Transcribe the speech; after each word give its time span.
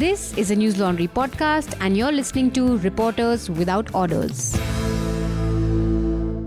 This 0.00 0.32
is 0.38 0.50
a 0.50 0.56
News 0.56 0.78
Laundry 0.78 1.08
podcast, 1.08 1.76
and 1.78 1.94
you're 1.94 2.10
listening 2.10 2.50
to 2.52 2.78
Reporters 2.78 3.50
Without 3.50 3.94
Orders. 3.94 4.58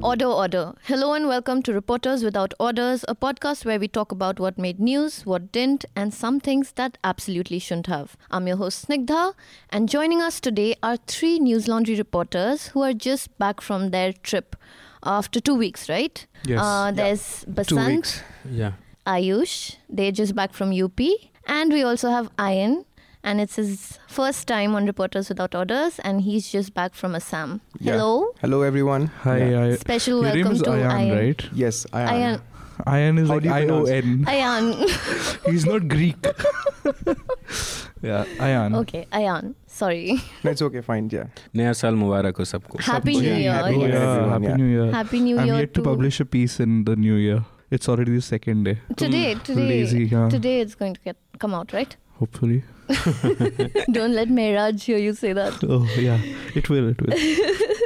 Order, 0.01 0.25
order. 0.25 0.73
Hello 0.85 1.13
and 1.13 1.27
welcome 1.27 1.61
to 1.61 1.71
Reporters 1.71 2.23
Without 2.23 2.55
Orders, 2.59 3.05
a 3.07 3.13
podcast 3.13 3.63
where 3.63 3.77
we 3.77 3.87
talk 3.87 4.11
about 4.11 4.39
what 4.39 4.57
made 4.57 4.79
news, 4.79 5.23
what 5.23 5.51
didn't, 5.51 5.85
and 5.95 6.11
some 6.11 6.39
things 6.39 6.71
that 6.71 6.97
absolutely 7.03 7.59
shouldn't 7.59 7.85
have. 7.85 8.17
I'm 8.31 8.47
your 8.47 8.57
host 8.57 8.87
Snigdha, 8.87 9.35
and 9.69 9.87
joining 9.87 10.19
us 10.19 10.39
today 10.39 10.73
are 10.81 10.97
three 11.05 11.37
News 11.37 11.67
Laundry 11.67 11.95
reporters 11.95 12.69
who 12.69 12.81
are 12.81 12.93
just 12.93 13.37
back 13.37 13.61
from 13.61 13.91
their 13.91 14.13
trip 14.13 14.55
after 15.03 15.39
two 15.39 15.53
weeks, 15.53 15.87
right? 15.89 16.25
Yes. 16.43 16.59
Uh, 16.59 16.91
there's 16.91 17.41
Two 17.41 17.51
Basant, 17.51 17.87
weeks. 17.97 18.23
Yeah. 18.49 18.71
Ayush, 19.05 19.75
they're 19.87 20.11
just 20.11 20.33
back 20.33 20.53
from 20.53 20.71
UP, 20.73 20.99
and 21.45 21.71
we 21.71 21.83
also 21.83 22.09
have 22.09 22.35
Ayan 22.37 22.85
and 23.23 23.39
it's 23.39 23.55
his 23.55 23.99
first 24.07 24.47
time 24.47 24.75
on 24.75 24.85
Reporters 24.85 25.29
Without 25.29 25.55
Orders, 25.55 25.99
and 25.99 26.21
he's 26.21 26.51
just 26.51 26.73
back 26.73 26.93
from 26.93 27.15
Assam. 27.15 27.61
Yeah. 27.79 27.93
Hello. 27.93 28.33
Hello, 28.41 28.61
everyone. 28.61 29.07
Hi. 29.23 29.37
Yeah. 29.37 29.61
I, 29.63 29.75
Special 29.75 30.15
your 30.15 30.23
welcome 30.23 30.43
name 30.43 30.51
is 30.51 30.61
to 30.63 30.69
Ayan, 30.69 30.91
Ayan. 30.91 31.15
right? 31.19 31.49
Yes, 31.53 31.85
Ayan. 31.93 32.09
Ayan. 32.09 32.41
Ayan 32.87 33.19
is 33.19 33.27
How 33.29 33.35
like 33.35 33.45
I 33.47 33.67
O 33.67 33.85
N. 33.85 34.25
Ayan. 34.25 35.45
he's 35.51 35.65
not 35.65 35.87
Greek. 35.87 36.17
yeah, 38.01 38.25
Ayan. 38.43 38.75
Okay, 38.81 39.07
Ayan. 39.11 39.55
Sorry. 39.67 40.21
That's 40.43 40.61
okay, 40.61 40.81
fine. 40.81 41.09
Yeah. 41.09 41.27
Naya 41.53 41.73
Saal 41.73 41.93
Mubarak 41.93 42.37
ho 42.37 42.43
sabko. 42.43 42.81
Happy 42.81 43.15
New 43.15 43.33
Year. 43.33 43.53
Happy 43.53 43.77
New 43.77 43.87
Year. 43.87 44.29
Happy 44.35 44.53
New 44.53 44.65
Year. 44.65 44.91
Happy 44.91 45.19
New 45.19 45.35
Year. 45.35 45.53
I'm 45.53 45.59
yet 45.61 45.73
to 45.75 45.81
publish 45.81 46.19
a 46.19 46.25
piece 46.25 46.59
in 46.59 46.83
the 46.83 46.95
New 46.95 47.15
Year. 47.15 47.45
It's 47.71 47.89
already 47.89 48.11
the 48.11 48.21
second 48.21 48.65
day. 48.65 48.79
Today, 48.97 49.33
today, 49.35 49.67
lazy, 49.67 50.05
yeah. 50.05 50.29
today 50.29 50.59
it's 50.61 50.75
going 50.75 50.93
to 50.93 51.01
get 51.01 51.15
come 51.39 51.55
out, 51.55 51.73
right? 51.73 51.95
Hopefully. 52.19 52.63
Don't 53.91 54.13
let 54.13 54.29
Mehraj 54.29 54.83
hear 54.83 54.97
you 54.97 55.13
say 55.13 55.33
that. 55.33 55.53
Oh 55.73 55.85
yeah, 55.97 56.19
it 56.55 56.69
will. 56.69 56.89
It 56.89 57.01
will. 57.01 57.17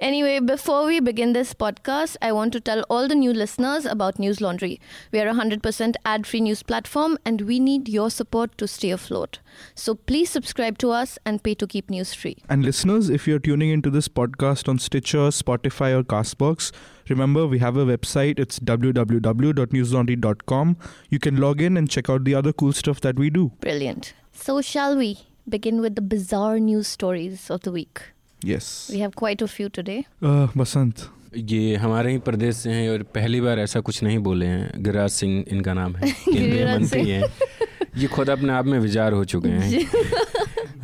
Anyway, 0.00 0.38
before 0.38 0.86
we 0.86 1.00
begin 1.00 1.32
this 1.32 1.52
podcast, 1.52 2.16
I 2.22 2.30
want 2.30 2.52
to 2.52 2.60
tell 2.60 2.84
all 2.88 3.08
the 3.08 3.16
new 3.16 3.32
listeners 3.32 3.84
about 3.84 4.16
News 4.16 4.40
Laundry. 4.40 4.80
We 5.10 5.18
are 5.18 5.26
a 5.26 5.34
100% 5.34 5.96
ad 6.04 6.24
free 6.24 6.40
news 6.40 6.62
platform 6.62 7.18
and 7.24 7.40
we 7.40 7.58
need 7.58 7.88
your 7.88 8.08
support 8.08 8.56
to 8.58 8.68
stay 8.68 8.90
afloat. 8.90 9.40
So 9.74 9.96
please 9.96 10.30
subscribe 10.30 10.78
to 10.78 10.92
us 10.92 11.18
and 11.26 11.42
pay 11.42 11.56
to 11.56 11.66
keep 11.66 11.90
news 11.90 12.14
free. 12.14 12.36
And 12.48 12.64
listeners, 12.64 13.10
if 13.10 13.26
you're 13.26 13.40
tuning 13.40 13.70
into 13.70 13.90
this 13.90 14.06
podcast 14.06 14.68
on 14.68 14.78
Stitcher, 14.78 15.30
Spotify, 15.30 15.98
or 15.98 16.04
Castbox, 16.04 16.70
remember 17.08 17.48
we 17.48 17.58
have 17.58 17.76
a 17.76 17.84
website. 17.84 18.38
It's 18.38 18.60
www.newslaundry.com. 18.60 20.76
You 21.08 21.18
can 21.18 21.38
log 21.38 21.60
in 21.60 21.76
and 21.76 21.90
check 21.90 22.08
out 22.08 22.22
the 22.22 22.36
other 22.36 22.52
cool 22.52 22.72
stuff 22.72 23.00
that 23.00 23.18
we 23.18 23.30
do. 23.30 23.50
Brilliant. 23.58 24.14
So, 24.38 24.60
shall 24.62 24.96
we 24.96 25.18
begin 25.46 25.80
with 25.80 25.94
the 25.94 26.00
bizarre 26.00 26.58
news 26.58 26.86
stories 26.86 27.50
of 27.50 27.62
the 27.62 27.72
week? 27.72 28.00
Yes. 28.42 28.88
We 28.92 29.00
have 29.00 29.14
quite 29.14 29.42
a 29.42 29.48
few 29.48 29.68
today. 29.68 30.04
Uh, 30.22 30.46
Basant. 30.54 31.08
ये 31.36 31.74
हमारे 31.76 32.12
ही 32.12 32.18
प्रदेश 32.26 32.56
से 32.56 32.70
हैं 32.70 32.88
और 32.90 33.02
पहली 33.14 33.40
बार 33.40 33.58
ऐसा 33.58 33.80
कुछ 33.80 34.02
नहीं 34.02 34.18
बोले 34.18 34.46
हैं 34.46 34.82
गिरिराज 34.82 35.10
सिंह 35.10 35.44
इनका 35.48 35.72
नाम 35.74 35.96
है 35.96 36.10
केंद्रीय 36.12 36.50
गिरिराज 36.50 36.80
मंत्री 36.80 37.04
सिंह। 37.04 37.12
हैं 37.12 38.00
ये 38.00 38.06
खुद 38.06 38.30
अपने 38.30 38.52
आप 38.52 38.66
में 38.66 38.78
विचार 38.78 39.12
हो 39.12 39.24
चुके 39.32 39.48
हैं 39.48 39.84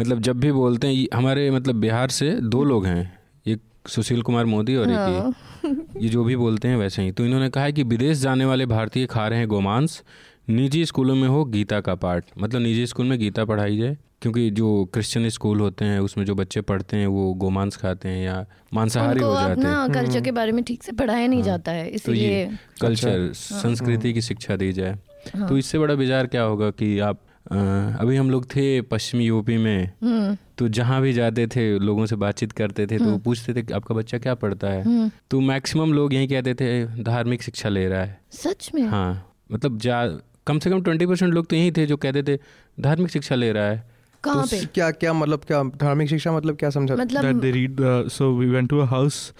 मतलब 0.01 0.21
जब 0.21 0.41
भी 0.41 0.53
बोलते 0.53 0.89
हैं 0.89 1.07
हमारे 1.15 1.51
मतलब 1.51 1.75
बिहार 1.81 2.11
से 2.11 2.31
दो 2.55 2.63
लोग 2.65 2.87
हैं 2.87 3.19
एक 3.47 3.61
सुशील 3.89 4.23
कुमार 4.23 4.45
मोदी 4.45 4.77
और 4.77 4.91
एक 4.91 4.97
हाँ। 4.97 5.33
ये 5.65 5.75
ये 6.03 6.09
जो 6.09 6.25
भी 6.25 6.37
बोलते 6.37 6.69
हैं 6.69 6.77
वैसे 6.77 7.03
ही 7.03 7.13
तो 7.13 7.25
इन्होंने 7.25 7.49
कहा 7.51 7.65
है 7.65 7.73
कि 7.73 7.83
विदेश 7.95 8.19
जाने 8.19 8.45
वाले 8.45 8.67
भारतीय 8.67 9.07
खा 9.07 9.27
रहे 9.29 9.39
हैं 9.39 9.49
गोमांस 9.49 10.03
निजी 10.49 10.85
स्कूलों 10.87 11.15
में 11.15 11.29
हो 11.29 11.45
गीता 11.45 11.81
का 11.81 11.95
पाठ। 11.95 12.25
मतलब 12.39 12.61
निजी 12.61 12.87
स्कूल 12.87 13.07
में 13.07 13.19
गीता 13.19 13.45
पढ़ाई 13.45 13.77
जाए 13.79 13.97
क्योंकि 14.23 14.51
जो 14.51 14.85
क्रिश्चियन 14.95 15.29
स्कूल 15.29 15.61
होते 15.61 15.85
हैं 15.85 15.99
उसमें 16.01 16.25
जो 16.25 16.35
बच्चे 16.35 16.61
पढ़ते 16.61 16.97
हैं 16.97 17.07
वो 17.07 17.33
गोमांस 17.35 17.77
खाते 17.77 18.09
हैं 18.09 18.25
या 18.25 18.45
मांसाहारी 18.75 19.21
हो 19.21 19.35
जाते 19.35 19.61
हैं। 19.61 19.93
कल्चर 19.93 20.21
के 20.21 20.33
बारे 20.33 20.53
में 20.53 20.63
ठीक 20.65 20.83
से 20.83 20.93
पढ़ाया 20.93 21.27
नहीं 21.27 21.41
हाँ। 21.41 21.47
जाता 21.47 21.73
है 21.73 21.89
इसलिए 21.89 22.17
तो 22.17 22.21
ये 22.23 22.43
इसीलिए 22.43 22.59
कल्चर 22.81 23.33
संस्कृति 23.35 24.13
की 24.13 24.21
शिक्षा 24.21 24.57
दी 24.57 24.73
जाए। 24.73 24.97
हाँ। 25.37 25.49
तो 25.49 25.59
इससे 25.59 25.79
बड़ा 25.79 25.95
विचार 25.95 26.27
क्या 26.27 26.43
होगा 26.43 26.71
कि 26.71 26.99
आप 26.99 27.21
अ, 27.51 27.57
अभी 28.01 28.17
हम 28.17 28.31
लोग 28.31 28.45
थे 28.47 28.81
पश्चिमी 28.81 29.25
यूपी 29.25 29.57
में 29.57 29.85
हम्म, 30.03 30.37
तो 30.59 30.69
जहाँ 30.69 31.01
भी 31.03 31.13
जाते 31.13 31.47
थे 31.47 31.79
लोगों 31.79 32.07
से 32.07 32.17
बातचीत 32.17 32.53
करते 32.53 32.87
थे 32.87 32.99
तो 32.99 33.05
वो 33.05 33.19
पूछते 33.19 33.55
थे 33.55 33.63
कि 33.63 33.73
आपका 33.73 33.95
बच्चा 33.95 34.19
क्या 34.19 34.35
पढ़ता 34.35 34.69
है? 34.69 34.83
हम्म। 34.85 35.11
तो 35.31 35.41
मैक्सिमम 35.41 35.93
लोग 35.93 36.15
यही 36.15 36.27
कहते 36.27 36.55
थे 36.55 37.03
धार्मिक 37.03 37.43
शिक्षा 37.43 37.69
ले 37.69 37.87
रहा 37.89 38.01
है। 38.01 38.19
सच 38.33 38.71
में? 38.75 38.83
हाँ। 38.83 39.31
मतलब 39.53 39.79
जा 39.79 40.05
कम 40.47 40.59
से 40.59 40.71
कम 40.71 40.83
ट्वेंटी 40.83 41.07
परसेंट 41.07 41.35
लोग 41.35 41.47
तो 41.47 41.57
यही 41.57 41.71
थे 41.77 41.87
जो 41.87 41.97
कहते 41.97 42.23
थे 42.23 42.39
धार्मिक 42.81 43.11
शिक्षा 43.11 43.35
ले 43.35 43.53
रहा 43.53 43.65
है 43.65 43.83
कहाँ 44.25 44.47
पे 44.47 44.65
क्या 44.75 44.91
क्या 44.91 45.13
मतलब 45.13 45.45
क्या 45.47 45.63
धार्मिक 45.81 46.09
शिक्षा 46.09 46.33
मतलब 46.33 46.57
क्या 46.57 46.71
समझा 46.71 46.95
मतलब 46.97 47.45
read. 47.57 47.81
Uh, 47.81 48.09
so 48.09 48.33
we 48.33 48.51
went 48.57 48.71
to 48.71 48.81
a 48.81 48.87
house 48.87 49.33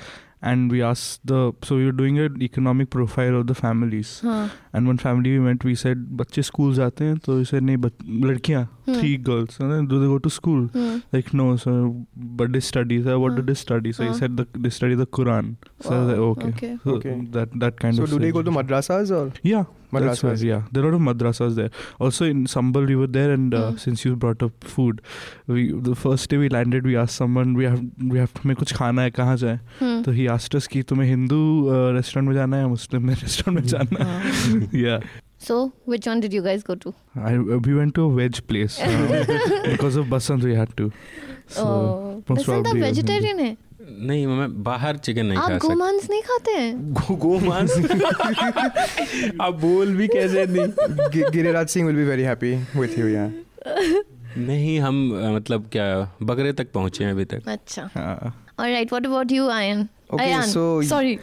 and 0.51 0.71
we 0.71 0.83
asked 0.83 1.27
the. 1.27 1.53
So 1.63 1.77
we 1.77 1.87
were 1.87 1.97
doing 2.01 2.19
an 2.19 2.43
economic 2.43 2.91
profile 2.91 3.37
of 3.41 3.47
the 3.51 3.55
families. 3.61 4.11
हाँ 4.25 4.51
And 4.75 4.89
one 4.89 4.99
family 4.99 5.39
we 5.65 5.75
said, 5.75 5.97
बच्चे 6.21 6.43
स्कूल 6.43 6.75
जाते 6.75 7.05
हैं 7.05 7.17
तो 7.19 7.39
we 7.39 7.47
said 7.51 7.63
नहीं 7.63 7.77
लड़कियाँ 8.27 8.69
Hmm. 8.87 8.97
three 9.01 9.13
girls 9.27 9.55
and 9.61 9.73
then 9.73 9.85
do 9.91 9.99
they 10.01 10.09
go 10.09 10.17
to 10.25 10.31
school 10.33 10.65
hmm, 10.75 10.97
like 11.17 11.29
no 11.41 11.45
so 11.61 11.77
but 12.41 12.51
they 12.57 12.61
study 12.67 12.99
so 13.05 13.15
what 13.23 13.33
Hmm. 13.33 13.39
did 13.41 13.47
they 13.53 13.61
study 13.61 13.93
so 13.99 14.03
Huh. 14.05 14.11
he 14.13 14.19
said 14.19 14.35
the, 14.41 14.47
they 14.67 14.73
study 14.79 14.99
the 15.03 15.07
Quran 15.19 15.49
so 15.87 16.01
was 16.01 16.11
like, 16.11 16.19
okay, 16.27 16.49
okay. 16.51 16.73
So 16.85 16.97
Okay. 16.99 17.15
that 17.39 17.55
that 17.65 17.79
kind 17.85 17.97
So 18.01 18.03
of 18.05 18.11
so 18.11 18.19
do 18.19 18.25
they 18.27 18.33
go 18.39 18.43
to 18.51 18.55
madrasas 18.59 19.15
or 19.21 19.23
yeah 19.53 19.65
that's 19.97 20.23
where, 20.27 20.35
yeah 20.51 20.63
there 20.77 20.85
are 20.85 20.89
a 20.89 20.93
lot 20.93 20.97
of 21.01 21.03
madrasas 21.09 21.55
there 21.61 21.71
also 22.09 22.29
in 22.35 22.45
Sambal 22.55 22.87
we 22.93 22.97
were 23.03 23.11
there 23.17 23.33
and 23.39 23.55
uh, 23.55 23.65
Hmm. 23.71 23.77
since 23.87 24.05
you 24.07 24.15
brought 24.27 24.43
up 24.49 24.69
food 24.77 25.01
we 25.57 25.67
the 25.89 25.95
first 26.05 26.29
day 26.35 26.41
we 26.45 26.49
landed 26.59 26.89
we 26.93 26.97
asked 27.05 27.23
someone 27.25 27.53
we 27.63 27.69
have 27.73 27.83
we 28.15 28.23
have 28.25 28.39
हमें 28.45 28.55
कुछ 28.63 28.73
खाना 28.83 29.03
है 29.03 29.11
कहाँ 29.21 29.37
जाए 29.45 29.59
हम्म, 29.81 30.03
तो 30.05 30.13
he 30.21 30.29
asked 30.39 30.59
us 30.61 30.67
कि 30.75 30.83
तुम्हें 30.93 31.09
Hindu 31.09 31.41
restaurant 31.99 32.29
में 32.29 32.35
जाना 32.35 32.57
है 32.65 32.67
मुस्लिम 32.77 33.11
रेस्टोरेंट 33.11 33.61
में 33.61 33.67
जाना 33.77 34.05
है 34.05 34.21
हाँ। 34.21 35.01
So, 35.45 35.73
which 35.85 36.07
one 36.07 36.21
did 36.21 36.33
you 36.33 36.43
guys 36.43 36.63
go 36.63 36.75
to? 36.83 36.95
I 37.15 37.37
we 37.39 37.75
went 37.75 37.95
to 37.97 38.05
a 38.07 38.13
veg 38.19 38.41
place. 38.47 38.81
Uh, 38.81 39.25
because 39.71 39.97
of 39.97 40.09
Basant. 40.09 40.43
We 40.43 40.55
had 40.55 40.75
to. 40.79 40.91
So, 41.49 41.65
oh, 41.65 42.23
Basant 42.29 42.47
probably, 42.47 42.81
vegetarian. 42.81 43.45
Hai. 43.47 43.57
नहीं 44.11 44.27
मैं 44.27 44.63
बाहर 44.65 44.97
चिकन 45.07 45.27
नहीं 45.27 45.39
खा 45.39 45.59
सकता। 45.59 45.73
आप 45.87 46.07
नहीं 46.11 46.21
खाते 46.29 46.51
हैं? 46.51 46.93
गोमांस? 47.25 47.71
आप 49.41 49.55
बोल 49.61 49.95
भी 49.97 50.09
कैसे 50.09 50.47
नहीं? 50.47 51.31
Giriraj 51.33 51.69
Singh 51.69 51.87
will 51.87 51.97
be 51.97 52.05
very 52.05 52.23
happy 52.23 52.55
with 52.77 52.99
you 52.99 53.09
यहाँ 53.09 53.33
नहीं 54.47 54.79
हम 54.81 54.97
मतलब 55.37 55.69
क्या 55.73 55.87
बकरे 56.23 56.53
तक 56.53 56.73
पहुँचे 56.73 57.05
हैं 57.05 57.11
अभी 57.13 57.25
तक। 57.35 57.49
अच्छा। 57.49 57.83
All 58.61 58.71
right 58.71 58.93
what 58.93 59.07
about 59.07 59.33
you 59.33 59.49
Ayan 59.51 59.89
Ayan 60.21 60.43
sorry 60.53 61.15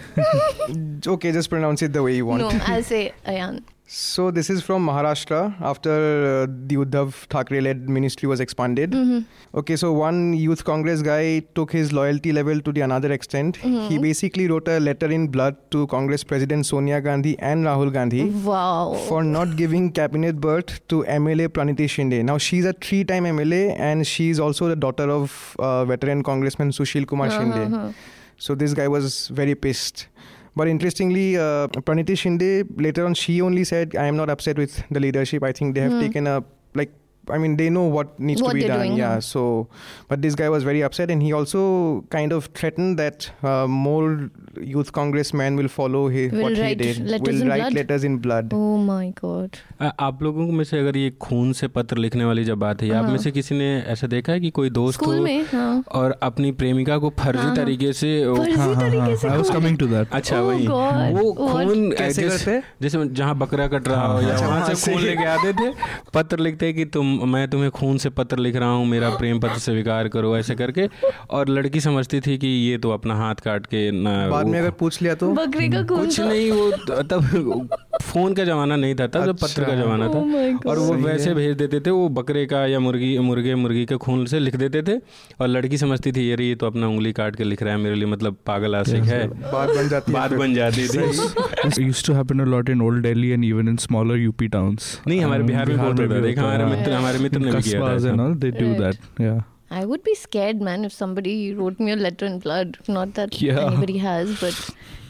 okay 1.14 1.32
just 1.32 1.50
pronounce 1.50 1.84
it 1.84 1.92
the 1.92 1.98
way 1.98 2.16
you 2.18 2.26
want 2.26 2.42
no 2.42 2.50
I 2.50 2.74
will 2.74 2.84
say 2.84 3.08
Ayan 3.30 3.60
So 3.94 4.32
this 4.32 4.50
is 4.50 4.62
from 4.62 4.86
Maharashtra 4.88 5.60
after 5.60 5.92
uh, 5.92 6.48
the 6.68 6.78
Uddhav 6.78 7.14
Thackeray-led 7.30 7.90
ministry 7.90 8.26
was 8.26 8.40
expanded. 8.40 8.92
Mhm. 8.92 9.26
Okay, 9.62 9.76
so 9.76 9.92
one 9.92 10.32
youth 10.42 10.64
Congress 10.64 11.02
guy 11.02 11.40
took 11.56 11.74
his 11.74 11.92
loyalty 11.92 12.32
level 12.32 12.62
to 12.68 12.72
the 12.78 12.80
another 12.86 13.12
extent. 13.16 13.58
He 13.58 13.72
Mhm. 13.72 14.02
basically 14.06 14.46
wrote 14.52 14.70
a 14.76 14.78
letter 14.80 15.10
in 15.18 15.28
blood 15.34 15.58
to 15.76 15.82
Congress 15.96 16.24
President 16.24 16.66
Sonia 16.70 17.02
Gandhi 17.10 17.34
and 17.52 17.66
Rahul 17.70 17.92
Gandhi 17.98 18.24
Wow. 18.46 18.94
for 19.10 19.26
not 19.32 19.58
giving 19.58 19.92
cabinet 20.00 20.40
berth 20.48 20.72
to 20.94 21.04
MLA 21.18 21.50
Praniti 21.60 21.90
Shinde. 21.98 22.24
Now 22.32 22.38
she's 22.38 22.64
a 22.64 22.74
three-time 22.88 23.26
MLA 23.34 23.62
and 23.90 24.08
she's 24.14 24.40
also 24.48 24.70
the 24.70 24.78
daughter 24.88 25.10
of 25.18 25.36
uh, 25.60 25.84
veteran 25.84 26.24
Congressman 26.32 26.72
Sushil 26.80 27.06
Kumar 27.14 27.30
Shinde. 27.30 27.66
Uh-huh. 27.68 27.92
So 28.38 28.56
this 28.56 28.74
guy 28.74 28.88
was 28.88 29.28
very 29.42 29.54
pissed. 29.68 30.08
But 30.56 30.68
interestingly, 30.68 31.38
uh, 31.38 31.68
Praniti 31.90 32.16
Shinde 32.22 32.66
later 32.88 33.06
on 33.06 33.14
she 33.14 33.42
only 33.42 33.64
said, 33.64 33.96
"I 33.96 34.06
am 34.06 34.18
not 34.18 34.30
upset 34.30 34.58
with 34.58 34.84
the 34.92 35.00
leadership. 35.00 35.44
I 35.44 35.52
think 35.52 35.76
they 35.76 35.82
have 35.82 35.94
Hmm. 35.94 36.02
taken 36.08 36.28
a 36.28 36.44
like." 36.76 36.92
I 37.30 37.38
mean, 37.38 37.56
they 37.56 37.70
know 37.70 37.84
what 37.84 38.20
needs 38.20 38.42
What 38.42 38.52
to 38.52 38.56
be 38.56 38.68
done. 38.68 38.80
doing, 38.80 38.96
yeah. 38.98 39.14
huh? 39.16 39.22
So, 39.22 39.68
but 40.10 40.22
this 40.22 40.36
guy 40.36 40.50
was 40.50 40.64
very 40.64 40.82
upset, 40.84 41.12
and 41.12 41.22
he 41.22 41.32
also 41.34 42.04
kind 42.10 42.32
of 42.34 42.46
threatened 42.60 42.98
that 43.00 43.28
uh, 43.44 43.68
more 43.68 44.30
youth 44.60 44.92
congressmen 44.92 45.56
will 45.56 45.68
follow 45.68 46.08
his, 46.10 46.32
Will 46.32 46.42
what 46.44 46.58
write 46.58 46.82
he 46.82 46.94
did. 46.94 47.00
letters 47.12 47.28
will 47.36 47.42
in 47.44 47.48
write 47.50 47.62
blood? 47.62 47.74
letters 47.74 48.04
in 48.04 48.18
blood. 48.18 48.52
Oh 48.54 48.78
my 48.78 49.14
god. 49.22 49.60
Uh, 49.82 49.92
आप 50.08 50.24
लोगों 50.24 50.46
में 50.52 50.64
से 50.72 50.80
अगर 50.80 50.98
ये 50.98 51.10
खून 51.22 51.52
से 51.60 51.68
पत्र 51.78 51.98
लिखने 51.98 52.26
वाली 52.26 52.44
जब 52.44 52.58
बात 52.60 52.82
है 52.84 52.90
आप 52.96 53.04
हाँ। 53.04 53.12
में 53.12 53.18
से 53.28 53.32
किसी 53.32 53.56
ने 53.58 53.70
ऐसा 53.96 54.08
देखा 54.08 54.34
है 54.34 54.40
कि 54.40 54.50
कोई 54.60 54.70
दोस्त 54.80 55.00
स्कूल 55.00 55.18
हो 55.18 55.24
में 55.24 55.46
हाँ 55.54 55.84
और 56.02 56.18
अपनी 56.24 56.52
प्रेमिका 56.64 56.98
को 57.06 57.10
फर्जी 57.20 57.40
हाँ, 57.40 57.48
हाँ। 57.48 57.56
तरीके 57.56 57.94
से 58.02 58.12
हाँ, 58.24 58.46
हाँ, 58.58 58.76
हाँ, 58.76 59.10
I 59.16 59.38
was 59.44 59.54
coming 59.58 59.78
to 59.84 59.88
that. 59.94 60.12
अच्छा 60.12 60.36
Oh 60.42 60.44
वही 60.48 60.68
वो 60.68 61.32
खून 61.34 61.92
कैसे 61.92 62.22
जैसे- 62.22 62.46
करते? 62.46 62.62
जैसे 62.82 63.06
जहाँ 63.22 63.38
बकरा 63.38 63.68
कट 63.68 63.88
रहा 63.88 64.06
हो 64.06 64.14
हाँ, 64.14 64.24
या 64.24 64.34
अच्छा, 64.34 64.48
वहाँ 64.48 64.74
से। 64.74 64.92
खून 64.94 65.02
लेके 65.04 65.26
आते 65.38 65.54
थे 65.54 65.72
पत्र 66.14 66.40
लिखते 66.40 66.66
हैं 66.66 66.76
कि 66.76 66.86
तुम 66.98 67.11
मैं 67.28 67.48
तुम्हें 67.50 67.70
खून 67.72 67.98
से 67.98 68.10
पत्र 68.10 68.38
लिख 68.38 68.56
रहा 68.56 68.70
हूँ 68.70 68.86
मेरा 68.88 69.10
प्रेम 69.10 69.40
पत्र 69.40 69.60
स्वीकार 69.60 70.08
करो 70.08 70.36
ऐसे 70.38 70.56
करके। 70.56 70.88
और 71.30 71.50
लड़की 71.50 71.80
समझती 71.82 72.20
थी 72.22 72.38
कि 72.38 72.48
ये 72.48 72.78
तो 72.78 72.92
अपना 72.92 73.16
हाथ 73.16 73.36
काट 73.46 73.66
के 73.66 73.90
ना 73.92 74.12
बाद 74.30 74.48
में 74.48 74.60
अगर 74.60 74.72
पूछ 74.80 75.02
लिया 75.02 75.16
तो? 75.16 75.32
बकरी 75.34 75.70
का 75.70 75.84
खून 75.84 76.00
कुछ 76.00 76.20
नहीं 76.20 76.52
वो 76.52 76.72
तब 77.04 77.68
फ़ोन 78.02 78.34
का 78.34 78.44
जमाना 78.46 78.76
नहीं 78.76 78.96
था 78.96 79.08
तब 79.08 79.26
तो 79.26 79.34
पत्र 79.34 79.64
का 79.64 79.72
अच्छा। 79.72 79.84
जमाना 79.84 80.08
था। 80.08 80.20
Oh 80.22 80.68
और 80.68 80.80
वो 80.80 80.94
वैसे 81.04 81.34
भेज 81.34 81.56
देते 81.58 81.80
थे 81.80 81.90
वो 81.90 82.08
बकरे 82.10 82.46
का 82.46 82.66
या 82.66 82.80
मुर्गी 82.80 83.18
मुर्गे 83.20 83.56
मुर्गी 83.56 83.86
के 83.86 83.98
खून 83.98 84.26
से 84.26 84.40
लिख 84.40 84.56
देते 84.56 84.82
थे। 84.84 84.98
और 85.42 85.48
लड़की 85.48 85.78
समझती 85.78 86.12
थी 86.12 86.30
यार 86.32 86.42
ये 86.42 86.56
तो 86.56 86.68
अपना 86.68 86.88
उंगली 86.88 87.12
काट 87.14 87.36
के 87.36 87.44
लिख 87.44 87.64
रहा 87.64 87.74
है 87.74 87.80
मेरे 87.80 87.96
लिए 87.96 88.08
मतलब 88.08 88.38
पागल 88.46 88.76
आशिक 88.76 89.04
है। 89.04 89.28
बात 89.28 89.70
बन 89.70 89.90
जाती 89.90 90.12
बात 90.14 90.34
बन 90.34 90.54
जाती 90.54 90.88
थी। 90.88 91.90
used 91.92 92.06
to 92.06 92.14
happen 92.14 92.40
a 92.40 92.46
lot 92.46 92.70
in 92.70 92.82
old 92.82 93.02
Delhi 93.04 93.32
and 93.34 93.46
even 93.46 93.72
in 93.72 93.78
smaller 93.86 94.18
UP 94.22 94.48
towns. 94.56 94.90
नहीं 95.08 95.20
हमारे 95.22 95.42
Um, 95.42 95.48
बिहार 95.48 95.66
में 95.66 95.78
बहुत 95.78 96.00
होता 96.00 96.16
है 96.16 96.22
देख 96.22 96.40
हमारे 96.40 96.66
मित्र. 96.66 96.94
हमारे 97.02 97.20
मित्र 97.28 97.40
ने 97.48 97.52
भी 97.58 97.62
किया 97.70 97.82
था 97.82 97.96
and 98.14 98.26
all, 98.28 98.38
they 98.46 98.54
do 98.60 98.70
Right. 98.70 98.84
that. 98.86 99.10
Yeah. 99.28 99.42
I 99.72 99.82
would 99.90 100.02
be 100.06 100.14
scared, 100.22 100.64
man, 100.68 100.82
if 100.86 100.94
somebody 100.94 101.34
wrote 101.58 101.78
me 101.88 101.92
a 101.92 102.00
letter 102.06 102.30
in 102.30 102.40
blood. 102.46 102.74
Not 102.96 103.14
that 103.20 103.36
Yeah. 103.44 103.60
anybody 103.68 103.94
has, 104.06 104.34
but 104.40 104.58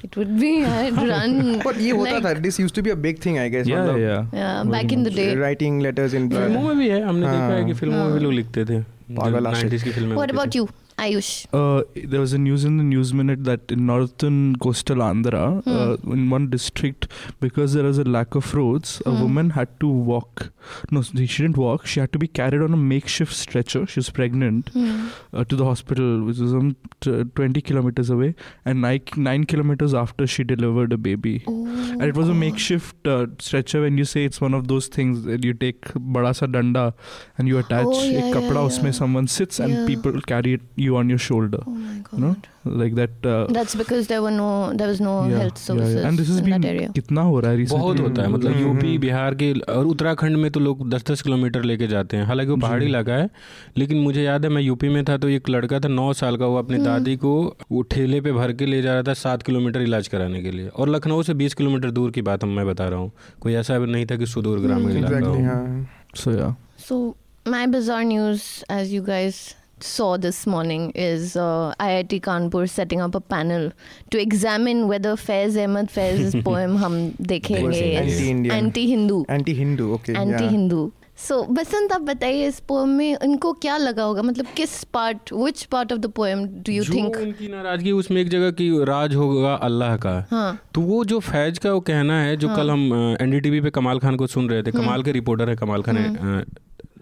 it 0.08 0.18
would 0.20 0.34
be. 0.42 0.52
I'd 0.74 1.00
run. 1.12 1.34
But 1.64 1.80
ये 1.86 1.96
होता 2.02 2.12
like, 2.12 2.28
था 2.28 2.34
This 2.44 2.60
used 2.64 2.76
to 2.80 2.84
be 2.88 2.94
a 2.96 2.98
big 3.06 3.24
thing, 3.26 3.40
I 3.44 3.48
guess. 3.56 3.72
Yeah, 3.72 3.90
yeah. 4.04 4.28
Yeah, 4.40 4.72
back 4.76 4.94
in 4.98 5.08
the 5.08 5.14
day. 5.16 5.26
Writing 5.42 5.80
letters 5.88 6.16
in 6.20 6.30
blood. 6.34 6.46
फ़िल्मों 6.48 6.62
में 6.68 6.78
भी 6.84 6.90
है 6.90 7.02
हमने 7.08 7.26
हाँ। 7.28 7.36
देखा 7.36 7.58
है 7.58 7.66
कि 7.66 7.74
फ़िल्मों 7.82 7.98
में 7.98 8.08
भी 8.08 8.14
हाँ। 8.14 8.24
लोग 8.24 8.34
लिखते 8.34 8.66
थे 8.66 8.80
पागल 9.16 9.48
आशिक। 9.48 9.70
90s 9.70 9.84
की 9.84 9.92
फ़िल्में 9.98 10.16
What 10.18 10.36
about 10.36 10.58
you, 10.60 10.68
Ayush. 11.02 11.48
Uh, 11.52 11.84
there 11.96 12.20
was 12.20 12.32
a 12.32 12.38
news 12.38 12.64
in 12.64 12.78
the 12.78 12.84
news 12.84 13.12
minute 13.12 13.44
that 13.46 13.72
in 13.72 13.88
northern 13.88 14.56
coastal 14.58 14.98
Andhra, 14.98 15.46
uh, 15.58 15.62
hmm. 15.62 16.12
uh, 16.12 16.14
in 16.14 16.30
one 16.30 16.50
district, 16.50 17.08
because 17.40 17.74
there 17.74 17.84
was 17.84 17.98
a 17.98 18.04
lack 18.04 18.36
of 18.36 18.54
roads, 18.54 18.98
hmm. 19.00 19.10
a 19.10 19.14
woman 19.22 19.50
had 19.52 19.80
to 19.80 19.88
walk. 19.88 20.52
No, 20.92 21.02
she 21.02 21.26
didn't 21.26 21.58
walk. 21.58 21.88
She 21.88 22.00
had 22.00 22.14
to 22.14 22.20
be 22.20 22.28
carried 22.28 22.62
on 22.62 22.72
a 22.74 22.78
makeshift 22.78 23.34
stretcher. 23.34 23.88
She 23.88 24.00
was 24.00 24.12
pregnant 24.12 24.70
hmm. 24.70 25.08
uh, 25.34 25.44
to 25.46 25.56
the 25.56 25.66
hospital, 25.66 26.24
which 26.24 26.38
was 26.38 26.54
um, 26.54 26.76
t- 27.00 27.24
20 27.24 27.62
kilometers 27.62 28.12
away, 28.12 28.36
and 28.64 28.82
nine, 28.82 29.02
nine 29.16 29.46
kilometers 29.46 29.96
after 29.96 30.28
she 30.28 30.44
delivered 30.44 30.94
a 30.94 30.98
baby. 30.98 31.44
Oh. 31.48 31.66
And 31.66 32.04
it 32.04 32.16
was 32.16 32.28
a 32.28 32.32
oh. 32.32 32.36
makeshift 32.36 33.08
uh, 33.08 33.26
stretcher. 33.40 33.82
When 33.82 33.98
you 33.98 34.06
say 34.06 34.26
it's 34.26 34.40
one 34.40 34.54
of 34.54 34.68
those 34.68 34.88
things 34.88 35.24
that 35.24 35.44
you 35.44 35.56
take 35.56 35.82
bada 36.16 36.36
sa 36.36 36.46
danda 36.46 36.94
and 37.40 37.48
you 37.48 37.58
attach 37.58 37.88
oh, 37.88 38.04
yeah, 38.04 38.30
a 38.30 38.34
kapda, 38.36 38.70
yeah, 38.70 38.84
yeah. 38.84 38.92
someone 38.92 39.28
sits 39.28 39.60
and 39.60 39.88
people 39.88 40.22
carry 40.22 40.54
it. 40.54 40.62
You 40.76 40.91
on 40.96 41.10
your 41.10 41.20
shoulder. 41.20 41.60
Oh 41.68 41.72
my 41.72 41.98
God. 42.00 42.14
You 42.14 42.22
know, 42.22 42.36
like 42.82 42.96
that. 42.96 43.26
Uh, 43.26 43.48
That's 43.50 43.76
because 43.76 44.08
there 44.08 44.22
were 44.22 44.32
no, 44.32 44.48
there 44.74 44.88
was 44.88 45.02
no 45.02 45.14
yeah, 45.26 45.38
health 45.40 45.58
services 45.58 45.94
yeah. 45.94 46.02
yeah. 46.02 46.08
And 46.08 46.18
this 46.18 46.28
has 46.28 46.38
in 46.38 46.46
been 46.46 46.62
that 46.62 46.68
area. 46.70 46.90
कितना 46.94 47.22
हो 47.22 47.40
रहा 47.40 47.52
है 47.52 47.58
recently? 47.58 47.80
बहुत 47.80 48.00
होता 48.00 48.22
है 48.22 48.28
मतलब 48.30 48.52
हम्म, 48.52 48.62
UP 48.62 48.88
हम्म। 48.88 49.00
बिहार 49.02 49.36
के 49.36 49.52
और 49.76 49.86
उत्तराखंड 49.86 50.38
में 50.38 50.50
तो 50.52 50.60
लोग 50.60 50.88
दस 50.90 51.06
दस 51.12 51.22
किलोमीटर 51.22 51.64
लेके 51.64 51.88
जाते 51.88 52.18
हैं 52.18 52.26
हालाँकि 52.26 52.52
वो 52.52 52.58
पहाड़ी 52.58 52.86
इलाका 52.86 53.14
है 53.14 53.30
लेकिन 53.78 53.98
मुझे 54.04 54.24
याद 54.24 54.46
है 54.46 54.52
मैं 54.52 54.62
यूपी 54.62 54.90
में 54.90 55.04
था 55.06 55.18
तो 55.18 55.30
एक 55.30 55.50
लड़का 55.50 55.80
था 55.80 55.88
नौ 55.88 56.12
साल 56.22 56.38
का 56.38 56.46
वो 56.46 56.58
अपनी 56.58 56.78
हम्म। 56.78 56.86
दादी 56.86 57.16
को 57.16 57.34
वो 57.72 57.82
ठेले 57.92 58.22
पे 58.22 58.32
भर 58.32 58.54
के 58.54 58.66
ले 58.66 58.82
जा 58.82 58.94
रहा 58.94 59.04
था 59.04 59.14
सात 59.22 59.44
किलोमीटर 59.44 59.82
इलाज 59.82 60.08
कराने 60.08 60.44
के 60.44 60.52
लिए 60.52 60.68
और 60.68 60.90
लखनऊ 60.90 61.24
से 61.24 61.34
बीस 61.44 61.54
किलोमीटर 61.54 61.92
दूर 61.92 62.12
की 62.12 62.22
बात 62.30 62.44
हम 62.44 62.56
मैं 62.56 62.68
बता 62.68 62.88
रहा 62.88 63.00
हूँ 63.00 63.12
कोई 63.42 63.54
ऐसा 63.64 63.78
नहीं 63.78 64.06
था 64.06 64.16
कि 64.18 64.26
सुदूर 64.28 64.60
ग्रामीण 64.60 64.98
इलाका 64.98 65.26
हो 65.28 65.44
हाँ 65.44 65.90
So 66.14 66.32
yeah. 66.32 66.54
So 66.78 67.16
my 67.46 67.66
bizarre 67.68 68.04
news, 68.04 68.64
as 68.70 68.92
you 68.94 69.02
guys 69.02 69.56
saw 69.84 70.18
this 70.18 70.46
morning, 70.48 70.92
is 70.96 71.36
uh, 71.36 71.74
IIT 71.80 72.22
Kanpur 72.22 72.70
setting 72.70 73.02
up 73.02 73.16
a 73.16 73.22
panel 73.22 73.72
to 74.12 74.22
examine 74.22 74.88
whether 74.88 75.16
Faiz 75.16 75.58
Ahmad 75.58 75.90
Faiz's 75.90 76.36
poem 76.44 76.76
"Hum 76.78 77.12
Dekhenge" 77.14 77.74
is 77.74 77.98
Anti-Indian. 77.98 78.56
anti-Hindu, 78.56 79.22
Hindu 79.58 79.94
okay 79.94 80.14
anti-Hindu. 80.14 80.82
Yeah. 80.86 80.98
So 81.20 81.36
Basant 81.54 81.92
आप 81.94 82.02
बताइए 82.02 82.48
इस 82.48 82.60
poem 82.68 82.90
में 82.90 83.18
इनको 83.24 83.52
क्या 83.54 83.76
लगा 83.78 84.04
होगा 84.04 84.22
मतलब 84.22 84.46
किस 84.58 84.84
part 84.94 85.34
which 85.34 85.60
part 85.74 85.92
of 85.92 86.00
the 86.06 86.10
poem 86.20 86.46
do 86.68 86.76
you 86.76 86.86
जो 86.86 86.94
think 86.94 87.18
उनकी 87.18 87.48
नाराज़गी 87.48 87.92
उसमें 87.92 88.22
एक 88.22 88.30
जगह 88.30 88.52
की 88.52 88.70
राज 88.86 89.16
होगा 89.16 89.54
अल्लाह 89.68 89.96
का 90.06 90.16
हाँ 90.32 90.58
तो 90.76 90.82
वो 90.82 91.04
जो 91.06 91.20
फैज 91.20 91.58
का 91.58 91.74
वो 91.74 91.80
कहना 91.90 92.20
है 92.22 92.36
जो 92.38 92.48
हाँ। 92.48 92.58
कल 92.58 92.72
हम 92.72 93.18
एनडीटीवी 93.22 93.62
पे 93.62 93.70
कमाल 93.70 94.00
खान 94.00 94.16
को 94.16 94.28
सुन 94.28 94.50
रहे 94.50 94.64
थे 94.64 94.70
हम्म। 94.70 94.84
कमाल 94.84 95.04
के 95.04 95.12
रिपोर्टर 95.12 95.50
है 95.50 95.56
कमाल 95.56 95.82
खान 95.82 95.98
हम्म। 95.98 96.44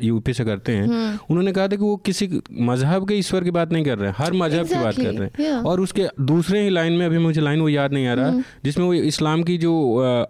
यूपी 0.02 0.34
से 0.34 0.46
करते 0.46 0.72
हैं 0.72 0.84
हम्म, 0.84 1.18
उन्होंने 1.30 1.52
कहा 1.52 1.68
था 1.68 1.76
कि 1.76 1.84
वो 1.84 1.96
किसी 2.06 2.30
मज़हब 2.62 3.08
के 3.08 3.14
ईश्वर 3.16 3.44
की 3.44 3.52
बात 3.52 3.72
नहीं 3.74 3.84
कर 3.86 3.98
रहे 3.98 4.10
हैं 4.10 4.16
हर 4.18 4.34
मज़हब 4.36 4.68
की 4.68 4.76
बात 4.76 4.96
कर 4.96 5.04
रहे 5.04 5.24
हैं 5.24 5.32
yeah. 5.42 5.66
और 5.66 5.82
उसके 5.82 6.08
दूसरे 6.24 6.62
ही 6.62 6.70
लाइन 6.70 6.94
में 6.94 7.06
अभी 7.06 7.18
मुझे 7.20 7.42
लाइन 7.42 7.62
वो 7.62 7.70
याद 7.70 7.94
नहीं 7.94 8.08
आ 8.08 8.14
रहा 8.14 8.28
हम्म। 8.28 8.44
जिसमें 8.64 8.86
वो 8.86 8.94
इस्लाम 8.94 9.44
की 9.44 9.58
जो 9.58 9.74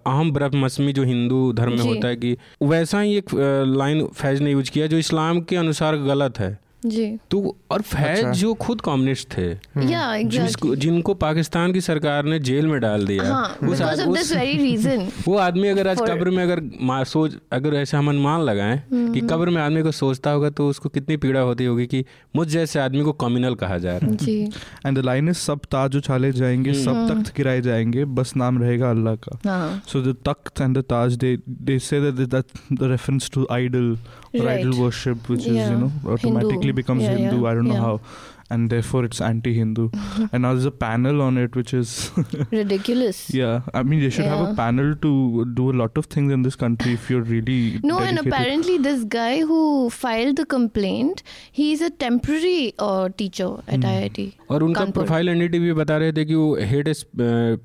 अहम 0.06 0.32
ब्रह्मस्मी 0.32 0.94
जो 0.94 1.04
हिंदू 1.06 1.52
धर्म 1.54 1.74
में 1.74 1.84
होता 1.84 2.08
है 2.08 2.16
कि 2.16 2.36
वैसा 2.64 3.00
ही 3.00 3.16
एक 3.18 3.36
लाइन 3.74 4.06
फैज 4.16 4.42
ने 4.42 4.52
यूज़ 4.52 4.72
किया 4.72 4.88
जो 4.88 4.98
इस्लाम 4.98 5.42
के 5.44 5.56
अनुसार 5.58 5.98
गलत 6.04 6.40
है 6.40 6.58
जी। 6.86 7.18
तो 7.32 7.58
और 7.72 7.82
फैज 7.82 8.18
अच्छा। 8.20 8.32
जो 8.32 8.54
खुद 8.54 8.82
कम्युनिस्ट 8.82 9.38
थे 9.38 9.52
या 9.92 10.22
जिसको 10.22 10.76
जिनको 10.76 11.14
पाकिस्तान 11.14 11.74
की 11.74 11.82
सरकार 11.82 12.26
ने 12.26 12.40
जेल 12.40 12.68
में 12.68 12.82
डाल 12.82 13.06
दिया। 13.06 13.34
हाँ 13.34 13.58
उस 13.70 13.82
आद- 13.82 14.08
उस- 14.08 14.36
वेरी 14.36 14.58
रीजन 14.58 15.08
वो 15.28 15.38
आदमी 15.38 15.68
अगर 15.68 15.88
आज 15.88 15.98
For- 15.98 16.10
कब्र 16.10 16.30
में 16.30 16.44
अगर 16.44 16.62
सोच 17.06 17.36
अगर 17.52 17.74
ऐसे 17.74 17.98
हम 17.98 18.10
अनुमान 18.10 18.42
लगाएँ 18.42 18.78
हम्म, 18.92 19.14
कि 19.14 19.22
कब्र 19.22 19.50
में 19.50 19.62
आदमी 19.62 19.82
को 19.82 19.92
सोचता 19.92 20.32
होगा 20.32 20.50
तो 20.50 20.70
उसको 20.70 20.90
कितनी 20.90 21.18
पीड़ा 21.18 21.40
होती 21.40 21.66
होगी 21.66 21.88
कि 21.88 22.06
मुझ 22.36 22.48
जैसे 22.48 22.80
आदमी 22.80 23.02
को 23.02 23.12
कम्युनल 23.12 23.56
कहा 23.56 23.78
जा 23.78 23.98
रहा 23.98 24.10
है। 24.10 24.16
जी। 24.16 24.48
And 24.86 24.98
the 24.98 25.06
line 25.06 25.28
is 25.28 25.38
सब 25.38 25.60
ताज 25.60 25.96
उछाले 25.96 26.32
जाएँगे 26.32 26.74
सब। 26.74 27.10
तख्त 27.10 27.38
गिराए 27.38 27.62
जाएँगे 27.62 28.06
बस 28.06 28.34
नाम 28.38 28.62
रहेगा 28.62 28.90
अल्लाह 28.92 29.16
का। 29.16 29.40
हाँ। 29.46 29.84
So 29.84 29.96
the 29.96 30.14
takht 30.14 30.62
and 30.62 30.78
the 30.78 30.84
taj, 30.84 31.18
they 31.24 31.38
they 31.64 31.80
say 31.84 32.10
that 32.10 32.34
that's 32.34 32.80
the 32.82 32.98
reference 32.98 33.50
Right. 34.34 34.60
idol 34.60 34.80
worship, 34.80 35.28
which 35.30 35.46
is 35.46 35.58
you 35.70 35.78
know 35.78 35.92
automatically 36.06 36.72
Hindu. 36.72 36.74
becomes 36.74 37.04
Yeah, 37.04 37.18
Hindu. 37.18 37.46
I 37.48 37.54
don't 37.56 37.68
know 37.68 37.82
how, 37.88 38.02
and 38.51 38.71
therefore 38.71 39.01
it's 39.07 39.21
anti-Hindu. 39.27 39.85
and 40.33 40.43
now 40.45 40.51
there's 40.53 40.67
a 40.67 40.71
panel 40.85 41.23
on 41.27 41.39
it, 41.43 41.55
which 41.61 41.73
is 41.75 41.93
ridiculous 42.53 43.21
yeah. 43.31 43.63
I 43.73 43.83
mean, 43.83 44.01
they 44.01 44.11
should 44.11 44.27
have 44.27 44.41
Yeah. 44.41 44.53
a 44.53 44.57
panel 44.57 44.91
to 45.05 45.13
do 45.61 45.69
a 45.71 45.77
lot 45.83 45.99
of 46.03 46.07
things 46.15 46.33
in 46.37 46.43
this 46.49 46.59
country 46.65 46.93
if 46.99 47.09
you're 47.13 47.25
really 47.31 47.59
No, 47.91 47.99
and 47.99 48.19
dedicated. 48.19 48.33
apparently 48.33 48.77
this 48.89 49.05
guy 49.17 49.41
who 49.53 49.61
filed 49.91 50.37
the 50.43 50.47
complaint, 50.55 51.23
he's 51.61 51.85
a 51.89 51.91
temporary 52.05 52.75
uh, 52.89 53.09
teacher 53.23 53.51
at 53.67 53.79
Hmm. 53.79 53.91
IIT. 53.95 54.27
और 54.51 54.63
उनका 54.63 54.81
Kanpur. 54.81 55.03
Profile 55.03 55.29
NDTV 55.29 55.73
बता 55.83 55.97
रहे 56.05 56.13
थे 56.13 56.25
कि 56.25 56.35
वो 56.35 56.55
head 56.73 56.89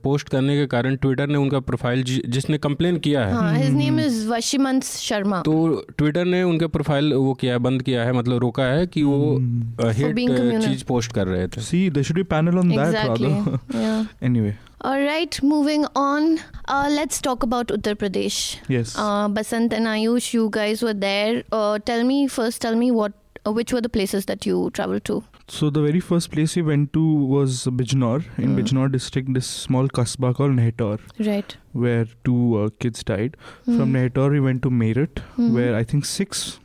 post 0.04 0.30
करने 0.30 0.56
के 0.58 0.66
कारण 0.68 0.96
ट्विटर 1.06 1.28
ने 1.28 1.38
उनका 1.38 1.60
प्रोफाइल 1.70 2.04
जि, 2.04 2.22
जिसने 2.38 2.58
कंप्लेन 2.58 2.98
किया 3.08 3.26
है 3.26 3.34
हाँ, 3.34 3.54
his 3.58 3.70
name 3.80 4.00
Hmm. 4.00 4.06
is 4.08 4.18
Vashimant 4.32 4.88
Sharma. 5.08 5.42
तो 5.46 5.86
ट्विटर 5.98 6.26
ने 6.26 6.42
उनका 6.44 6.68
प्रोफाइल 6.78 7.14
वो 7.14 7.34
किया 7.44 7.58
बंद 7.68 7.82
किया 7.90 8.04
है 8.06 8.14
मतलब 8.20 8.40
रोका 8.48 8.64
है 8.74 8.86
कि 8.96 9.04
वो 9.04 9.20
Hmm. 9.38 9.92
Head 10.00 10.16
being 10.20 10.36
communal. 10.38 10.68
चीज 10.75 10.83
पोस्ट 10.93 11.13
कर 11.13 11.27
रहे 11.27 11.49
थे 11.57 11.63
see 11.71 11.89
they 11.97 12.03
should 12.11 12.17
be 12.17 12.23
panel 12.37 12.59
on 12.59 12.77
that 12.77 12.95
rather 12.95 14.07
anyway 14.27 14.55
All 14.89 15.01
right, 15.01 15.37
moving 15.43 15.87
on. 15.97 16.27
Uh, 16.69 16.89
let's 16.95 17.21
talk 17.27 17.43
about 17.43 17.69
Uttar 17.69 17.95
Pradesh. 18.01 18.59
Yes. 18.73 18.91
Uh, 18.99 19.29
Basant 19.29 19.73
and 19.73 19.87
Ayush, 19.87 20.27
you 20.35 20.51
guys 20.57 20.83
were 20.83 20.93
there. 20.93 21.43
Uh, 21.51 21.79
tell 21.79 22.05
me 22.05 22.27
first. 22.35 22.61
Tell 22.61 22.77
me 22.77 22.91
what, 22.91 23.15
uh, 23.47 23.53
which 23.59 23.73
were 23.73 23.81
the 23.81 23.89
places 23.95 24.27
that 24.27 24.45
you 24.45 24.59
traveled 24.81 25.07
to? 25.07 25.17
So 25.49 25.71
the 25.71 25.81
very 25.81 26.01
first 26.01 26.31
place 26.31 26.57
we 26.57 26.61
went 26.61 26.93
to 26.93 27.03
was 27.03 27.65
Bijnor 27.65 28.25
in 28.37 28.51
mm. 28.51 28.61
Bijnor 28.61 28.93
district. 28.93 29.33
This 29.33 29.47
small 29.47 29.89
kasba 29.89 30.35
called 30.35 30.53
Nehtaur. 30.53 31.01
Right. 31.31 31.57
Where 31.73 32.07
two 32.25 32.59
uh, 32.59 32.69
kids 32.79 33.03
died. 33.05 33.39
Mm. 33.67 33.79
From 33.79 33.89
hmm. 33.89 33.97
Nehtaur, 33.97 34.31
we 34.33 34.41
went 34.41 34.63
to 34.65 34.71
Meerut, 34.83 35.23
mm. 35.39 35.55
where 35.55 35.75
I 35.75 35.83
think 35.83 36.05
six 36.05 36.59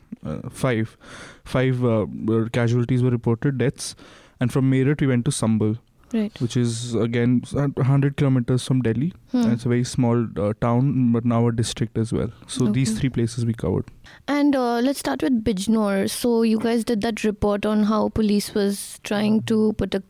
five, 0.50 0.96
five 1.44 1.84
uh, 1.84 2.06
casualties 2.52 3.02
were 3.02 3.10
reported, 3.10 3.58
deaths. 3.58 3.94
And 4.40 4.52
from 4.52 4.70
Meerut 4.70 5.00
we 5.00 5.06
went 5.06 5.24
to 5.26 5.30
Sambhal, 5.30 5.78
Right. 6.12 6.40
which 6.40 6.56
is 6.56 6.94
again 6.94 7.42
uh, 7.54 7.68
100 7.68 8.16
kilometers 8.16 8.64
from 8.66 8.82
Delhi. 8.82 9.12
Hmm. 9.32 9.42
And 9.42 9.52
it's 9.52 9.64
a 9.64 9.68
very 9.68 9.84
small 9.84 10.26
uh, 10.36 10.54
town, 10.60 11.12
but 11.12 11.24
now 11.24 11.46
a 11.48 11.52
district 11.52 11.96
as 11.98 12.12
well. 12.12 12.30
So 12.48 12.66
these 12.66 12.98
three 12.98 13.10
places 13.10 13.44
we 13.46 13.54
covered. 13.54 13.84
And 14.26 14.56
uh, 14.56 14.80
let's 14.80 14.98
start 14.98 15.22
with 15.22 15.44
Bijnor. 15.44 16.10
So 16.10 16.42
you 16.42 16.58
guys 16.58 16.84
did 16.84 17.00
that 17.02 17.22
report 17.22 17.64
on 17.64 17.84
how 17.84 18.08
police 18.08 18.54
was 18.54 18.98
trying 19.04 19.42
to 19.44 19.72
put 19.74 19.94
a 19.94 20.02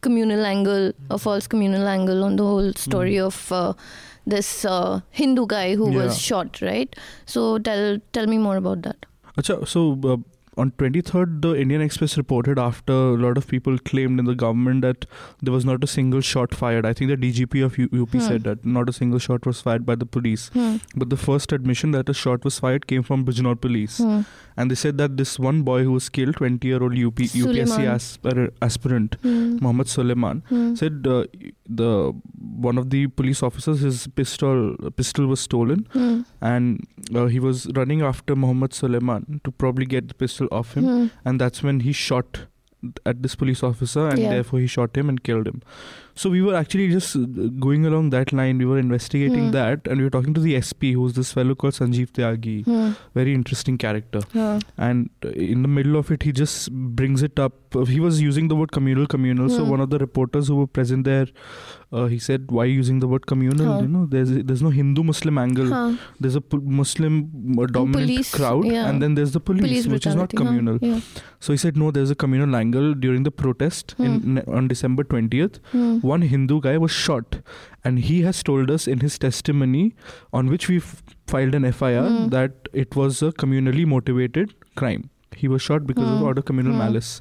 communal 0.00 0.44
angle, 0.46 0.92
a 1.10 1.18
false 1.18 1.46
communal 1.46 1.86
angle 1.86 2.24
on 2.24 2.36
the 2.36 2.44
whole 2.44 2.72
story 2.72 3.14
Mm. 3.16 3.26
of 3.26 3.52
uh, 3.52 3.72
this 4.26 4.64
uh, 4.64 5.00
Hindu 5.10 5.46
guy 5.46 5.74
who 5.74 5.90
Yeah. 5.90 6.04
was 6.04 6.18
shot, 6.20 6.60
right? 6.62 6.94
So 7.26 7.58
tell 7.58 7.98
tell 8.12 8.26
me 8.26 8.38
more 8.38 8.56
about 8.56 8.82
that. 8.82 9.06
Acha, 9.38 9.66
so 9.66 9.98
uh, 10.04 10.16
on 10.60 10.70
23rd, 10.72 11.40
the 11.40 11.58
Indian 11.58 11.80
Express 11.80 12.18
reported 12.18 12.58
after 12.58 12.92
a 12.92 13.16
lot 13.16 13.38
of 13.38 13.46
people 13.48 13.78
claimed 13.78 14.18
in 14.18 14.26
the 14.26 14.34
government 14.34 14.82
that 14.82 15.06
there 15.40 15.52
was 15.52 15.64
not 15.64 15.82
a 15.82 15.86
single 15.86 16.20
shot 16.20 16.54
fired. 16.54 16.84
I 16.84 16.92
think 16.92 17.08
the 17.10 17.16
DGP 17.16 17.64
of 17.64 17.78
U- 17.78 17.88
UP 18.02 18.10
Hmm. 18.12 18.20
said 18.20 18.44
that 18.44 18.66
not 18.66 18.90
a 18.90 18.92
single 18.92 19.18
shot 19.18 19.46
was 19.46 19.62
fired 19.62 19.86
by 19.86 19.94
the 19.94 20.04
police. 20.04 20.50
Hmm. 20.50 20.76
But 20.94 21.08
the 21.08 21.16
first 21.16 21.52
admission 21.52 21.92
that 21.92 22.10
a 22.10 22.14
shot 22.14 22.44
was 22.44 22.58
fired 22.58 22.86
came 22.86 23.02
from 23.02 23.24
Bijnor 23.24 23.58
police. 23.58 23.96
Hmm. 23.98 24.20
And 24.56 24.70
they 24.70 24.74
said 24.74 24.98
that 24.98 25.16
this 25.16 25.38
one 25.38 25.62
boy 25.62 25.82
who 25.84 25.92
was 25.92 26.08
killed, 26.08 26.36
20 26.36 26.66
year 26.68 26.82
old 26.82 26.92
UP, 26.98 27.18
UPSC 27.42 27.86
aspir- 27.96 28.50
aspirant, 28.60 29.16
Hmm. 29.22 29.56
Mohammed 29.60 29.88
Suleiman, 29.88 30.42
Hmm. 30.48 30.74
said 30.74 31.06
uh, 31.06 31.24
the 31.68 32.12
one 32.68 32.78
of 32.78 32.90
the 32.90 33.06
police 33.06 33.42
officers, 33.42 33.80
his 33.80 34.06
pistol 34.20 34.76
pistol 34.96 35.26
was 35.26 35.40
stolen, 35.40 35.86
Hmm. 35.92 36.20
and 36.40 36.86
uh, 37.14 37.26
he 37.26 37.40
was 37.48 37.66
running 37.76 38.02
after 38.02 38.36
Mohammed 38.36 38.74
Suleiman 38.74 39.40
to 39.44 39.50
probably 39.50 39.86
get 39.86 40.08
the 40.08 40.14
pistol 40.14 40.48
off 40.60 40.74
him, 40.76 40.84
Hmm. 40.84 41.06
and 41.24 41.40
that's 41.40 41.62
when 41.62 41.80
he 41.80 41.92
shot 41.92 42.46
at 43.06 43.22
this 43.22 43.34
police 43.34 43.62
officer, 43.62 44.08
and 44.08 44.18
Yeah. 44.18 44.30
therefore 44.30 44.60
he 44.60 44.66
shot 44.66 44.96
him 44.96 45.08
and 45.08 45.22
killed 45.22 45.46
him. 45.46 45.62
So 46.14 46.30
we 46.30 46.42
were 46.42 46.54
actually 46.54 46.88
just 46.90 47.14
uh, 47.16 47.20
going 47.66 47.86
along 47.86 48.10
that 48.10 48.32
line. 48.32 48.58
We 48.58 48.64
were 48.64 48.78
investigating 48.78 49.44
Hmm. 49.46 49.50
that, 49.52 49.86
and 49.86 49.98
we 49.98 50.04
were 50.04 50.10
talking 50.10 50.34
to 50.34 50.40
the 50.40 50.54
SP, 50.60 50.92
who's 50.92 51.14
this 51.14 51.32
fellow 51.32 51.54
called 51.54 51.74
Sanjeev 51.74 52.12
Tyagi. 52.12 52.64
Hmm. 52.64 52.90
Very 53.14 53.34
interesting 53.34 53.78
character. 53.78 54.20
Huh. 54.32 54.58
And 54.76 55.10
in 55.34 55.62
the 55.62 55.68
middle 55.68 55.96
of 55.96 56.10
it, 56.10 56.22
he 56.24 56.32
just 56.32 56.70
brings 57.02 57.22
it 57.22 57.38
up. 57.48 57.58
Uh, 57.74 57.84
He 57.84 58.00
was 58.00 58.20
using 58.22 58.48
the 58.48 58.56
word 58.56 58.72
communal, 58.76 59.06
communal. 59.06 59.48
So 59.48 59.64
Hmm. 59.64 59.70
one 59.74 59.80
of 59.80 59.90
the 59.90 59.98
reporters 59.98 60.48
who 60.48 60.56
were 60.60 60.66
present 60.78 61.04
there, 61.10 61.26
uh, 61.92 62.06
he 62.12 62.18
said, 62.26 62.50
"Why 62.58 62.64
using 62.72 62.98
the 63.04 63.08
word 63.12 63.26
communal? 63.32 63.66
Huh. 63.72 63.80
You 63.86 63.88
know, 63.94 64.02
there's 64.14 64.30
there's 64.50 64.62
no 64.66 64.72
Hindu-Muslim 64.78 65.38
angle. 65.44 65.72
Huh. 65.76 65.92
There's 66.26 66.36
a 66.40 66.42
Muslim 66.80 67.18
uh, 67.58 67.66
dominant 67.78 67.96
police, 68.10 68.32
crowd, 68.38 68.66
yeah. 68.72 68.88
and 68.90 69.06
then 69.06 69.14
there's 69.20 69.32
the 69.38 69.42
police, 69.50 69.66
Police 69.66 69.88
which 69.94 70.06
is 70.12 70.18
not 70.22 70.30
brutality, 70.36 70.42
huh? 70.42 70.48
communal. 70.48 70.78
Yeah. 70.90 71.22
So 71.46 71.52
he 71.56 71.60
said, 71.64 71.76
no, 71.84 71.90
there's 71.98 72.10
a 72.16 72.18
communal 72.24 72.56
angle 72.62 72.92
during 73.06 73.24
the 73.28 73.34
protest 73.44 73.94
in, 74.08 74.42
on 74.58 74.68
December 74.74 75.04
20th. 75.14 75.60
Hmm. 75.76 75.94
One 76.14 76.22
Hindu 76.34 76.60
guy 76.68 76.76
was 76.86 76.92
shot, 77.06 77.38
and 77.84 77.98
he 78.10 78.20
has 78.28 78.42
told 78.50 78.70
us 78.76 78.86
in 78.96 79.00
his 79.06 79.18
testimony, 79.28 79.84
on 80.40 80.52
which 80.56 80.68
we 80.74 80.78
filed 81.32 81.54
an 81.60 81.64
FIR, 81.72 82.04
Hmm. 82.10 82.28
that 82.36 82.68
it 82.84 82.94
was 83.02 83.22
a 83.30 83.32
communally 83.44 83.86
motivated 83.96 84.54
crime. 84.82 85.08
He 85.42 85.48
was 85.50 85.62
shot 85.66 85.86
because 85.90 86.08
of 86.12 86.18
Hmm. 86.18 86.24
order 86.30 86.42
communal 86.48 86.72
Hmm. 86.74 86.82
malice. 86.84 87.12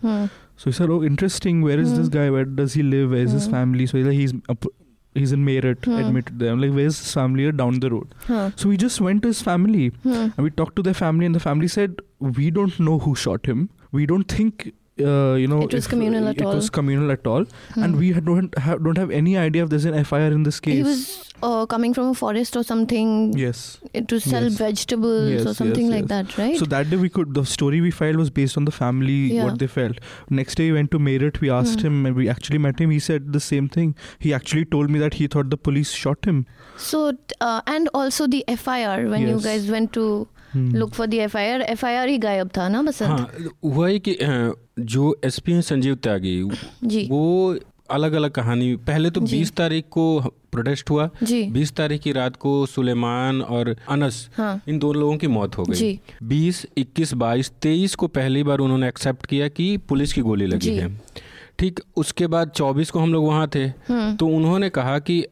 Hmm. 0.53 0.59
So 0.63 0.69
he 0.69 0.73
said, 0.73 0.89
"Oh, 0.89 1.03
interesting. 1.03 1.61
Where 1.61 1.79
is 1.79 1.97
this 1.97 2.07
Hmm. 2.07 2.13
guy? 2.19 2.29
Where 2.29 2.45
does 2.45 2.73
he 2.73 2.83
live? 2.83 3.11
Where 3.11 3.23
is 3.29 3.31
his 3.31 3.45
Hmm. 3.47 3.51
family?" 3.57 3.85
So 3.87 3.97
he's 3.97 4.07
like, 4.07 4.15
he's 4.21 4.33
up, 4.55 4.65
he's 5.15 5.31
in 5.37 5.45
Meerut, 5.45 5.85
Hmm. 5.85 5.97
admitted 6.01 6.39
there. 6.39 6.51
I'm 6.51 6.61
like, 6.65 6.73
"Where's 6.79 6.99
his 6.99 7.13
family?" 7.21 7.45
"Are 7.45 7.55
Down 7.63 7.79
the 7.85 7.89
road. 7.95 8.13
Huh. 8.27 8.51
So 8.55 8.69
we 8.69 8.77
just 8.83 9.01
went 9.07 9.23
to 9.23 9.33
his 9.35 9.41
family 9.47 9.87
Hmm. 10.03 10.13
and 10.35 10.43
we 10.49 10.51
talked 10.61 10.75
to 10.81 10.83
their 10.89 10.99
family, 11.05 11.25
and 11.31 11.35
the 11.35 11.45
family 11.47 11.67
said, 11.77 12.01
"We 12.41 12.51
don't 12.59 12.79
know 12.89 12.99
who 13.07 13.15
shot 13.25 13.45
him. 13.53 13.69
We 13.99 14.05
don't 14.13 14.27
think." 14.37 14.71
Uh, 14.99 15.33
you 15.39 15.47
know, 15.47 15.61
It 15.61 15.73
was 15.73 15.85
if, 15.85 15.89
communal 15.89 16.27
at 16.27 16.37
it 16.37 16.43
all." 16.45 16.53
was 16.53 16.69
communal 16.69 17.11
at 17.11 17.25
all, 17.25 17.45
and 17.75 17.93
Hmm. 17.93 17.99
we 17.99 18.11
had, 18.11 18.25
don't 18.25 18.55
have 18.59 18.83
don't 18.83 18.97
have 18.97 19.09
any 19.19 19.35
idea 19.37 19.63
if 19.63 19.69
there's 19.69 19.85
an 19.85 19.95
FIR 20.03 20.31
in 20.37 20.43
this 20.43 20.59
case. 20.59 20.75
He 20.75 20.83
was 20.83 21.29
uh, 21.41 21.65
coming 21.65 21.93
from 21.93 22.09
a 22.09 22.13
forest 22.13 22.57
or 22.57 22.63
something 22.63 23.13
yes. 23.43 23.61
to 24.09 24.19
sell 24.19 24.43
Yes. 24.43 24.57
vegetables 24.63 25.31
Yes, 25.31 25.45
or 25.45 25.53
something 25.53 25.85
yes, 25.87 25.95
like 25.95 26.07
that, 26.11 26.37
right? 26.37 26.57
So 26.63 26.65
that 26.73 26.89
day 26.89 26.97
we 26.97 27.09
could 27.09 27.33
the 27.33 27.45
story 27.53 27.79
we 27.85 27.89
filed 28.01 28.17
was 28.23 28.29
based 28.41 28.57
on 28.61 28.65
the 28.65 28.75
family 28.79 29.15
Yeah. 29.37 29.45
what 29.45 29.57
they 29.63 29.67
felt. 29.77 30.03
Next 30.41 30.55
day 30.61 30.67
we 30.71 30.77
went 30.79 30.91
to 30.97 30.99
Meerut. 31.07 31.39
We 31.47 31.49
asked 31.61 31.79
Hmm. 31.81 31.87
him, 31.87 32.05
and 32.11 32.15
we 32.23 32.27
actually 32.35 32.61
met 32.67 32.83
him. 32.85 32.91
He 32.97 32.99
said 33.07 33.31
the 33.39 33.43
same 33.47 33.69
thing. 33.79 33.95
He 34.27 34.33
actually 34.41 34.65
told 34.75 34.91
me 34.97 34.99
that 35.05 35.15
he 35.21 35.27
thought 35.37 35.49
the 35.55 35.61
police 35.71 35.91
shot 36.03 36.25
him. 36.33 36.45
So, 36.91 37.01
uh, 37.39 37.61
and 37.77 37.89
also 38.03 38.27
the 38.37 38.43
FIR 38.59 39.09
when 39.15 39.27
you 39.31 39.39
guys 39.49 39.71
went 39.77 39.93
to 40.01 40.05
Look 40.55 40.93
for 40.93 41.07
the 41.07 41.19
FIR, 41.27 41.59
FIR 41.75 42.07
ही 42.07 42.17
गायब 42.17 42.49
था 42.57 42.69
ना 42.69 42.81
बसंत? 42.81 43.09
हाँ 43.09 43.31
हुआ 43.63 43.89
है 43.89 43.99
कि 43.99 44.17
जो 44.79 45.21
SP 45.25 45.51
हैं 45.51 45.61
संजीव 45.61 45.95
त्यागी 45.95 46.49
जी। 46.83 47.07
वो 47.11 47.55
अलग 47.91 48.13
अलग 48.13 48.31
कहानी 48.31 48.75
पहले 48.75 49.09
तो 49.09 49.21
जी। 49.21 49.37
20 49.37 49.51
तारीख 49.51 49.85
को 49.91 50.19
प्रोटेस्ट 50.51 50.89
हुआ 50.89 51.09
जी। 51.23 51.43
20 51.43 51.71
तारीख 51.71 52.01
की 52.01 52.11
रात 52.11 52.35
को 52.35 52.65
सुलेमान 52.65 53.41
और 53.41 53.75
अनस 53.89 54.29
हाँ। 54.37 54.61
इन 54.67 54.79
दोनों 54.79 55.01
लोगों 55.01 55.17
की 55.17 55.27
मौत 55.27 55.57
हो 55.57 55.63
गई। 55.63 55.75
जी। 55.75 55.99
20 56.23 56.65
21 56.77 57.13
22 57.13 57.51
23 57.61 57.95
को 57.95 58.07
पहली 58.07 58.43
बार 58.43 58.59
उन्होंने 58.59 58.87
एक्सेप्ट 58.87 59.25
किया 59.25 59.47
कि 59.47 59.77
पुलिस 59.77 60.13
की 60.13 60.21
गोली 60.21 60.45
लगी 60.45 60.75
है। 60.75 61.01
ठीक 61.61 61.79
उसके 61.95 62.27
बाद 62.27 62.51
24 62.55 62.89
को 62.89 62.99
हम 62.99 63.13
लोग 63.13 63.27
वहाँ 63.27 63.49
थे 63.55 63.63
हम्म। 63.63 64.15
तो 64.15 64.27
उन्होंने 64.27 64.69
कहा 64.69 64.99
कि 64.99 65.25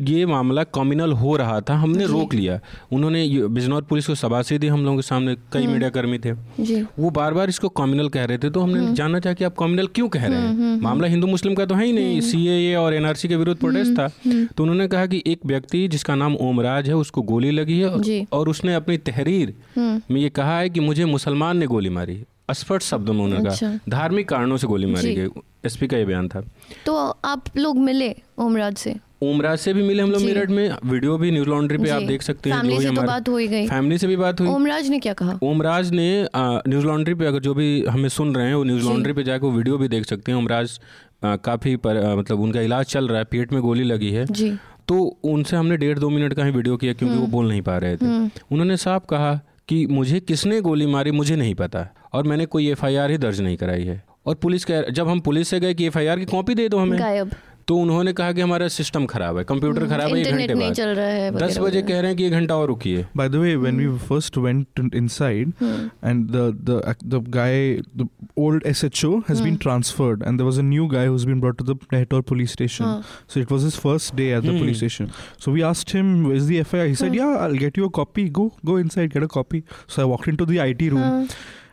ये 0.00 0.26
मामला 0.26 0.64
कॉम्युनल 0.64 1.12
हो 1.12 1.36
रहा 1.36 1.60
था 1.60 1.74
हमने 1.74 2.06
रोक 2.06 2.34
लिया। 2.34 2.60
उन्होंने 2.92 3.48
बिजनौर 3.48 3.82
पुलिस 3.82 4.06
को 4.06 4.14
शबाशी 4.14 4.58
दी 4.58 4.66
हम 4.66 4.84
लोगों 4.84 4.96
के 4.96 5.02
सामने 5.02 5.36
कई 5.52 5.60
हम्म। 5.60 5.72
मीडिया 5.72 5.90
कर्मी 5.90 6.18
थे। 6.18 6.34
जी। 6.62 6.86
वो 6.98 7.10
बार 7.10 7.34
बार 7.34 7.48
इसको 7.48 7.68
कॉम्युनल 7.68 8.08
कह 8.08 8.24
रहे 8.24 8.38
थे 8.38 8.50
तो 8.50 8.60
हमने 8.60 8.94
जानना 8.94 9.20
चाहा 9.20 9.34
कि 9.34 9.44
आप 9.44 9.54
कॉम्युनल 9.54 9.86
क्यों 9.86 10.08
कह 10.08 10.24
रहे 10.24 10.36
हम्म, 10.36 10.62
हैं? 10.62 10.72
हम्म, 10.72 10.84
मामला 10.84 11.08
हिंदू 11.08 11.26
मुस्लिम 11.26 11.54
का 11.54 11.66
तो 11.66 11.74
है 11.74 11.86
ही 11.86 11.92
नहीं 11.92 12.20
सी 12.20 12.74
और 12.74 12.94
एनआरसी 12.94 13.28
के 13.28 13.36
विरुद्ध 13.36 13.60
प्रोटेस्ट 13.60 13.92
था। 13.92 14.10
हम्म, 14.26 14.44
तो 14.44 14.62
उन्होंने 14.62 14.88
कहा 14.88 15.06
कि 15.06 15.22
एक 15.26 15.40
व्यक्ति 15.46 15.88
जिसका 15.88 16.14
नाम 16.14 16.36
ओमराज 16.36 16.88
है 16.88 16.96
उसको 16.96 17.22
गोली 17.22 17.50
लगी 17.50 17.78
है 17.80 17.88
और- 18.32 18.50
उसने 18.50 18.74
अपनी 18.74 18.98
तहरीर 18.98 19.54
हम्म। 19.76 20.14
में 20.14 20.20
ये 20.20 20.28
कहा 20.28 20.58
है 20.58 20.70
कि 20.70 20.80
मुझे 20.80 21.04
मुसलमान 21.04 21.56
ने 21.56 21.66
गोली 21.66 21.88
मारी। 21.88 22.24
स्पष्ट 22.52 22.86
शब्दों 22.86 23.14
में 23.14 23.24
उन्होंने 23.24 23.48
अच्छा। 23.48 23.68
कहा 23.68 23.78
धार्मिक 23.88 24.28
कारणों 24.28 24.56
से 24.56 24.66
गोली 24.66 24.86
मारी। 24.86 25.14
गई। 25.14 25.28
एसपी 25.66 25.86
का 25.86 25.96
ये 25.96 26.04
बयान 26.04 26.28
था। 26.28 26.40
तो 26.86 26.96
आप 27.24 27.44
लोग 27.56 27.78
मिले 27.78 28.14
ओमराज 28.38 28.76
से? 28.76 28.94
ओमराज 29.22 29.58
से 29.58 29.72
भी 29.74 29.82
मिले 29.82 30.02
हम 30.02 30.10
लोग 30.10 30.22
मेरठ 30.22 30.50
में। 30.50 30.70
वीडियो 30.84 31.16
भी 31.18 31.30
न्यूज़ 31.30 31.48
लॉन्ड्री 31.48 31.78
पे 31.78 31.88
आप 31.90 32.02
देख 32.02 32.22
सकते 32.22 32.50
हैं 32.50 32.56
फैमिली 32.56 32.80
से 32.82 32.90
तो 32.90 33.02
बात 33.02 33.28
हो 33.28 33.34
गई। 33.34 33.66
फैमिली 33.68 33.98
से 33.98 34.06
भी 34.06 34.16
बात 34.16 34.40
हुई। 34.40 34.48
ओमराज 34.48 34.88
ने 34.88 34.98
क्या 34.98 35.12
कहा? 35.12 35.38
ओमराज 35.42 35.90
ने 35.90 36.28
न्यूज़ 36.36 36.86
लॉन्ड्री 36.86 37.14
पे 37.14 37.26
अगर 37.26 37.40
जो 37.40 37.54
भी 37.54 37.84
हमें 37.86 38.08
सुन 38.08 38.34
रहे 38.34 38.46
हैं 38.46 38.54
वो 38.54 38.64
न्यूज़ 38.64 38.84
लॉन्ड्री 38.84 39.12
पे 39.12 39.22
जाकर 39.22 39.46
वो 39.46 39.52
वीडियो 39.52 39.78
भी 39.78 39.88
देख 39.88 40.04
सकते 40.04 40.32
हैं। 40.32 40.38
ओमराज 40.38 40.78
काफ़ी 41.24 41.76
पर, 41.76 42.16
मतलब 42.16 42.40
उनका 42.40 42.60
इलाज 42.60 42.86
चल 42.86 43.08
रहा 43.08 43.18
है। 43.18 43.24
पेट 43.24 43.52
में 43.52 43.60
गोली 43.62 43.84
लगी 43.84 44.10
है। 44.10 44.24
जी। 44.26 44.50
तो 44.88 44.98
उनसे 45.24 45.56
हमने 45.56 45.76
डेढ़ 45.76 45.98
दो 45.98 46.08
मिनट 46.10 46.34
का 46.34 46.44
ही 46.44 46.50
वीडियो 46.50 46.76
किया 46.76 46.92
क्योंकि 46.92 47.16
वो 47.16 47.26
बोल 47.26 47.48
नहीं 47.48 47.62
पा 47.62 47.76
रहे 47.78 47.96
थे। 47.96 48.06
हम्म। 48.06 48.30
उन्होंने 48.52 48.76
साफ़ 48.76 49.02
कहा 49.10 49.40
कि 49.68 49.86
मुझे 49.86 50.20
किसने 50.20 50.60
गोली 50.60 50.86
मारी 50.86 51.10
मुझे 51.10 51.36
नहीं 51.36 51.54
पता। 51.54 51.88
और 52.12 52.24
मैंने 52.24 52.46
कोई 52.46 52.70
एफआईआर 52.70 53.10
ही 53.10 53.18
दर्ज 53.18 53.40
नहीं 53.40 53.56
कराई 53.56 53.84
है। 53.84 54.04
और 54.26 54.34
पुलिस 54.34 54.64
कह, 54.64 54.82
जब 54.82 55.08
हम 55.08 55.20
पुलिस 55.20 55.48
से 55.48 55.60
गए 55.60 55.74
कि 55.74 55.86
एफआईआर 55.86 56.18
की 56.18 56.24
कॉपी 56.24 56.54
दे 56.54 56.68
दो 56.68 56.78
हमें। 56.78 56.98
गायब। 56.98 57.30
तो 57.68 57.76
उन्होंने 57.76 58.12
कहा 58.12 58.32
कि 58.32 58.40
हमारा 58.40 58.66
सिस्टम 58.68 59.06
खराब 59.06 59.38
है 59.38 59.42
कंप्यूटर 59.44 59.82
हम्म, 59.82 59.90
खराब 59.90 60.14
है 60.14 60.20
एक 60.20 60.34
घंटे 60.34 60.54
बाद। 60.54 60.74
चल 60.74 60.88
रहा 60.96 61.06
है 61.06 61.30
दस 61.32 61.58
बजे 61.58 61.82
कह 61.82 62.00
रहे 62.00 62.10
हैं 62.10 62.16
कि 62.16 62.26
एक 62.26 62.32
घंटा 62.32 62.56
और 62.56 62.66
रुकिए। 62.68 63.04
By 63.16 63.28
the 63.28 63.34
way 63.36 63.54
when 63.56 63.78
we 63.78 63.98
first 64.08 64.38
went 64.38 64.94
inside 64.94 65.52
and 65.62 66.26
the 66.30 66.46
the 66.70 66.94
the 67.04 67.22
guy 67.30 67.58
the 67.96 68.08
old 68.38 68.66
SHO 68.66 69.18
has 69.28 69.42
been 69.42 69.56
transferred 69.66 70.22
and 70.22 70.38
there 70.38 70.44
was 70.44 70.58
a 70.58 70.62
new 70.62 70.86
guy 70.86 71.06
who 71.06 71.12
has 71.12 71.26
been 71.26 71.40
brought 71.40 71.58
to 71.58 71.64
the 71.64 71.78
नेटोर 71.92 72.22
police 72.30 72.52
station 72.52 73.02
so 73.34 73.40
it 73.40 73.52
was 73.52 73.64
his 73.64 73.76
first 73.78 74.14
day 74.16 74.30
at 74.30 74.42
the 74.42 74.58
police 74.58 74.76
station 74.76 75.10
so 75.44 75.52
we 75.52 75.60
asked 75.70 75.96
him 75.96 76.32
is 76.32 76.48
the 76.48 76.56
FIR 76.56 76.86
he. 76.86 76.94
Said 76.94 77.16
yeah 77.16 77.28
I 77.34 77.50
will 77.50 77.58
get 77.58 77.78
you 77.78 77.88
a 77.88 77.90
copy 78.00 78.28
go 78.40 78.50
go 78.64 78.78
inside 78.78 79.12
get 79.12 79.22
a 79.22 79.32
copy 79.34 79.62
so 79.88 80.02
I 80.02 80.08
walked 80.08 80.28
into 80.28 80.46
the 80.46 80.58
IT 80.58 80.88
room 80.88 81.26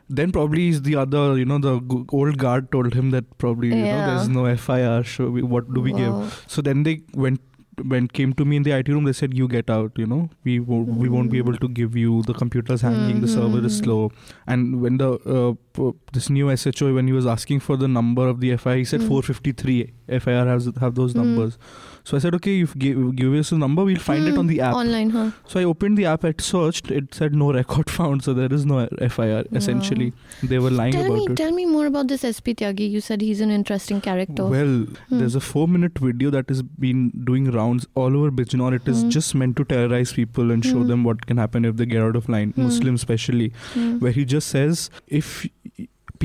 walked 0.09 0.23
into 0.23 0.37
the 0.37 0.45
IT 0.45 0.53
room. 0.53 0.65
हाँ, 0.65 0.65
Then 0.65 0.65
probably 0.65 0.67
is 0.69 0.81
the 0.81 0.95
other, 0.95 1.37
you 1.37 1.45
know, 1.45 1.57
the 1.57 2.05
old 2.11 2.37
guard 2.37 2.71
told 2.71 2.93
him 2.93 3.11
that 3.11 3.37
probably 3.37 3.67
you 3.67 3.75
know 3.75 4.07
there's 4.07 4.27
no 4.29 4.55
FIR. 4.55 5.03
So 5.03 5.29
we, 5.29 5.41
what 5.41 5.73
do 5.73 5.81
we 5.81 5.93
give? 5.93 6.43
So 6.47 6.61
then 6.61 6.83
they 6.83 7.01
went 7.13 7.39
when 7.83 8.07
came 8.07 8.33
to 8.33 8.45
me 8.45 8.55
in 8.55 8.63
the 8.63 8.71
IT 8.71 8.87
room. 8.87 9.03
They 9.03 9.11
said, 9.11 9.33
"You 9.33 9.47
get 9.47 9.69
out. 9.69 9.91
You 9.97 10.05
know, 10.05 10.29
we 10.43 10.59
won't, 10.59 10.87
we 10.87 11.09
won't 11.09 11.29
be 11.31 11.37
Mm. 11.37 11.41
able 11.41 11.57
to 11.57 11.67
give 11.67 11.97
you. 11.97 12.21
The 12.21 12.33
computer's 12.33 12.81
hanging. 12.81 13.19
The 13.21 13.27
server 13.27 13.65
is 13.65 13.81
Mhm. 13.81 13.83
slow." 13.83 14.11
And 14.47 14.81
when 14.81 14.97
the 14.97 15.09
uh, 15.25 15.53
p- 15.73 15.91
this 16.13 16.29
new 16.29 16.49
SHO 16.51 16.93
when 16.93 17.07
he 17.07 17.13
was 17.13 17.25
asking 17.25 17.59
for 17.59 17.75
the 17.75 17.87
number 17.87 18.27
of 18.27 18.39
the 18.39 18.51
FIR, 18.51 18.77
he 18.77 18.85
said 18.85 19.01
Mm. 19.01 19.07
453 19.07 19.91
FIR 20.07 20.45
has 20.45 20.69
have 20.79 20.95
those 20.95 21.13
Mm. 21.13 21.17
numbers. 21.17 21.57
So 22.09 22.15
I 22.17 22.19
said, 22.23 22.35
"Okay, 22.37 22.53
you 22.61 22.67
give, 22.83 22.97
give 23.19 23.33
us 23.37 23.51
a 23.51 23.57
number. 23.57 23.83
We'll 23.83 24.03
find 24.07 24.27
it 24.27 24.33
Hmm, 24.33 24.39
on 24.41 24.47
the 24.47 24.57
app." 24.61 24.75
Online, 24.81 25.09
huh? 25.09 25.31
So 25.53 25.59
I 25.59 25.63
opened 25.69 25.97
the 25.99 26.05
app. 26.09 26.23
I 26.29 26.33
searched. 26.47 26.91
It 26.97 27.15
said 27.19 27.33
no 27.43 27.51
record 27.55 27.89
found. 27.97 28.23
So 28.27 28.33
there 28.39 28.51
is 28.57 28.65
no 28.71 28.77
FIR. 29.15 29.45
Essentially, 29.61 30.09
they 30.51 30.59
were 30.65 30.69
lying 30.79 30.93
Tell 30.97 31.05
about 31.07 31.17
me, 31.17 31.25
it. 31.31 31.35
tell 31.41 31.51
me 31.59 31.65
more 31.65 31.87
about 31.87 32.07
this 32.13 32.23
SP 32.29 32.53
Tyagi. 32.61 32.89
You 32.97 33.01
said 33.07 33.21
he's 33.29 33.41
an 33.47 33.49
interesting 33.57 34.01
character. 34.09 34.45
Well, 34.55 34.75
Hmm. 34.75 35.19
there's 35.23 35.35
a 35.41 35.43
four 35.49 35.67
minute 35.77 35.97
video 36.07 36.29
that 36.37 36.53
has 36.55 36.61
been 36.87 37.01
doing 37.31 37.49
rounds 37.57 37.87
all 37.95 38.15
over 38.21 38.29
Bijnor. 38.41 38.71
It 38.81 38.87
is 38.95 39.01
Hmm. 39.03 39.09
just 39.17 39.33
meant 39.43 39.57
to 39.63 39.65
terrorize 39.73 40.13
people 40.21 40.51
and 40.57 40.63
show 40.71 40.81
Hmm. 40.83 40.87
them 40.93 41.03
what 41.11 41.25
can 41.31 41.37
happen 41.45 41.65
if 41.71 41.75
they 41.81 41.89
get 41.95 42.03
out 42.09 42.15
of 42.23 42.29
line, 42.37 42.53
Hmm. 42.59 42.69
Muslims 42.69 43.01
especially, 43.05 43.51
Hmm. 43.73 43.91
where 44.05 44.11
he 44.21 44.25
just 44.37 44.47
says 44.59 44.89
if 45.07 45.33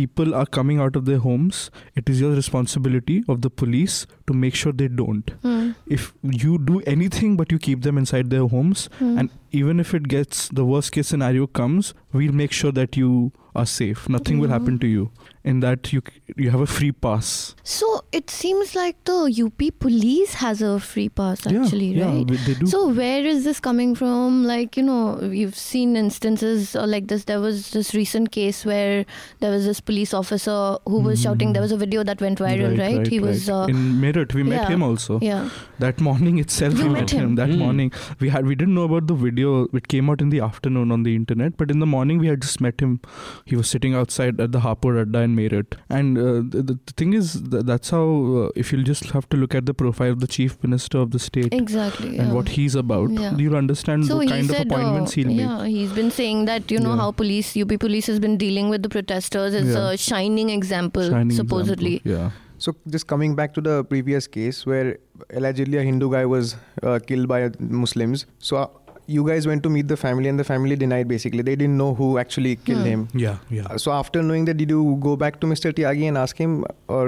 people 0.01 0.35
are 0.41 0.47
coming 0.59 0.79
out 0.87 0.97
of 1.01 1.05
their 1.11 1.19
homes, 1.25 1.63
it 2.03 2.09
is 2.15 2.21
your 2.25 2.33
responsibility 2.41 3.17
of 3.35 3.41
the 3.47 3.51
police 3.65 3.97
to 4.31 4.37
make 4.45 4.55
sure 4.63 4.73
they 4.83 4.89
don't. 5.03 5.33
Hmm. 5.47 5.71
If 5.99 6.13
you 6.45 6.59
do 6.73 6.81
anything 6.97 7.37
but 7.43 7.53
you 7.57 7.59
keep 7.69 7.83
them 7.89 7.99
inside 8.05 8.31
their 8.37 8.47
homes, 8.57 8.87
Hmm. 9.01 9.19
and 9.19 9.31
even 9.63 9.81
if 9.85 9.95
it 10.01 10.09
gets 10.15 10.49
the 10.61 10.65
worst 10.73 10.93
case 10.97 11.09
scenario 11.15 11.47
comes, 11.61 11.93
we'll 12.13 12.39
make 12.45 12.53
sure 12.63 12.73
that 12.81 12.97
you 13.03 13.13
are 13.61 13.67
safe. 13.75 14.09
Nothing 14.17 14.39
will 14.43 14.49
Mhm. 14.49 14.57
happen 14.59 14.79
to 14.87 14.91
you. 14.97 15.11
In 15.43 15.61
that 15.61 15.91
you 15.93 16.03
you 16.37 16.51
have 16.51 16.61
a 16.61 16.67
free 16.67 16.93
pass. 16.93 17.55
So 17.65 18.05
it 18.13 18.29
seems 18.31 18.75
like 18.75 19.03
the 19.05 19.15
UP 19.45 19.79
police 19.79 20.35
has 20.35 20.61
a 20.61 20.79
free 20.79 21.09
pass 21.09 21.47
actually, 21.47 21.87
yeah, 21.95 22.07
right? 22.07 22.31
Yeah, 22.31 22.37
they 22.47 22.55
do. 22.55 22.67
So 22.67 22.89
where 22.89 23.25
is 23.25 23.45
this 23.45 23.59
coming 23.61 23.95
from? 23.95 24.45
Like 24.45 24.77
you 24.77 24.83
know, 24.83 25.19
you've 25.23 25.57
seen 25.57 25.97
instances 25.97 26.77
uh, 26.77 26.87
like 26.87 27.09
this. 27.09 27.25
There 27.25 27.41
was 27.41 27.71
this 27.71 27.95
recent 27.95 28.33
case 28.33 28.65
where 28.67 29.07
there 29.41 29.51
was 29.51 29.65
this 29.65 29.81
police 29.81 30.13
officer 30.13 30.77
who 30.87 31.01
was 31.01 31.23
shouting. 31.23 31.55
There 31.55 31.63
was 31.63 31.73
a 31.73 31.79
video 31.79 32.05
that 32.05 32.21
went 32.21 32.39
viral, 32.39 32.79
right? 32.79 33.07
he 33.07 33.21
was. 33.21 33.49
Uh, 33.49 33.67
in 33.71 33.81
Meerut. 34.03 34.35
We 34.35 34.43
met 34.43 34.63
yeah. 34.63 34.69
him 34.69 34.83
also. 34.83 35.19
yeah. 35.23 35.49
That 35.79 36.01
morning 36.01 36.39
itself, 36.39 36.77
You 36.79 36.85
we 36.85 36.91
met 36.91 37.01
met 37.01 37.11
him. 37.13 37.21
him? 37.31 37.35
That 37.37 37.49
Mm. 37.49 37.59
morning, 37.65 37.93
we 38.21 38.29
had 38.29 38.47
we 38.47 38.55
didn't 38.55 38.75
know 38.75 38.85
about 38.91 39.07
the 39.07 39.15
video. 39.15 39.67
It 39.83 39.89
came 39.89 40.11
out 40.11 40.21
in 40.21 40.29
the 40.37 40.41
afternoon 40.51 40.93
on 40.93 41.03
the 41.09 41.17
internet, 41.17 41.57
but 41.57 41.71
in 41.71 41.79
the 41.79 41.87
morning 41.97 42.19
we 42.19 42.27
had 42.35 42.43
just 42.43 42.61
met 42.61 42.81
him. 42.87 43.01
He 43.47 43.57
was 43.57 43.69
sitting 43.77 43.95
outside 43.95 44.41
at 44.47 44.53
the 44.53 44.61
Hapur 44.69 44.93
Adda 45.03 45.23
in 45.31 45.37
Meerut. 45.41 45.77
And 45.99 46.19
uh, 46.25 46.33
the, 46.55 46.63
the 46.87 46.93
thing 47.03 47.13
is, 47.21 47.33
th- 47.55 47.65
that's 47.71 47.91
how. 47.97 48.05
Uh, 48.43 48.49
if 48.65 48.73
you'll 48.73 48.85
just 48.91 49.11
have 49.17 49.29
to 49.31 49.37
look 49.43 49.55
at 49.61 49.67
the 49.71 49.75
profile 49.85 50.13
of 50.17 50.21
the 50.27 50.27
chief 50.37 50.57
minister 50.67 50.99
of 50.99 51.11
the 51.17 51.19
state 51.29 51.53
Exactly. 51.61 52.11
and 52.19 52.29
yeah. 52.29 52.33
what 52.41 52.49
he's 52.59 52.75
about, 52.85 53.11
Yeah. 53.11 53.35
you'll 53.37 53.57
understand 53.57 54.07
So 54.11 54.17
what 54.21 54.27
he 54.27 54.33
kind 54.35 54.47
said, 54.55 54.67
of 54.67 54.73
appointments 54.73 55.13
uh, 55.13 55.17
he'll 55.23 55.29
make. 55.29 55.39
yeah, 55.47 55.65
he's 55.79 55.93
been 56.03 56.11
saying 56.21 56.45
that 56.53 56.71
you 56.77 56.79
know 56.87 56.95
Yeah. 56.95 57.03
how 57.07 57.11
police, 57.25 57.57
UP 57.65 57.75
police 57.89 58.07
has 58.15 58.21
been 58.29 58.37
dealing 58.45 58.69
with 58.77 58.83
the 58.83 58.89
protesters 58.99 59.55
is 59.65 59.75
Yeah. 59.75 59.91
a 59.91 59.97
shining 59.97 60.51
example, 60.61 61.09
Shining 61.17 61.37
supposedly. 61.43 61.97
example. 61.97 62.23
Yeah. 62.25 62.31
So 62.65 62.73
just 62.95 63.07
coming 63.07 63.35
back 63.37 63.55
to 63.55 63.63
the 63.67 63.77
previous 63.91 64.27
case 64.27 64.67
where 64.71 64.99
allegedly 65.39 65.79
a 65.79 65.83
Hindu 65.83 66.11
guy 66.15 66.27
was 66.27 66.57
uh, 66.83 66.99
killed 67.07 67.27
by 67.27 67.39
Muslims. 67.59 68.27
So 68.39 68.57
uh, 68.57 68.67
you 69.15 69.25
guys 69.27 69.47
went 69.47 69.63
to 69.65 69.71
meet 69.75 69.89
the 69.89 69.99
family 70.03 70.29
and 70.29 70.43
the 70.43 70.47
family 70.49 70.77
denied 70.83 71.09
basically. 71.09 71.45
They 71.49 71.57
didn't 71.57 71.79
know 71.83 71.91
who 72.01 72.11
actually 72.23 72.55
killed 72.69 72.87
Hmm. 72.87 72.93
him. 72.93 73.09
Yeah. 73.25 73.43
Yeah. 73.59 73.67
Uh, 73.71 73.81
So 73.85 73.93
after 73.97 74.23
knowing 74.31 74.47
that, 74.51 74.63
did 74.63 74.77
you 74.77 74.85
go 75.09 75.17
back 75.25 75.41
to 75.45 75.51
Mr. 75.55 75.73
Tyagi 75.81 76.09
and 76.13 76.23
ask 76.25 76.43
him 76.45 76.57
or 76.99 77.05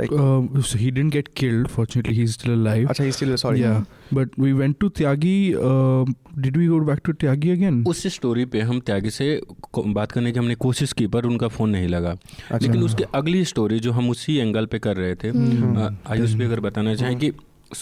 like? 0.00 0.12
Um, 0.24 0.48
so 0.70 0.80
he 0.80 0.90
didn't 0.98 1.14
get 1.16 1.30
killed. 1.40 1.70
Fortunately, 1.76 2.16
he's 2.20 2.34
still 2.38 2.54
alive. 2.56 2.84
Acha, 2.94 3.06
he's 3.08 3.16
still 3.20 3.32
sorry. 3.44 3.62
Yeah, 3.64 3.80
but 4.18 4.36
we 4.46 4.52
went 4.62 4.78
to 4.84 4.90
Tyagi. 5.00 5.34
Um 5.70 6.14
did 6.46 6.56
we 6.62 6.66
go 6.72 6.80
back 6.90 7.00
to 7.08 7.14
Tyagi 7.24 7.54
again? 7.56 7.82
उस 7.94 8.06
story 8.16 8.44
पे 8.54 8.60
हम 8.72 8.80
त्यागी 8.90 9.10
से 9.18 9.26
बात 9.76 10.12
करने 10.12 10.32
की 10.32 10.38
हमने 10.38 10.54
कोशिश 10.66 10.92
की 11.00 11.06
पर 11.16 11.26
उनका 11.32 11.48
फ़ोन 11.56 11.70
नहीं 11.70 11.88
लगा 11.88 12.10
अच्छा। 12.10 12.58
लेकिन 12.66 12.82
उसके 12.82 13.04
अगली 13.22 13.44
स्टोरी 13.52 13.78
जो 13.86 13.92
हम 13.98 14.10
उसी 14.10 14.36
एंगल 14.46 14.66
पे 14.74 14.78
कर 14.86 14.96
रहे 14.96 15.14
थे 15.22 15.28
हम्म। 15.28 15.74
अ, 15.86 15.90
आयुष 16.12 16.32
भी 16.40 16.44
अगर 16.44 16.60
बताना 16.68 16.94
चाहें 17.02 17.16
कि 17.24 17.32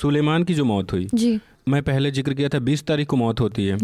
सुलेमान 0.00 0.44
की 0.44 0.54
जो 0.54 0.64
मौत 0.64 0.92
हुई 0.92 1.06
जी 1.14 1.38
मैं 1.68 1.82
पहले 1.82 2.10
ज़िक्र 2.10 2.34
किया 2.34 2.48
था 2.48 2.58
20 2.58 2.84
तारीख 2.86 3.06
को 3.08 3.16
मौत 3.16 3.40
होती 3.40 3.66
है। 3.66 3.76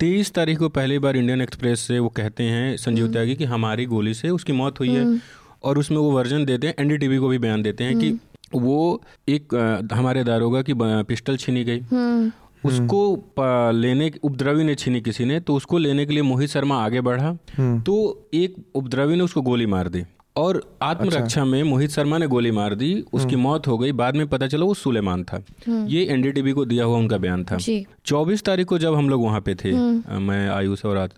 23 0.00 0.32
तारीख 0.34 0.58
को 0.58 0.68
पहली 0.68 0.98
बार 0.98 1.16
इंडियन 1.16 1.40
एक्सप्रेस 1.40 1.80
से 1.80 1.98
वो 1.98 2.08
कहते 2.08 2.42
हैं 2.44 2.76
संजीव 2.76 3.04
हम्म। 3.04 3.12
त्यागी 3.12 3.34
कि 3.34 3.44
हमारी 3.44 3.84
गोली 3.86 4.14
से 4.14 4.30
उसकी 4.30 4.52
मौत 4.52 4.80
हुई 4.80 4.88
है। 4.88 5.04
हम्म, 5.04 5.18
और 5.64 5.78
उसमें 5.78 5.98
वो 5.98 6.10
वर्जन 6.10 6.44
देते 6.44 6.66
हैं 6.66 6.74
एनडीटीवी 6.78 7.18
को 7.18 7.28
भी 7.28 7.38
बयान 7.38 7.62
देते 7.62 7.84
हैं 7.84 7.98
कि 7.98 8.18
वो 8.54 9.02
एक 9.28 9.54
अ, 9.54 9.94
हमारे 9.94 10.24
दारोगा 10.24 10.62
की 10.62 10.74
पिस्टल 10.78 11.36
छीनी 11.36 11.64
गई। 11.64 11.80
हम्म, 11.80 12.30
उसको 12.64 13.70
लेने 13.72 14.10
उपद्रवी 14.22 14.64
ने 14.64 14.74
छीनी 14.74 15.00
किसी 15.00 15.24
ने 15.24 15.38
तो 15.40 15.54
उसको 15.54 15.78
लेने 15.78 16.06
के 16.06 16.12
लिए 16.12 16.22
मोहित 16.22 16.50
शर्मा 16.50 16.84
आगे 16.84 17.00
बढ़ा। 17.00 17.36
हम्म। 17.56 17.80
तो 17.80 17.96
एक 18.34 18.56
उपद्रवी 18.74 19.16
ने 19.16 19.22
उसको 19.22 19.42
गोली 19.42 19.66
मार 19.66 19.88
दी। 19.88 20.02
और 20.36 20.62
आत्मरक्षा 20.82 21.20
अच्छा। 21.20 21.44
में 21.44 21.62
मोहित 21.62 21.90
शर्मा 21.90 22.18
ने 22.18 22.26
गोली 22.26 22.50
मार 22.50 22.74
दी 22.74 22.92
उसकी 23.12 23.36
मौत 23.36 23.66
हो 23.66 23.78
गई 23.78 23.92
बाद 23.94 24.16
में 24.16 24.26
पता 24.28 24.46
चला 24.46 24.64
वो 24.64 24.74
सुलेमान 24.74 25.24
था। 25.24 25.42
ये 25.68 26.04
एनडीटीवी 26.04 26.52
को 26.52 26.64
दिया 26.64 26.84
हुआ 26.84 26.98
उनका 26.98 27.18
बयान 27.18 27.44
था। 27.44 27.58
चौबीस 28.06 28.42
तारीख 28.42 28.66
को 28.66 28.78
जब 28.78 28.94
हम 28.94 29.08
लोग 29.08 29.24
वहाँ 29.24 29.40
पे 29.40 29.54
थे 29.54 29.72
मैं 30.20 30.48
आयुष 30.50 30.84
और 30.84 31.08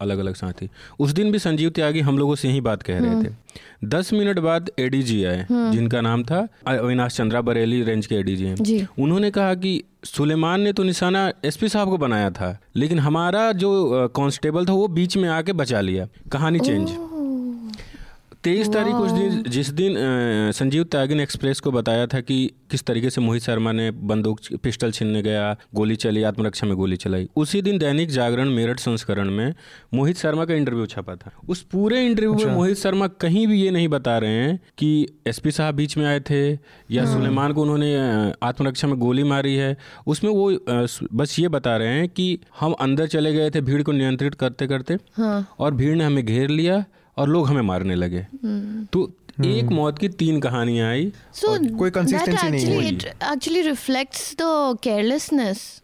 अलग 0.00 0.18
अलग 0.18 0.34
साथी 0.34 0.68
उस 0.98 1.10
दिन 1.10 1.30
भी 1.32 1.38
संजीव 1.38 1.70
त्यागी 1.70 2.00
हम 2.00 2.18
लोगों 2.18 2.34
से 2.34 2.48
ही 2.48 2.60
बात 2.60 2.82
कह 2.82 2.98
रहे 2.98 3.22
थे। 3.24 3.32
दस 3.88 4.12
मिनट 4.12 4.38
बाद 4.38 4.70
एडीजी 4.78 5.22
आए 5.24 5.46
जिनका 5.50 6.00
नाम 6.00 6.22
था 6.24 6.46
अविनाश 6.68 7.16
चंद्रा 7.16 7.40
बरेली 7.40 7.82
रेंज 7.82 8.06
के 8.06 8.14
एडीजी 8.14 8.44
हैं। 8.44 8.54
जी। 8.56 8.86
उन्होंने 8.98 9.30
कहा 9.30 9.54
कि 9.54 9.82
सुलेमान 10.04 10.60
ने 10.60 10.72
तो 10.72 10.82
निशाना 10.82 11.30
एसपी 11.44 11.68
साहब 11.68 11.90
को 11.90 11.98
बनाया 11.98 12.30
था 12.30 12.58
लेकिन 12.76 12.98
हमारा 12.98 13.50
जो 13.54 14.08
कांस्टेबल 14.16 14.66
था 14.66 14.72
वो 14.72 14.88
बीच 14.90 15.16
में 15.16 15.28
आके 15.28 15.52
बचा 15.54 15.80
लिया 15.80 16.06
कहानी 16.32 16.60
चेंज। 16.60 16.90
तेईस 18.44 18.68
तारीख 18.68 18.94
उस 18.94 19.10
दिन 19.10 19.42
जिस 19.48 19.68
दिन 19.70 19.94
संजीव 20.54 20.82
त्यागी 20.84 21.14
ने 21.14 21.22
एक्सप्रेस 21.22 21.60
को 21.60 21.70
बताया 21.72 22.06
था 22.06 22.20
कि 22.20 22.36
किस 22.70 22.84
तरीके 22.86 23.10
से 23.10 23.20
मोहित 23.20 23.42
शर्मा 23.42 23.72
ने 23.72 23.90
बंदूक 23.90 24.40
पिस्टल 24.62 24.90
छीनने 24.90 25.22
गया 25.22 25.56
गोली 25.74 25.96
चली 25.96 26.22
आत्मरक्षा 26.22 26.66
में 26.66 26.74
गोली 26.76 26.96
चलाई। 26.96 27.28
उसी 27.36 27.62
दिन 27.62 27.78
दैनिक 27.78 28.10
जागरण 28.10 28.48
मेरठ 28.48 28.80
संस्करण 28.80 29.30
में 29.30 29.54
मोहित 29.94 30.16
शर्मा 30.16 30.44
का 30.44 30.54
इंटरव्यू 30.54 30.86
छपा 30.86 31.14
था। 31.16 31.32
उस 31.48 31.62
पूरे 31.62 32.04
इंटरव्यू 32.06 32.34
में 32.34 32.54
मोहित 32.54 32.76
शर्मा 32.76 33.06
कहीं 33.20 33.46
भी 33.46 33.60
ये 33.62 33.70
नहीं 33.70 33.88
बता 33.88 34.16
रहे 34.18 34.30
हैं 34.32 34.58
कि 34.78 35.06
एसपी 35.26 35.50
साहब 35.50 35.74
बीच 35.74 35.96
में 35.98 36.04
आए 36.06 36.20
थे 36.20 36.42
या 36.90 37.04
सुलेमान 37.12 37.52
को 37.52 37.62
उन्होंने 37.62 37.94
आत्मरक्षा 38.42 38.88
में 38.88 38.98
गोली 38.98 39.22
मारी 39.24 39.54
है। 39.56 39.76
उसमें 40.06 40.30
वो 40.30 40.50
बस 41.12 41.38
ये 41.38 41.48
बता 41.48 41.76
रहे 41.76 41.94
हैं 41.98 42.08
कि 42.08 42.38
हम 42.60 42.72
अंदर 42.80 43.06
चले 43.06 43.32
गए 43.32 43.50
थे 43.50 43.60
भीड़ 43.60 43.82
को 43.82 43.92
नियंत्रित 43.92 44.34
करते 44.34 44.66
करते 44.66 44.98
हाँ। 45.16 45.46
और 45.58 45.74
भीड़ 45.74 45.94
ने 45.96 46.04
हमें 46.04 46.24
घेर 46.24 46.48
लिया 46.50 46.84
और 47.16 47.28
लोग 47.28 47.48
हमें 47.48 47.62
मारने 47.62 47.94
लगे। 47.94 48.26
तो 48.92 49.12
एक 49.44 49.64
हम्म। 49.64 49.74
मौत 49.74 49.98
की 49.98 50.08
तीन 50.08 50.40
कहानियाँ 50.40 50.90
आई 50.90 51.12
so, 51.34 51.76
कोई 51.76 51.90
कंसिस्टेंसी 51.90 52.48
नहीं 52.48 52.92
actually 52.92 53.60
reflects 53.60 54.34
the 54.34 54.42
carelessness 54.82 55.82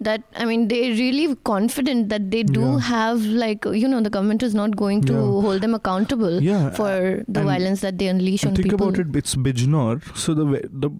reflects 0.00 0.24
the 0.32 0.38
carelessness. 0.38 0.38
That 0.38 0.42
I 0.42 0.44
mean, 0.46 0.68
they're 0.68 0.94
really 0.94 1.36
confident 1.44 2.08
that 2.08 2.30
they 2.30 2.42
do 2.42 2.60
Yeah. 2.60 2.78
have 2.80 3.24
like 3.24 3.64
you 3.64 3.88
know 3.88 4.00
the 4.00 4.10
government 4.10 4.42
is 4.42 4.54
not 4.54 4.76
going 4.76 5.02
to 5.02 5.12
Yeah. 5.12 5.18
hold 5.18 5.60
them 5.60 5.74
accountable 5.74 6.40
Yeah, 6.42 6.70
for 6.70 7.24
the 7.28 7.40
and- 7.40 7.48
violence 7.48 7.80
that 7.80 7.98
they 7.98 8.06
unleash 8.08 8.44
on 8.44 8.48
And 8.48 8.56
think 8.56 8.70
people. 8.70 8.88
about 8.88 8.98
it. 8.98 9.16
It's 9.16 9.34
Bijnor. 9.36 10.00
So 10.16 10.34
the 10.34 10.68
the 10.72 10.90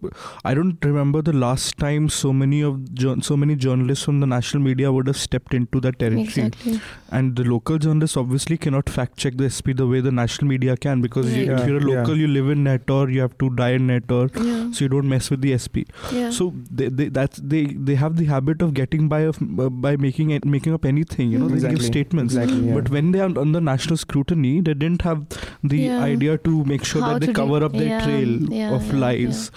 I 0.44 0.54
don't 0.54 0.84
remember 0.84 1.22
the 1.22 1.32
last 1.32 1.76
time 1.78 2.08
so 2.08 2.32
many 2.32 2.62
of 2.62 2.80
so 3.22 3.36
many 3.36 3.56
journalists 3.56 4.04
from 4.04 4.20
the 4.20 4.26
national 4.26 4.62
media 4.62 4.92
would 4.92 5.06
have 5.06 5.16
stepped 5.16 5.54
into 5.54 5.80
that 5.80 5.98
territory. 5.98 6.22
Exactly. 6.22 6.80
And 7.10 7.36
the 7.36 7.44
local 7.44 7.78
journalists 7.78 8.16
obviously 8.16 8.56
cannot 8.56 8.88
fact 8.88 9.16
check 9.16 9.36
the 9.36 9.48
SP 9.50 9.72
the 9.72 9.86
way 9.86 10.00
the 10.00 10.12
national 10.12 10.48
media 10.48 10.76
can 10.76 11.00
because 11.00 11.32
you, 11.36 11.50
Right. 11.52 11.60
if 11.60 11.66
you're 11.68 11.78
a 11.78 11.80
Yeah, 11.80 12.00
local, 12.00 12.16
you 12.16 12.28
live 12.28 12.50
in 12.50 12.64
Nehtaur, 12.64 13.12
you 13.12 13.20
have 13.20 13.36
to 13.38 13.50
die 13.50 13.70
in 13.70 13.86
Nehtaur, 13.88 14.30
Yeah. 14.36 14.70
so 14.72 14.84
you 14.84 14.88
don't 14.88 15.08
mess 15.08 15.30
with 15.30 15.40
the 15.40 15.52
SP. 15.52 15.84
yeah. 16.12 16.30
So 16.30 16.52
they, 16.70 16.88
they 16.88 17.08
that's 17.08 17.40
they 17.54 17.64
they 17.66 17.94
have 17.94 18.16
the 18.16 18.24
habit 18.26 18.62
of 18.62 18.72
getting 18.74 18.88
by 18.98 19.20
of 19.20 19.38
uh, 19.58 19.68
by 19.70 19.96
making 19.96 20.30
it 20.30 20.44
making 20.44 20.74
up 20.74 20.84
anything. 20.84 21.30
You 21.32 21.38
know, 21.38 21.48
they 21.48 21.68
give 21.68 21.82
statements. 21.84 22.34
Exactly. 22.34 22.68
Yeah. 22.68 22.74
But 22.74 22.90
when 22.90 23.12
they 23.12 23.20
are 23.20 23.38
under 23.38 23.60
national 23.60 23.96
scrutiny, 23.96 24.60
they 24.60 24.74
didn't 24.74 25.02
have 25.02 25.26
the 25.62 25.78
Yeah. 25.78 26.00
idea 26.02 26.38
to 26.38 26.64
make 26.64 26.84
sure 26.84 27.02
How 27.02 27.12
that 27.14 27.20
they 27.20 27.26
to 27.26 27.32
de- 27.32 27.36
cover 27.40 27.64
up 27.64 27.72
their 27.72 27.88
yeah, 27.88 28.04
trail 28.04 28.28
yeah, 28.60 28.74
of 28.74 28.86
yeah, 28.92 28.98
lies. 28.98 29.50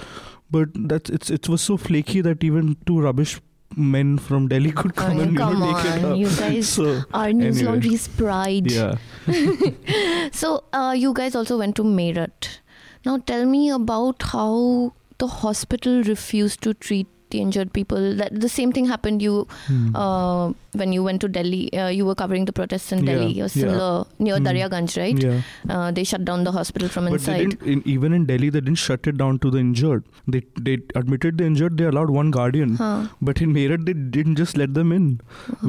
But 0.51 0.69
that's 0.75 1.09
it's 1.09 1.29
it 1.31 1.49
was 1.49 1.61
so 1.61 1.77
flaky 1.77 2.21
that 2.21 2.43
even 2.43 2.77
two 2.85 2.99
rubbish 3.01 3.41
men 3.75 4.17
from 4.19 4.47
Delhi 4.49 4.71
could 4.71 4.95
come 4.95 5.17
mean, 5.17 5.21
and 5.21 5.31
you 5.31 5.37
come 5.39 5.59
know, 5.59 5.73
take 5.81 5.85
it 5.95 6.03
on, 6.05 6.11
up. 6.11 6.17
you 6.19 6.29
guys 6.41 6.69
so 6.77 7.01
are 7.11 7.33
News 7.33 7.57
anyway. 7.57 7.71
Laundry's 7.71 8.07
pride. 8.07 8.69
yeah, 8.71 8.95
So 10.31 10.63
uh, 10.73 10.93
you 10.95 11.13
guys 11.13 11.35
also 11.35 11.57
went 11.57 11.75
to 11.77 11.83
Meerut. 11.83 12.59
Now 13.05 13.17
tell 13.17 13.45
me 13.45 13.69
about 13.69 14.21
how 14.21 14.93
the 15.17 15.27
hospital 15.27 16.03
refused 16.03 16.61
to 16.61 16.73
treat 16.73 17.07
the 17.33 17.41
injured 17.45 17.71
people. 17.77 18.03
That 18.21 18.39
the 18.45 18.49
same 18.57 18.71
thing 18.77 18.87
happened 18.93 19.21
you 19.27 19.35
Hmm. 19.67 19.83
uh, 20.03 20.45
when 20.81 20.93
you 20.97 21.03
went 21.07 21.21
to 21.25 21.29
Delhi. 21.37 21.61
Uh, 21.83 21.87
you 21.97 22.05
were 22.09 22.15
covering 22.21 22.45
the 22.49 22.55
protests 22.59 22.91
in 22.97 23.03
Yeah, 23.05 23.11
Delhi. 23.11 23.33
Or 23.33 23.47
yeah. 23.47 23.53
similar 23.57 23.89
near 24.27 24.37
Hmm. 24.39 24.47
Daryaganj, 24.49 24.97
right? 25.03 25.23
yeah. 25.27 25.75
Uh, 25.77 25.89
they 25.99 26.05
shut 26.13 26.25
down 26.29 26.47
the 26.49 26.53
hospital 26.59 26.93
from 26.97 27.09
But 27.11 27.17
inside. 27.19 27.57
In, 27.75 27.83
even 27.95 28.17
in 28.19 28.25
Delhi, 28.31 28.49
they 28.57 28.63
didn't 28.69 28.81
shut 28.85 29.11
it 29.13 29.19
down 29.23 29.39
to 29.45 29.53
the 29.57 29.61
injured. 29.65 30.07
They 30.35 30.41
they 30.69 30.77
admitted 31.03 31.43
the 31.43 31.49
injured. 31.51 31.77
They 31.83 31.89
allowed 31.91 32.15
one 32.21 32.31
guardian. 32.39 32.75
Huh. 32.83 32.91
But 33.31 33.43
in 33.47 33.53
Meerut, 33.59 33.85
they 33.91 33.97
didn't 34.17 34.41
just 34.43 34.61
let 34.63 34.73
them 34.81 34.95
in, 34.99 35.07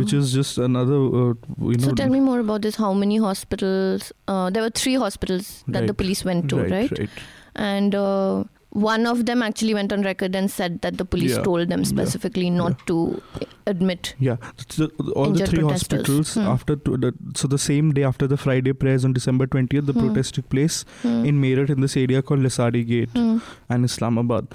which 0.02 0.16
is 0.22 0.34
just 0.40 0.62
another. 0.70 1.00
Uh, 1.22 1.28
you 1.70 1.78
know. 1.82 1.88
So 1.88 1.94
tell 2.02 2.12
me 2.16 2.22
more 2.30 2.40
about 2.46 2.68
this. 2.68 2.80
How 2.86 2.92
many 3.04 3.20
hospitals? 3.28 4.10
Uh, 4.34 4.50
there 4.56 4.66
were 4.68 4.74
three 4.82 4.96
hospitals 5.06 5.52
that 5.78 5.86
the 5.92 5.94
police 6.02 6.24
went 6.32 6.48
to, 6.54 6.60
right, 6.64 6.74
right? 6.78 6.98
right. 7.04 7.24
And 7.70 7.94
uh, 7.94 8.44
one 8.82 9.06
of 9.08 9.24
them 9.26 9.42
actually 9.46 9.72
went 9.74 9.92
on 9.96 10.02
record 10.02 10.34
and 10.38 10.50
said 10.50 10.78
that 10.84 10.96
the 11.00 11.04
police 11.10 11.34
Yeah. 11.36 11.42
told 11.48 11.68
them 11.72 11.80
Yeah. 11.84 11.90
specifically 11.90 12.48
not 12.50 12.80
to 12.88 12.96
admit. 13.72 14.08
Yeah, 14.28 14.36
so 14.76 14.88
all 15.14 15.30
the 15.40 15.46
three 15.50 15.62
hospitals 15.62 16.32
Hmm. 16.34 16.48
after 16.54 16.74
the, 16.76 17.12
so 17.42 17.48
the 17.52 17.58
same 17.66 17.92
day 17.98 18.02
after 18.08 18.26
the 18.32 18.36
Friday 18.46 18.72
prayers 18.84 19.04
on 19.08 19.12
December 19.18 19.46
twentieth, 19.46 19.86
the 19.90 19.94
Hmm. 19.98 20.06
protest 20.06 20.34
took 20.38 20.48
place 20.56 20.78
Hmm. 21.04 21.20
in 21.32 21.40
Meerut 21.44 21.70
in 21.76 21.80
this 21.86 21.96
area 22.02 22.22
called 22.30 22.40
Lisadi 22.48 22.82
Gate 22.90 23.10
Hmm. 23.20 23.38
and 23.68 23.84
Islamabad. 23.90 24.48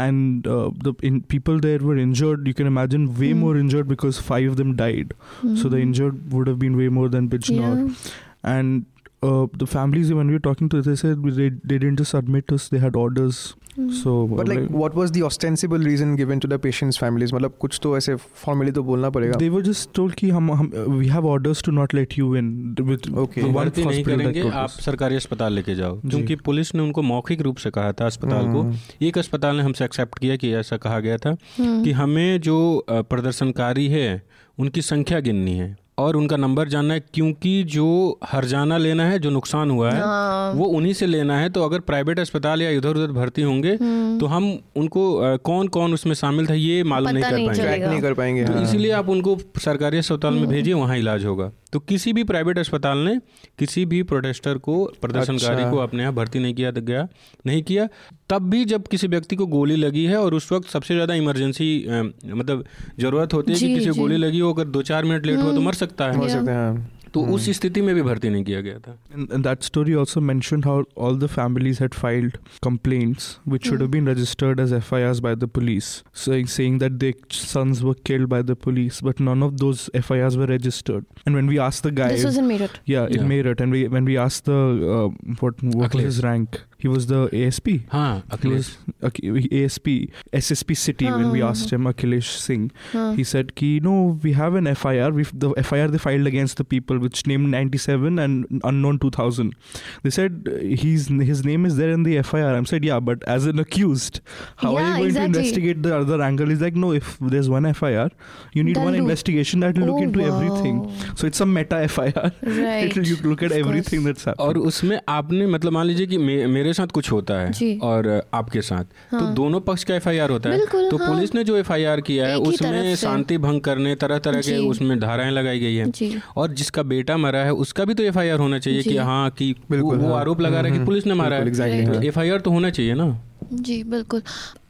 And 0.00 0.46
uh, 0.56 0.70
the 0.84 0.94
in, 1.02 1.20
people 1.36 1.58
there 1.60 1.78
were 1.78 1.96
injured. 2.02 2.46
You 2.50 2.54
can 2.60 2.66
imagine 2.66 3.08
way 3.22 3.30
Hmm. 3.32 3.40
more 3.46 3.56
injured 3.62 3.88
because 3.94 4.18
five 4.32 4.50
of 4.52 4.56
them 4.62 4.74
died. 4.82 5.14
So 5.62 5.68
the 5.76 5.80
injured 5.86 6.32
would 6.32 6.48
have 6.52 6.58
been 6.58 6.76
way 6.82 6.88
more 7.00 7.08
than 7.16 7.28
Bijnor. 7.34 7.72
Yeah. 7.80 8.12
And 8.52 8.86
uh, 9.22 9.46
the 9.54 9.66
families 9.66 10.12
when 10.12 10.26
we 10.26 10.34
were 10.34 10.40
talking 10.40 10.68
to, 10.68 10.82
they 10.82 10.96
said 10.96 11.22
they, 11.24 11.48
they 11.64 11.78
didn't 11.78 11.96
just 11.96 12.14
admit 12.14 12.52
us; 12.52 12.68
they 12.68 12.78
had 12.78 12.96
orders. 12.96 13.54
mm. 13.78 13.90
So, 13.98 14.26
But 14.30 14.48
like, 14.48 14.68
what 14.70 14.94
was 14.94 15.12
the 15.12 15.22
ostensible 15.22 15.78
reason 15.78 16.16
given 16.16 16.40
to 16.40 16.48
the 16.52 16.58
patients' 16.58 16.98
families? 17.02 17.32
मतलब 17.34 17.54
कुछ 17.60 17.78
तो 17.82 17.96
ऐसे 17.96 18.16
formally 18.44 18.72
तो 18.74 18.82
बोलना 18.82 19.10
पड़ेगा. 19.10 19.38
they 19.38 19.50
were 19.50 19.62
just 19.68 19.92
told 19.98 20.14
कि 20.14 20.30
हम, 20.30 20.50
हम 20.52 20.70
uh, 20.70 20.86
we 20.98 21.08
have 21.08 21.28
orders 21.34 21.62
to 21.68 21.74
not 21.78 21.94
let 21.98 22.16
you 22.18 22.34
in. 22.42 22.50
With 22.90 23.08
Okay. 23.24 23.40
the 23.40 23.48
one 23.48 23.54
भर्ती 23.54 23.84
नहीं 23.84 24.04
करेंगे 24.04 24.48
आप. 24.48 24.68
सरकारी 24.68 25.16
अस्पताल 25.16 25.52
लेके 25.52 25.74
जाओ 25.74 26.00
जी। 26.04 26.10
क्योंकि 26.10 26.36
पुलिस 26.44 26.74
ने 26.74 26.82
उनको 26.82 27.02
मौखिक 27.02 27.40
रूप 27.40 27.56
से 27.56 27.70
कहा 27.70 27.92
था 27.92 28.06
अस्पताल 28.06 28.52
को 28.52 28.60
हम्म. 28.60 28.76
एक 29.02 29.18
अस्पताल 29.18 29.56
ने 29.56 29.62
हमसे 29.62 29.84
एक्सेप्ट 29.84 30.18
किया 30.18 30.36
कि 30.36 30.52
ऐसा 30.54 30.76
कहा 30.76 30.98
गया 31.00 31.16
था 31.26 31.36
हम्म। 31.58 31.82
कि 31.84 31.92
हमें 31.92 32.40
जो 32.40 32.58
प्रदर्शनकारी 32.90 33.86
है 33.88 34.22
उनकी 34.58 34.82
संख्या 34.82 35.20
गिननी 35.20 35.56
है 35.58 35.76
और 36.02 36.16
उनका 36.16 36.36
नंबर 36.36 36.68
जानना 36.68 36.94
है 36.94 37.00
क्योंकि 37.14 37.62
जो 37.68 37.86
हरजाना 38.24 38.76
लेना 38.76 39.06
है 39.06 39.18
जो 39.18 39.30
नुकसान 39.30 39.70
हुआ 39.70 39.90
है 39.90 40.00
हाँ। 40.00 40.52
वो 40.52 40.66
उन्हीं 40.76 40.92
से 40.92 41.06
लेना 41.06 41.38
है 41.38 41.48
तो 41.48 41.64
अगर 41.64 41.80
प्राइवेट 41.82 42.20
अस्पताल 42.20 42.62
या 42.62 42.70
इधर 42.70 42.96
उधर 42.96 43.12
भर्ती 43.12 43.42
होंगे 43.42 43.74
हम्म। 43.74 44.18
तो 44.18 44.26
हम 44.26 44.52
उनको 44.76 45.04
कौन 45.44 45.68
कौन 45.68 45.94
उसमें 45.94 46.14
शामिल 46.14 46.46
था 46.46 46.54
ये 46.54 46.82
मालूम 46.84 47.10
नहीं 47.10 47.24
कर 47.24 47.64
पाएँगे 47.64 47.86
नहीं 47.86 48.00
कर 48.00 48.14
पाएँगे. 48.14 48.44
तो. 48.44 48.60
इसीलिए 48.60 48.92
आप 48.92 49.08
उनको 49.08 49.38
सरकारी 49.58 49.98
अस्पताल 49.98 50.34
में 50.34 50.46
भेजिए 50.48 50.74
वहाँ 50.74 50.98
इलाज 50.98 51.24
होगा 51.24 51.50
तो 51.72 51.78
किसी 51.80 52.12
भी 52.12 52.24
प्राइवेट 52.24 52.58
अस्पताल 52.58 52.98
ने 52.98 53.18
किसी 53.58 53.84
भी 53.84 54.02
प्रोटेस्टर 54.02 54.58
को 54.58 54.84
प्रदर्शनकारी 55.02 55.54
अच्छा। 55.54 55.70
को 55.70 55.76
अपने 55.76 56.02
यहाँ 56.02 56.14
भर्ती 56.14 56.38
नहीं 56.38 56.54
किया 56.54 56.70
गया 56.70 57.08
नहीं 57.46 57.62
किया 57.62 57.88
तब 58.28 58.50
भी 58.50 58.64
जब 58.64 58.86
किसी 58.86 59.08
व्यक्ति 59.08 59.36
को 59.36 59.46
गोली 59.46 59.76
लगी 59.76 60.04
है 60.04 60.16
और 60.16 60.34
उस 60.34 60.52
वक्त 60.52 60.68
सबसे 60.68 60.94
ज़्यादा 60.94 61.14
इमरजेंसी 61.14 61.86
मतलब 62.26 62.64
ज़रूरत 63.00 63.34
होती 63.34 63.52
है 63.52 63.58
कि 63.58 63.74
किसी 63.74 63.88
को 63.88 63.94
गोली 63.94 64.16
लगी 64.16 64.38
हो 64.38 64.52
अगर 64.52 64.64
दो 64.64 64.82
चार 64.82 65.04
मिनट 65.04 65.26
लेट 65.26 65.38
हुआ 65.38 65.54
तो 65.54 65.60
मर 65.60 65.74
सकता 65.74 66.12
सकते. 66.28 66.52
हाँ. 66.52 66.88
तो 67.14 67.20
उस 67.34 67.48
स्थिति 67.50 67.80
में 67.82 67.94
भी 67.94 68.02
भर्ती 68.02 68.28
नहीं 68.28 68.44
किया 68.44 68.60
गया 68.60 68.78
था। 68.78 68.96
That 69.38 69.62
story 69.62 69.94
also 69.94 70.20
mention 70.20 70.62
how 70.64 70.82
all 70.98 71.18
the 71.20 71.26
families 71.26 71.82
had 71.82 71.94
filed 71.94 72.36
complaints 72.62 73.36
which 73.48 73.66
should 73.68 73.82
been 73.90 74.08
registered 74.08 74.60
as 74.60 74.72
F 74.72 74.94
I 74.94 75.02
R 75.02 75.20
by 75.22 75.36
the 75.36 75.48
police 75.54 75.84
saying 76.24 76.78
that 76.80 76.92
the 76.92 77.12
sons 77.32 77.82
were 77.82 77.94
killed 78.06 78.28
by 78.28 78.42
the 78.42 78.56
police 78.64 79.02
but 79.04 79.20
none 79.20 79.42
of 79.42 79.52
those 79.54 79.86
F 79.94 80.12
I 80.12 80.20
R 80.20 80.38
were 80.38 80.52
registered 80.54 81.04
and 81.26 81.36
when 81.36 81.48
we 81.48 81.56
ask 81.66 81.86
the 81.86 81.94
guy 81.94 82.14
this 82.14 82.24
was 82.24 82.38
in 82.38 82.44
Meerut 82.44 82.78
या 82.88 83.06
in 83.10 83.24
Meerut 83.24 83.60
and 83.60 83.72
we 83.72 83.86
when 83.86 84.06
we 84.06 84.16
ask 84.26 84.50
the 84.50 85.16
what 85.42 85.64
what 85.64 85.96
is 85.96 86.20
rank 86.26 86.56
Akhilesh. 86.82 86.88
he 86.88 86.88
was 86.88 87.06
the 87.06 87.28
ASP. 87.46 87.68
हाँ 87.92 88.40
He 88.42 88.48
was 88.48 88.76
Ak- 89.02 89.20
ASP, 89.52 90.10
SSP 90.32 90.76
City. 90.76 91.04
When 91.04 91.30
we 91.30 91.40
हाँ, 91.40 91.50
asked 91.50 91.70
him, 91.70 91.84
Akhilesh 91.84 92.30
Singh, 92.38 92.70
हाँ. 92.92 93.16
he 93.16 93.24
said, 93.24 93.54
"Ki 93.54 93.80
no, 93.80 94.18
we 94.22 94.32
have 94.32 94.54
an 94.54 94.66
FIR. 94.74 95.10
We 95.12 95.24
the 95.32 95.50
FIR 95.62 95.88
they 95.88 95.98
filed 95.98 96.26
against 96.26 96.56
the 96.56 96.64
people, 96.64 96.98
which 96.98 97.26
named 97.26 97.50
97 97.50 98.18
and 98.18 98.60
unknown 98.64 98.98
2000. 98.98 99.54
They 100.02 100.10
said 100.10 100.48
uh, 100.52 100.58
he's 100.58 101.08
his 101.08 101.44
name 101.44 101.66
is 101.66 101.76
there 101.76 101.90
in 101.90 102.02
the 102.02 102.22
FIR. 102.22 102.54
I 102.56 102.62
said, 102.64 102.84
yeah, 102.84 103.00
but 103.00 103.22
as 103.26 103.46
an 103.46 103.58
accused, 103.58 104.20
how 104.56 104.72
yeah, 104.72 104.78
are 104.78 104.88
you 104.90 104.94
going 104.96 105.06
exactly. 105.06 105.32
to 105.32 105.38
investigate 105.38 105.82
the 105.82 105.96
other 105.96 106.20
angle? 106.22 106.46
He's 106.48 106.60
like, 106.60 106.74
no, 106.76 106.92
if 106.92 107.18
there's 107.20 107.48
one 107.48 107.72
FIR, 107.72 108.10
you 108.52 108.62
need 108.64 108.76
That'll 108.76 108.84
one 108.84 108.94
investigation 108.94 109.60
that 109.60 109.76
will 109.76 109.84
oh, 109.84 109.86
look 109.86 110.00
Oh, 110.00 110.02
into 110.02 110.20
everything. 110.20 110.92
So 111.16 111.26
it's 111.26 111.40
a 111.40 111.46
meta 111.46 111.88
FIR. 111.88 112.32
Right. 112.42 112.96
It'll 112.96 113.28
look 113.30 113.42
at 113.42 113.52
Of 113.52 113.58
everything 113.58 114.02
course. 114.02 114.22
that's 114.22 114.24
happening. 114.24 114.48
और 114.48 114.58
उसमें 114.58 115.00
आपने 115.08 115.46
मतलब 115.46 115.72
मान 115.72 115.86
लीजिए 115.86 116.06
कि 116.06 116.18
मे, 116.18 116.46
मेरे 116.46 116.71
साथ 116.72 116.86
कुछ 116.86 117.12
होता 117.12 117.34
है 117.34 117.78
और 117.78 118.22
आपके 118.34 118.62
साथ 118.62 118.84
हाँ। 119.10 119.20
तो 119.20 119.26
हाँ। 119.26 119.34
दोनों 119.34 119.60
पक्ष 119.60 119.84
का 119.84 119.94
एफआईआर 119.94 120.30
होता 120.30 120.50
है। 120.50 120.66
तो 120.66 120.96
हाँ। 120.96 121.08
पुलिस 121.08 121.34
ने 121.34 121.44
जो 121.44 121.56
एफआईआर 121.56 122.00
किया 122.00 122.26
है 122.26 122.36
ही 122.36 122.42
उसमें 122.42 122.96
शांति 122.96 123.38
भंग 123.38 123.60
करने 123.60 123.94
तरह 123.94 124.18
तरह 124.18 124.40
के 124.40 124.56
उसमें 124.58 125.00
धाराएँ 125.00 125.30
लगाई 125.30 125.58
गई 125.58 125.74
है। 125.74 126.22
और 126.36 126.52
जिसका 126.52 126.82
बेटा 126.82 127.16
मरा 127.16 127.38
है 127.38 127.52
उसका 127.52 127.84
भी 127.84 127.94
तो 127.94 128.02
एफआईआर 128.02 128.38
होना 128.38 128.58
चाहिए 128.58 128.82
की 128.82 128.96
हाँ 128.96 129.30
कि 129.30 129.54
बिल्कुल, 129.70 129.98
वो, 129.98 130.12
हाँ। 130.12 130.20
आरोप 130.20 130.40
लगा 130.40 130.56
रहा 130.56 130.64
है 130.64 130.70
कि 130.70 130.76
हम्म, 130.76 130.86
पुलिस 130.86 131.06
ने 131.06 131.14
मारा 131.14 131.36
है। 131.36 131.48
एफ़ 131.48 131.92
तो 131.92 132.02
एफआईआर 132.02 132.40
तो 132.40 132.50
होना 132.50 132.70
चाहिए 132.70 132.94
ना। 132.94 133.22
जी 133.52 133.82
बिल्कुल। 133.84 134.22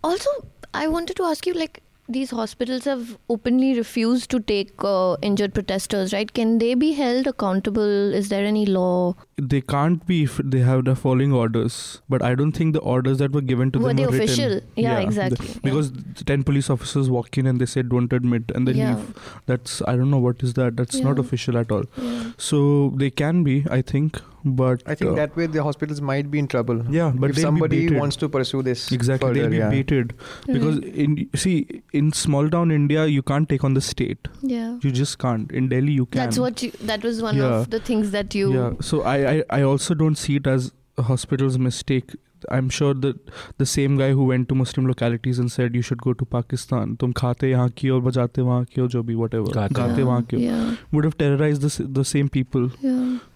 Also 0.04 0.46
I 0.74 0.86
wanted 0.86 1.16
to 1.16 1.24
ask 1.24 1.48
you 1.48 1.54
like 1.54 1.80
these 2.12 2.30
hospitals 2.30 2.84
have 2.84 3.16
openly 3.28 3.74
refused 3.78 4.30
to 4.30 4.40
take 4.40 4.72
uh, 4.92 5.16
injured 5.30 5.54
protesters 5.58 6.12
right 6.16 6.32
can 6.38 6.58
they 6.62 6.74
be 6.74 6.92
held 7.00 7.26
accountable 7.26 8.14
is 8.20 8.28
there 8.34 8.44
any 8.44 8.64
law 8.66 9.14
they 9.54 9.60
can't 9.60 10.06
be 10.06 10.22
if 10.24 10.36
they 10.52 10.58
have 10.60 10.84
the 10.84 10.94
following 10.94 11.32
orders. 11.32 12.00
But 12.08 12.22
I 12.22 12.34
don't 12.36 12.52
think 12.52 12.74
the 12.74 12.80
orders 12.80 13.18
that 13.18 13.32
were 13.32 13.40
given 13.40 13.72
to 13.72 13.80
Were 13.80 13.88
them 13.88 13.96
they 13.96 14.06
were 14.06 14.12
written. 14.12 14.24
official? 14.28 14.60
Yeah, 14.76 14.94
the- 14.96 15.02
exactly, 15.06 15.48
yeah. 15.48 15.54
because 15.64 15.90
the 15.92 16.22
ten 16.28 16.44
police 16.50 16.68
officers 16.74 17.10
walk 17.10 17.36
in 17.38 17.48
and 17.52 17.60
they 17.60 17.66
say 17.66 17.82
don't 17.82 18.12
admit 18.12 18.52
and 18.54 18.68
they 18.68 18.72
Yeah. 18.80 18.94
leave. 18.98 19.40
That's 19.46 19.82
I 19.92 19.96
don't 19.96 20.12
know 20.12 20.20
what 20.26 20.44
is 20.44 20.54
that. 20.60 20.76
That's 20.76 21.00
not 21.08 21.18
official 21.24 21.58
at 21.62 21.72
all. 21.72 21.82
yeah. 21.96 22.20
So 22.38 22.60
they 23.02 23.10
can 23.22 23.42
be, 23.42 23.56
I 23.78 23.82
think, 23.82 24.20
but 24.44 24.82
I 24.86 24.94
think 24.94 25.12
uh, 25.12 25.14
that 25.14 25.36
way 25.36 25.46
the 25.46 25.62
hospitals 25.62 26.00
might 26.00 26.30
be 26.30 26.38
in 26.38 26.48
trouble. 26.48 26.84
Yeah, 26.90 27.12
but 27.14 27.30
if 27.30 27.36
they'll 27.36 27.42
be 27.52 27.58
somebody 27.60 27.94
wants 27.96 28.16
to 28.16 28.28
pursue 28.28 28.62
this 28.62 28.90
exactly 28.92 29.28
further, 29.28 29.40
they'll 29.42 29.50
be 29.50 29.56
yeah. 29.58 29.70
baited 29.70 30.14
because 30.46 30.78
in 30.78 31.28
see 31.34 31.82
in 31.92 32.12
small 32.12 32.48
town 32.50 32.70
India 32.70 33.06
you 33.06 33.22
can't 33.22 33.48
take 33.48 33.64
on 33.64 33.74
the 33.74 33.80
state. 33.80 34.28
yeah 34.42 34.78
You 34.82 34.90
just 34.90 35.18
can't. 35.18 35.50
In 35.52 35.68
Delhi 35.68 35.92
you 35.92 36.06
can. 36.06 36.18
that's 36.24 36.38
what 36.38 36.62
you 36.62 36.70
that 36.92 37.02
was 37.04 37.22
one 37.22 37.36
Yeah. 37.36 37.54
of 37.60 37.70
the 37.70 37.80
things 37.80 38.10
that 38.12 38.34
you 38.34 38.52
Yeah. 38.54 38.72
So 38.80 39.02
I, 39.02 39.16
I 39.34 39.42
I 39.50 39.62
also 39.62 39.94
don't 39.94 40.16
see 40.16 40.36
it 40.36 40.46
as 40.46 40.72
a 40.98 41.02
hospital's 41.02 41.58
mistake. 41.58 42.14
I 42.52 42.58
am 42.58 42.68
sure 42.68 42.96
the 42.96 43.14
the 43.60 43.64
same 43.66 43.96
guy 43.98 44.10
who 44.10 44.28
went 44.30 44.46
to 44.48 44.54
Muslim 44.54 44.86
localities 44.86 45.40
and 45.40 45.48
said 45.48 45.76
you 45.76 45.82
should 45.82 46.00
go 46.00 46.12
to 46.12 46.24
Pakistan 46.32 46.94
तुम 46.94 47.12
खाते 47.12 47.50
यहाँ 47.50 47.68
की 47.76 47.90
और 47.90 48.00
बजाते 48.00 48.42
वहाँ 48.42 48.64
की 48.64 48.80
और 48.80 48.88
जो 48.88 49.02
भी 49.02 49.14
वट 49.14 49.34
एवर 49.34 49.68
गाते 49.72 50.02
वहाँ 50.02 50.22
की 50.24 50.46
would 50.94 51.04
have 51.04 51.14
terrorise 51.18 51.64
the 51.80 52.02
same 52.04 52.28
people 52.28 52.70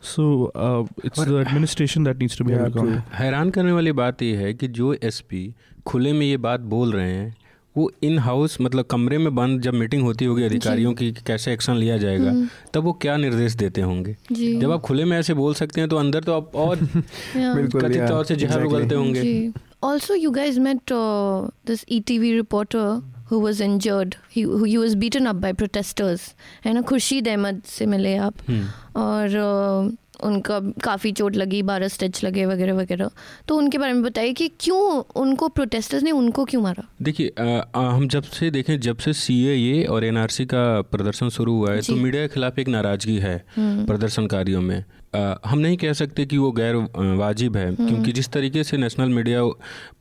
so 0.07 0.29
it's 1.05 1.21
the 1.21 1.31
administration 1.41 2.05
that 2.05 2.19
needs 2.19 2.39
to 2.39 2.45
be 2.45 2.53
हैरान 3.15 3.51
करने 3.51 3.73
वाली 3.73 3.93
बात 3.95 4.23
यह 4.23 4.39
है 4.39 4.55
कि 4.55 4.69
जो 4.71 4.95
एसपी 5.03 5.53
खुले 5.87 6.13
में 6.13 6.27
ये 6.27 6.37
बात 6.43 6.61
बोल 6.69 6.93
रहे 6.93 7.13
हैं 7.13 7.35
वो 7.77 7.91
इन 8.03 8.19
हाउस 8.19 8.61
मतलब 8.61 8.85
कमरे 8.85 9.19
में 9.19 9.35
बंद 9.35 9.61
जब 9.61 9.75
मीटिंग 9.75 10.03
होती 10.03 10.25
होगी 10.25 10.43
अधिकारियों 10.43 10.93
की 10.95 11.13
कैसे 11.13 11.53
एक्शन 11.53 11.77
लिया 11.77 11.97
जाएगा 11.97 12.31
हम्म, 12.31 12.49
तब 12.75 12.85
वो 12.85 12.93
क्या 12.93 13.17
निर्देश 13.17 13.55
देते 13.55 13.81
होंगे? 13.81 14.17
जब 14.33 14.71
आप 14.71 14.81
खुले 14.81 15.05
में 15.05 15.19
ऐसे 15.19 15.35
बोल 15.35 15.55
सकते 15.55 15.81
हैं 15.81 15.91
तो 15.91 15.97
अंदर 15.97 16.25
तो 16.25 16.33
आप 16.33 16.55
और 16.55 16.77
बिल्कुल, 17.37 17.81
कथित 17.81 18.03
तौर 18.03 18.25
से 18.25 18.37
जहर 18.37 18.65
उगलते 18.65 18.95
होंगे. 18.95 19.53
Also, 19.85 20.15
you 20.15 20.31
guys 20.33 20.57
met 20.59 20.91
uh, 20.91 21.49
this 21.65 21.85
ETV 21.85 22.31
reporter 22.39 23.03
who 23.27 23.39
was 23.39 23.61
injured. 23.61 24.17
He, 24.31 24.43
who, 24.43 24.65
he 24.65 24.79
was 24.79 24.95
beaten 24.95 25.27
up 25.27 25.41
by 25.41 25.53
protesters. 25.53 26.21
है 26.65 26.73
ना? 26.73 26.81
खुर्शीद 26.81 27.29
अहमद 27.29 27.63
से 27.67 27.87
मिले 27.87 28.17
आप। 28.17 28.35
हम्म। 28.49 29.01
और 29.01 29.29
uh, 29.29 29.97
उनका 30.23 30.59
काफ़ी 30.85 31.13
चोट 31.13 31.37
लगी 31.37 31.63
बारह 31.63 31.89
स्टिच 31.89 32.23
लगे 32.25 32.47
वगैरह 32.47 32.75
वगैरह। 32.75 33.11
तो 33.49 33.57
उनके 33.57 33.79
बारे 33.79 33.93
में 33.93 34.03
बताइए 34.03 34.33
कि 34.33 34.49
क्यों 34.61 35.03
उनको 35.21 35.49
प्रोटेस्टर्स 35.49 36.03
ने 36.03 36.11
उनको 36.11 36.45
क्यों 36.45 36.63
मारा? 36.63 36.85
देखिए 37.03 37.33
हम 37.77 38.09
जब 38.09 38.23
से 38.23 38.51
देखें 38.51 38.79
जब 38.81 38.99
से 38.99 39.13
सी 39.13 39.85
और 39.85 40.05
एनआरसी 40.05 40.47
का 40.47 40.81
प्रदर्शन 40.83 41.29
शुरू 41.29 41.57
हुआ 41.57 41.73
है 41.73 41.81
तो 41.83 41.97
मीडिया 41.97 42.23
के 42.23 42.35
खिलाफ 42.35 42.59
एक 42.59 42.69
नाराज़गी 42.69 43.17
है 43.19 43.37
हम्म, 43.57 43.85
प्रदर्शनकारियों 43.87 44.61
में। 44.63 44.85
हम 45.47 45.59
नहीं 45.59 45.77
कह 45.77 45.93
सकते 45.93 46.25
कि 46.27 46.39
वो 46.39 46.51
गैर 46.53 46.77
वाजिब 47.17 47.57
है 47.57 47.75
क्योंकि 47.77 48.13
जिस 48.13 48.29
तरीके 48.29 48.65
से 48.65 48.77
नेशनल 48.77 49.09
मीडिया 49.09 49.43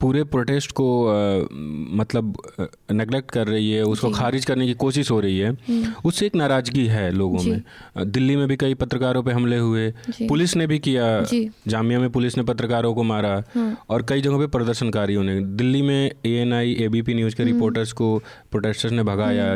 पूरे 0.02 0.24
प्रोटेस्ट 0.26 0.72
को 0.72 0.88
मतलब 1.96 2.38
नेगलेक्ट 2.92 3.32
कर 3.32 3.48
रही 3.48 3.72
है 3.72 3.84
उसको 3.86 4.10
खारिज 4.12 4.46
करने 4.46 4.68
की 4.68 4.74
कोशिश 4.76 5.12
हो 5.12 5.20
रही 5.20 5.38
है 5.40 5.52
हम्म, 5.52 5.94
उससे 6.06 6.26
एक 6.26 6.36
नाराज़गी 6.36 6.86
है 6.88 7.10
लोगों 7.12 7.44
में। 7.44 8.12
दिल्ली 8.12 8.36
में 8.36 8.48
भी 8.48 8.56
कई 8.56 8.74
पत्रकारों 8.76 9.24
पे 9.24 9.32
हमले 9.32 9.58
हुए 9.58 9.90
पुलिस 10.22 10.56
ने 10.56 10.68
भी 10.68 10.80
किया 10.80 11.06
जामिया 11.68 12.00
में 12.00 12.10
पुलिस 12.10 12.38
ने 12.38 12.44
पत्रकारों 12.44 12.94
को 12.94 13.04
मारा 13.04 13.34
हाँ, 13.56 13.78
और 13.90 14.06
कई 14.10 14.22
जगहों 14.22 14.40
पर 14.40 14.48
प्रदर्शनकारियों 14.58 15.24
ने 15.24 15.40
दिल्ली 15.56 15.82
में 15.82 16.12
A 16.26 16.32
N 16.32 16.54
I 16.54 16.76
A 16.76 16.88
B 16.88 17.02
P 17.02 17.14
news 17.14 17.36
के 17.36 17.44
हम्म। 17.44 17.54
रिपोर्टर्स 17.54 17.92
को 17.94 18.18
प्रोटेस्टर्स 18.52 18.94
ने 18.94 19.04
भगाया 19.04 19.56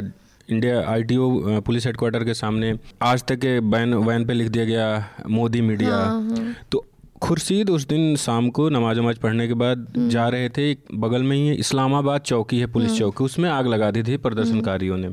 इंडिया 0.51 0.79
आईटीओ 0.89 1.61
पुलिस 1.61 1.85
हेडक्वार्टर 1.85 2.23
के 2.23 2.33
सामने 2.33 2.73
आज 3.01 3.23
तक 3.23 3.35
के 3.35 3.59
बैन 3.61 3.93
वैन 3.93 4.25
पे 4.25 4.33
लिख 4.33 4.47
दिया 4.47 4.65
गया 4.65 4.85
मोदी 5.29 5.61
मीडिया। 5.61 5.89
हाँ, 5.89 6.21
हाँ, 6.21 6.53
तो 6.71 6.85
खुर्शीद 7.21 7.69
उस 7.69 7.87
दिन 7.87 8.15
शाम 8.15 8.49
को 8.49 8.67
नमाज़ 8.69 8.99
वमाज 8.99 9.17
पढ़ने 9.17 9.47
के 9.47 9.53
बाद 9.53 9.85
हम्म। 9.97 10.09
जा 10.09 10.27
रहे 10.27 10.49
थे 10.49 10.69
एक 10.71 10.83
बगल 10.95 11.23
में 11.23 11.35
ही 11.37 11.51
इस्लामाबाद 11.53 12.21
चौकी 12.21 12.59
है 12.59 12.67
पुलिस 12.67 12.97
चौकी 12.97 13.23
उसमें 13.23 13.49
आग 13.49 13.67
लगा 13.67 13.91
दी 13.91 14.03
थी 14.03 14.17
प्रदर्शनकारियों 14.17 14.97
ने। 14.97 15.09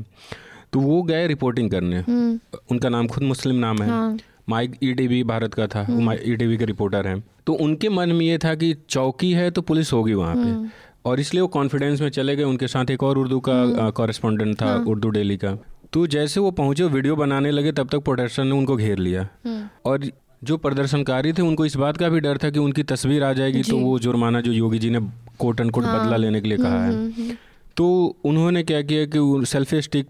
तो 0.73 0.79
वो 0.79 1.01
गए 1.03 1.27
रिपोर्टिंग 1.27 1.69
करने। 1.71 1.99
हम्म, 1.99 2.39
उनका 2.71 2.89
नाम 2.89 3.07
खुद 3.07 3.23
मुस्लिम 3.23 3.55
नाम 3.55 3.81
है। 3.81 3.89
हाँ, 3.89 4.17
माइक 4.49 4.75
ईटीवी 4.83 5.23
भारत 5.23 5.53
का 5.53 5.67
था 5.67 5.85
वो 5.89 6.13
ई 6.13 6.57
के 6.57 6.65
रिपोर्टर 6.65 7.07
हैं। 7.07 7.23
तो 7.47 7.53
उनके 7.53 7.89
मन 7.89 8.11
में 8.11 8.25
ये 8.25 8.37
था 8.37 8.53
कि 8.55 8.73
चौकी 8.89 9.31
है 9.33 9.49
तो 9.51 9.61
पुलिस 9.61 9.93
होगी 9.93 10.13
वहाँ 10.13 10.35
पे। 10.37 10.69
और 11.07 11.19
इसलिए 11.19 11.41
वो 11.41 11.47
कॉन्फिडेंस 11.49 12.01
में 12.01 12.09
चले 12.11 12.35
गए। 12.35 12.43
उनके 12.43 12.67
साथ 12.67 12.91
एक 12.91 13.03
और 13.03 13.17
उर्दू 13.17 13.39
का 13.39 13.89
कॉरेस्पॉन्डेंट 13.91 14.55
था 14.61 14.75
उर्दू 14.87 15.09
डेली 15.09 15.37
का। 15.37 15.57
तो 15.93 16.05
जैसे 16.07 16.39
वो 16.39 16.51
पहुँचे 16.53 16.83
वीडियो 16.85 17.15
बनाने 17.15 17.51
लगे 17.51 17.71
तब 17.71 17.89
तक 17.89 17.99
प्रोटेस्टर 17.99 18.43
ने 18.43 18.51
उनको 18.51 18.75
घेर 18.77 18.97
लिया। 18.99 19.27
हम्म, 19.45 19.67
और 19.85 20.05
जो 20.41 20.57
प्रदर्शनकारी 20.57 21.31
थे 21.33 21.41
उनको 21.41 21.65
इस 21.65 21.75
बात 21.77 21.97
का 21.97 22.09
भी 22.09 22.19
डर 22.19 22.37
था 22.37 22.49
कि 22.49 22.59
उनकी 22.59 22.83
तस्वीर 22.83 23.23
आ 23.23 23.31
जाएगी 23.33 23.61
तो 23.63 23.77
वो 23.77 23.97
जुर्माना 23.99 24.41
जो 24.41 24.51
योगी 24.51 24.79
जी 24.79 24.89
ने 24.89 24.99
कोट 25.39 25.59
एंड 25.59 25.71
कोट 25.71 25.83
हाँ। 25.83 25.99
बदला 25.99 26.17
लेने 26.17 26.41
के 26.41 26.47
लिए 26.47 26.57
कहा 26.57 26.83
है। 26.83 26.93
हम्म, 26.93 27.11
हम्म, 27.11 27.35
तो 27.77 27.87
उन्होंने 28.25 28.63
क्या 28.63 28.81
किया 28.81 29.05
कि 29.05 29.45
सेल्फी 29.45 29.81
स्टिक 29.81 30.07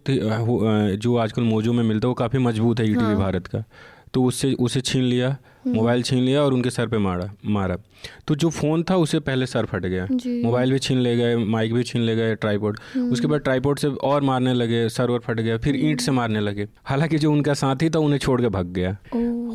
जो 1.02 1.16
आजकल 1.18 1.44
मोजो 1.44 1.74
में 1.74 1.84
मिलता 1.84 2.08
है 2.08 2.10
वो 2.10 2.16
काफ़ी 2.16 2.40
मज़बूत 2.40 2.80
है 2.80 2.86
ईटीवी 2.86 3.04
हाँ। 3.04 3.18
भारत 3.18 3.48
का। 3.48 3.64
तो 4.14 4.24
उससे 4.24 4.54
उसे 4.60 4.82
छीन 4.82 5.04
लिया। 5.04 5.36
मोबाइल 5.68 6.02
छीन 6.04 6.20
लिया 6.20 6.42
और 6.42 6.54
उनके 6.54 6.70
सर 6.70 6.88
पे 6.88 6.98
मारा 6.98 7.30
मारा। 7.46 7.78
तो 8.28 8.36
जो 8.36 8.50
फ़ोन 8.50 8.84
था 8.90 8.96
उसे 8.96 9.20
पहले 9.20 9.46
सर 9.46 9.66
फट 9.66 9.86
गया। 9.86 10.08
मोबाइल 10.44 10.72
भी 10.72 10.80
छीन 10.80 10.98
ले 10.98 11.16
गए 11.18 11.36
माइक 11.36 11.74
भी 11.74 11.84
छीन 11.84 12.02
ले 12.02 12.16
गए 12.16 12.36
ट्राईपोर्ड 12.36 12.80
उसके 13.12 13.28
बाद 13.28 13.42
ट्राईपोर्ड 13.42 13.80
से 13.80 13.88
और 13.88 14.22
मारने 14.22 14.54
लगे 14.54 14.88
सर 14.90 15.12
और 15.12 15.20
फट 15.20 15.40
गया 15.40 15.58
फिर 15.58 15.76
ईंट 15.80 16.02
से 16.02 16.12
मारने 16.12 16.40
लगे। 16.40 16.68
हालाँकि 16.86 17.18
जो 17.18 17.32
उनका 17.32 17.54
साथी 17.54 17.90
था 17.90 18.00
उन्हें 18.00 18.20
छोड़ 18.20 18.42
के 18.42 18.50
भग 18.50 18.74
गया। 18.74 18.92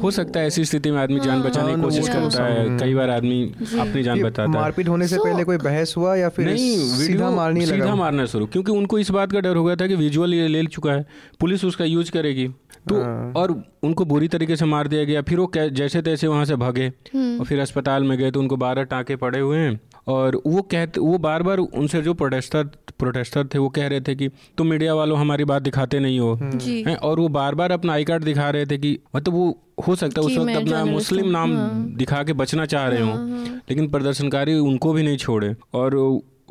हो 0.02 0.10
सकता 0.10 0.40
है 0.40 0.46
ऐसी 0.46 0.64
स्थिति 0.64 0.90
में 0.90 0.98
आदमी 0.98 1.20
जान 1.20 1.38
हाँ, 1.38 1.42
बचाने 1.42 1.68
की 1.68 1.72
हाँ, 1.72 1.82
कोशिश। 1.82 2.08
करता 2.08 2.44
है। 2.44 2.78
कई 2.78 2.94
बार 2.94 3.10
आदमी 3.10 3.54
अपनी 3.80 4.02
जान 4.02 4.22
बचाता 4.22 4.42
है। 4.42 4.48
मारपीट 4.48 4.88
होने 4.88 5.08
से 5.08 5.16
पहले 5.16 5.44
कोई 5.44 5.56
बहस 5.56 5.94
हुआ 5.96 6.16
या 6.16 6.28
फिर 6.28 6.46
नहीं 6.46 6.76
सीधा 6.78 7.24
मारने 7.24 7.36
मारने 7.36 7.66
सीधा 7.66 7.94
मारना 7.94 8.26
शुरू। 8.26 8.46
क्योंकि 8.46 8.72
उनको 8.72 8.98
इस 8.98 9.10
बात 9.10 9.32
का 9.32 9.40
डर 9.40 9.56
हो 9.56 9.64
गया 9.64 9.76
था 9.76 9.86
कि 9.86 9.94
विजुअल 9.94 10.34
ये 10.34 10.48
ले 10.48 10.64
चुका 10.64 10.92
है। 10.92 11.06
पुलिस 11.40 11.64
उसका 11.64 11.84
यूज़ 11.84 12.10
करेगी। 12.10 12.48
तो 12.88 13.02
हाँ। 13.02 13.32
और 13.36 13.64
उनको 13.82 14.04
बुरी 14.04 14.28
तरीके 14.28 14.56
से 14.56 14.64
मार 14.64 14.88
दिया 14.88 15.04
गया। 15.04 15.22
फिर 15.22 15.38
वो 15.38 15.52
जैसे 15.56 16.02
तैसे 16.02 16.26
वहाँ 16.26 16.44
से 16.44 16.56
भागे। 16.56 16.86
हम्म। 16.86 17.38
और 17.38 17.44
फिर 17.46 17.60
अस्पताल 17.60 18.02
में 18.02 18.18
गए 18.18 18.30
तो 18.30 18.40
उनको 18.40 18.56
बारह 18.56 18.82
टाँके 18.82 19.16
पड़े 19.16 19.40
हुए 19.40 19.58
हैं। 19.58 19.80
और 20.06 20.42
वो 20.46 20.62
कहते 20.62 21.00
वो 21.00 21.18
बार 21.18 21.42
बार 21.42 21.58
उनसे 21.58 22.02
जो 22.02 22.14
प्रोटेस्टर 22.14 22.64
प्रोटेस्टर 22.98 23.46
थे 23.46 23.58
वो 23.58 23.68
कह 23.68 23.86
रहे 23.86 24.00
थे 24.00 24.14
कि 24.14 24.28
तुम 24.28 24.66
मीडिया 24.66 24.94
वालों 24.94 25.18
हमारी 25.18 25.44
बात 25.44 25.62
दिखाते 25.62 26.00
नहीं 26.00 26.20
हो। 26.20 26.34
हैं 26.34 26.96
और 26.96 27.20
वो 27.20 27.28
बार 27.28 27.54
बार 27.54 27.72
अपना 27.72 27.92
आई 27.92 28.04
कार्ड 28.04 28.24
दिखा 28.24 28.50
रहे 28.50 28.66
थे 28.66 28.78
कि 28.78 28.98
मतलब 29.16 29.34
वो 29.34 29.62
हो 29.88 29.94
सकता 29.94 30.20
है 30.20 30.26
उस 30.26 30.36
वक्त 30.36 30.46
मैं 30.46 30.54
अपना 30.54 30.84
मुस्लिम 30.84 31.28
नाम 31.30 31.56
हाँ। 31.56 31.86
दिखा 31.96 32.22
के 32.22 32.32
बचना 32.32 32.66
चाह 32.66 32.88
रहे 32.88 33.02
हाँ, 33.02 33.06
हों 33.06 33.30
हाँ। 33.30 33.46
लेकिन 33.70 33.88
प्रदर्शनकारी 33.88 34.54
उनको 34.54 34.92
भी 34.92 35.02
नहीं 35.02 35.16
छोड़े। 35.16 35.54
और 35.74 35.96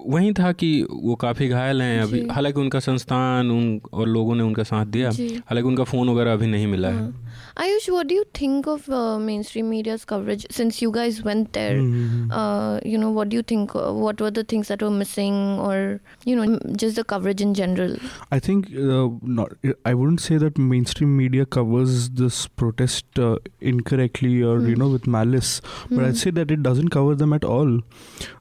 वहीं 0.08 0.34
था 0.34 0.52
कि 0.52 0.88
वो 0.92 1.16
काफ़ी 1.16 1.48
घायल 1.48 1.82
हैं 1.82 2.02
अभी। 2.02 2.28
हालाँकि 2.32 2.60
उनका 2.60 2.80
संस्थान 2.80 3.52
उन 3.52 3.82
और 3.94 4.08
लोगों 4.08 4.36
ने 4.36 4.44
उनका 4.44 4.64
साथ 4.64 4.86
दिया। 4.86 5.10
हालाँकि 5.10 5.68
उनका 5.68 5.84
फ़ोन 5.84 6.10
वगैरह 6.10 6.34
अभी 6.34 6.48
नहीं 6.48 6.68
मिला 6.68 6.90
है। 6.90 7.31
Ayush, 7.58 7.92
what 7.92 8.08
do 8.08 8.16
you 8.16 8.24
think 8.34 8.66
of 8.68 8.90
uh, 8.90 9.20
mainstream 9.20 9.70
media's 9.70 10.06
coverage 10.06 10.46
since 10.50 10.82
you 10.82 10.92
guys 10.92 11.22
went 11.24 11.52
there? 11.54 11.78
Mhm. 11.78 12.30
Uh, 12.32 12.80
you 12.86 12.98
know, 12.98 13.10
what 13.12 13.30
do 13.30 13.36
you 13.38 13.44
think? 13.44 13.76
Uh, 13.76 13.92
what 13.94 14.22
were 14.22 14.32
the 14.32 14.44
things 14.44 14.70
that 14.70 14.82
were 14.82 14.90
missing, 14.90 15.36
or 15.60 16.00
you 16.26 16.36
know, 16.36 16.58
just 16.84 16.96
the 16.96 17.04
coverage 17.04 17.42
in 17.42 17.54
general? 17.54 17.98
I 18.32 18.40
think 18.40 18.68
uh, 18.76 19.10
not. 19.22 19.52
I 19.86 19.94
wouldn't 19.94 20.22
say 20.22 20.38
that 20.46 20.58
mainstream 20.58 21.18
media 21.18 21.46
covers 21.46 22.10
this 22.22 22.48
protest 22.48 23.20
uh, 23.20 23.36
incorrectly 23.60 24.34
or 24.42 24.56
you 24.62 24.74
Hmm. 24.76 24.80
know 24.84 24.90
with 24.98 25.08
malice, 25.08 25.54
but 25.90 25.98
Hmm. 26.00 26.06
I'd 26.06 26.18
say 26.26 26.32
that 26.42 26.52
it 26.58 26.64
doesn't 26.64 26.90
cover 26.90 27.16
them 27.24 27.34
at 27.42 27.44
all. 27.44 27.76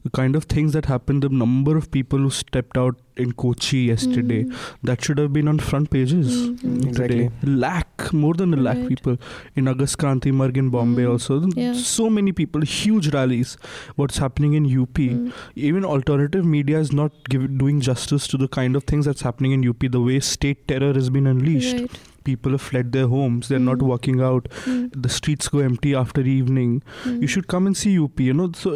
The 0.04 0.10
kind 0.20 0.36
of 0.36 0.44
things 0.56 0.72
that 0.78 0.86
happened, 0.94 1.22
the 1.22 1.28
number 1.44 1.76
of 1.76 1.90
people 1.90 2.18
who 2.28 2.30
stepped 2.30 2.76
out 2.86 2.96
in 3.16 3.32
Kochi 3.32 3.78
yesterday, 3.78 4.44
Mm. 4.44 4.52
that 4.82 5.04
should 5.04 5.18
have 5.18 5.32
been 5.32 5.48
on 5.48 5.58
front 5.58 5.90
pages. 5.90 6.28
Mhm. 6.36 6.86
Exactly. 6.88 7.16
Today. 7.18 7.30
Lakh, 7.44 8.12
more 8.12 8.34
than 8.34 8.54
a 8.54 8.56
lakh 8.56 8.76
Right. 8.76 8.88
people 8.88 9.16
in 9.56 9.68
August 9.68 9.98
Kranti 9.98 10.32
Marg 10.32 10.56
in 10.56 10.68
Bombay 10.70 11.02
Mm. 11.02 11.10
also. 11.10 11.46
Yeah. 11.56 11.72
So 11.72 12.08
many 12.10 12.32
people, 12.32 12.62
huge 12.62 13.08
rallies. 13.08 13.56
What's 13.96 14.18
happening 14.18 14.54
in 14.54 14.64
UP? 14.78 15.08
Mm. 15.08 15.32
even 15.56 15.84
alternative 15.84 16.44
media 16.44 16.78
is 16.80 16.92
not 16.92 17.12
give, 17.28 17.58
doing 17.58 17.80
justice 17.80 18.26
to 18.26 18.36
the 18.36 18.48
kind 18.48 18.76
of 18.76 18.84
things 18.84 19.04
that's 19.04 19.22
happening 19.22 19.52
in 19.52 19.62
UP. 19.64 19.88
The 19.88 20.00
way 20.00 20.20
state 20.20 20.66
terror 20.68 20.92
has 20.94 21.10
been 21.10 21.26
unleashed. 21.26 21.78
Right. 21.78 21.90
People 22.30 22.52
have 22.58 22.62
fled 22.70 22.92
their 22.96 23.06
homes. 23.12 23.48
They're 23.52 23.64
not 23.68 23.78
Mm. 23.84 23.92
walking 23.92 24.20
out. 24.30 24.48
Mm. 24.64 24.80
The 25.06 25.12
streets 25.18 25.48
go 25.56 25.60
empty 25.68 25.94
after 26.00 26.22
evening. 26.34 26.74
Mm. 27.04 27.20
You 27.22 27.28
should 27.36 27.46
come 27.54 27.66
and 27.70 27.76
see 27.84 27.92
UP. 28.02 28.24
You 28.30 28.34
know, 28.40 28.50
so 28.64 28.74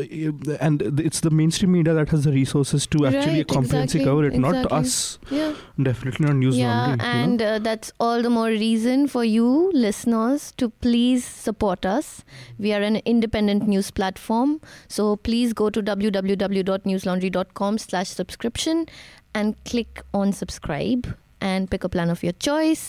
and 0.69 0.83
it's 1.09 1.21
the 1.29 1.33
mainstream 1.43 1.73
media 1.79 1.95
that 2.01 2.15
has 2.17 2.25
the 2.31 2.33
resources 2.39 2.87
to 2.95 3.05
actually 3.11 3.39
Right, 3.43 3.53
comprehensively 3.55 4.03
exactly, 4.03 4.31
cover 4.31 4.57
it, 4.57 4.63
not 4.65 4.73
us. 4.81 4.97
Yeah. 5.31 5.53
Definitely 5.91 6.27
not 6.27 6.37
news 6.41 6.57
yeah, 6.63 6.73
laundry. 6.73 7.07
you 7.07 7.13
know? 7.15 7.21
and 7.25 7.43
uh, 7.43 7.59
that's 7.69 7.93
all 8.09 8.23
the 8.29 8.31
more 8.39 8.49
reason 8.49 9.07
for 9.15 9.25
you 9.25 9.49
listeners 9.87 10.53
to 10.65 10.69
please 10.89 11.25
support 11.25 11.87
us. 11.95 12.11
We 12.59 12.73
are 12.73 12.83
an 12.91 12.97
independent 13.15 13.67
news 13.75 13.91
platform, 13.91 14.61
so 14.89 15.09
please 15.17 15.53
go 15.53 15.71
to 15.71 15.83
www.newslaundry.com 15.83 17.79
slash 17.79 18.09
subscription 18.09 18.87
and 19.35 19.57
click 19.65 20.03
on 20.13 20.33
subscribe 20.33 21.07
and 21.53 21.71
pick 21.77 21.85
a 21.89 21.91
plan 21.95 22.11
of 22.17 22.23
your 22.27 22.35
choice. 22.49 22.83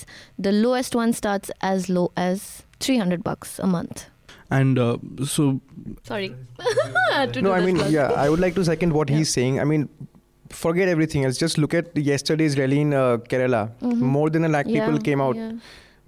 The 0.48 0.52
lowest 0.66 0.96
one 1.04 1.14
starts 1.22 1.52
as 1.74 1.88
low 2.00 2.06
as 2.26 2.44
300 2.80 3.24
bucks 3.30 3.58
a 3.60 3.68
month. 3.78 4.06
And 4.60 4.80
uh, 4.80 4.98
so 5.36 5.46
Sorry. 6.10 6.28
I 6.60 7.14
had 7.20 7.34
to 7.38 7.42
no 7.46 7.54
i 7.54 7.62
mean 7.68 7.78
plug. 7.80 7.92
yeah 7.96 8.12
i 8.24 8.26
would 8.34 8.42
like 8.44 8.56
to 8.58 8.64
second 8.68 8.94
what 8.98 9.10
Yeah. 9.14 9.18
he's 9.22 9.32
saying 9.38 9.56
i 9.64 9.64
mean 9.72 9.86
forget 10.60 10.92
everything 10.92 11.26
else 11.30 11.40
just 11.44 11.58
look 11.64 11.74
at 11.80 11.98
yesterday's 12.10 12.58
rally 12.60 12.80
in 12.86 12.92
uh, 13.00 13.18
kerala 13.32 13.62
Mhm. 13.88 14.04
more 14.18 14.28
than 14.36 14.46
a 14.50 14.52
lakh 14.56 14.70
Yeah, 14.74 14.86
people 14.86 15.02
came 15.08 15.24
out 15.28 15.40
yeah. 15.42 15.52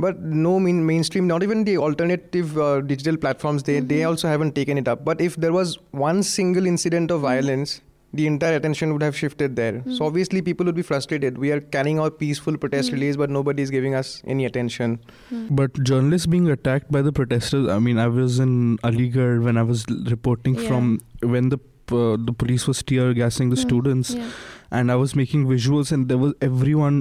but 0.06 0.22
no 0.46 0.54
mean 0.68 0.80
mainstream 0.92 1.26
not 1.34 1.46
even 1.48 1.64
the 1.70 1.76
alternative 1.88 2.54
uh, 2.68 2.70
digital 2.92 3.18
platforms 3.26 3.66
they 3.72 3.78
they 3.94 4.00
Mhm. 4.02 4.10
also 4.12 4.28
haven't 4.34 4.54
taken 4.62 4.82
it 4.84 4.88
up 4.94 5.04
but 5.10 5.26
if 5.30 5.40
there 5.46 5.56
was 5.60 5.74
one 6.08 6.22
single 6.36 6.70
incident 6.74 7.16
of 7.18 7.22
violence 7.30 7.74
the 8.20 8.26
entire 8.32 8.56
attention 8.60 8.94
would 8.94 9.04
have 9.08 9.16
shifted 9.22 9.56
there 9.62 9.74
Mhm. 9.78 9.96
so 9.98 10.06
obviously 10.10 10.42
people 10.50 10.70
would 10.72 10.80
be 10.82 10.86
frustrated 10.90 11.38
we 11.46 11.52
are 11.56 11.60
carrying 11.78 12.00
out 12.06 12.18
peaceful 12.24 12.58
protest 12.66 12.90
Mhm. 12.90 12.98
release 12.98 13.18
but 13.24 13.34
nobody 13.38 13.64
is 13.68 13.74
giving 13.78 13.96
us 14.02 14.12
any 14.36 14.46
attention 14.52 14.98
Hmm. 15.32 15.46
But 15.62 15.80
journalists 15.92 16.28
being 16.36 16.48
attacked 16.54 16.92
by 16.96 17.02
the 17.08 17.12
protesters. 17.20 17.68
I 17.76 17.80
mean, 17.88 17.98
I 18.04 18.08
was 18.20 18.40
in 18.46 18.54
Aligarh 18.90 19.44
when 19.48 19.58
I 19.64 19.64
was 19.72 19.86
reporting 20.16 20.56
Yeah. 20.60 20.68
from 20.70 20.92
when 21.36 21.50
the 21.56 21.60
uh, 21.98 22.18
the 22.30 22.34
police 22.44 22.64
was 22.70 22.80
tear 22.92 23.04
gassing 23.18 23.50
the 23.52 23.58
Hmm. 23.60 23.68
students, 23.68 24.10
Yeah. 24.16 24.32
and 24.80 24.92
I 24.96 24.96
was 25.02 25.16
making 25.20 25.46
visuals, 25.54 25.92
and 25.98 26.10
there 26.14 26.18
was 26.28 26.34
everyone. 26.52 27.00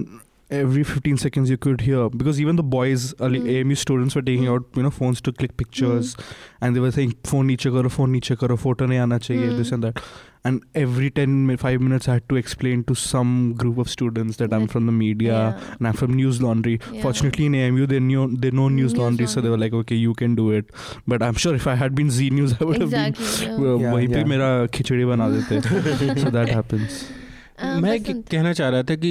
Every 0.56 0.82
15 0.88 1.16
seconds 1.20 1.50
you 1.52 1.56
could 1.62 1.80
hear 1.84 2.02
because 2.18 2.36
even 2.42 2.58
the 2.58 2.64
boys, 2.74 3.06
Ali- 3.28 3.40
Mm. 3.40 3.48
AMU 3.54 3.74
students, 3.80 4.14
were 4.18 4.22
taking 4.28 4.44
Mm. 4.44 4.52
out 4.52 4.76
you 4.80 4.84
know 4.84 4.92
phones 4.98 5.20
to 5.28 5.32
click 5.40 5.56
pictures, 5.62 6.12
and 6.60 6.76
they 6.76 6.82
were 6.84 6.92
saying 6.98 7.14
phone 7.30 7.48
niche 7.52 7.66
karo, 7.78 7.90
phone 7.96 8.12
niche 8.16 8.30
karo, 8.42 8.56
photo 8.66 8.86
nahi 8.92 9.00
aana 9.06 9.18
chahiye, 9.24 9.48
Mm. 9.54 9.56
this 9.62 9.72
and 9.78 9.82
that. 9.88 9.98
And 10.46 10.64
every 10.80 11.10
10 11.18 11.36
mi- 11.50 11.56
5 11.60 11.84
minutes, 11.84 12.08
I 12.08 12.16
had 12.16 12.24
to 12.32 12.36
explain 12.40 12.82
to 12.90 12.96
some 13.02 13.30
group 13.62 13.78
of 13.84 13.90
students 13.92 14.40
that 14.42 14.52
I'm 14.58 14.66
from 14.74 14.88
the 14.90 14.94
media 14.96 15.32
Yeah. 15.36 15.68
and 15.78 15.88
I'm 15.90 15.98
from 16.00 16.14
News 16.18 16.40
Laundry. 16.46 16.74
Yeah. 16.80 17.02
Fortunately, 17.06 17.46
in 17.50 17.56
AMU, 17.60 17.86
they 17.92 18.00
knew 18.08 18.26
they 18.44 18.52
know 18.58 18.66
News, 18.68 18.78
News 18.80 18.96
Laundry, 19.00 19.26
laundry, 19.26 19.28
so 19.34 19.44
they 19.46 19.52
were 19.54 19.60
like, 19.64 19.76
okay, 19.82 19.98
you 20.06 20.14
can 20.22 20.34
do 20.40 20.46
it. 20.60 20.70
But 21.14 21.26
I'm 21.28 21.40
sure 21.44 21.54
if 21.60 21.66
I 21.74 21.76
had 21.84 21.96
been 22.00 22.10
Z 22.18 22.28
News, 22.38 22.54
I 22.60 22.68
would 22.70 22.82
Exactly. 22.82 23.26
have 23.26 23.42
yeah. 23.42 23.56
been 23.58 23.70
uh, 23.72 23.78
Yeah, 23.84 23.94
वहीं 23.94 24.08
पे 24.08 24.20
yeah. 24.20 24.28
मेरा 24.34 24.50
खिचड़ी 24.78 25.04
बना 25.12 25.28
देते 25.36 25.60
so 26.24 26.34
that 26.38 26.56
happens 26.58 27.04
Uh, 27.66 27.68
मैं 27.82 27.92
कहना 28.04 28.52
चाह 28.52 28.68
रहा 28.72 28.82
था 28.88 28.94
कि 29.02 29.10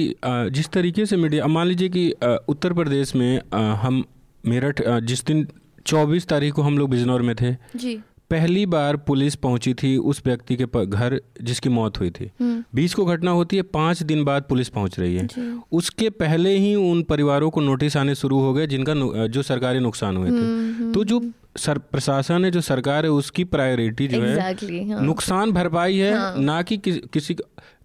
जिस 0.56 0.68
तरीके 0.74 1.04
से 1.12 1.16
मीडिया 1.16 1.46
मान 1.54 1.66
लीजिए 1.66 1.88
कि 1.96 2.02
उत्तर 2.48 2.72
प्रदेश 2.80 3.14
में 3.16 3.40
हम 3.84 4.04
मेरठ 4.52 4.82
जिस 5.12 5.24
दिन 5.26 5.46
24 5.92 6.26
तारीख 6.28 6.54
को 6.54 6.62
हम 6.62 6.78
लोग 6.78 6.90
बिजनौर 6.90 7.22
में 7.28 7.34
थे 7.40 7.50
जी 7.84 7.98
पहली 8.30 8.66
बार 8.66 8.96
पुलिस 8.96 9.34
पहुँची 9.34 9.74
थी 9.74 9.96
उस 9.96 10.22
व्यक्ति 10.26 10.56
के 10.56 10.86
घर 10.86 11.20
जिसकी 11.42 11.68
मौत 11.68 12.00
हुई 12.00 12.10
थी। 12.10 12.30
हम्म, 12.40 12.64
बीस 12.74 12.94
को 12.94 13.04
घटना 13.04 13.30
होती 13.30 13.56
है 13.56 13.62
पाँच 13.62 14.02
दिन 14.02 14.24
बाद 14.24 14.42
पुलिस 14.42 14.68
पहुँच 14.68 15.00
रही 15.00 15.16
है। 15.16 15.28
उसके 15.72 16.10
पहले 16.10 16.56
ही 16.58 16.74
उन 16.74 17.02
परिवारों 17.02 17.50
को 17.50 17.60
नोटिस 17.60 17.96
आने 17.96 18.14
शुरू 18.14 18.40
हो 18.40 18.54
गए 18.54 18.66
जिनका 18.66 19.26
जो 19.26 19.42
सरकारी 19.42 19.78
नुकसान 19.78 20.16
हुए 20.16 20.30
थे। 20.30 20.34
हम्म, 20.34 20.92
तो 20.92 21.04
जो 21.04 21.18
हम्म, 21.18 21.32
सर 21.56 21.78
प्रशासन 21.78 22.44
है 22.44 22.50
जो 22.50 22.60
सरकार 22.60 23.04
है 23.04 23.10
उसकी 23.10 23.44
प्रायोरिटी 23.44 24.08
जो 24.08 24.18
exactly, 24.18 24.70
है। 24.70 24.92
हाँ. 24.92 25.02
नुकसान 25.02 25.52
भरपाई 25.52 25.96
है 25.96 26.14
हाँ। 26.14 26.34
ना 26.38 26.62
कि 26.62 26.76
किसी 26.76 27.00
किसी 27.12 27.36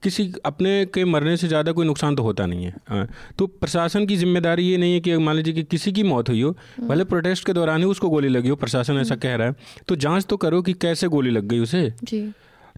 किसी 0.04 0.32
अपने 0.46 0.86
के 0.86 1.04
मरने 1.06 1.36
से 1.38 1.48
ज़्यादा 1.48 1.72
कोई 1.72 1.86
नुकसान 1.86 2.16
तो 2.16 2.24
होता 2.24 2.46
नहीं 2.46 2.66
है 2.66 2.74
हाँ। 2.88 3.08
तो 3.38 3.48
प्रशासन 3.48 4.06
की 4.06 4.16
ज़िम्मेदारी 4.18 4.64
ये 4.64 4.78
नहीं 4.78 4.94
है 4.94 5.00
कि 5.00 5.18
मान 5.18 5.36
लीजिए 5.36 5.54
कि 5.54 5.64
किसी 5.64 5.92
की 5.92 6.04
मौत 6.04 6.30
हुई 6.30 6.42
हो 6.42 6.50
हम्म। 6.50 6.88
भले 6.88 7.04
प्रोटेस्ट 7.04 7.46
के 7.46 7.54
दौरान 7.54 7.80
ही 7.80 7.86
उसको 7.86 8.10
गोली 8.10 8.30
लगी 8.30 8.50
हो 8.50 8.56
प्रशासन 8.56 8.98
ऐसा 8.98 9.16
कह 9.16 9.36
रहा 9.36 9.48
है 9.48 9.56
तो 9.88 9.96
जाँच 9.96 10.26
तो 10.26 10.38
करो 10.38 10.62
कि 10.62 10.74
कैसे 10.74 11.08
गोली 11.08 11.30
लग 11.30 11.48
गई 11.48 11.60
उसे 11.60 11.94
जी 12.04 12.24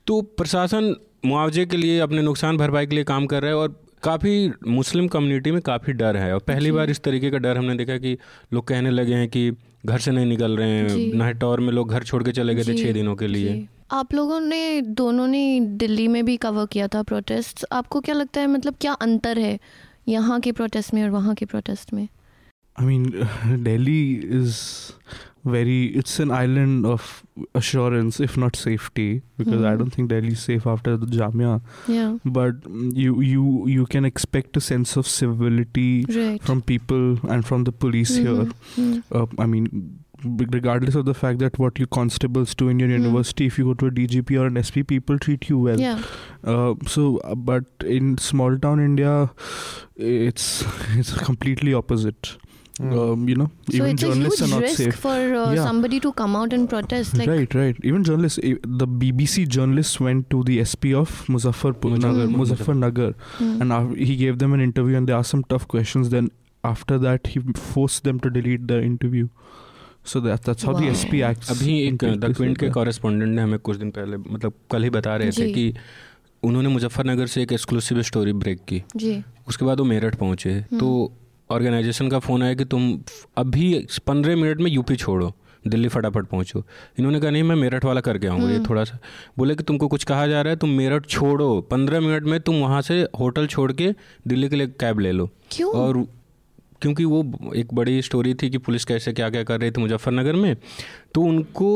तो 0.07 0.21
प्रशासन 0.37 0.95
मुआवजे 1.25 1.65
के 1.65 1.77
लिए 1.77 1.99
अपने 1.99 2.21
नुकसान 2.21 2.57
भरपाई 2.57 2.87
के 2.87 2.95
लिए 2.95 3.03
काम 3.03 3.25
कर 3.25 3.41
रहा 3.41 3.51
है 3.51 3.57
और 3.57 3.81
काफ़ी 4.03 4.51
मुस्लिम 4.67 5.07
कम्युनिटी 5.07 5.51
में 5.51 5.61
काफ़ी 5.61 5.93
डर 5.93 6.17
है 6.17 6.33
और 6.33 6.39
पहली 6.39 6.71
बार 6.71 6.89
इस 6.89 6.99
तरीके 7.03 7.29
का 7.31 7.37
डर 7.37 7.57
हमने 7.57 7.75
देखा 7.75 7.97
कि 7.97 8.17
लोग 8.53 8.67
कहने 8.67 8.89
लगे 8.89 9.13
हैं 9.13 9.27
कि 9.27 9.51
घर 9.85 9.99
से 9.99 10.11
नहीं 10.11 10.25
निकल 10.25 10.57
रहे। 10.57 10.69
हैं 10.69 11.13
नाहटौर 11.13 11.59
में 11.59 11.71
लोग 11.73 11.91
घर 11.91 12.03
छोड़ 12.03 12.23
के 12.23 12.31
चले 12.31 12.55
गए 12.55 12.63
थे 12.63 12.73
छः 12.73 12.93
दिनों 12.93 13.15
के 13.15 13.27
लिए 13.27 13.53
जी। 13.53 13.67
आप 13.91 14.13
लोगों 14.13 14.39
ने 14.39 14.81
दोनों 14.81 15.27
ने 15.27 15.59
दिल्ली 15.59 16.07
में 16.07 16.25
भी 16.25 16.37
कवर 16.37 16.65
किया 16.65 16.87
था 16.87 17.03
प्रोटेस्ट 17.03 17.65
आपको 17.71 18.01
क्या 18.01 18.15
लगता 18.15 18.41
है 18.41 18.47
मतलब 18.47 18.75
क्या 18.81 18.93
अंतर 18.93 19.39
है 19.39 19.59
यहाँ 20.07 20.39
के 20.39 20.51
प्रोटेस्ट 20.51 20.93
में 20.93 21.03
और 21.03 21.09
वहाँ 21.09 21.35
के 21.35 21.45
प्रोटेस्ट 21.45 21.93
में? 21.93 22.07
I 22.81 22.85
mean 22.85 23.63
Delhi 23.63 24.13
is 24.13 24.57
very 25.45 25.85
it's 25.85 26.21
an 26.21 26.31
island 26.31 26.85
of 26.85 27.23
assurance 27.55 28.21
if 28.21 28.39
not 28.39 28.55
safety 28.55 29.13
because 29.17 29.65
I 29.65 29.75
don't 29.75 29.97
think 29.97 30.09
Delhi 30.09 30.35
safe 30.35 30.69
after 30.69 30.97
the 30.97 31.09
Jamia 31.11 31.61
but 32.27 32.61
you 32.97 33.21
you 33.21 33.65
you 33.67 33.85
can 33.85 34.05
expect 34.05 34.57
a 34.57 34.59
sense 34.59 34.97
of 34.97 35.07
civility 35.07 36.05
from 36.37 36.59
people 36.59 37.17
and 37.31 37.43
from 37.43 37.63
the 37.63 37.69
police 37.69 38.11
I 39.39 39.45
mean 39.47 39.97
regardless 40.23 40.95
of 40.95 41.05
the 41.05 41.13
fact 41.13 41.39
that 41.39 41.57
what 41.59 41.79
you 41.79 41.87
constables 41.87 42.53
do 42.55 42.69
in 42.69 42.79
your 42.79 42.89
Hmm. 42.89 42.95
university, 42.97 43.45
if 43.45 43.57
you 43.59 43.65
go 43.65 43.73
to 43.73 43.87
a 43.87 43.91
DGP 43.91 44.37
or 44.37 44.45
an 44.47 44.57
SP, 44.63 44.83
people 44.83 45.19
treat 45.27 45.49
you 45.49 45.59
well. 45.69 45.79
या 45.79 45.95
Uh, 46.53 46.73
so, 46.93 47.03
uh, 47.31 47.35
but 47.49 47.83
in 47.97 48.17
small 48.17 48.57
town 48.63 48.79
India, 48.85 49.11
it's 49.95 50.47
it's 51.01 51.13
completely 51.27 51.73
opposite. 51.73 52.33
Um, 52.79 53.29
you 53.29 53.35
know, 53.39 53.45
So 53.69 53.75
even 53.77 53.89
it's 53.91 54.03
a 54.03 54.07
journalists 54.07 54.39
huge 54.39 54.49
are 54.49 54.53
not 54.55 54.61
risk 54.63 54.77
safe. 54.77 54.95
for 55.01 55.09
uh, 55.39 55.53
Yeah. 55.53 55.63
somebody 55.65 55.99
to 56.05 56.11
come 56.21 56.35
out 56.35 56.53
and 56.57 56.67
protest. 56.71 57.17
Like, 57.19 57.29
right, 57.33 57.53
right. 57.59 57.77
Even 57.83 58.03
journalists, 58.03 58.39
the 58.83 58.87
BBC 59.03 59.45
journalists 59.57 59.99
went 59.99 60.29
to 60.31 60.39
the 60.43 60.55
SP 60.71 60.93
of 61.01 61.13
Muzaffarpur, 61.35 61.91
Muzaffarpur. 61.93 61.99
Nagar, 62.05 62.27
Muzaffarnagar, 62.39 63.09
hmm. 63.37 63.61
and 63.61 63.71
uh, 63.71 63.83
he 64.11 64.15
gave 64.23 64.39
them 64.45 64.53
an 64.53 64.59
interview, 64.69 64.97
and 65.01 65.07
they 65.07 65.13
asked 65.19 65.29
some 65.37 65.43
tough 65.55 65.67
questions. 65.75 66.09
Then 66.15 66.31
after 66.63 66.97
that, 67.05 67.27
he 67.35 67.43
forced 67.69 68.03
them 68.09 68.19
to 68.27 68.31
delete 68.39 68.67
the 68.73 68.81
interview. 68.91 69.27
That 70.07 70.41
that's 70.43 70.65
how 70.65 70.73
the 70.73 70.81
Wow. 70.81 70.95
SP 70.95 71.21
अभी 71.51 71.81
एक 71.81 71.95
the 71.95 72.33
Quint 72.37 72.57
के. 72.57 72.69
Correspondent 72.69 73.35
ने 73.35 73.41
हमें 73.41 73.59
कुछ 73.59 73.77
दिन 73.77 73.91
पहले 73.91 74.17
मतलब 74.17 74.53
कल 74.71 74.83
ही 74.83 74.89
बता 74.89 75.15
रहे 75.15 75.31
थे 75.31 75.51
कि 75.51 75.73
उन्होंने 76.43 76.69
मुजफ्फरनगर 76.69 77.27
से 77.27 77.43
एक 77.43 77.53
एक्सक्लूसिव 77.53 78.01
स्टोरी 78.01 78.33
ब्रेक 78.33 78.59
की। 78.67 78.83
जी। 78.95 79.23
उसके 79.47 79.65
बाद 79.65 79.79
वो 79.79 79.85
मेरठ 79.85 80.15
पहुँचे। 80.15 80.51
हम्म। 80.51 80.79
तो 80.79 81.13
ऑर्गेनाइजेशन 81.51 82.09
का 82.09 82.19
फ़ोन 82.19 82.43
आया 82.43 82.53
कि 82.53 82.65
तुम 82.65 82.99
अभी 83.37 83.87
पंद्रह 84.07 84.35
मिनट 84.35 84.61
में 84.61 84.71
यूपी 84.71 84.95
छोड़ो 84.95 85.35
दिल्ली 85.67 85.87
फटाफट 85.87 86.25
पहुंचो। 86.25 86.63
इन्होंने 86.99 87.19
कहा 87.19 87.29
नहीं 87.29 87.43
मैं 87.43 87.55
मेरठ 87.55 87.85
वाला 87.85 88.01
करके 88.01 88.27
आऊँगा 88.27 88.49
ये 88.49 88.55
हम्म। 88.55 88.69
थोड़ा 88.69 88.83
सा। 88.83 88.97
बोले 89.37 89.55
कि 89.55 89.63
तुमको 89.63 89.87
कुछ 89.87 90.03
कहा 90.03 90.27
जा 90.27 90.41
रहा 90.41 90.51
है 90.51 90.55
तुम 90.55 90.69
मेरठ 90.69 91.05
छोड़ो। 91.05 91.61
पंद्रह 91.61 91.99
मिनट 91.99 92.23
में 92.23 92.39
तुम 92.39 92.55
वहाँ 92.55 92.81
से 92.81 93.07
होटल 93.19 93.47
छोड़ 93.47 93.71
के 93.71 93.91
दिल्ली 94.27 94.49
के 94.49 94.55
लिए 94.55 94.67
कैब 94.67 94.99
ले 94.99 95.11
लो। 95.11 95.29
क्यों? 95.51 95.71
और 95.73 96.07
क्योंकि 96.83 97.05
वो 97.05 97.51
एक 97.55 97.73
बड़ी 97.73 98.01
स्टोरी 98.01 98.33
थी 98.33 98.49
कि 98.49 98.57
पुलिस 98.57 98.85
कैसे 98.85 99.13
क्या 99.13 99.29
क्या 99.29 99.43
कर 99.43 99.61
रही 99.61 99.71
थी 99.71 99.81
मुजफ्फरनगर 99.81 100.33
में 100.33 100.55
तो 101.15 101.21
उनको 101.21 101.67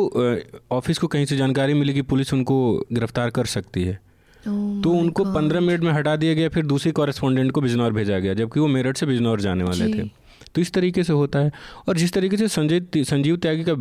ऑफ़िस 0.71 0.97
को 0.97 1.07
कहीं 1.07 1.25
से 1.25 1.37
जानकारी 1.37 1.73
मिली 1.73 1.93
कि 1.93 2.01
पुलिस 2.01 2.33
उनको 2.33 2.57
गिरफ़्तार 2.93 3.29
कर 3.29 3.45
सकती 3.45 3.83
है। 3.83 3.95
Oh 3.95 4.83
तो 4.83 4.91
उनको 4.91 5.23
पंद्रह 5.33 5.59
मिनट 5.59 5.81
में 5.81 5.91
हटा 5.91 6.15
दिया 6.15 6.33
गया 6.33 6.49
फिर 6.49 6.65
दूसरी 6.65 6.91
कॉरेस्पॉन्डेंट 6.91 7.51
को 7.51 7.61
बिजनौर 7.61 7.93
भेजा 7.93 8.19
गया 8.19 8.33
जबकि 8.33 8.59
वो 8.59 8.67
मेरठ 8.67 8.97
से 8.97 9.05
बिजनौर 9.05 9.41
जाने 9.41 9.63
वाले 9.63 9.93
थे। 9.93 10.07
तो 10.55 10.61
इस 10.61 10.71
तरीके 10.73 11.03
से 11.03 11.13
होता 11.13 11.39
है। 11.39 11.51
और 11.87 11.97
जिस 11.97 12.13
तरीके 12.13 12.37
से 12.37 12.47
संजय 12.47 13.03
संजीव 13.03 13.37
त्यागी 13.37 13.63
का 13.69 13.73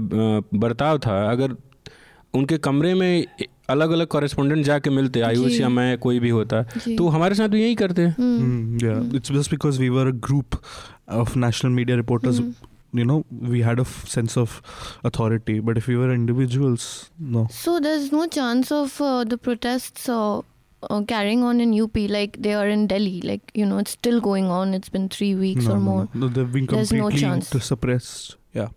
बर्ताव 0.58 0.98
था 0.98 1.30
अगर 1.30 1.56
उनके 2.34 2.58
कमरे 2.58 2.94
में 2.94 3.26
अलग 3.70 3.90
अलग 3.90 4.06
कॉरेस्पॉन्डेंट 4.06 4.64
जाके 4.64 4.90
मिलते 4.90 5.20
आयुष 5.20 5.60
या 5.60 5.68
मैं 5.68 5.98
कोई 5.98 6.18
भी 6.20 6.28
होता 6.28 6.62
तो 6.62 7.08
हमारे 7.08 7.34
साथ 7.34 7.48
भी 7.48 7.62
यही 7.62 7.74
करते। 7.74 8.06
Hmm. 8.10 8.36
Mm, 8.42 8.82
yeah, 8.82 9.00
it's 9.18 9.32
just 9.36 9.50
because 9.54 9.80
we 11.08 11.16
were 11.16 11.22
a 11.22 11.26
group 11.26 11.36
of 11.36 11.36
national 11.36 11.72
media 11.72 11.96
reporters. 11.96 12.38
Hmm. 12.38 12.50
You 12.92 13.04
know, 13.04 13.24
we 13.40 13.62
had 13.62 13.78
a 13.78 13.82
f- 13.82 14.06
sense 14.08 14.36
of 14.36 14.62
authority. 15.04 15.60
But 15.60 15.76
if 15.76 15.86
we 15.86 15.96
were 15.96 16.12
individuals, 16.12 17.10
no. 17.18 17.46
So 17.50 17.80
there's 17.80 18.12
no 18.12 18.26
chance 18.26 18.72
of 18.72 19.00
uh, 19.00 19.24
the 19.24 19.36
protests 19.36 20.08
uh, 20.08 20.42
uh, 20.82 21.02
carrying 21.02 21.42
on 21.42 21.60
in 21.60 21.78
UP 21.80 21.96
like 22.08 22.36
they 22.40 22.54
are 22.54 22.68
in 22.68 22.86
Delhi. 22.86 23.20
Like 23.20 23.50
you 23.54 23.66
know, 23.66 23.78
it's 23.78 23.90
still 23.90 24.20
going 24.20 24.46
on. 24.46 24.74
It's 24.74 24.88
been 24.88 25.08
three 25.08 25.34
weeks 25.34 25.64
no, 25.64 25.72
or 25.72 25.76
no, 25.76 25.80
more. 25.80 26.08
No, 26.14 26.28
they've 26.28 26.52
been 26.52 26.66
There's 26.66 26.92
no 26.92 27.08
completely 27.08 27.20
chance. 27.20 27.48
suppressed. 27.48 28.36
Yeah. 28.52 28.68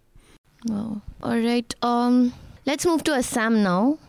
Wow. 0.65 1.01
All 1.23 1.39
right. 1.39 1.75
Um, 1.81 2.33
let's 2.65 2.85
move 2.85 3.03
to 3.03 3.13
Assam 3.13 3.63
now. 3.63 3.99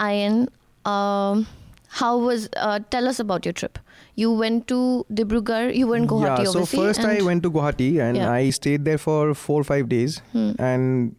Ian 0.00 0.48
um, 0.84 1.46
how 1.88 2.18
was? 2.18 2.48
Uh, 2.56 2.80
tell 2.90 3.08
us 3.08 3.18
about 3.20 3.46
your 3.46 3.52
trip. 3.52 3.78
You 4.20 4.32
went 4.42 4.66
to 4.70 5.06
Dibrugarh. 5.18 5.74
You 5.80 5.86
were 5.86 5.96
in 5.96 6.06
Guwahati, 6.12 6.44
yeah, 6.44 6.52
so 6.52 6.66
first 6.66 7.04
I 7.08 7.22
went 7.22 7.44
to 7.44 7.50
Guwahati 7.56 7.88
and 8.06 8.16
Yeah. 8.20 8.30
I 8.32 8.50
stayed 8.58 8.84
there 8.90 8.98
for 9.06 9.34
four 9.46 9.60
or 9.60 9.66
five 9.70 9.88
days. 9.92 10.20
Hmm. 10.32 10.50
And 10.58 11.14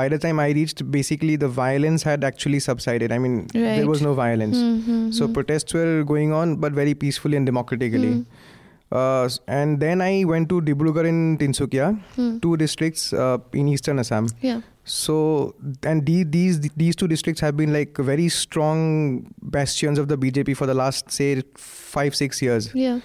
by 0.00 0.08
the 0.14 0.18
time 0.24 0.40
I 0.44 0.48
reached, 0.58 0.80
basically 0.96 1.36
the 1.44 1.50
violence 1.58 2.06
had 2.10 2.24
actually 2.30 2.60
subsided. 2.66 3.12
I 3.12 3.18
mean, 3.18 3.36
there 3.52 3.88
was 3.92 4.00
no 4.08 4.14
violence. 4.14 4.56
Hmm, 4.56 4.78
hmm, 4.88 5.10
So 5.18 5.26
hmm. 5.26 5.34
protests 5.38 5.74
were 5.80 6.04
going 6.14 6.32
on, 6.40 6.56
but 6.64 6.72
very 6.80 6.94
peacefully 7.04 7.36
and 7.42 7.50
democratically. 7.52 8.12
Hmm. 8.14 8.22
Uh, 9.00 9.28
and 9.46 9.78
then 9.78 10.00
I 10.00 10.24
went 10.24 10.48
to 10.48 10.60
Dibrugarh 10.60 11.06
in 11.06 11.38
Tinsukia, 11.38 11.88
two 12.42 12.56
districts 12.56 13.12
uh, 13.12 13.38
in 13.52 13.68
eastern 13.68 13.98
Assam. 14.00 14.28
Yeah. 14.40 14.60
So 14.84 15.54
and 15.82 16.04
the, 16.06 16.24
these 16.24 16.60
these 16.76 16.96
two 16.96 17.06
districts 17.08 17.40
have 17.40 17.56
been 17.56 17.72
like 17.72 17.96
very 17.96 18.28
strong 18.28 19.32
bastions 19.42 19.98
of 19.98 20.08
the 20.08 20.16
BJP 20.16 20.56
for 20.56 20.66
the 20.66 20.74
last 20.74 21.10
say 21.10 21.42
five 21.56 22.14
six 22.14 22.40
years. 22.42 22.74
Yeah. 22.74 23.00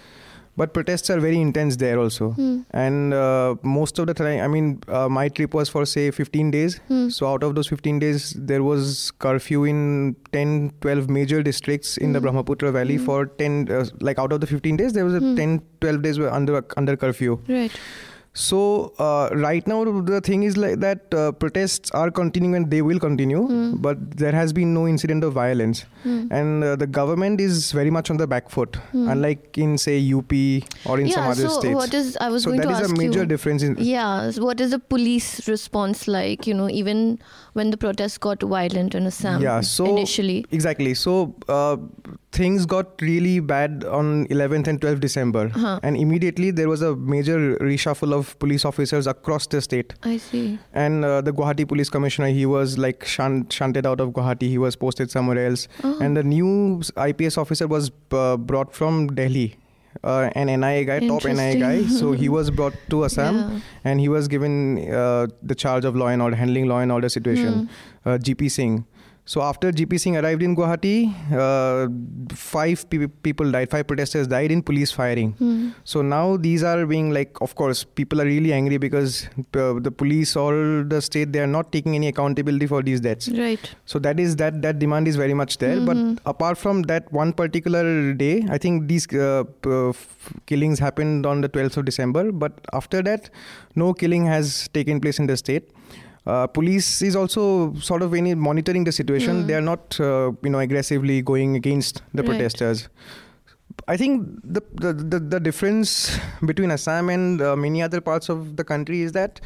But 0.58 0.74
protests 0.74 1.10
are 1.10 1.20
very 1.20 1.38
intense 1.42 1.76
there 1.76 2.00
also. 2.00 2.30
Hmm. 2.32 2.60
And 2.72 3.14
uh, 3.14 3.56
most 3.62 4.00
of 4.00 4.08
the 4.08 4.14
time, 4.14 4.40
I 4.42 4.48
mean, 4.48 4.82
uh, 4.88 5.10
my 5.10 5.28
trip 5.28 5.54
was 5.54 5.68
for 5.68 5.86
say 5.86 6.12
15 6.12 6.50
days. 6.50 6.78
Hmm. 6.88 7.10
So 7.10 7.28
out 7.28 7.44
of 7.44 7.56
those 7.56 7.68
15 7.68 8.00
days, 8.00 8.32
there 8.38 8.64
was 8.64 9.12
curfew 9.20 9.66
in 9.66 10.16
10, 10.32 10.72
12 10.80 11.10
major 11.10 11.44
districts 11.44 11.98
in 11.98 12.14
the 12.14 12.20
Hmm. 12.20 12.24
Brahmaputra 12.28 12.72
Valley 12.72 12.96
Hmm. 12.96 13.04
for 13.06 13.26
10. 13.26 13.68
Uh, 13.70 13.84
like 14.00 14.18
out 14.18 14.32
of 14.32 14.40
the 14.40 14.48
15 14.48 14.78
days, 14.78 14.94
there 14.94 15.04
was 15.04 15.16
a 15.16 15.20
Hmm. 15.20 15.36
10, 15.36 15.62
12 15.82 16.02
days 16.02 16.20
were 16.20 16.32
under 16.32 16.64
under 16.78 16.96
curfew. 16.96 17.38
Right. 17.50 17.72
So 18.38 18.94
uh, 19.00 19.30
right 19.34 19.66
now, 19.66 19.86
the 20.08 20.20
thing 20.20 20.44
is 20.44 20.58
like 20.58 20.80
that 20.82 21.14
uh, 21.14 21.32
protests 21.32 21.90
are 21.92 22.12
continuing 22.12 22.56
and 22.56 22.70
they 22.70 22.82
will 22.82 23.00
continue. 23.00 23.44
Hmm. 23.48 23.76
But 23.78 24.18
there 24.24 24.34
has 24.34 24.52
been 24.52 24.74
no 24.74 24.88
incident 24.94 25.24
of 25.24 25.32
violence, 25.38 25.86
Hmm. 26.04 26.18
and 26.40 26.64
uh, 26.70 26.76
the 26.76 26.88
government 26.98 27.40
is 27.40 27.72
very 27.72 27.90
much 27.98 28.12
on 28.16 28.18
the 28.18 28.28
back 28.34 28.50
foot, 28.56 28.76
Hmm. 28.92 29.08
unlike 29.14 29.58
in 29.68 29.78
say 29.78 29.96
UP 30.16 30.34
or 30.86 31.00
in 31.00 31.10
some 31.14 31.24
yeah. 31.24 31.32
other 31.32 31.48
So 31.48 31.60
states. 31.62 31.76
what 31.76 31.94
is? 32.02 32.18
I 32.20 32.30
was 32.36 32.44
so 32.44 32.50
going 32.52 32.60
that 32.64 32.68
to 32.68 32.74
is 32.76 32.82
ask 32.90 32.96
a 32.98 33.00
major 33.04 33.22
you. 33.22 33.26
difference 33.26 33.64
in 33.70 33.78
Yeah. 33.80 34.30
so 34.32 34.44
What 34.44 34.60
is 34.68 34.72
the 34.72 34.80
police 34.80 35.48
response 35.48 36.06
like? 36.18 36.46
You 36.46 36.56
know, 36.56 36.70
even 36.70 37.06
when 37.54 37.72
the 37.72 37.78
protests 37.78 38.18
got 38.18 38.44
violent 38.44 38.96
in 38.96 39.08
Assam. 39.14 39.42
Yeah, 39.42 39.62
so- 39.62 39.86
initially. 39.96 40.38
exactly 40.52 40.94
so 41.06 41.34
uh, 41.48 41.78
things 42.36 42.66
got 42.72 43.02
really 43.08 43.34
bad 43.52 43.84
on 43.98 44.08
11th 44.36 44.68
and 44.72 44.82
12th 44.86 45.00
december 45.06 45.44
Huh. 45.56 45.80
and 45.84 45.96
immediately 46.06 46.52
there 46.60 46.68
was 46.72 46.82
a 46.82 46.94
major 47.16 47.38
reshuffle 47.70 48.14
of 48.20 48.32
police 48.40 48.66
officers 48.72 49.08
across 49.14 49.48
the 49.56 49.62
state 49.68 49.94
I 50.04 50.18
see. 50.18 50.46
and 50.86 51.06
uh, 51.06 51.22
the 51.22 51.32
guwahati 51.42 51.68
police 51.74 51.90
commissioner 51.98 52.28
he 52.40 52.46
was 52.56 52.78
like 52.78 53.06
shunt, 53.06 53.54
shunted 53.60 53.86
out 53.92 54.02
of 54.06 54.10
guwahati 54.18 54.50
he 54.56 54.58
was 54.58 54.76
posted 54.86 55.12
somewhere 55.18 55.46
else 55.46 55.68
Oh. 55.84 55.98
and 56.08 56.18
the 56.22 56.24
new 56.24 56.82
ips 57.10 57.38
officer 57.46 57.68
was 57.76 57.92
uh, 58.12 58.36
brought 58.38 58.74
from 58.80 59.00
delhi 59.22 59.48
uh, 60.04 60.30
an 60.42 60.48
nia 60.66 60.84
guy 60.92 61.00
top 61.08 61.24
nia 61.42 61.56
guy 61.64 61.76
so 62.00 62.12
he 62.24 62.28
was 62.38 62.52
brought 62.60 62.74
to 62.96 63.06
assam 63.10 63.36
Yeah. 63.38 63.60
and 63.92 64.00
he 64.06 64.10
was 64.18 64.28
given 64.34 64.58
uh, 65.04 65.28
the 65.54 65.56
charge 65.66 65.86
of 65.92 65.96
law 66.04 66.08
and 66.16 66.22
order 66.28 66.36
handling 66.44 66.68
law 66.74 66.80
and 66.88 66.92
order 67.00 67.10
situation 67.18 67.54
Hmm. 67.54 68.10
uh, 68.10 68.18
GP 68.28 68.52
Singh. 68.58 68.76
So 69.28 69.42
after 69.42 69.72
GP 69.72 70.00
Singh 70.00 70.18
arrived 70.18 70.44
in 70.44 70.56
Guwahati, 70.56 71.12
uh, 71.34 71.88
five 72.36 72.88
pe- 72.92 73.08
people 73.08 73.52
died, 73.52 73.72
five 73.72 73.88
protesters 73.88 74.28
died 74.28 74.52
in 74.52 74.62
police 74.62 74.92
firing. 74.92 75.32
Hmm. 75.40 75.70
So 75.84 76.04
now 76.04 76.38
these 76.38 76.62
are 76.64 76.86
being 76.86 77.10
like, 77.12 77.42
of 77.42 77.56
course, 77.56 77.84
people 77.84 78.22
are 78.22 78.26
really 78.26 78.54
angry 78.54 78.78
because 78.78 79.28
uh, 79.56 79.74
the 79.80 79.92
police 79.92 80.36
or 80.36 80.84
the 80.88 81.02
state 81.02 81.34
they 81.34 81.40
are 81.40 81.48
not 81.48 81.72
taking 81.72 81.96
any 81.96 82.08
accountability 82.10 82.68
for 82.68 82.84
these 82.84 83.02
deaths. 83.02 83.28
Right. 83.30 83.74
So 83.86 83.98
that 84.00 84.20
is 84.20 84.36
that 84.36 84.62
that 84.62 84.78
demand 84.78 85.08
is 85.08 85.16
very 85.16 85.34
much 85.34 85.58
there. 85.58 85.78
Mhm. 85.78 85.86
But 85.88 86.22
apart 86.36 86.60
from 86.60 86.84
that 86.84 87.12
one 87.12 87.34
particular 87.34 88.14
day, 88.14 88.46
I 88.50 88.60
think 88.60 88.88
these 88.88 89.08
uh, 89.12 89.44
uh, 89.66 89.90
f- 89.90 90.34
killings 90.46 90.78
happened 90.78 91.26
on 91.26 91.42
the 91.42 91.50
12th 91.50 91.78
of 91.78 91.86
December. 91.86 92.32
But 92.32 92.54
after 92.74 93.02
that, 93.02 93.32
no 93.76 93.92
killing 93.94 94.28
has 94.28 94.68
taken 94.80 95.02
place 95.02 95.18
in 95.18 95.26
the 95.26 95.36
state. 95.38 95.72
Uh, 96.26 96.48
police 96.48 97.02
is 97.04 97.16
also 97.16 97.74
sort 97.76 98.02
of 98.02 98.14
any 98.14 98.34
monitoring 98.34 98.84
the 98.84 98.92
situation. 98.92 99.44
Mm. 99.44 99.48
They 99.48 99.54
are 99.56 99.62
not, 99.62 100.00
uh, 100.00 100.32
you 100.44 100.50
know, 100.50 100.60
aggressively 100.60 101.22
going 101.22 101.56
against 101.56 102.02
the 102.14 102.24
Right. 102.24 102.30
protesters. 102.32 102.90
I 103.88 103.98
think 103.98 104.28
the, 104.44 104.62
the 104.74 104.94
the 104.94 105.20
the 105.20 105.40
difference 105.40 106.18
between 106.46 106.72
Assam 106.72 107.10
and 107.10 107.42
uh, 107.42 107.56
many 107.56 107.82
other 107.82 108.02
parts 108.02 108.30
of 108.30 108.56
the 108.56 108.64
country 108.64 109.02
is 109.02 109.12
that 109.12 109.42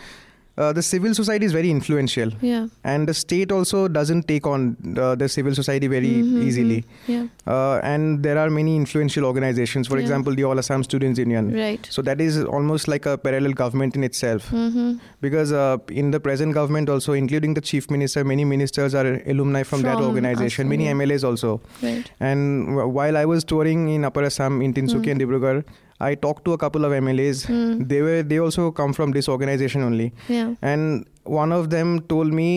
uh, 0.64 0.72
the 0.78 0.84
civil 0.92 1.14
society 1.20 1.46
is 1.50 1.54
very 1.58 1.70
influential 1.78 2.30
Yeah. 2.42 2.64
and 2.94 3.08
the 3.10 3.16
state 3.24 3.52
also 3.58 3.80
doesn't 3.98 4.24
take 4.32 4.46
on 4.54 4.64
uh, 5.04 5.16
the 5.22 5.28
civil 5.36 5.54
society 5.60 5.88
very 5.96 6.12
Mhm, 6.22 6.44
easily 6.48 6.80
Yeah. 7.14 7.26
uh, 7.56 7.76
and 7.92 8.24
there 8.28 8.38
are 8.44 8.50
many 8.60 8.74
influential 8.82 9.26
organizations 9.32 9.88
for 9.92 9.98
Yeah. 9.98 10.06
example 10.06 10.34
the 10.40 10.46
all 10.50 10.60
assam 10.64 10.84
students 10.90 11.18
union 11.26 11.52
Right. 11.64 11.88
so 11.98 12.02
that 12.10 12.20
is 12.28 12.40
almost 12.60 12.88
like 12.96 13.06
a 13.14 13.16
parallel 13.28 13.56
government 13.64 13.96
in 14.02 14.04
itself 14.10 14.50
Mm-hmm. 14.64 14.90
because 15.28 15.52
uh, 15.64 15.78
in 16.04 16.12
the 16.18 16.22
present 16.30 16.54
government 16.60 16.90
also 16.96 17.14
including 17.24 17.54
the 17.60 17.66
chief 17.72 17.90
minister 17.98 18.24
many 18.34 18.46
ministers 18.56 18.94
are 19.04 19.08
alumni 19.36 19.64
from, 19.72 19.82
that 19.90 20.02
organization 20.12 20.66
Assam, 20.68 20.78
many 20.78 20.94
mlas 21.02 21.24
also 21.32 21.52
Right. 21.90 22.08
and 22.30 22.68
w- 22.78 22.90
while 23.00 23.18
i 23.24 23.26
was 23.34 23.46
touring 23.54 23.82
in 23.98 24.04
upper 24.12 24.24
assam 24.32 24.62
in 24.68 24.74
tinsukia 24.80 25.10
Mm. 25.10 25.12
and 25.16 25.22
dibrugarh 25.24 25.60
i 26.08 26.16
talked 26.16 26.44
to 26.46 26.54
a 26.54 26.58
couple 26.64 26.86
of 26.86 26.92
mlas 27.04 27.40
Mm. 27.46 27.88
they 27.92 28.02
were 28.08 28.22
they 28.32 28.40
also 28.40 28.72
come 28.72 28.94
from 29.00 29.12
this 29.18 29.28
organization 29.36 29.82
only 29.90 30.08
Yeah. 30.36 30.54
and 30.62 31.06
one 31.42 31.52
of 31.60 31.70
them 31.76 32.00
told 32.14 32.34
me 32.42 32.50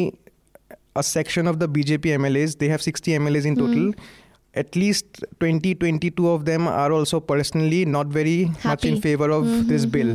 a 0.95 1.03
section 1.03 1.47
of 1.51 1.59
the 1.59 1.67
BJP 1.75 2.11
MLAs, 2.19 2.59
they 2.59 2.69
have 2.69 2.83
60 2.83 3.13
MLAs 3.19 3.47
in 3.47 3.55
total. 3.57 3.85
Hmm. 3.93 4.59
At 4.63 4.77
least 4.77 5.25
20, 5.41 5.75
22 5.77 6.29
of 6.29 6.45
them 6.45 6.67
are 6.69 6.93
also 6.93 7.19
personally 7.19 7.87
not 7.87 8.09
very 8.09 8.51
much 8.63 8.85
in 8.85 9.01
favor 9.01 9.31
of 9.37 9.47
this 9.69 9.87
Mhm, 9.87 9.93
bill. 9.95 10.11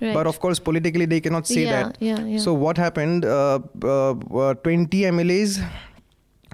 Right. 0.00 0.14
But 0.18 0.28
of 0.28 0.38
course, 0.44 0.60
politically, 0.60 1.06
they 1.06 1.20
cannot 1.20 1.48
say 1.48 1.64
yeah, 1.64 1.72
that. 1.72 1.98
Yeah. 2.00 2.20
Yeah. 2.24 2.38
So, 2.38 2.54
what 2.54 2.78
happened? 2.84 3.24
Uh, 3.24 3.58
uh, 3.82 4.14
uh, 4.44 4.54
20 4.68 5.02
MLAs 5.10 5.58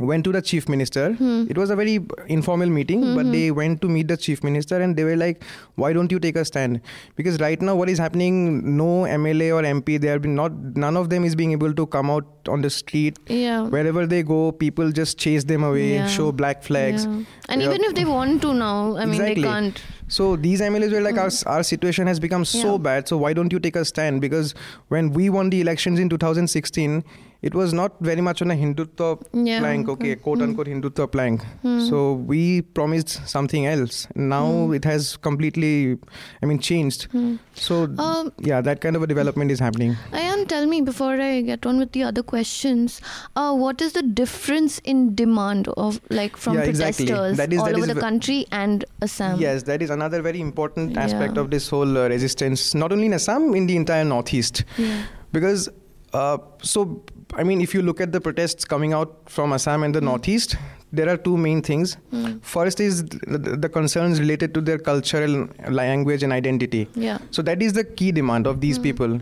went 0.00 0.24
to 0.24 0.32
the 0.32 0.40
chief 0.40 0.68
minister. 0.68 1.12
Hmm. 1.14 1.46
It 1.48 1.58
was 1.58 1.70
a 1.70 1.76
very 1.76 1.98
informal 2.28 2.68
meeting, 2.68 3.14
but 3.16 3.30
they 3.32 3.50
went 3.50 3.80
to 3.82 3.88
meet 3.88 4.08
the 4.08 4.16
chief 4.16 4.42
minister 4.44 4.80
and 4.80 4.96
they 4.96 5.04
were 5.04 5.16
like, 5.16 5.42
"Why 5.74 5.92
don't 5.92 6.12
you 6.12 6.18
take 6.18 6.36
a 6.36 6.44
stand?" 6.44 6.80
Because 7.16 7.38
right 7.40 7.60
now, 7.60 7.74
what 7.76 7.88
is 7.88 7.98
happening? 7.98 8.76
No 8.76 8.88
MLA 9.16 9.50
or 9.58 9.62
MP, 9.64 9.98
they 10.00 10.08
have 10.08 10.22
been 10.22 10.34
not. 10.34 10.52
None 10.86 10.96
of 10.96 11.10
them 11.10 11.24
is 11.24 11.34
being 11.34 11.52
able 11.52 11.74
to 11.82 11.86
come 11.86 12.10
out 12.10 12.26
on 12.48 12.62
the 12.62 12.70
street. 12.70 13.18
Yeah. 13.26 13.62
Wherever 13.76 14.06
they 14.06 14.22
go, 14.22 14.52
people 14.52 14.92
just 14.92 15.18
chase 15.18 15.44
them 15.44 15.64
away, 15.64 15.94
Yeah. 15.94 16.06
show 16.06 16.30
black 16.32 16.62
flags. 16.62 17.04
Yeah. 17.06 17.22
And 17.48 17.62
even 17.62 17.82
if 17.84 17.94
they 17.94 18.04
want 18.04 18.40
to 18.42 18.54
now, 18.54 18.96
I 18.96 19.04
mean, 19.04 19.14
Exactly. 19.20 19.42
they 19.42 19.48
can't. 19.48 19.82
So 20.08 20.36
these 20.36 20.60
MLAs 20.62 20.92
were 20.92 21.00
like, 21.02 21.18
our, 21.18 21.30
our 21.54 21.62
situation 21.62 22.06
has 22.06 22.18
become 22.18 22.44
so 22.44 22.76
Hmm. 22.76 22.82
Bad. 22.82 23.08
So 23.08 23.18
why 23.18 23.32
don't 23.34 23.52
you 23.52 23.58
take 23.58 23.76
a 23.76 23.84
stand? 23.84 24.20
Because 24.22 24.54
when 24.88 25.10
we 25.12 25.28
won 25.28 25.50
the 25.50 25.60
elections 25.60 25.98
in 26.00 26.08
2016, 26.08 27.02
it 27.40 27.54
was 27.54 27.72
not 27.72 27.92
very 28.00 28.20
much 28.20 28.40
on 28.42 28.50
a 28.50 28.54
Hindutva 28.54 29.08
Yeah. 29.32 29.60
plank, 29.60 29.88
okay, 29.88 30.14
Hmm. 30.14 30.20
quote 30.22 30.40
unquote 30.42 30.66
Hindutva 30.66 31.04
plank. 31.10 31.42
So 31.88 32.14
we 32.14 32.62
promised 32.62 33.12
something 33.28 33.64
else. 33.66 34.08
Now 34.16 34.46
Hmm. 34.66 34.74
it 34.74 34.84
has 34.84 35.16
completely, 35.16 35.98
I 36.42 36.46
mean, 36.46 36.58
changed. 36.58 37.06
So 37.54 37.76
Um, 37.98 38.32
yeah, 38.38 38.60
that 38.60 38.80
kind 38.80 38.96
of 38.96 39.02
a 39.02 39.06
development 39.06 39.50
is 39.52 39.60
happening. 39.60 39.94
Ayan, 40.12 40.46
tell 40.48 40.66
me 40.66 40.80
before 40.80 41.12
I 41.28 41.42
get 41.42 41.64
on 41.64 41.78
with 41.78 41.92
the 41.92 42.02
other 42.02 42.24
questions, 42.24 43.00
uh, 43.36 43.54
what 43.54 43.80
is 43.80 43.92
the 43.92 44.02
difference 44.02 44.80
in 44.84 45.14
demand 45.14 45.68
of 45.76 46.00
like 46.10 46.36
from 46.36 46.54
Yeah, 46.56 46.62
exactly. 46.72 47.06
protesters 47.06 47.36
That 47.36 47.52
is- 47.52 47.60
all 47.60 47.66
that 47.66 47.76
over 47.76 47.88
is 47.88 47.94
the 47.94 48.00
country 48.00 48.46
and 48.50 48.84
Assam? 49.00 49.38
Yes, 49.40 49.62
that 49.64 49.80
is 49.80 49.90
another 49.90 50.22
very 50.22 50.40
important 50.40 50.96
aspect 50.96 51.36
of 51.36 51.50
this 51.50 51.68
whole 51.68 51.96
uh, 51.98 52.08
resistance, 52.08 52.74
not 52.74 52.90
only 52.92 53.06
in 53.06 53.12
Assam, 53.14 53.54
in 53.54 53.66
the 53.68 53.76
entire 53.76 54.04
Northeast. 54.04 54.64
Yeah. 54.76 55.02
because 55.30 55.68
uh, 56.14 56.38
so 56.62 57.02
i 57.34 57.42
mean 57.42 57.60
if 57.60 57.74
you 57.74 57.82
look 57.82 58.00
at 58.00 58.12
the 58.12 58.20
protests 58.20 58.64
coming 58.64 58.92
out 58.92 59.16
from 59.26 59.52
assam 59.52 59.82
and 59.82 59.94
the 59.94 60.00
hmm. 60.00 60.06
northeast 60.06 60.56
there 60.92 61.08
are 61.08 61.16
two 61.16 61.36
main 61.36 61.60
things. 61.62 61.94
Hmm. 62.10 62.38
First 62.38 62.80
is 62.80 63.04
the, 63.04 63.38
the 63.38 63.68
concerns 63.68 64.20
related 64.20 64.54
to 64.54 64.60
their 64.60 64.78
cultural 64.78 65.48
language 65.68 66.22
and 66.22 66.32
identity. 66.32 66.88
Yeah. 66.94 67.18
so 67.30 67.42
that 67.42 67.62
is 67.62 67.74
the 67.74 67.84
key 67.84 68.12
demand 68.12 68.46
of 68.46 68.60
these 68.60 68.76
hmm. 68.76 68.84
people 68.84 69.20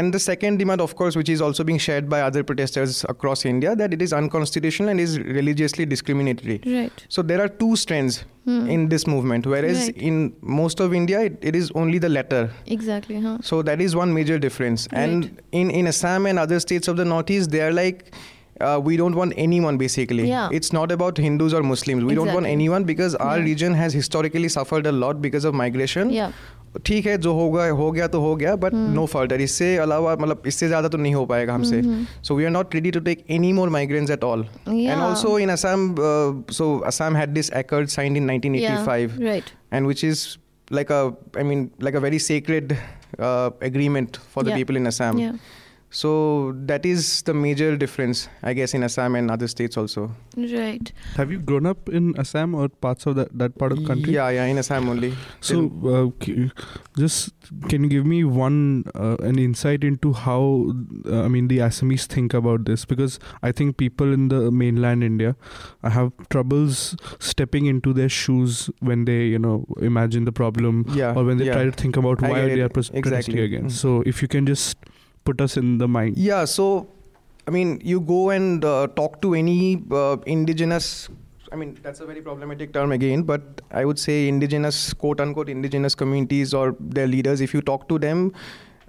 and 0.00 0.12
the 0.14 0.18
second 0.18 0.58
demand 0.60 0.80
of 0.84 0.92
course 1.00 1.16
which 1.20 1.28
is 1.34 1.40
also 1.46 1.64
being 1.68 1.78
shared 1.86 2.08
by 2.14 2.20
other 2.28 2.42
protesters 2.50 2.94
across 3.14 3.44
india 3.50 3.74
that 3.82 3.92
it 3.96 4.02
is 4.06 4.12
unconstitutional 4.20 4.88
and 4.94 5.00
is 5.06 5.12
religiously 5.38 5.86
discriminatory 5.94 6.56
Right. 6.66 7.04
so 7.16 7.22
there 7.32 7.40
are 7.44 7.48
two 7.64 7.76
strands 7.84 8.24
in 8.76 8.88
this 8.94 9.06
movement 9.14 9.46
whereas 9.54 9.78
Hmm. 9.78 9.84
Right. 9.86 10.02
in 10.08 10.16
most 10.62 10.80
of 10.86 10.94
india 11.02 11.20
it, 11.28 11.38
it 11.52 11.56
is 11.62 11.70
only 11.82 11.98
the 12.06 12.10
latter 12.16 12.42
Exactly. 12.78 13.20
Huh. 13.26 13.38
so 13.50 13.62
that 13.70 13.80
is 13.88 13.96
one 14.02 14.12
major 14.18 14.38
difference. 14.38 14.86
And 15.04 15.40
in, 15.52 15.70
in 15.70 15.86
Assam 15.92 16.26
and 16.26 16.38
other 16.38 16.58
states 16.60 16.88
of 16.88 16.96
the 16.98 17.04
Northeast, 17.12 17.50
they 17.54 17.60
are 17.66 17.72
like, 17.72 18.14
uh, 18.60 18.78
we 18.88 18.96
don't 19.02 19.16
want 19.20 19.32
anyone 19.44 19.78
basically. 19.78 20.28
Yeah. 20.28 20.48
It's 20.58 20.72
not 20.78 20.92
about 20.96 21.16
Hindus 21.26 21.54
or 21.54 21.62
Muslims. 21.62 22.04
We 22.04 22.14
don't 22.14 22.32
want 22.34 22.46
anyone 22.46 22.84
because 22.84 23.14
our 23.28 23.38
Yeah. 23.38 23.44
region 23.50 23.74
has 23.82 23.92
historically 24.00 24.48
suffered 24.56 24.86
a 24.86 24.92
lot 24.92 25.22
because 25.22 25.44
of 25.50 25.54
migration. 25.62 26.10
Yeah. 26.10 26.32
ठीक 26.85 27.05
है 27.07 27.17
जो 27.17 27.33
होगा 27.33 27.67
हो 27.77 27.91
गया 27.91 28.07
तो 28.07 28.19
हो 28.21 28.35
गया 28.35 28.55
but 28.55 28.73
Hmm. 28.73 28.89
No 28.95 29.05
further 29.13 29.41
इससे 29.41 29.75
अलावा 29.85 30.15
मतलब 30.15 30.43
इससे 30.47 30.67
ज़्यादा 30.67 30.87
तो 30.89 30.97
नहीं 30.97 31.13
हो 31.15 31.25
पाएगा 31.25 31.53
हमसे 31.53 31.81
so 32.27 32.35
we 32.35 32.43
are 32.45 32.51
not 32.51 32.75
ready 32.75 32.91
to 32.91 32.99
take 33.07 33.23
any 33.37 33.51
more 33.53 33.69
migrants 33.75 34.11
at 34.11 34.23
all 34.23 34.45
and 34.67 34.77
Yeah. 34.79 35.01
Also 35.03 35.37
in 35.39 35.49
Assam 35.49 35.95
so 36.57 36.77
Assam 36.87 37.15
had 37.17 37.29
this 37.33 37.51
accord 37.61 37.91
signed 37.95 38.21
in 38.21 38.29
1985 38.31 39.17
Yeah. 39.17 39.29
Right. 39.29 39.49
and 39.77 39.91
which 39.91 40.03
is 40.11 40.21
like 40.71 40.93
a 40.93 41.01
i 41.41 41.43
mean 41.49 41.65
like 41.87 41.97
a 41.99 42.03
very 42.05 42.19
sacred 42.27 42.75
uh, 42.75 43.49
agreement 43.71 44.19
for 44.33 44.43
the 44.43 44.51
Yeah. 44.53 44.59
people 44.61 44.79
in 44.81 44.91
assam 44.91 45.21
Yeah. 45.23 45.39
so 45.98 46.10
that 46.70 46.84
is 46.92 47.22
the 47.26 47.32
major 47.40 47.66
difference 47.82 48.22
i 48.42 48.52
guess 48.58 48.74
in 48.78 48.82
assam 48.86 49.14
and 49.18 49.30
other 49.38 49.48
states 49.56 49.76
also 49.82 50.10
Right. 50.36 50.88
Have 51.16 51.30
you 51.32 51.38
grown 51.48 51.64
up 51.64 51.88
in 51.88 52.06
Assam 52.18 52.54
or 52.60 52.68
parts 52.68 53.06
of 53.06 53.14
that, 53.18 53.28
that 53.38 53.56
part 53.56 53.70
of 53.74 53.78
the 53.80 53.86
country? 53.86 54.14
yeah 54.14 54.30
yeah 54.36 54.46
in 54.52 54.58
assam 54.62 54.88
only 54.92 55.10
So, 55.48 55.58
uh, 55.92 56.24
c- 56.24 56.50
just 57.02 57.30
can 57.68 57.84
you 57.84 57.90
give 57.92 58.04
me 58.12 58.18
one 58.24 58.58
uh, 58.96 59.16
an 59.28 59.38
insight 59.38 59.84
into 59.84 60.12
how 60.12 60.40
uh, 61.06 61.22
I 61.22 61.28
mean 61.28 61.46
the 61.52 61.58
Assamese 61.66 62.06
think 62.06 62.34
about 62.34 62.64
this? 62.70 62.84
Because 62.94 63.20
I 63.44 63.52
think 63.52 63.76
people 63.76 64.12
in 64.16 64.26
the 64.34 64.40
mainland 64.62 65.04
India 65.10 65.36
uh, 65.84 65.90
have 65.90 66.10
troubles 66.30 66.96
stepping 67.20 67.66
into 67.66 67.92
their 67.92 68.08
shoes 68.08 68.68
when 68.80 69.04
they 69.04 69.20
you 69.36 69.38
know 69.38 69.64
imagine 69.92 70.24
the 70.24 70.32
problem 70.32 70.84
yeah 71.02 71.14
or 71.14 71.24
when 71.30 71.38
they 71.38 71.46
yeah. 71.52 71.60
try 71.60 71.64
to 71.64 71.70
think 71.84 71.96
about 71.96 72.20
why 72.22 72.40
they 72.48 72.60
are 72.60 72.68
pros- 72.68 72.90
protesting 72.90 73.38
Exactly. 73.38 73.44
again. 73.44 73.66
Mm. 73.66 73.70
So, 73.84 74.02
if 74.04 74.20
you 74.20 74.26
can 74.26 74.46
just 74.46 74.76
put 75.24 75.40
us 75.40 75.56
in 75.56 75.78
the 75.78 75.88
mind. 75.88 76.16
yeah 76.16 76.44
so 76.44 76.88
i 77.48 77.50
mean 77.50 77.80
you 77.82 78.00
go 78.00 78.30
and 78.30 78.64
uh, 78.64 78.86
talk 78.96 79.20
to 79.22 79.34
any 79.34 79.82
uh, 79.90 80.16
indigenous 80.26 81.08
I 81.52 81.56
mean, 81.56 81.78
that's 81.82 82.00
a 82.00 82.06
very 82.06 82.20
problematic 82.20 82.72
term 82.72 82.90
again, 82.90 83.22
but 83.22 83.60
I 83.70 83.84
would 83.84 83.96
say 83.96 84.26
indigenous, 84.26 84.92
quote 84.92 85.20
unquote, 85.20 85.48
indigenous 85.48 85.94
communities 85.94 86.52
or 86.52 86.74
their 86.80 87.06
leaders, 87.06 87.40
if 87.40 87.54
you 87.54 87.60
talk 87.60 87.88
to 87.90 87.96
them, 87.96 88.32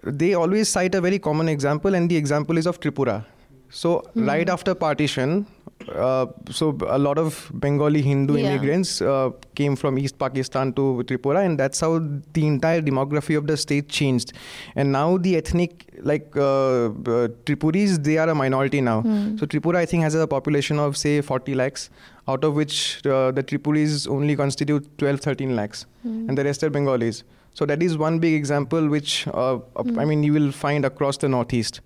they 0.03 0.33
always 0.33 0.67
cite 0.67 0.95
a 0.95 1.01
very 1.01 1.19
common 1.19 1.47
example, 1.47 1.93
and 1.93 2.09
the 2.09 2.17
example 2.17 2.57
is 2.57 2.65
of 2.65 2.79
Tripura. 2.79 3.23
So, 3.69 4.03
right 4.15 4.49
after 4.49 4.73
partition, 4.73 5.45
uh, 5.93 6.25
so 6.49 6.77
a 6.87 6.97
lot 6.97 7.17
of 7.17 7.51
Bengali 7.53 8.01
Hindu 8.01 8.35
Yeah. 8.37 8.49
immigrants 8.51 9.01
uh, 9.01 9.29
came 9.55 9.75
from 9.75 9.97
East 9.99 10.17
Pakistan 10.17 10.73
to 10.73 11.03
Tripura, 11.05 11.45
and 11.45 11.59
that's 11.59 11.79
how 11.79 11.99
the 12.33 12.47
entire 12.47 12.81
demography 12.81 13.37
of 13.37 13.45
the 13.47 13.57
state 13.57 13.89
changed. 13.89 14.33
And 14.75 14.91
now 14.91 15.17
the 15.17 15.35
ethnic, 15.35 15.85
like 16.01 16.27
uh, 16.35 16.85
uh, 16.85 17.27
Tripuris, 17.45 18.01
they 18.03 18.17
are 18.17 18.29
a 18.29 18.35
minority 18.35 18.81
now. 18.81 19.01
So 19.37 19.45
Tripura, 19.45 19.75
I 19.75 19.85
think, 19.85 20.03
has 20.03 20.15
a 20.15 20.25
population 20.27 20.79
of 20.79 20.97
say 20.97 21.21
40 21.21 21.55
lakhs, 21.55 21.89
out 22.27 22.43
of 22.43 22.55
which 22.55 23.05
uh, 23.05 23.31
the 23.31 23.43
Tripuris 23.43 24.07
only 24.09 24.35
constitute 24.35 24.87
12, 24.97 25.19
13 25.19 25.55
lakhs, 25.55 25.85
and 26.03 26.37
the 26.37 26.43
rest 26.43 26.63
are 26.63 26.69
Bengalis. 26.69 27.23
So 27.59 27.65
that 27.71 27.81
is 27.81 27.97
one 27.97 28.19
big 28.19 28.33
example 28.37 28.87
which 28.93 29.11
uh, 29.29 29.59
I 29.97 30.05
mean 30.05 30.23
you 30.23 30.33
will 30.33 30.51
find 30.51 30.83
across 30.91 31.17
the 31.23 31.29
northeast. 31.29 31.79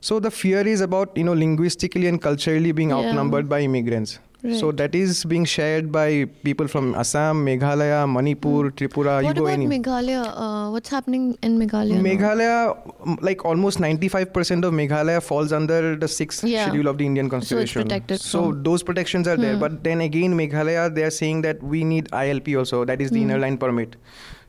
So 0.00 0.20
the 0.20 0.30
fear 0.30 0.66
is 0.74 0.82
about 0.90 1.16
you 1.16 1.24
know 1.24 1.32
linguistically 1.46 2.06
and 2.12 2.20
culturally 2.28 2.72
being 2.72 2.90
Yeah. 2.90 2.98
outnumbered 3.02 3.48
by 3.56 3.60
immigrants. 3.70 4.18
So 4.60 4.70
that 4.78 4.94
is 4.94 5.20
being 5.24 5.46
shared 5.50 5.86
by 5.90 6.26
people 6.46 6.66
from 6.72 6.88
Assam, 7.02 7.38
Meghalaya, 7.46 8.00
Manipur, 8.16 8.64
Tripura. 8.80 9.14
what 9.14 9.28
you 9.28 9.32
go 9.38 9.44
about 9.46 9.52
any. 9.54 9.66
Meghalaya? 9.70 10.18
Uh, 10.46 10.70
what's 10.74 10.90
happening 10.96 11.24
in 11.48 11.56
Meghalaya? 11.62 12.02
Meghalaya, 12.08 12.58
um, 13.06 13.16
like 13.28 13.46
almost 13.52 13.78
95% 13.86 14.66
of 14.70 14.74
Meghalaya 14.80 15.22
falls 15.30 15.54
under 15.60 15.96
the 15.96 16.06
sixth 16.16 16.44
Yeah. 16.44 16.66
schedule 16.66 16.88
of 16.92 16.98
the 16.98 17.06
Indian 17.06 17.30
So 17.30 17.36
constitution. 17.36 17.82
protected 17.84 18.20
So 18.20 18.42
those 18.68 18.82
protections 18.82 19.26
are 19.26 19.38
there. 19.38 19.54
Hmm. 19.54 19.60
But 19.64 19.82
then 19.88 20.02
again, 20.10 20.36
Meghalaya, 20.42 20.94
they 20.94 21.04
are 21.04 21.14
saying 21.22 21.40
that 21.48 21.62
we 21.62 21.82
need 21.94 22.10
ILP 22.12 22.54
also, 22.64 22.84
that 22.84 23.00
is 23.00 23.10
the 23.18 23.20
Hmm. 23.22 23.30
inner 23.30 23.38
line 23.46 23.56
permit. 23.56 23.96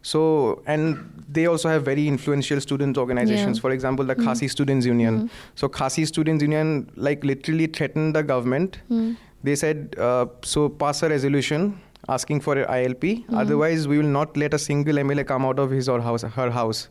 So, 0.09 0.61
and 0.67 0.97
they 1.35 1.45
also 1.51 1.69
have 1.69 1.83
very 1.85 2.07
influential 2.07 2.61
student 2.65 2.97
organizations. 3.03 3.57
Yeah. 3.57 3.61
For 3.67 3.71
example, 3.77 4.05
the 4.11 4.15
Hmm. 4.17 4.25
Khasi 4.25 4.47
Students 4.55 4.85
Union. 4.89 5.15
Hmm. 5.21 5.27
So, 5.61 5.69
Khasi 5.77 6.05
Students 6.11 6.43
Union, 6.47 6.73
like, 7.07 7.23
literally 7.31 7.67
threatened 7.79 8.13
the 8.19 8.23
government. 8.33 8.77
Hmm. 8.93 9.07
They 9.49 9.55
said, 9.63 9.95
uh, 10.09 10.25
so 10.53 10.67
pass 10.83 11.01
a 11.07 11.09
resolution 11.15 11.65
asking 12.17 12.41
for 12.47 12.55
a 12.61 12.65
ILP. 12.77 13.15
Hmm. 13.29 13.35
Otherwise, 13.43 13.87
we 13.93 13.97
will 14.03 14.13
not 14.19 14.37
let 14.43 14.53
a 14.59 14.59
single 14.67 14.99
MLA 15.07 15.23
come 15.33 15.43
out 15.51 15.57
of 15.65 15.71
his 15.79 15.89
or 15.95 15.99
house, 16.09 16.27
her 16.39 16.49
house. 16.59 16.87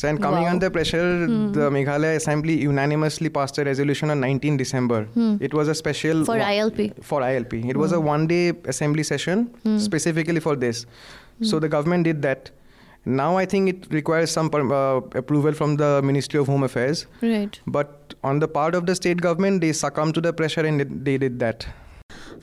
So, 0.00 0.08
and 0.08 0.20
coming 0.24 0.44
Wow. 0.46 0.50
under 0.54 0.70
pressure, 0.78 1.04
Hmm. 1.26 1.52
the 1.60 1.68
Meghalaya 1.76 2.16
Assembly 2.22 2.56
unanimously 2.64 3.30
passed 3.38 3.58
a 3.62 3.64
resolution 3.68 4.10
on 4.16 4.20
19 4.24 4.56
December. 4.64 5.04
Hmm. 5.20 5.30
It 5.50 5.52
was 5.60 5.68
a 5.76 5.76
special 5.84 6.24
For 6.32 6.38
ILP. 6.48 6.90
for 7.12 7.20
ILP. 7.30 7.62
It 7.76 7.76
was 7.86 7.92
a 8.00 8.00
one-day 8.10 8.42
assembly 8.74 9.06
session 9.14 9.48
Hmm. 9.64 9.78
specifically 9.90 10.40
for 10.50 10.56
this. 10.66 10.84
So 11.42 11.58
the 11.58 11.68
government 11.68 12.04
did 12.04 12.22
that. 12.22 12.50
Now 13.04 13.36
I 13.36 13.46
think 13.46 13.68
it 13.68 13.86
requires 13.90 14.30
some 14.30 14.50
uh, 14.52 14.96
approval 15.22 15.52
from 15.52 15.76
the 15.76 16.02
Ministry 16.02 16.38
of 16.40 16.46
Home 16.46 16.62
Affairs. 16.64 17.06
Right. 17.22 17.58
But 17.66 18.14
on 18.24 18.40
the 18.40 18.48
part 18.48 18.74
of 18.74 18.86
the 18.86 18.94
state 18.94 19.20
government, 19.20 19.60
they 19.60 19.72
succumbed 19.72 20.14
to 20.14 20.20
the 20.20 20.32
pressure 20.32 20.64
and 20.66 20.80
it- 20.80 21.04
they 21.04 21.16
did 21.16 21.38
that. 21.38 21.66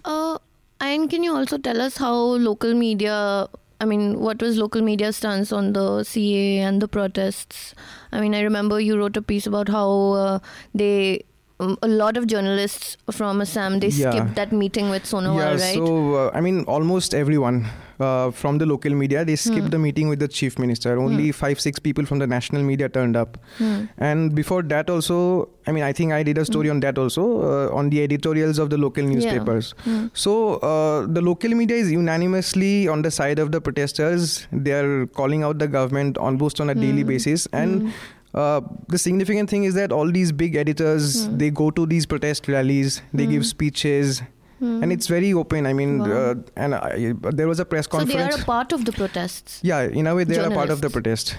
Uh, 0.06 0.38
and 0.80 1.10
can 1.10 1.24
you 1.24 1.36
also 1.36 1.58
tell 1.58 1.82
us 1.82 1.98
how 1.98 2.16
local 2.16 2.74
media? 2.74 3.48
I 3.82 3.86
mean, 3.86 4.20
what 4.20 4.42
was 4.42 4.58
local 4.58 4.82
media 4.82 5.12
stance 5.12 5.52
on 5.52 5.74
the 5.74 6.04
CA 6.04 6.60
and 6.60 6.82
the 6.82 6.88
protests? 6.88 7.76
I 8.12 8.22
mean, 8.22 8.34
I 8.34 8.42
remember 8.42 8.80
you 8.80 8.98
wrote 8.98 9.18
a 9.18 9.22
piece 9.22 9.46
about 9.46 9.70
how 9.70 9.90
uh, 10.26 10.40
they. 10.74 11.24
Um, 11.58 11.78
a 11.82 11.88
lot 11.88 12.18
of 12.18 12.28
journalists 12.28 12.98
from 13.12 13.40
Assam 13.40 13.80
they 13.80 13.88
Yeah. 13.88 14.12
skipped 14.12 14.36
that 14.36 14.52
meeting 14.52 14.90
with 14.90 15.04
Sonowal, 15.04 15.38
yeah, 15.38 15.52
right? 15.52 15.74
so 15.76 16.16
uh, 16.16 16.32
I 16.34 16.42
mean, 16.42 16.66
almost 16.66 17.14
everyone 17.16 17.68
uh, 18.00 18.32
from 18.32 18.58
the 18.58 18.66
local 18.66 18.92
media 18.94 19.24
they 19.26 19.36
skipped 19.36 19.62
Hmm. 19.66 19.70
the 19.70 19.80
meeting 19.80 20.10
with 20.10 20.20
the 20.20 20.28
chief 20.28 20.58
minister. 20.60 20.98
Only 21.00 21.32
five, 21.32 21.60
six 21.60 21.80
people 21.80 22.06
from 22.06 22.20
the 22.20 22.28
national 22.28 22.64
media 22.64 22.90
turned 22.90 23.16
up. 23.16 23.38
Hmm. 23.58 23.86
And 23.98 24.36
before 24.36 24.62
that, 24.64 24.90
also, 24.90 25.50
I 25.68 25.72
mean, 25.72 25.84
I 25.84 25.94
think 25.94 26.12
I 26.14 26.24
did 26.24 26.38
a 26.38 26.46
story 26.46 26.70
on 26.70 26.80
that 26.82 26.98
also 26.98 27.24
uh, 27.42 27.76
on 27.76 27.90
the 27.90 28.04
editorials 28.04 28.60
of 28.60 28.70
the 28.70 28.78
local 28.78 29.04
newspapers. 29.04 29.74
Hmm. 29.84 30.08
So 30.14 30.56
uh, 30.58 31.06
the 31.08 31.22
local 31.22 31.50
media 31.52 31.78
is 31.78 31.92
unanimously 31.92 32.88
on 32.88 33.02
the 33.02 33.12
side 33.12 33.40
of 33.40 33.52
the 33.52 33.62
protesters. 33.62 34.48
They 34.52 34.72
are 34.74 35.06
calling 35.08 35.44
out 35.44 35.60
the 35.60 35.68
government 35.68 36.18
almost 36.18 36.60
on 36.62 36.70
a 36.70 36.76
daily 36.76 37.02
Hmm. 37.02 37.08
basis, 37.08 37.48
and 37.54 37.82
Hmm. 37.84 37.90
uh, 38.34 38.62
the 38.90 38.98
significant 38.98 39.50
thing 39.50 39.64
is 39.64 39.74
that 39.76 39.92
all 39.92 40.12
these 40.12 40.32
big 40.32 40.56
editors 40.56 41.26
Hmm. 41.26 41.38
they 41.38 41.50
go 41.50 41.72
to 41.72 41.86
these 41.86 42.06
protest 42.06 42.48
rallies, 42.48 43.02
they 43.14 43.26
Hmm. 43.26 43.32
give 43.32 43.46
speeches, 43.46 44.22
Hmm. 44.66 44.84
and 44.84 44.92
it's 44.98 45.08
very 45.16 45.32
open. 45.42 45.66
I 45.72 45.74
mean, 45.80 45.92
Wow. 46.00 46.12
uh, 46.20 46.36
and 46.66 46.76
I, 46.76 47.14
there 47.40 47.48
was 47.54 47.60
a 47.64 47.66
press 47.74 47.88
conference. 47.96 48.12
so 48.14 48.18
they 48.18 48.32
are 48.36 48.42
a 48.42 48.46
part 48.46 48.72
of 48.78 48.86
the 48.90 48.94
protests. 49.02 49.60
yeah, 49.72 49.82
in 50.02 50.08
a 50.08 50.16
way, 50.20 50.24
they 50.32 50.40
are 50.46 50.48
a 50.52 50.56
part 50.62 50.70
of 50.78 50.82
the 50.88 50.90
protest. 50.98 51.36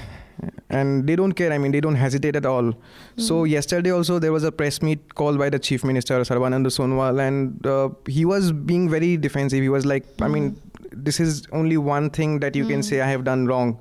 And 0.78 1.06
they 1.08 1.14
don't 1.16 1.32
care. 1.40 1.50
I 1.56 1.58
mean, 1.64 1.72
they 1.72 1.80
don't 1.80 1.94
hesitate 1.94 2.36
at 2.40 2.46
all. 2.52 2.72
So 3.16 3.36
Hmm. 3.40 3.46
yesterday 3.52 3.92
also 3.98 4.18
there 4.24 4.32
was 4.36 4.44
a 4.48 4.52
press 4.60 4.78
meet 4.88 5.14
called 5.20 5.38
by 5.42 5.48
the 5.54 5.58
chief 5.68 5.84
minister 5.90 6.18
Sarbananda 6.30 6.72
Sonowal, 6.78 7.20
and 7.26 7.66
uh, 7.74 7.88
he 8.18 8.24
was 8.32 8.52
being 8.72 8.88
very 8.94 9.16
defensive. 9.16 9.62
He 9.68 9.70
was 9.76 9.86
like, 9.92 10.04
I 10.20 10.28
mean, 10.36 10.50
this 11.08 11.20
is 11.26 11.42
only 11.62 11.78
one 11.90 12.10
thing 12.20 12.40
that 12.46 12.54
you 12.62 12.66
can 12.72 12.82
say 12.82 13.00
I 13.00 13.08
have 13.16 13.24
done 13.32 13.46
wrong. 13.52 13.78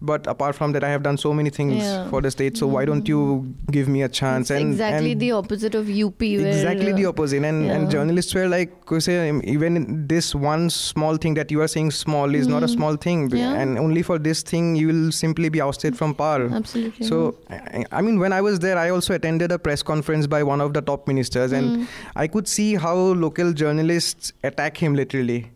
But 0.00 0.26
apart 0.26 0.54
from 0.54 0.72
that, 0.72 0.84
I 0.84 0.88
have 0.90 1.02
done 1.02 1.16
so 1.16 1.32
many 1.34 1.50
things 1.50 1.82
Yeah. 1.82 2.08
for 2.10 2.20
the 2.22 2.30
state. 2.30 2.56
So 2.56 2.66
why 2.66 2.84
don't 2.84 3.08
you 3.08 3.52
give 3.70 3.88
me 3.88 4.02
a 4.02 4.08
chance? 4.08 4.50
It's 4.50 4.60
and 4.60 4.70
exactly 4.72 5.12
and 5.12 5.20
the 5.20 5.32
opposite 5.32 5.74
of 5.74 5.88
UP. 5.88 6.20
Where, 6.20 6.46
exactly 6.46 6.92
the 6.92 7.06
uh, 7.06 7.08
opposite 7.10 7.42
and, 7.44 7.66
yeah. 7.66 7.72
and 7.72 7.90
journalists 7.90 8.34
were 8.34 8.48
like 8.48 8.86
"Ko 8.86 8.98
say, 9.00 9.28
um, 9.28 9.40
even 9.44 10.06
this 10.06 10.34
one 10.34 10.70
small 10.70 11.16
thing 11.16 11.34
that 11.34 11.50
you 11.50 11.60
are 11.60 11.68
saying 11.68 11.90
small 11.90 12.34
is 12.34 12.46
not 12.46 12.62
a 12.62 12.66
Mhm. 12.66 12.74
small 12.76 12.96
thing 12.96 13.28
Yeah. 13.30 13.54
and 13.54 13.78
only 13.78 14.02
for 14.02 14.18
this 14.18 14.42
thing 14.42 14.74
you 14.76 14.86
will 14.92 15.10
simply 15.12 15.48
be 15.48 15.60
ousted 15.60 15.96
from 15.96 16.14
power 16.14 16.48
Absolutely. 16.60 17.06
so 17.06 17.34
I, 17.50 17.84
I 17.92 18.00
mean 18.02 18.18
when 18.18 18.32
i 18.32 18.40
was 18.40 18.58
there 18.60 18.78
i 18.78 18.88
also 18.90 19.14
attended 19.14 19.52
a 19.52 19.58
press 19.58 19.82
conference 19.82 20.26
by 20.26 20.42
one 20.42 20.60
of 20.60 20.72
the 20.74 20.80
top 20.90 21.06
ministers 21.08 21.52
and 21.52 21.68
Hmm. 21.76 21.84
i 22.24 22.26
could 22.26 22.48
see 22.48 22.74
how 22.86 22.94
local 23.26 23.52
journalists 23.52 24.32
attack 24.44 24.76
him 24.82 24.94
literally 24.94 25.50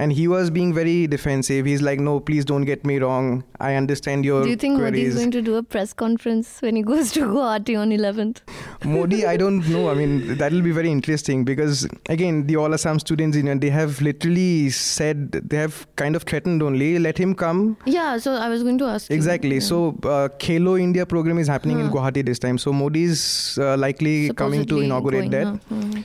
and 0.00 0.12
he 0.12 0.28
was 0.28 0.48
being 0.50 0.72
very 0.72 1.06
defensive 1.06 1.66
he's 1.66 1.82
like 1.82 1.98
no 1.98 2.20
please 2.20 2.44
don't 2.44 2.64
get 2.64 2.84
me 2.86 2.98
wrong 2.98 3.42
i 3.58 3.74
understand 3.74 4.24
your 4.24 4.42
Do 4.44 4.50
you 4.50 4.56
think 4.56 4.80
Modi 4.80 5.02
is 5.02 5.16
going 5.16 5.32
to 5.32 5.42
do 5.42 5.56
a 5.56 5.62
press 5.62 5.92
conference 5.92 6.62
when 6.62 6.76
he 6.76 6.82
goes 6.82 7.10
to 7.12 7.20
Guwahati 7.20 7.76
on 7.78 7.90
11th? 7.90 8.42
Modi, 8.84 9.26
I 9.26 9.36
don't 9.36 9.68
know. 9.74 9.90
I 9.90 9.94
mean, 9.94 10.36
that 10.38 10.52
will 10.52 10.62
be 10.62 10.70
very 10.70 10.90
interesting 10.90 11.44
because, 11.44 11.88
again, 12.08 12.46
the 12.46 12.56
All 12.56 12.72
Assam 12.72 13.00
Students 13.00 13.36
Union, 13.36 13.58
they 13.58 13.70
have 13.70 14.00
literally 14.00 14.70
said, 14.70 15.32
they 15.32 15.56
have 15.56 15.86
kind 15.96 16.14
of 16.14 16.22
threatened 16.22 16.62
only, 16.62 16.98
let 16.98 17.18
him 17.18 17.34
come. 17.34 17.76
Yeah, 17.86 18.18
so 18.18 18.34
I 18.34 18.48
was 18.48 18.62
going 18.62 18.78
to 18.78 18.84
ask. 18.84 19.10
Exactly. 19.10 19.54
Yeah. 19.54 19.60
So, 19.60 19.88
uh, 20.04 20.28
Khelo 20.38 20.80
India 20.80 21.04
program 21.06 21.38
is 21.38 21.48
happening 21.48 21.80
in 21.80 21.90
Guwahati 21.90 22.24
this 22.24 22.38
time. 22.38 22.58
So, 22.58 22.72
Modi 22.72 23.02
is 23.04 23.58
uh, 23.60 23.76
likely 23.76 24.30
coming 24.34 24.64
to 24.66 24.80
inaugurate 24.80 25.30
going, 25.30 25.30
that. 25.30 25.46
huh? 25.46 25.74
Hmm. 25.74 26.00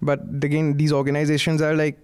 But 0.00 0.20
again, 0.42 0.76
these 0.76 0.92
organizations 0.92 1.62
are 1.62 1.74
like, 1.74 2.03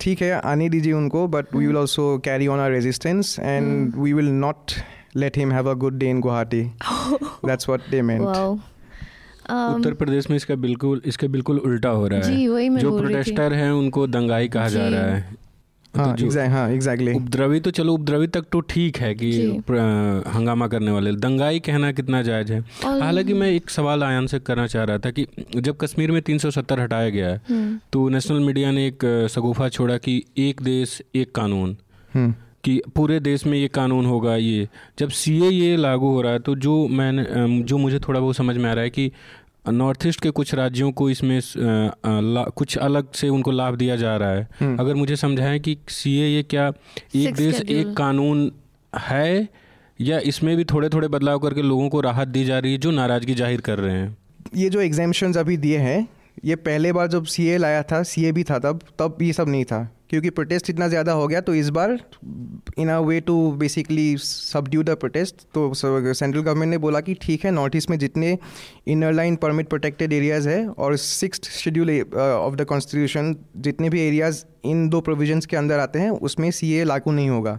ठीक 0.00 0.22
है 0.22 0.30
आने 0.40 0.68
दीजिए 0.68 0.92
उनको 0.92 1.26
but 1.28 1.54
we 1.54 1.66
will 1.66 1.76
also 1.76 2.18
carry 2.18 2.46
on 2.46 2.58
our 2.58 2.70
resistance 2.70 3.36
and 3.40 3.94
we 3.96 4.12
will 4.12 4.28
not 4.28 4.72
let 5.16 5.38
him 5.38 5.52
have 5.52 5.70
a 5.70 5.74
good 5.74 5.98
day 5.98 6.10
in 6.10 6.20
Guwahati 6.20 6.62
that's 7.46 7.68
what 7.68 7.90
they 7.90 8.02
meant 8.02 8.22
Uttar 9.50 9.94
Pradesh 9.94 10.30
में 10.30 10.36
इसका 10.36 10.54
बिल्कुल 10.54 11.02
इसका 11.06 11.26
बिल्कुल 11.26 11.58
उल्टा 11.58 11.88
हो 11.88 12.08
रहा 12.08 12.20
है। 12.20 12.76
जो 12.78 12.98
प्रोटेस्टर 12.98 13.52
हैं 13.52 13.70
उनको 13.70 14.06
दंगाई 14.06 14.48
कहा 14.48 14.68
जा। 14.68 14.88
रहा 14.88 15.00
है। 15.00 15.37
हाँ, 15.96 16.16
जो 16.16 16.26
exact, 16.26 16.48
हाँ. 16.48 17.14
उपद्रवी 17.14 17.60
तो 17.60 17.70
चलो 17.70 17.94
उपद्रवी 17.94 18.26
तक 18.26 18.42
तो 18.52 18.60
ठीक 18.60 18.96
है 18.96 19.14
कि 19.14 19.42
हंगामा 20.34 20.66
करने 20.66 20.90
वाले। 20.90 21.12
दंगाई 21.12 21.58
कहना 21.58 21.92
कितना 21.92 22.22
जायज़ 22.22 22.52
है। 22.52 22.60
हालाँकि 23.00 23.34
मैं 23.34 23.50
एक 23.50 23.70
सवाल 23.70 24.02
आयान 24.02 24.26
से 24.26 24.38
करना 24.38 24.66
चाह 24.66 24.84
रहा 24.84 24.98
था 24.98 25.10
कि 25.10 25.26
जब 25.56 25.76
कश्मीर 25.76 26.12
में 26.12 26.22
370 26.22 26.80
हटाया 26.80 27.08
गया 27.08 27.28
है 27.28 27.40
हम्म, 27.48 27.80
तो 27.92 28.08
नेशनल 28.08 28.40
मीडिया 28.40 28.70
ने 28.70 28.86
एक 28.86 29.28
सगुफा 29.34 29.68
छोड़ा 29.68 29.96
कि 29.98 30.24
एक 30.38 30.62
देश 30.62 31.02
एक 31.14 31.34
कानून। 31.34 31.76
Hmm. 32.16 32.32
कि 32.64 32.82
पूरे 32.96 33.20
देश 33.20 33.46
में 33.46 33.58
ये 33.58 33.68
कानून 33.68 34.06
होगा 34.06 34.36
ये। 34.36 34.68
जब 34.98 35.08
सी 35.08 35.38
ये 35.38 35.76
लागू 35.76 36.08
हो 36.08 36.22
रहा 36.22 36.32
है 36.32 36.38
तो 36.38 36.54
जो 36.54 36.88
मैंने 36.88 37.26
जो 37.62 37.78
मुझे 37.78 37.98
थोड़ा 37.98 38.20
बहुत 38.20 38.36
समझ 38.36 38.56
में 38.56 38.70
आ 38.70 38.72
रहा 38.72 38.84
है 38.84 38.90
कि 38.90 39.12
नॉर्थ 39.72 40.06
ईस्ट 40.06 40.20
के 40.20 40.30
कुछ 40.30 40.54
राज्यों 40.54 40.90
को 40.92 41.08
इसमें 41.10 41.40
कुछ 42.56 42.76
अलग 42.78 43.12
से 43.12 43.28
उनको 43.28 43.50
लाभ 43.50 43.76
दिया 43.76 43.96
जा 43.96 44.16
रहा 44.16 44.30
है। 44.30 44.48
हम्म। 44.60 44.78
अगर 44.78 44.94
मुझे 44.94 45.16
समझाएँ 45.16 45.58
कि 45.60 45.76
सीए 45.88 46.26
ये 46.26 46.42
क्या 46.42 46.72
एक 47.16 47.34
देश 47.34 47.60
एक 47.60 47.94
कानून 47.96 48.50
है 48.92 49.48
या 50.00 50.18
इसमें 50.18 50.56
भी 50.56 50.64
थोड़े 50.64 50.88
थोड़े 50.88 51.08
बदलाव 51.08 51.38
करके 51.38 51.62
लोगों 51.62 51.88
को 51.88 52.00
राहत 52.00 52.28
दी 52.28 52.44
जा 52.44 52.58
रही 52.58 52.72
है 52.72 52.78
जो 52.78 52.90
नाराज़गी 52.90 53.34
ज़ाहिर 53.34 53.60
कर 53.60 53.78
रहे 53.78 53.94
हैं? 53.94 54.16
ये 54.54 54.68
जो 54.70 54.80
एग्जामेशन 54.80 55.32
अभी 55.34 55.56
दिए 55.56 55.78
हैं 55.78 56.08
ये 56.44 56.56
पहले 56.56 56.92
बार 56.92 57.06
जब 57.06 57.24
सीए 57.24 57.56
लाया 57.58 57.82
था 57.82 58.02
सीए 58.02 58.32
भी 58.32 58.44
था 58.44 58.58
तब 58.58 58.80
तब 58.98 59.18
ये 59.22 59.32
सब 59.32 59.48
नहीं 59.48 59.64
था। 59.64 59.88
क्योंकि 60.10 60.30
प्रोटेस्ट 60.30 60.70
इतना 60.70 60.88
ज़्यादा 60.88 61.12
हो 61.12 61.26
गया 61.28 61.40
तो 61.40 61.54
इस 61.54 61.68
बार 61.70 61.98
in 62.78 62.88
a 62.88 62.98
way 63.00 63.18
to 63.20 63.36
basically 63.52 64.16
subdue 64.18 64.82
the 64.82 64.90
protest 65.00 65.42
तो 65.54 65.72
सेंट्रल 65.74 66.40
गवर्नमेंट 66.40 66.70
ने 66.70 66.78
बोला 66.78 67.00
कि 67.00 67.14
ठीक 67.22 67.44
है 67.44 67.50
नॉर्थ 67.50 67.76
ईस्ट 67.76 67.90
में 67.90 67.98
जितने 67.98 68.36
inner 68.88 69.12
line 69.12 69.36
permit 69.36 69.68
protected 69.68 70.12
areas 70.12 70.48
है, 70.48 70.66
और 70.68 70.96
six 70.96 71.50
schedule 71.52 71.90
of 72.14 72.54
the 72.56 72.64
constitution 72.64 73.34
जितने 73.58 73.90
भी 73.90 74.00
एरियाज़ 74.00 74.44
इन 74.64 74.88
दो 74.88 75.00
प्रोविजंस 75.00 75.46
के 75.46 75.56
अंदर 75.56 75.78
आते 75.78 75.98
हैं, 75.98 76.10
उसमें 76.10 76.50
सी 76.50 76.72
ए 76.72 76.84
लागू 76.84 77.12
नहीं 77.12 77.28
होगा। 77.30 77.58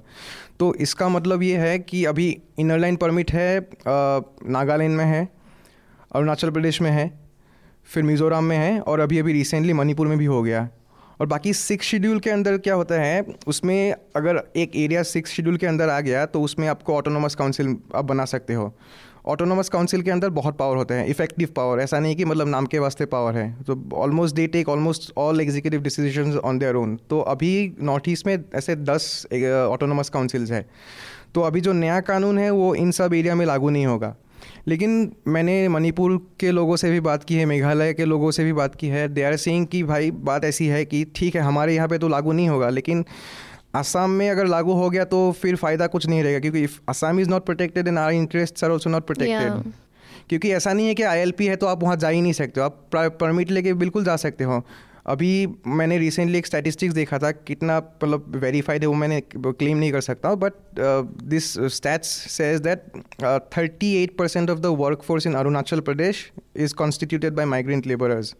तो 0.60 0.74
इसका 0.78 1.10
मतलब 1.10 1.43
ये 1.43 1.58
है 1.58 1.78
कि 1.82 2.04
अभी 2.06 2.36
इनर 2.60 2.80
लाइन 2.80 2.95
परमिट 2.95 3.32
है 3.32 3.70
नागालैंड 3.88 4.97
में 4.97 5.06
है, 5.06 5.28
अरुणाचल 6.12 6.50
प्रदेश 6.52 6.82
में 6.82 6.91
है, 6.91 7.12
फिर 7.88 8.04
मिज़ोरम 8.04 8.43
में 8.43 8.58
है, 8.58 8.80
और 8.80 9.00
अभी 9.00 9.20
अभी 9.20 9.34
रिसेंटली 9.34 9.74
मणिपुर 9.74 10.08
में 10.08 10.18
भी 10.18 10.26
हो 10.26 10.41
गया। 10.43 10.68
और 11.20 11.28
बाकी 11.28 11.53
सिक्स 11.55 11.88
शेड्यूल 11.88 12.20
के 12.20 12.30
अंदर 12.30 12.57
क्या 12.59 12.74
होता 12.76 12.95
है, 12.95 13.26
उसमें 13.47 13.93
अगर 14.15 14.41
एक 14.55 14.76
एरिया 14.76 15.03
सिक्स 15.05 15.32
शेड्यूल 15.32 15.57
के 15.57 15.67
अंदर 15.67 15.89
आ 15.89 15.99
गया 16.01 16.26
तो 16.28 16.41
उसमें 16.41 16.67
आपको 16.67 16.95
ऑटोनोमस 16.95 17.36
काउंसिल 17.36 17.76
आप 17.95 18.05
बना 18.05 18.26
सकते 18.28 18.53
हो। 18.53 18.74
ऑटोनोमस 19.28 19.70
काउंसिल 19.70 20.01
के 20.01 20.11
अंदर 20.11 20.30
बहुत 20.32 20.57
पावर 20.57 20.78
होते 20.78 20.93
हैं 20.93 21.05
इफ़ेक्टिव 21.07 21.49
पावर 21.55 21.80
ऐसा 21.80 21.99
नहीं 21.99 22.15
कि 22.15 22.26
मतलब 22.26 22.47
नाम 22.47 22.65
के 22.65 22.80
वास्ते 22.80 23.05
पावर 23.07 23.36
है। 23.36 23.51
तो 23.63 23.78
almost 23.95 24.36
they 24.36 24.45
take 24.47 24.70
almost 24.70 25.11
all 25.17 25.41
executive 25.41 25.82
decision 25.82 26.38
on 26.39 26.59
their 26.59 26.76
own 26.76 26.95
तो 27.09 27.20
अभी 27.28 27.51
नॉर्थ 27.82 28.09
ईस्ट 28.09 28.28
में 28.28 28.38
ऐसे 28.55 28.76
दस 28.78 29.28
ऑटोनोमस 29.34 30.09
काउंसिल्स 30.09 30.51
है। 30.51 30.65
तो 31.36 31.41
अभी 31.41 31.61
जो 31.61 31.74
नया 31.74 31.99
कानून 32.01 32.38
है, 32.38 32.49
वो 32.51 32.74
इन 32.76 32.91
सब 32.91 33.13
एरिया 33.13 33.36
में 33.36 33.45
लागू 33.45 33.70
नहीं 33.70 33.86
होगा। 33.86 34.15
लेकिन 34.67 35.11
मैंने 35.27 35.67
मणिपुर 35.67 36.17
के 36.39 36.51
लोगों 36.51 36.75
से 36.75 36.91
भी 36.91 36.99
बात 36.99 37.23
की 37.23 37.35
है 37.35 37.45
मेघालय 37.45 37.93
के 37.93 38.05
लोगों 38.05 38.31
से 38.31 38.43
भी 38.43 38.53
बात 38.53 38.75
की 38.75 38.87
है। 38.87 39.07
दे 39.07 39.23
आर 39.23 39.35
सेइंग 39.35 39.67
कि 39.67 39.83
भाई 39.83 40.11
बात 40.11 40.45
ऐसी 40.45 40.67
है 40.67 40.83
कि 40.85 41.03
ठीक 41.15 41.35
है 41.35 41.41
हमारे 41.41 41.75
यहाँ 41.75 41.87
पे 41.87 41.97
तो 41.97 42.07
लागू 42.07 42.31
नहीं 42.31 42.49
होगा 42.49 42.69
लेकिन 42.69 43.05
असम 43.75 44.09
में 44.09 44.29
अगर 44.29 44.47
लागू 44.47 44.73
हो 44.73 44.89
गया 44.89 45.03
तो 45.05 45.31
फिर 45.31 45.55
फ़ायदा 45.55 45.87
कुछ 45.87 46.07
नहीं 46.07 46.23
रहेगा 46.23 46.39
क्योंकि 46.39 46.67
Assam 46.89 47.19
is 47.19 47.29
not 47.29 47.45
protected 47.45 47.87
and 47.87 47.99
our 47.99 48.11
interest 48.11 48.63
are 48.63 48.71
also 48.71 48.89
not 48.89 49.05
protected 49.05 49.71
क्योंकि 50.29 50.51
ऐसा 50.51 50.73
नहीं 50.73 50.87
है 50.87 50.93
कि 50.95 51.03
आईएलपी 51.03 51.45
है 51.45 51.55
तो 51.55 51.67
आप 51.67 51.83
वहाँ 51.83 51.95
जा 51.95 52.09
ही 52.09 52.21
नहीं 52.21 52.33
सकते 52.33 52.61
हो 52.61 52.65
आप 52.65 52.89
परमिट 52.95 53.51
लेके 53.51 53.73
बिल्कुल 53.73 54.03
जा 54.03 54.15
सकते 54.15 54.43
हो। 54.43 54.63
अभी 55.10 55.47
मैंने 55.68 55.97
रिसेंटली 55.97 56.38
एक 56.38 56.45
स्टैटिस्टिक्स 56.45 56.93
देखा 56.93 57.18
था 57.18 57.32
कितना 57.32 57.78
मतलब 57.78 58.34
वेरीफाइड 58.36 58.82
है 58.82 58.88
वो 58.88 58.93
मैंने 58.93 59.22
क्लेम 59.38 59.78
नहीं 59.78 59.91
कर 59.91 60.01
सकता 60.01 60.36
but 60.36 60.53
this 61.24 61.53
stats 61.53 62.07
says 62.07 62.62
that 62.62 62.84
thirty 63.57 64.03
eight 64.03 64.18
percent 64.18 64.49
of 64.49 64.60
the 64.60 64.66
work 64.66 65.01
force 65.01 65.28
in 65.28 65.34
Arunachal 65.34 65.80
Pradesh 65.80 66.32
is 66.55 66.74
constituted 66.74 67.34
by 67.34 67.45
migrant 67.45 67.88
labourers 67.88 68.36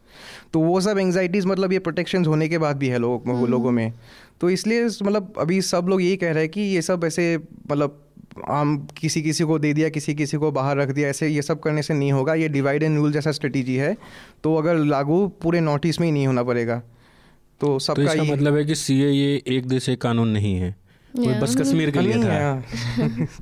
तो 0.54 0.60
वो 0.60 0.82
सब 0.82 0.98
एंगजाइटीज़ 0.98 1.48
मतलब 1.48 1.74
ये 1.74 1.80
प्रोटेक्शन 1.80 2.26
होने 2.26 2.50
के 2.50 2.58
बाद 2.58 2.78
भी 2.78 2.88
है 2.88 2.98
लोग 2.98 3.48
लोगों 3.50 3.72
में। 3.72 3.94
तो 4.42 4.50
इसलिए 4.50 4.86
मतलब 4.86 5.34
अभी 5.38 5.62
सब 5.62 5.86
लोग 5.90 6.02
यही 6.02 6.18
कह 6.18 6.32
रहे 6.32 6.44
हैं 6.44 6.52
कि 6.52 6.62
ये 6.62 6.82
सब 6.82 7.02
ऐसे 7.06 7.38
मतलब 7.72 8.06
हम 8.50 8.88
किसी 8.98 9.22
किसी 9.22 9.44
को 9.44 9.60
दे 9.60 9.74
दिया 9.74 9.90
किसी 9.90 10.16
किसी 10.16 10.38
को 10.38 10.52
बाहर 10.52 10.78
रख 10.78 10.90
दिया 10.90 11.10
ऐसे 11.10 11.28
ये 11.28 11.42
सब 11.42 11.60
करने 11.60 11.84
से 11.84 11.94
नहीं 11.94 12.12
होगा। 12.12 12.34
ये 12.34 12.50
डिवाइड 12.50 12.84
एंड 12.84 12.98
रूल 12.98 13.12
जैसा 13.12 13.32
स्ट्रेटेजी 13.32 13.76
है। 13.76 13.98
तो 14.44 14.56
अगर 14.56 14.76
लागू 14.76 15.28
पूरे 15.28 15.60
नॉर्थ 15.60 15.86
ईस्ट 15.86 16.00
में 16.00 16.08
ही 16.08 16.12
नहीं 16.12 16.28
होना 16.28 16.44
पड़ेगा। 16.44 16.80
तो 16.80 17.68
तो 17.68 17.80
सबका 17.80 18.14
इसका 18.14 18.24
मतलब 18.24 18.56
है 18.56 18.66
कि 18.66 18.76
सी 18.76 19.02
ये 19.02 19.44
एक 19.48 19.68
देश 19.68 19.90
एक 19.90 20.02
कानून 20.02 20.28
नहीं 20.28 20.56
है. 20.56 20.76
बस 21.18 21.56
कश्मीर 21.56 21.92
के 21.92 22.00
लिए 22.00 22.14
था। 22.14 22.28
है, 22.28 23.28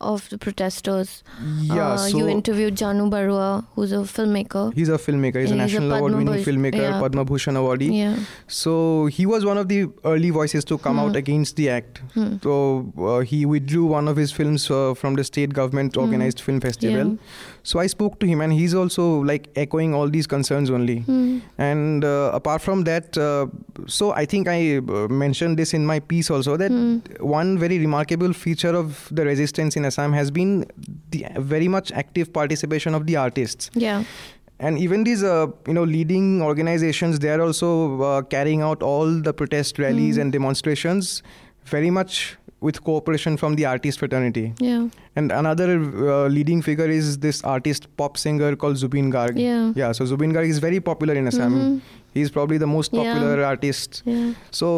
of 0.00 0.28
the 0.30 0.38
protesters. 0.38 1.24
yeah 1.60 1.88
uh, 1.92 1.96
so 1.96 2.16
you 2.18 2.28
interviewed 2.28 2.74
Jahnu 2.76 3.10
Barua, 3.10 3.66
who's 3.74 3.90
a 3.92 3.96
filmmaker. 4.12 4.72
he's 4.74 4.88
a 4.88 4.98
filmmaker 4.98 5.40
he's 5.40 5.50
a 5.50 5.54
He's 5.54 5.62
national 5.74 5.92
award 5.92 6.12
winning 6.14 6.28
Padma 6.28 6.44
filmmaker 6.48 6.82
yeah. 6.84 7.00
Padma 7.00 7.24
Bhushan 7.24 7.54
awardee 7.62 7.90
Yeah. 7.98 8.16
So 8.46 9.06
he 9.06 9.26
was 9.26 9.44
one 9.44 9.58
of 9.58 9.68
the 9.68 9.86
early 10.04 10.30
voices 10.30 10.64
to 10.66 10.78
come 10.78 10.98
out 11.00 11.10
Hmm. 11.10 11.16
against 11.16 11.56
the 11.56 11.68
act. 11.70 11.98
Hmm. 12.14 12.36
So 12.42 12.92
uh, 12.98 13.18
he 13.20 13.44
withdrew 13.46 13.86
one 13.86 14.06
of 14.08 14.16
his 14.16 14.30
films 14.30 14.70
uh, 14.70 14.94
from 14.94 15.16
the 15.16 15.24
state 15.24 15.52
government 15.52 15.94
Hmm. 15.96 16.02
organized 16.02 16.40
film 16.40 16.60
festival. 16.60 17.12
Yeah. 17.12 17.57
So 17.68 17.80
I 17.80 17.86
spoke 17.92 18.14
to 18.20 18.26
him, 18.28 18.40
and 18.44 18.52
he's 18.58 18.74
also 18.80 19.06
like 19.30 19.48
echoing 19.62 19.94
all 19.96 20.08
these 20.12 20.26
concerns 20.34 20.70
only. 20.76 20.94
Hmm. 21.08 21.40
And 21.64 22.04
uh, 22.10 22.30
apart 22.38 22.62
from 22.66 22.84
that, 22.84 23.18
uh, 23.24 23.46
so 23.96 24.12
I 24.20 24.24
think 24.34 24.48
I 24.52 24.78
uh, 24.78 25.08
mentioned 25.22 25.58
this 25.62 25.74
in 25.78 25.84
my 25.90 25.98
piece 26.12 26.30
also 26.36 26.56
that 26.62 26.70
Hmm. 26.76 26.94
one 27.34 27.50
very 27.64 27.78
remarkable 27.82 28.32
feature 28.46 28.72
of 28.80 29.02
the 29.20 29.26
resistance 29.30 29.76
in 29.82 29.84
Assam 29.90 30.16
has 30.20 30.30
been 30.40 30.54
the 31.16 31.26
very 31.54 31.68
much 31.76 31.92
active 32.04 32.32
participation 32.40 32.94
of 33.02 33.06
the 33.12 33.16
artists. 33.26 33.70
Yeah. 33.88 34.04
and 34.66 34.78
even 34.84 35.04
these 35.06 35.20
uh, 35.30 35.46
you 35.70 35.74
know 35.74 35.82
leading 35.90 36.24
organizations 36.44 37.18
they 37.24 37.28
are 37.34 37.42
also 37.42 37.68
uh, 38.06 38.22
carrying 38.32 38.62
out 38.68 38.80
all 38.92 39.12
the 39.26 39.32
protest 39.40 39.78
rallies 39.82 40.16
Mm. 40.16 40.22
and 40.22 40.32
demonstrations 40.36 41.10
very 41.74 41.90
much 41.98 42.16
with 42.60 42.82
cooperation 42.84 43.36
from 43.36 43.54
the 43.54 43.64
artist 43.64 43.98
fraternity 44.00 44.52
Yeah. 44.58 44.88
and 45.16 45.30
another 45.32 45.66
uh, 45.80 46.26
leading 46.28 46.60
figure 46.62 46.88
is 46.98 47.18
this 47.18 47.42
artist 47.44 47.86
pop 47.96 48.16
singer 48.18 48.54
called 48.56 48.76
zubin 48.78 49.12
garg 49.12 49.38
Yeah. 49.42 49.72
yeah 49.76 49.92
so 49.92 50.04
zubin 50.12 50.32
garg 50.32 50.48
is 50.54 50.58
very 50.58 50.80
popular 50.80 51.14
in 51.14 51.28
assam 51.32 51.52
Mhm. 51.58 51.80
he's 52.14 52.30
probably 52.38 52.58
the 52.64 52.66
most 52.76 52.92
Yeah. 52.92 53.04
popular 53.12 53.44
artist 53.50 54.02
Yeah. 54.04 54.32
so 54.62 54.72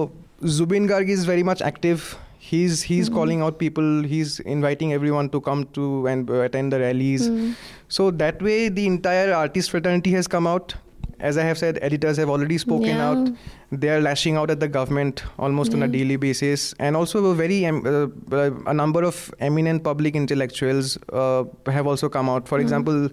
Zubin 0.57 0.87
Garg 0.89 1.11
is 1.12 1.24
very 1.28 1.43
much 1.47 1.61
active. 1.61 2.05
He's 2.51 2.76
he's 2.91 3.09
Mhm. 3.11 3.14
calling 3.16 3.41
out 3.47 3.57
people. 3.62 3.89
He's 4.12 4.37
inviting 4.53 4.95
everyone 4.99 5.26
to 5.35 5.41
come 5.49 5.64
to 5.78 5.89
and 6.12 6.31
uh, 6.37 6.39
attend 6.45 6.72
the 6.74 6.78
rallies. 6.83 7.26
Mm. 7.33 7.51
So 7.97 8.07
that 8.22 8.41
way, 8.47 8.55
the 8.78 8.87
entire 8.93 9.35
artist 9.41 9.70
fraternity 9.74 10.14
has 10.14 10.31
come 10.37 10.47
out. 10.53 10.72
As 11.21 11.37
I 11.37 11.43
have 11.45 11.59
said, 11.59 11.79
editors 11.83 12.16
have 12.16 12.29
already 12.31 12.59
spoken 12.59 12.89
Yeah. 12.89 13.09
out. 13.11 13.29
They 13.73 13.89
are 13.91 14.01
lashing 14.01 14.37
out 14.37 14.51
at 14.51 14.61
the 14.61 14.68
government 14.68 15.23
almost 15.39 15.75
on 15.75 15.83
a 15.83 15.89
daily 15.89 16.16
basis, 16.16 16.75
and 16.79 16.97
also 16.97 17.25
a 17.27 17.35
very 17.35 17.64
um, 17.66 17.83
uh, 17.87 18.51
a 18.66 18.75
number 18.75 19.05
of 19.05 19.33
eminent 19.41 19.85
public 19.85 20.16
intellectuals 20.16 20.99
uh, 21.12 21.45
have 21.66 21.87
also 21.87 22.09
come 22.09 22.29
out. 22.29 22.49
For 22.49 22.59
Mhm. 22.59 22.62
example, 22.62 23.05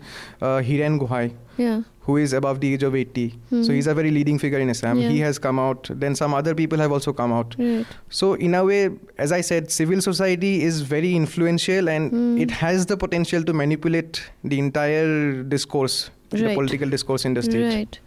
uh, 0.41 0.61
Hiren 0.69 0.97
Gohain, 1.03 1.31
Yeah. 1.57 1.81
who 2.07 2.17
is 2.17 2.33
above 2.33 2.59
the 2.61 2.73
age 2.73 2.83
of 2.83 2.95
80. 2.95 3.25
Mhm. 3.51 3.65
So 3.65 3.71
he's 3.73 3.87
a 3.87 3.93
very 3.93 4.11
leading 4.17 4.39
figure 4.39 4.59
in 4.65 4.69
Assam. 4.69 4.97
Yeah. 4.99 5.09
He 5.09 5.19
has 5.19 5.37
come 5.37 5.59
out. 5.59 5.89
Then 6.03 6.15
some 6.15 6.33
other 6.33 6.55
people 6.55 6.79
have 6.79 6.91
also 6.99 7.13
come 7.21 7.33
out. 7.33 7.55
Right. 7.59 7.85
So, 8.09 8.33
in 8.35 8.55
a 8.55 8.63
way, 8.63 8.89
as 9.17 9.31
I 9.31 9.41
said, 9.41 9.69
civil 9.69 10.01
society 10.01 10.63
is 10.63 10.81
very 10.81 11.13
influential 11.15 11.89
and 11.89 12.11
Mm. 12.11 12.41
it 12.41 12.51
has 12.65 12.85
the 12.85 12.97
potential 12.97 13.43
to 13.43 13.53
manipulate 13.53 14.21
the 14.43 14.57
entire 14.59 15.43
discourse, 15.55 16.09
the 16.29 16.53
political 16.53 16.89
discourse 16.89 17.25
in 17.25 17.33
the 17.33 17.41
state. 17.43 17.73
Right. 17.73 17.99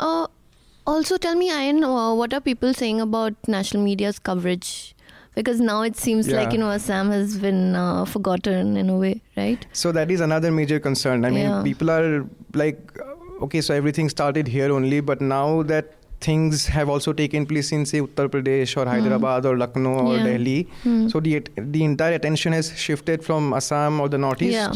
Uh, 0.00 0.26
also, 0.86 1.16
tell 1.16 1.34
me, 1.34 1.50
Ayan, 1.50 1.82
uh, 1.84 2.14
what 2.14 2.32
are 2.32 2.40
people 2.40 2.72
saying 2.74 3.00
about 3.00 3.34
national 3.48 3.82
media's 3.82 4.18
coverage? 4.18 4.94
Because 5.34 5.60
now 5.60 5.82
it 5.82 5.96
seems 5.96 6.28
like 6.30 6.52
you 6.52 6.58
know 6.58 6.70
Assam 6.70 7.10
has 7.10 7.36
been 7.36 7.74
uh, 7.76 8.04
forgotten 8.06 8.76
in 8.76 8.88
a 8.88 8.96
way, 8.96 9.20
right? 9.36 9.66
So, 9.72 9.92
that 9.92 10.10
is 10.10 10.20
another 10.20 10.50
major 10.50 10.78
concern. 10.80 11.24
I 11.26 11.30
mean, 11.30 11.40
Yeah. 11.50 11.62
people 11.62 11.90
are 11.90 12.24
like, 12.54 12.78
okay, 13.42 13.60
so 13.60 13.74
everything 13.74 14.08
started 14.08 14.48
here 14.48 14.72
only, 14.72 15.00
but 15.00 15.20
now 15.20 15.62
that 15.64 15.92
things 16.22 16.64
have 16.66 16.88
also 16.88 17.12
taken 17.12 17.44
place 17.44 17.70
in, 17.72 17.84
say, 17.84 18.00
Uttar 18.00 18.28
Pradesh 18.28 18.76
or 18.78 18.86
Hyderabad 18.88 19.44
or 19.44 19.58
Lucknow 19.58 19.92
or 19.98 20.04
Hmm. 20.04 20.24
Yeah. 20.24 20.24
Delhi. 20.32 20.62
Hmm. 20.84 21.08
So, 21.08 21.20
the, 21.20 21.42
the 21.58 21.84
entire 21.84 22.14
attention 22.14 22.52
has 22.54 22.72
shifted 22.78 23.22
from 23.22 23.52
Assam 23.52 24.00
or 24.00 24.08
the 24.08 24.16
Northeast 24.16 24.52
Yeah. 24.54 24.72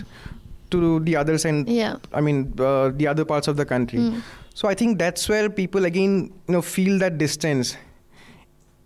To 0.71 1.01
the 1.01 1.17
others 1.17 1.45
and 1.45 1.69
Yeah. 1.69 1.97
I 2.13 2.21
mean, 2.21 2.53
uh, 2.59 2.91
the 2.95 3.07
other 3.07 3.25
parts 3.25 3.49
of 3.49 3.57
the 3.57 3.65
country. 3.65 3.99
Hmm. 4.01 4.19
So 4.55 4.69
I 4.69 4.75
think 4.75 4.99
that's 4.99 5.29
where 5.29 5.49
people 5.49 5.85
again, 5.85 6.33
you 6.49 6.53
know, 6.55 6.63
feel 6.63 6.99
that 6.99 7.19
distance. 7.19 7.77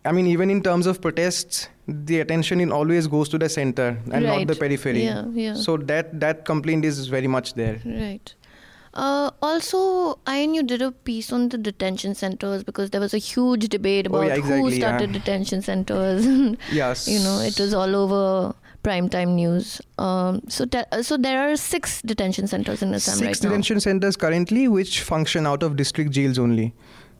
I 0.04 0.12
mean, 0.12 0.26
even 0.26 0.50
in 0.50 0.62
terms 0.62 0.86
of 0.86 1.00
protests, 1.00 1.68
the 1.88 2.20
attention 2.20 2.60
in 2.60 2.70
always 2.70 3.06
goes 3.06 3.28
to 3.30 3.38
the 3.38 3.48
center 3.48 3.98
and 4.12 4.24
not 4.26 4.46
the 4.46 4.54
periphery. 4.54 5.04
Yeah, 5.04 5.24
yeah. 5.32 5.54
So 5.54 5.76
that 5.78 6.20
that 6.20 6.44
complaint 6.44 6.84
is 6.84 7.06
very 7.06 7.26
much 7.26 7.54
there. 7.54 7.80
Right. 7.84 8.34
Uh, 8.92 9.30
also, 9.42 9.80
Ayan, 10.26 10.54
you 10.54 10.62
did 10.62 10.80
a 10.80 10.92
piece 10.92 11.32
on 11.32 11.48
the 11.48 11.58
detention 11.58 12.14
centers 12.14 12.62
because 12.62 12.90
there 12.90 13.00
was 13.00 13.12
a 13.12 13.18
huge 13.18 13.68
debate 13.68 14.06
about 14.06 14.18
Oh, 14.18 14.26
yeah, 14.28 14.34
who 14.36 14.40
exactly, 14.40 14.78
yeah. 14.78 14.88
started 14.88 15.12
detention 15.12 15.62
centers. 15.62 16.26
Yes. 16.72 17.08
you 17.08 17.18
know, 17.20 17.40
it 17.40 17.58
was 17.58 17.74
all 17.74 17.96
over 17.96 18.54
primetime 18.88 19.30
news. 19.40 19.80
Um, 19.98 20.40
so, 20.48 20.64
te- 20.66 20.84
uh, 20.92 21.02
so 21.02 21.16
there 21.26 21.38
are 21.44 21.56
six 21.56 22.00
detention 22.02 22.46
centers 22.46 22.82
in 22.82 22.94
Assam 22.94 23.14
Six 23.14 23.26
right 23.26 23.42
now. 23.42 23.48
detention 23.50 23.80
centers 23.80 24.16
currently, 24.16 24.66
which 24.68 25.00
function 25.02 25.46
out 25.52 25.62
of 25.68 25.76
district 25.76 26.10
jails 26.18 26.38
only. 26.38 26.72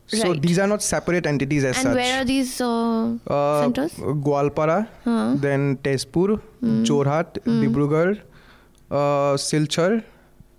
So 0.07 0.31
Right. 0.31 0.41
these 0.43 0.59
are 0.63 0.67
not 0.71 0.83
separate 0.87 1.27
entities 1.27 1.65
as 1.65 1.77
and 1.77 1.83
such. 1.85 1.87
And 1.87 1.95
where 1.97 2.21
are 2.21 2.25
these 2.31 2.61
uh, 2.61 3.15
uh, 3.37 3.63
centers? 3.63 3.95
Goalpara, 4.29 4.77
Huh? 5.05 5.35
then 5.47 5.79
Tezpur, 5.89 6.41
Mm. 6.63 6.85
Jorhat, 6.91 7.39
Mm. 7.45 7.63
Dibrugarh, 7.65 8.19
uh, 8.91 9.35
Silchar. 9.47 10.03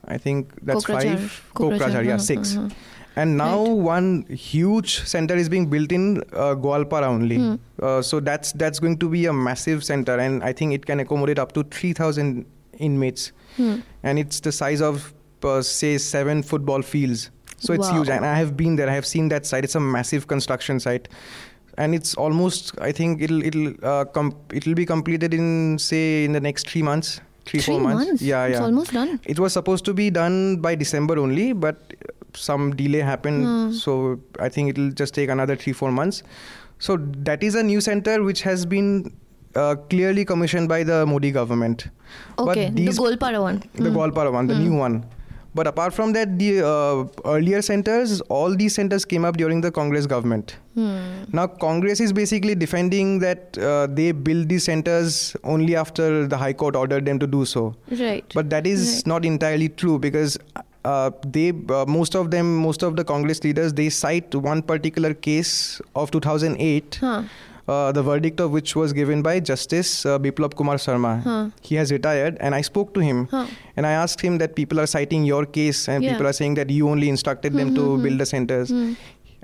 I 0.08 0.18
think 0.18 0.50
that's 0.64 0.86
five. 0.86 1.06
Kokrajhar, 1.54 1.78
Kokrajhar, 1.80 2.04
yeah, 2.06 2.16
uh-huh, 2.16 2.30
six. 2.32 2.56
uh-huh. 2.58 2.70
And 3.16 3.38
now 3.38 3.64
Right. 3.64 3.78
one 3.88 4.26
huge 4.30 5.00
center 5.08 5.36
is 5.36 5.48
being 5.48 5.68
built 5.70 5.92
in 5.92 6.18
uh, 6.34 6.56
Goalpara 6.56 7.04
only. 7.08 7.38
Hmm. 7.38 7.56
Uh, 7.82 8.02
so 8.02 8.20
that's 8.20 8.52
that's 8.54 8.80
going 8.80 8.98
to 9.04 9.10
be 9.10 9.26
a 9.26 9.34
massive 9.34 9.84
center, 9.84 10.18
and 10.18 10.44
I 10.44 10.52
think 10.54 10.74
it 10.74 10.86
can 10.86 11.00
accommodate 11.00 11.40
up 11.40 11.54
to 11.54 11.64
three 11.64 11.94
thousand 11.94 12.46
inmates, 12.78 13.32
Hmm. 13.58 13.76
and 14.04 14.20
it's 14.20 14.42
the 14.42 14.52
size 14.52 14.82
of 14.82 15.14
uh, 15.44 15.62
say 15.62 15.98
seven 15.98 16.44
football 16.44 16.82
fields. 16.82 17.30
So 17.58 17.74
it's 17.74 17.90
huge, 17.90 18.10
and 18.10 18.26
I 18.26 18.34
have 18.38 18.56
been 18.58 18.76
there. 18.76 18.90
I 18.90 18.94
have 18.94 19.06
seen 19.06 19.30
that 19.30 19.46
site. 19.46 19.64
It's 19.64 19.76
a 19.76 19.80
massive 19.80 20.28
construction 20.28 20.80
site, 20.80 21.08
and 21.78 21.96
it's 21.96 22.16
almost. 22.16 22.74
I 22.82 22.92
think 22.92 23.22
it'll 23.22 23.42
it'll 23.52 23.70
uh, 23.94 24.04
com- 24.18 24.36
it'll 24.52 24.76
be 24.76 24.86
completed 24.86 25.34
in 25.34 25.80
say 25.80 26.26
in 26.26 26.34
the 26.34 26.42
next 26.42 26.70
three 26.70 26.82
months, 26.82 27.22
three, 27.46 27.62
Three 27.62 27.76
four 27.76 27.80
months. 27.82 28.22
Yeah, 28.22 28.44
It's 28.46 28.60
yeah. 28.60 28.66
almost 28.66 28.92
done. 28.92 29.20
It 29.26 29.40
was 29.40 29.54
supposed 29.54 29.86
to 29.86 29.94
be 29.94 30.10
done 30.10 30.58
by 30.58 30.76
December 30.76 31.18
only, 31.18 31.54
but 31.54 31.94
some 32.36 32.76
delay 32.76 33.00
happened. 33.00 33.46
Hmm. 33.46 33.72
So 33.72 34.20
I 34.40 34.50
think 34.50 34.70
it'll 34.70 34.92
just 34.92 35.14
take 35.14 35.30
another 35.30 35.56
three, 35.56 35.74
four 35.74 35.92
months. 35.92 36.24
So 36.80 36.98
that 37.30 37.44
is 37.44 37.56
a 37.56 37.64
new 37.64 37.82
center 37.82 38.22
which 38.24 38.42
has 38.44 38.66
been 38.66 39.14
uh, 39.56 39.76
clearly 39.90 40.26
commissioned 40.26 40.68
by 40.68 40.84
the 40.84 41.06
Modi 41.06 41.32
government. 41.32 41.88
But 42.38 42.50
Okay, 42.50 42.70
these- 42.72 42.98
the 42.98 43.02
Goalpara 43.02 43.42
one. 43.42 43.64
The 43.76 43.90
Hmm. 43.90 43.96
Goalpara 43.98 44.32
one, 44.34 44.48
the 44.48 44.56
Hmm. 44.56 44.64
new 44.64 44.76
one. 44.78 45.06
But 45.58 45.68
apart 45.68 45.94
from 45.94 46.12
that, 46.12 46.38
the 46.38 46.62
uh, 46.70 47.06
earlier 47.34 47.62
centers, 47.62 48.20
all 48.38 48.54
these 48.54 48.76
centers 48.76 49.06
came 49.06 49.24
up 49.24 49.38
during 49.38 49.62
the 49.62 49.72
Congress 49.72 50.06
government. 50.06 50.58
Hmm. 50.74 50.98
Now, 51.32 51.48
Congress 51.48 52.02
is 52.02 52.12
basically 52.12 52.56
defending 52.56 53.20
that 53.20 53.58
uh, 53.58 53.88
they 53.90 54.12
build 54.12 54.50
these 54.50 54.66
centers 54.66 55.34
only 55.46 55.78
after 55.78 56.28
the 56.28 56.36
High 56.36 56.52
Court 56.52 56.76
ordered 56.76 57.06
them 57.06 57.20
to 57.20 57.26
do 57.26 57.46
so. 57.46 57.74
Right. 57.90 58.26
But 58.34 58.50
that 58.50 58.68
is 58.68 58.84
Right. 58.96 59.08
not 59.08 59.24
entirely 59.24 59.70
true 59.70 59.98
because 59.98 60.38
uh, 60.92 61.10
they, 61.38 61.50
uh, 61.78 61.86
most 61.88 62.16
of 62.16 62.30
them, 62.32 62.56
most 62.68 62.84
of 62.84 62.96
the 62.96 63.04
Congress 63.04 63.44
leaders, 63.44 63.74
they 63.74 63.90
cite 63.90 64.36
one 64.36 64.62
particular 64.62 65.14
case 65.14 65.82
of 65.96 66.12
2008, 66.12 67.00
huh. 67.02 67.24
uh, 67.68 67.92
the 67.92 68.04
verdict 68.04 68.40
of 68.40 68.52
which 68.52 68.76
was 68.76 68.94
given 68.94 69.22
by 69.28 69.40
Justice 69.40 70.06
uh, 70.06 70.20
Biplab 70.20 70.56
Kumar 70.56 70.76
Sharma. 70.76 71.14
Huh. 71.24 71.50
He 71.62 71.76
has 71.82 71.92
retired, 71.92 72.38
and 72.40 72.54
I 72.54 72.62
spoke 72.62 72.94
to 73.00 73.00
him, 73.10 73.28
Huh. 73.32 73.48
and 73.76 73.88
I 73.88 73.94
asked 74.04 74.22
him 74.22 74.38
that 74.44 74.56
people 74.62 74.80
are 74.80 74.88
citing 74.96 75.26
your 75.26 75.44
case, 75.60 75.88
and 75.96 76.04
Yeah. 76.04 76.12
people 76.14 76.28
are 76.34 76.38
saying 76.42 76.56
that 76.62 76.70
you 76.70 76.90
only 76.96 77.10
instructed 77.10 77.54
them 77.54 77.70
Hmm, 77.70 77.76
to 77.82 77.86
hmm, 77.96 78.04
build 78.04 78.14
hmm. 78.14 78.24
the 78.26 78.26
centers. 78.38 78.70
Hmm. 78.70 78.94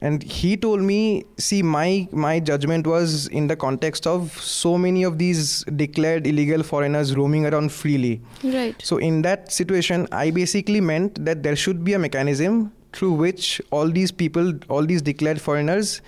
And 0.03 0.23
he 0.23 0.57
told 0.57 0.81
me, 0.81 1.23
see, 1.37 1.61
my 1.61 2.07
my 2.11 2.39
judgment 2.39 2.87
was 2.87 3.27
in 3.27 3.47
the 3.47 3.55
context 3.55 4.07
of 4.07 4.31
so 4.41 4.75
many 4.85 5.03
of 5.03 5.19
these 5.19 5.63
declared 5.83 6.25
illegal 6.25 6.63
foreigners 6.63 7.15
roaming 7.15 7.45
around 7.45 7.71
freely. 7.71 8.19
Right. 8.43 8.75
So 8.83 8.97
in 8.97 9.21
that 9.21 9.51
situation, 9.51 10.07
I 10.11 10.31
basically 10.31 10.81
meant 10.81 11.23
that 11.25 11.43
there 11.43 11.55
should 11.55 11.83
be 11.83 11.93
a 11.93 11.99
mechanism 11.99 12.71
through 12.93 13.11
which 13.13 13.61
all 13.69 13.87
these 13.99 14.11
people, 14.11 14.53
all 14.69 14.85
these 14.85 15.03
declared 15.03 15.39
foreigners, 15.39 16.01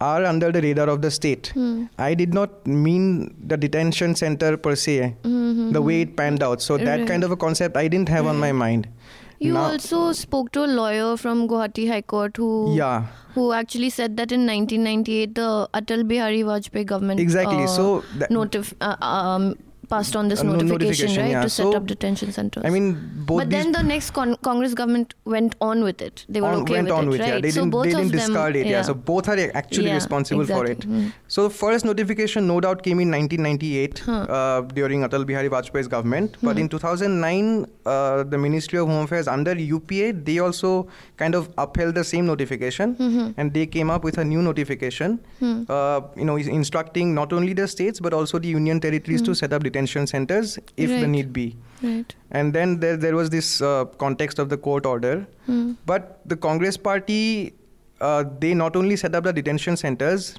are 0.00 0.24
under 0.24 0.52
the 0.52 0.60
radar 0.62 0.88
of 0.88 1.00
the 1.02 1.10
state. 1.10 1.48
Hmm. 1.54 1.84
I 1.98 2.14
did 2.14 2.34
not 2.34 2.66
mean 2.66 3.34
the 3.52 3.56
detention 3.56 4.14
center 4.14 4.56
per 4.56 4.74
se, 4.76 5.16
Mhm. 5.24 5.72
the 5.72 5.82
way 5.88 6.02
it 6.02 6.12
panned 6.20 6.42
out. 6.48 6.62
So 6.62 6.76
that 6.76 6.98
Right. 6.98 7.08
kind 7.08 7.24
of 7.24 7.32
a 7.32 7.36
concept 7.46 7.76
I 7.76 7.88
didn't 7.88 8.08
have 8.16 8.26
on 8.34 8.38
my 8.44 8.52
mind. 8.52 8.86
You 9.46 9.52
Now- 9.54 9.64
also 9.72 10.12
spoke 10.12 10.50
to 10.52 10.64
a 10.64 10.70
lawyer 10.78 11.16
from 11.16 11.46
Guwahati 11.50 11.88
High 11.88 12.02
Court 12.12 12.36
who 12.36 12.48
Yeah. 12.76 13.04
who 13.34 13.52
actually 13.52 13.90
said 13.96 14.16
that 14.20 14.32
in 14.36 14.46
1998 14.46 15.34
the 15.36 15.68
Atal 15.80 16.02
Bihari 16.12 16.40
Vajpayee 16.48 16.86
government 16.92 17.20
Exactly. 17.20 17.62
uh, 17.64 17.66
so 17.74 17.84
that, 18.22 18.30
notif- 18.30 18.74
uh, 18.80 18.96
um, 19.00 19.54
passed 19.92 20.16
on 20.20 20.28
this 20.28 20.40
Uh, 20.40 20.44
notification, 20.44 20.68
notification, 20.78 21.22
right 21.22 21.30
yeah. 21.30 21.42
to 21.42 21.50
set 21.56 21.64
So, 21.64 21.72
up 21.78 21.86
detention 21.92 22.32
centers. 22.32 22.64
I 22.64 22.70
mean, 22.70 22.86
both 23.30 23.38
but 23.40 23.50
then 23.50 23.72
the 23.72 23.82
next 23.82 24.10
con- 24.18 24.36
Congress 24.48 24.74
government 24.80 25.14
went 25.34 25.54
on 25.60 25.82
with 25.88 26.02
it. 26.08 26.24
They 26.28 26.40
were 26.44 26.48
on- 26.48 26.62
okay 26.62 26.74
went 26.78 26.88
with 26.88 26.96
on 26.98 27.04
it, 27.04 27.10
with 27.14 27.20
right? 27.20 27.28
yeah. 27.34 27.40
They 27.46 27.50
so 27.50 27.60
didn't, 27.62 27.70
both 27.76 27.84
they 27.84 27.92
of 27.92 27.98
didn't 28.02 28.12
them, 28.16 28.26
discard 28.32 28.56
it. 28.56 28.66
Yeah. 28.66 28.82
So 28.82 28.94
both 28.94 29.28
are 29.34 29.38
actually 29.62 29.92
responsible 29.92 30.44
for 30.46 30.64
it. 30.66 30.70
exactly. 30.72 31.00
Hmm. 31.04 31.08
So 31.36 31.44
the 31.48 31.54
first 31.62 31.84
notification, 31.84 32.46
no 32.46 32.60
doubt, 32.66 32.82
came 32.88 33.00
in 33.00 33.10
1998 33.10 34.02
Huh. 34.06 34.12
uh, 34.12 34.60
during 34.80 35.02
Atal 35.08 35.26
Bihari 35.32 35.48
Vajpayee's 35.56 35.88
government. 35.96 36.36
But 36.42 36.56
Hmm. 36.56 36.62
in 36.64 36.68
2009, 36.76 37.66
uh, 37.86 38.24
the 38.24 38.38
Ministry 38.46 38.78
of 38.78 38.88
Home 38.88 39.04
Affairs 39.04 39.26
under 39.28 39.54
UPA, 39.58 40.12
they 40.12 40.38
also 40.38 40.86
kind 41.16 41.34
of 41.34 41.48
upheld 41.66 41.94
the 41.94 42.04
same 42.04 42.26
notification, 42.26 42.94
Mhm. 43.00 43.34
and 43.38 43.54
they 43.54 43.66
came 43.78 43.90
up 43.90 44.04
with 44.04 44.18
a 44.18 44.24
new 44.34 44.42
notification, 44.42 45.18
uh, 45.42 46.00
you 46.16 46.24
know, 46.24 46.36
instructing 46.36 47.14
not 47.14 47.32
only 47.32 47.52
the 47.54 47.66
states 47.66 48.00
but 48.00 48.12
also 48.12 48.38
the 48.38 48.48
union 48.48 48.80
territories 48.80 49.22
to 49.22 49.30
Hmm. 49.30 49.34
set 49.34 49.52
up 49.52 49.62
detention 49.62 49.76
centers 49.86 50.58
if 50.76 50.90
the 50.90 51.06
need 51.06 51.32
be. 51.32 51.56
Right. 51.82 52.14
And 52.30 52.52
then 52.52 52.80
there, 52.80 52.96
there 52.96 53.14
was 53.14 53.30
this 53.30 53.62
uh, 53.62 53.84
context 53.98 54.38
of 54.38 54.48
the 54.48 54.56
court 54.56 54.84
order. 54.84 55.26
Hmm. 55.46 55.72
But 55.86 56.20
the 56.26 56.36
Congress 56.36 56.76
party, 56.76 57.54
uh, 58.00 58.24
they 58.40 58.54
not 58.54 58.74
only 58.74 58.96
set 58.96 59.14
up 59.14 59.24
the 59.24 59.32
detention 59.32 59.76
centers, 59.76 60.38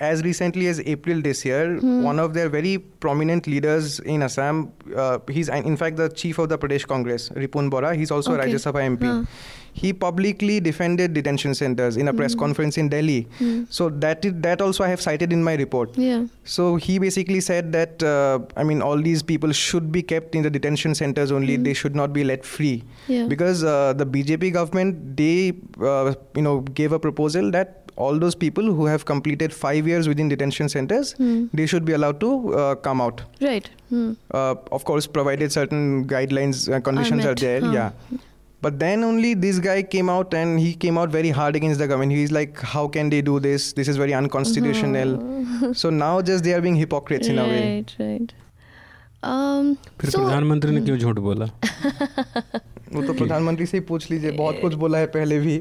as 0.00 0.22
recently 0.24 0.66
as 0.66 0.80
April 0.80 1.20
this 1.20 1.44
year, 1.44 1.78
one 1.80 2.18
of 2.18 2.32
their 2.34 2.48
very 2.48 2.78
prominent 2.78 3.46
leaders 3.46 4.00
in 4.00 4.22
Assam, 4.22 4.72
uh, 4.96 5.18
he's 5.30 5.48
in 5.50 5.76
fact 5.76 5.96
the 5.98 6.08
chief 6.08 6.38
of 6.38 6.48
the 6.48 6.58
Pradesh 6.58 6.86
Congress, 6.86 7.28
Ripun 7.30 7.70
Bora. 7.70 7.94
He's 7.94 8.10
also 8.10 8.34
Okay. 8.34 8.42
a 8.50 8.54
Rajya 8.54 8.60
Sabha 8.66 8.84
MP. 8.96 9.06
Huh. 9.06 9.24
He 9.72 9.92
publicly 9.92 10.58
defended 10.58 11.12
detention 11.14 11.54
centers 11.54 11.96
in 11.96 12.08
a 12.08 12.12
press 12.12 12.34
conference 12.34 12.76
in 12.76 12.88
Delhi. 12.88 13.28
So 13.70 13.88
that 14.04 14.24
that 14.46 14.60
also 14.60 14.82
I 14.82 14.88
have 14.92 15.00
cited 15.00 15.32
in 15.36 15.44
my 15.48 15.54
report. 15.60 15.96
Yeah. 15.96 16.24
So 16.54 16.64
he 16.86 16.98
basically 17.04 17.38
said 17.48 17.70
that 17.76 18.02
uh, 18.02 18.40
I 18.56 18.64
mean 18.64 18.82
all 18.82 18.96
these 19.10 19.22
people 19.22 19.52
should 19.52 19.92
be 19.92 20.02
kept 20.02 20.34
in 20.34 20.42
the 20.42 20.50
detention 20.50 20.96
centers 21.02 21.30
only. 21.30 21.56
They 21.68 21.74
should 21.82 21.94
not 21.94 22.12
be 22.12 22.24
let 22.24 22.44
free 22.54 22.82
Yeah. 23.06 23.26
because 23.34 23.62
uh, 23.62 23.92
the 24.02 24.06
BJP 24.16 24.52
government 24.58 25.16
they 25.22 25.52
uh, 25.80 26.14
you 26.34 26.42
know 26.48 26.60
gave 26.82 26.90
a 26.90 26.98
proposal 26.98 27.52
that 27.52 27.79
all 28.06 28.18
those 28.24 28.36
people 28.46 28.72
who 28.78 28.86
have 28.92 29.04
completed 29.10 29.54
five 29.60 29.88
years 29.92 30.08
within 30.12 30.28
detention 30.34 30.68
centers 30.74 31.12
Hmm. 31.20 31.36
they 31.60 31.66
should 31.72 31.84
be 31.92 31.94
allowed 31.98 32.18
to 32.24 32.30
uh, 32.62 32.74
come 32.88 33.00
out. 33.06 33.22
Right. 33.50 33.70
Hmm. 33.90 34.08
Uh, 34.40 34.54
of 34.78 34.84
course, 34.90 35.06
provided 35.20 35.52
certain 35.60 35.86
guidelines 36.16 36.66
uh, 36.72 36.80
conditions 36.90 37.26
are, 37.32 37.34
there. 37.46 37.60
huh. 37.68 37.72
Yeah. 37.78 38.18
But 38.64 38.78
then 38.78 39.04
only 39.08 39.32
this 39.42 39.58
guy 39.66 39.76
came 39.92 40.10
out 40.14 40.34
and 40.38 40.60
he 40.60 40.72
came 40.84 40.98
out 41.02 41.08
very 41.18 41.30
hard 41.36 41.56
against 41.60 41.78
the 41.82 41.86
government. 41.92 42.12
He's 42.12 42.30
like, 42.38 42.58
how 42.72 42.82
can 42.96 43.08
they 43.14 43.20
do 43.28 43.40
this? 43.40 43.72
This 43.78 43.88
is 43.88 43.96
very 43.96 44.12
unconstitutional. 44.18 45.14
so 45.82 45.90
now 45.90 46.20
just 46.20 46.44
they 46.44 46.52
are 46.52 46.60
being 46.60 46.76
hypocrites 46.76 47.28
in 47.28 47.38
a 47.38 47.44
way. 47.44 47.62
Right, 47.76 47.94
right. 47.98 48.34
Um, 49.22 49.74
फिर 50.00 50.10
so, 50.10 50.18
प्रधानमंत्री 50.18 50.72
ने 50.72 50.80
क्यों 50.80 50.96
झूठ 50.98 51.18
बोला 51.18 51.44
वो 52.92 53.02
तो 53.06 53.12
प्रधानमंत्री 53.12 53.66
से 53.66 53.76
ही 53.76 53.84
पूछ 53.88 54.10
लीजिए 54.10 54.30
बहुत 54.30 54.58
कुछ 54.62 54.74
बोला 54.74 54.98
है 54.98 55.06
पहले 55.16 55.38
भी 55.40 55.56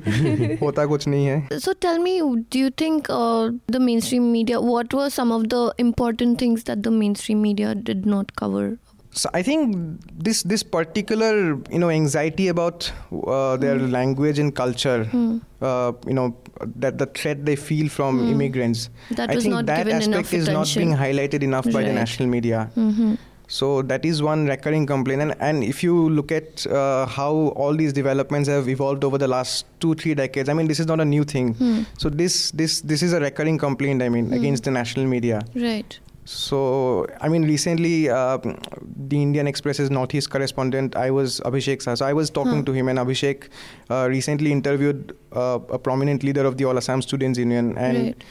होता 0.62 0.86
कुछ 0.86 1.08
नहीं 1.08 1.26
है 1.26 1.60
so 1.66 1.74
tell 1.86 2.00
me, 2.06 2.14
do 2.56 2.60
you 2.60 2.70
think 2.82 3.10
uh, 3.10 3.50
the 3.68 3.82
mainstream 3.88 4.32
media, 4.32 4.62
what 4.62 4.94
were 4.94 5.10
some 5.10 5.34
of 5.40 5.50
the 5.50 5.64
important 5.86 6.40
things 6.40 6.64
that 6.70 6.84
the 6.84 6.96
mainstream 7.02 7.42
media 7.42 7.76
did 7.76 8.06
not 8.06 8.34
cover? 8.36 8.78
So 9.12 9.30
I 9.34 9.42
think 9.42 9.76
this 10.26 10.44
this 10.44 10.64
particular 10.64 11.30
you 11.76 11.80
know 11.84 11.90
anxiety 11.90 12.48
about 12.48 12.92
uh, 13.12 13.58
their 13.58 13.78
mm. 13.78 13.92
language 13.92 14.40
and 14.40 14.54
culture, 14.56 15.04
Hmm. 15.14 15.40
uh, 15.62 15.94
you 16.06 16.14
know 16.14 16.28
that 16.84 17.00
the 17.00 17.08
threat 17.08 17.46
they 17.46 17.56
feel 17.56 17.90
from 17.90 18.20
mm. 18.20 18.30
immigrants. 18.36 18.90
That 19.12 19.32
I 19.32 19.36
was 19.36 19.44
think 19.44 19.56
not 19.56 19.66
that 19.66 19.88
given 19.88 19.98
aspect 20.02 20.34
is 20.34 20.48
not 20.48 20.74
being 20.76 20.94
highlighted 21.02 21.44
enough 21.50 21.66
right. 21.66 21.80
by 21.80 21.84
the 21.84 21.94
national 21.94 22.30
media. 22.30 22.70
Mm-hmm. 22.78 23.16
So 23.50 23.82
that 23.92 24.06
is 24.06 24.22
one 24.22 24.46
recurring 24.46 24.86
complaint, 24.86 25.22
and, 25.24 25.36
and 25.40 25.64
if 25.64 25.82
you 25.84 25.94
look 26.10 26.32
at 26.32 26.66
uh, 26.68 27.08
how 27.08 27.32
all 27.64 27.76
these 27.76 27.94
developments 27.94 28.48
have 28.48 28.70
evolved 28.70 29.04
over 29.04 29.18
the 29.18 29.28
last 29.28 29.66
two 29.80 29.96
three 29.96 30.14
decades, 30.14 30.50
I 30.50 30.54
mean 30.54 30.68
this 30.68 30.80
is 30.80 30.86
not 30.86 31.00
a 31.00 31.06
new 31.06 31.24
thing. 31.24 31.56
Hmm. 31.56 31.82
So 31.98 32.10
this 32.10 32.52
this 32.52 32.82
this 32.82 33.02
is 33.02 33.12
a 33.14 33.20
recurring 33.20 33.58
complaint. 33.58 34.04
I 34.04 34.10
mean 34.10 34.32
against 34.34 34.66
the 34.66 34.72
national 34.72 35.08
media. 35.08 35.42
Right. 35.56 36.00
So, 36.32 37.08
I 37.22 37.28
mean, 37.28 37.44
recently, 37.44 38.08
uh, 38.08 38.38
the 39.08 39.20
Indian 39.20 39.48
Express's 39.48 39.90
Northeast 39.90 40.30
correspondent, 40.30 40.96
I 40.96 41.10
was 41.10 41.40
Abhishek 41.44 41.82
Sah. 41.82 41.96
So, 41.96 42.06
I 42.06 42.14
was 42.14 42.30
talking 42.30 42.58
Huh. 42.58 42.66
to 42.66 42.72
him, 42.72 42.88
and 42.88 43.00
Abhishek 43.00 43.48
uh, 43.90 44.06
recently 44.08 44.52
interviewed 44.52 45.16
uh, 45.34 45.58
a 45.70 45.80
prominent 45.80 46.22
leader 46.22 46.46
of 46.46 46.58
the 46.58 46.66
All 46.66 46.78
Assam 46.78 47.02
Students 47.02 47.40
Union. 47.40 47.76
And 47.80 47.98
right. 47.98 48.24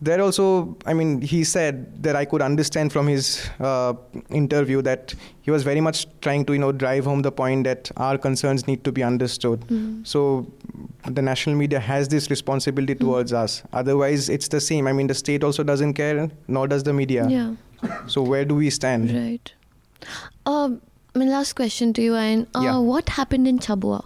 There 0.00 0.20
also, 0.20 0.76
I 0.86 0.92
mean, 0.92 1.20
he 1.20 1.44
said 1.44 2.02
that 2.02 2.16
I 2.16 2.24
could 2.24 2.42
understand 2.42 2.92
from 2.92 3.06
his 3.06 3.48
uh, 3.60 3.94
interview 4.30 4.82
that 4.82 5.14
he 5.42 5.50
was 5.50 5.62
very 5.62 5.80
much 5.80 6.06
trying 6.20 6.44
to, 6.46 6.52
you 6.52 6.58
know, 6.58 6.72
drive 6.72 7.04
home 7.04 7.22
the 7.22 7.32
point 7.32 7.64
that 7.64 7.90
our 7.96 8.18
concerns 8.18 8.66
need 8.66 8.84
to 8.84 8.92
be 8.92 9.02
understood. 9.02 9.60
Mm. 9.62 10.06
So 10.06 10.46
the 11.06 11.22
national 11.22 11.56
media 11.56 11.80
has 11.80 12.08
this 12.08 12.28
responsibility 12.28 12.94
towards 12.94 13.32
us. 13.32 13.62
Otherwise, 13.72 14.28
it's 14.28 14.48
the 14.48 14.60
same. 14.60 14.86
I 14.86 14.92
mean, 14.92 15.06
the 15.06 15.14
state 15.14 15.44
also 15.44 15.62
doesn't 15.62 15.94
care, 15.94 16.30
nor 16.48 16.66
does 16.68 16.82
the 16.82 16.92
media. 16.92 17.26
Yeah. 17.28 17.54
So 18.06 18.22
where 18.22 18.44
do 18.44 18.54
we 18.54 18.70
stand? 18.70 19.10
Right. 19.10 19.52
Um, 20.44 20.82
my 21.14 21.24
last 21.24 21.54
question 21.54 21.92
to 21.94 22.02
you, 22.02 22.12
Ayan. 22.12 22.46
Uh, 22.54 22.60
Yeah. 22.62 22.78
What 22.78 23.08
happened 23.08 23.46
in 23.48 23.58
Chabua? 23.58 24.04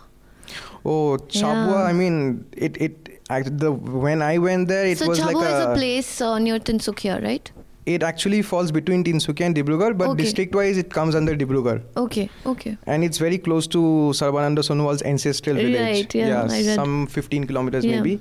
Oh, 0.84 1.18
Chabua. 1.28 1.78
Yeah. 1.78 1.82
I 1.82 1.92
mean, 1.92 2.46
it 2.56 2.76
it 2.76 3.07
act- 3.30 3.58
the 3.58 3.70
when 3.72 4.22
I 4.22 4.38
went 4.38 4.68
there, 4.68 4.86
it 4.86 4.98
so 4.98 5.08
was 5.08 5.20
like 5.20 5.36
is 5.36 5.42
a 5.42 5.70
a. 5.70 5.74
place 5.74 6.20
uh, 6.20 6.38
near 6.38 6.58
Tinsukia, 6.58 7.22
right? 7.22 7.50
It 7.86 8.02
actually 8.02 8.42
falls 8.42 8.70
between 8.70 9.02
Tinsukia 9.04 9.46
and 9.46 9.56
Dibrugarh, 9.56 9.96
but 9.96 10.08
Okay. 10.08 10.22
district-wise, 10.22 10.76
it 10.76 10.90
comes 10.92 11.14
under 11.14 11.34
Dibrugarh. 11.34 11.80
Okay. 11.96 12.28
Okay. 12.44 12.76
And 12.86 13.02
it's 13.02 13.16
very 13.16 13.38
close 13.38 13.66
to 13.68 13.78
Sarbananda 14.18 14.58
Sonowal's 14.70 15.02
ancestral 15.02 15.56
village. 15.56 15.80
Right, 15.80 16.14
yeah, 16.14 16.42
I 16.42 16.46
read. 16.58 16.74
some 16.74 17.06
15 17.06 17.46
kilometers 17.46 17.86
Yeah. 17.86 17.96
maybe. 17.96 18.20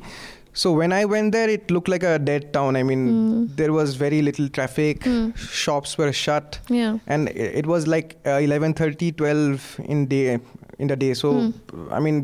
So 0.53 0.71
when 0.71 0.93
I 0.93 1.03
went 1.05 1.33
there, 1.33 1.49
it 1.49 1.69
looked 1.69 1.87
like 1.89 2.01
a 2.01 2.17
dead 2.17 2.45
town. 2.53 2.77
I 2.77 2.83
mean, 2.83 3.01
Hmm. 3.09 3.45
there 3.57 3.73
was 3.73 3.95
very 3.95 4.21
little 4.27 4.47
traffic. 4.59 5.03
Hmm. 5.03 5.25
Shops 5.35 5.97
were 5.97 6.11
shut. 6.13 6.59
Yeah. 6.69 6.97
and 7.05 7.29
it 7.59 7.67
was 7.67 7.85
like 7.95 8.15
uh, 8.25 8.39
11:30 8.47 9.11
12 9.17 9.67
in 9.95 10.07
day 10.07 10.39
in 10.79 10.87
the 10.87 10.95
day 10.95 11.13
so 11.13 11.29
Hmm. 11.37 11.87
i 11.91 11.99
mean 11.99 12.17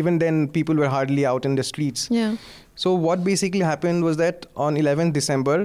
even 0.00 0.18
then 0.22 0.48
people 0.48 0.74
were 0.84 0.88
hardly 0.94 1.24
out 1.32 1.44
in 1.50 1.54
the 1.60 1.62
streets 1.72 2.08
Yeah. 2.10 2.36
so 2.74 2.94
what 3.06 3.22
basically 3.28 3.60
happened 3.72 4.02
was 4.08 4.16
that 4.22 4.46
on 4.56 4.76
11th 4.76 5.12
december 5.18 5.58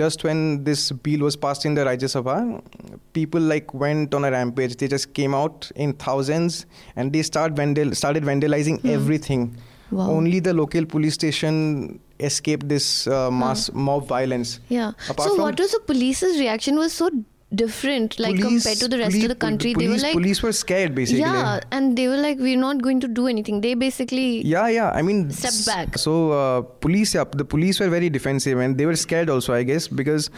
just 0.00 0.22
when 0.28 0.40
this 0.64 0.80
bill 0.92 1.20
was 1.26 1.36
passed 1.42 1.64
in 1.64 1.72
the 1.76 1.82
Rajya 1.88 2.08
Sabha, 2.14 2.34
people 3.14 3.40
like 3.40 3.72
went 3.72 4.12
on 4.18 4.22
a 4.26 4.30
rampage. 4.30 4.76
They 4.76 4.86
just 4.86 5.14
came 5.14 5.34
out 5.34 5.70
in 5.76 5.94
thousands 5.94 6.66
and 6.94 7.10
they 7.10 7.22
start 7.22 7.54
vandal- 7.60 7.94
started 7.94 8.22
vandalizing 8.30 8.76
Hmm. 8.82 8.90
everything. 8.96 9.46
Wow. 9.90 10.10
Only 10.10 10.40
the 10.40 10.52
local 10.52 10.84
police 10.84 11.14
station 11.14 12.00
escaped 12.20 12.68
this 12.68 13.06
uh, 13.06 13.30
mass 13.30 13.72
mob 13.72 14.06
violence. 14.08 14.60
Yeah. 14.68 14.92
Apart 15.08 15.30
so 15.30 15.36
what 15.42 15.58
was 15.58 15.70
the 15.70 15.80
police's 15.86 16.38
reaction? 16.38 16.76
Was 16.76 16.92
so 16.92 17.08
different, 17.54 18.18
like 18.20 18.36
Police- 18.36 18.62
compared 18.64 18.78
to 18.78 18.88
the 18.88 18.98
rest 18.98 19.10
police- 19.10 19.24
of 19.24 19.28
the 19.30 19.34
country. 19.34 19.72
Police, 19.74 19.88
they 19.88 19.92
were 19.96 20.02
like, 20.02 20.12
police 20.12 20.42
were 20.42 20.52
scared 20.52 20.94
basically. 20.94 21.20
yeah, 21.20 21.60
and 21.72 21.96
they 21.96 22.06
were 22.08 22.16
like, 22.18 22.38
we're 22.38 22.58
not 22.58 22.82
going 22.82 23.00
to 23.00 23.08
do 23.08 23.26
anything. 23.26 23.60
They 23.62 23.74
basically, 23.74 24.44
Yeah, 24.46 24.68
yeah. 24.68 24.90
I 24.90 25.02
mean, 25.02 25.30
Step 25.30 25.54
back. 25.74 25.98
So 25.98 26.32
uh, 26.32 26.60
police, 26.60 27.14
yeah, 27.14 27.24
the 27.32 27.44
police 27.44 27.80
were 27.80 27.88
very 27.88 28.10
defensive, 28.10 28.58
and 28.58 28.76
they 28.76 28.84
were 28.86 28.96
scared 28.96 29.30
also, 29.30 29.54
I 29.54 29.62
guess, 29.62 29.88
because 29.88 30.28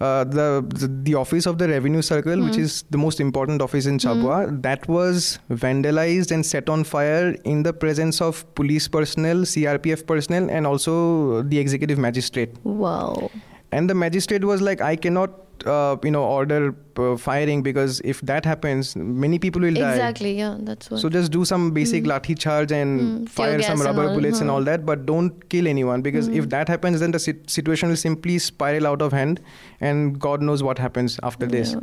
uh, 0.00 0.24
the, 0.24 0.64
the 0.74 0.86
the 1.08 1.14
office 1.14 1.44
of 1.46 1.58
the 1.58 1.68
revenue 1.68 2.02
circle, 2.02 2.40
which 2.44 2.54
Hmm. 2.54 2.62
is 2.62 2.84
the 2.90 2.98
most 2.98 3.20
important 3.20 3.60
office 3.60 3.86
in 3.86 3.98
Chabua, 3.98 4.62
that 4.62 4.86
was 4.88 5.38
vandalized 5.50 6.30
and 6.30 6.46
set 6.46 6.68
on 6.70 6.84
fire 6.84 7.36
in 7.44 7.64
the 7.64 7.72
presence 7.72 8.20
of 8.20 8.44
police 8.54 8.88
personnel, 8.88 9.38
CRPF 9.44 10.06
personnel, 10.06 10.48
and 10.48 10.66
also 10.66 11.42
the 11.42 11.58
executive 11.58 11.98
magistrate. 11.98 12.50
wow. 12.64 13.30
And 13.72 13.88
the 13.88 13.94
magistrate 13.94 14.44
was 14.44 14.60
like, 14.60 14.80
I 14.80 14.96
cannot. 14.96 15.30
Uh, 15.66 15.94
you 16.02 16.10
know, 16.10 16.24
order 16.24 16.74
uh, 16.96 17.18
firing 17.18 17.62
because 17.62 18.00
if 18.02 18.22
that 18.22 18.46
happens, 18.46 18.96
many 18.96 19.38
people 19.38 19.60
will 19.60 19.74
die. 19.74 19.90
Exactly. 19.90 20.30
Yeah, 20.38 20.56
that's 20.60 20.90
what. 20.90 21.00
So 21.00 21.10
just 21.10 21.30
do 21.32 21.44
some 21.44 21.72
basic 21.72 22.04
lathi 22.04 22.36
charge 22.44 22.72
and 22.72 23.00
Hmm. 23.00 23.24
Fire 23.26 23.60
some 23.60 23.82
rubber 23.82 24.04
all, 24.08 24.14
bullets 24.14 24.40
and 24.40 24.50
all 24.50 24.64
that, 24.64 24.86
but 24.86 25.04
don't 25.04 25.46
kill 25.50 25.68
anyone 25.68 26.00
because 26.00 26.28
Hmm. 26.28 26.38
if 26.42 26.48
that 26.48 26.66
happens, 26.74 27.00
then 27.00 27.10
the 27.10 27.18
sit- 27.18 27.50
situation 27.50 27.90
will 27.90 27.96
simply 28.04 28.38
spiral 28.38 28.86
out 28.86 29.02
of 29.02 29.12
hand, 29.12 29.42
and 29.82 30.18
God 30.18 30.40
knows 30.40 30.62
what 30.62 30.78
happens 30.78 31.20
after 31.22 31.44
this. 31.56 31.76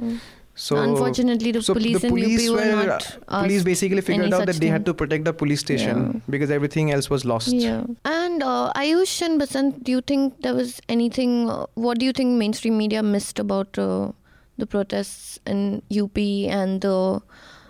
So 0.59 0.75
Unfortunately, 0.83 1.51
the 1.55 1.61
so 1.61 1.73
police 1.75 2.03
in 2.03 2.09
police 2.09 2.45
UP 2.49 2.55
were 2.55 2.75
were- 2.77 2.85
not 2.87 3.03
police 3.27 3.63
basically 3.63 4.01
figured 4.01 4.33
out 4.37 4.47
that 4.47 4.55
they 4.63 4.69
had 4.75 4.85
to 4.87 4.93
protect 5.01 5.25
the 5.25 5.33
police 5.41 5.59
station 5.65 5.99
Yeah. 6.05 6.21
because 6.35 6.49
everything 6.55 6.91
else 6.91 7.09
was 7.11 7.25
lost. 7.31 7.49
Yeah. 7.53 7.83
And 8.05 8.41
uh, 8.41 8.71
Ayush 8.75 9.21
and 9.27 9.39
Basant, 9.41 9.83
do 9.83 9.91
you 9.91 10.01
think 10.01 10.41
there 10.41 10.55
was 10.55 10.81
anything, 10.89 11.35
uh, 11.47 11.67
what 11.75 11.99
do 11.99 12.07
you 12.07 12.11
think 12.21 12.37
mainstream 12.39 12.75
media 12.77 13.03
missed 13.03 13.37
about 13.45 13.77
uh, 13.77 14.11
the 14.57 14.65
protests 14.65 15.39
in 15.45 15.83
UP 16.03 16.17
and 16.61 16.81
the 16.81 17.21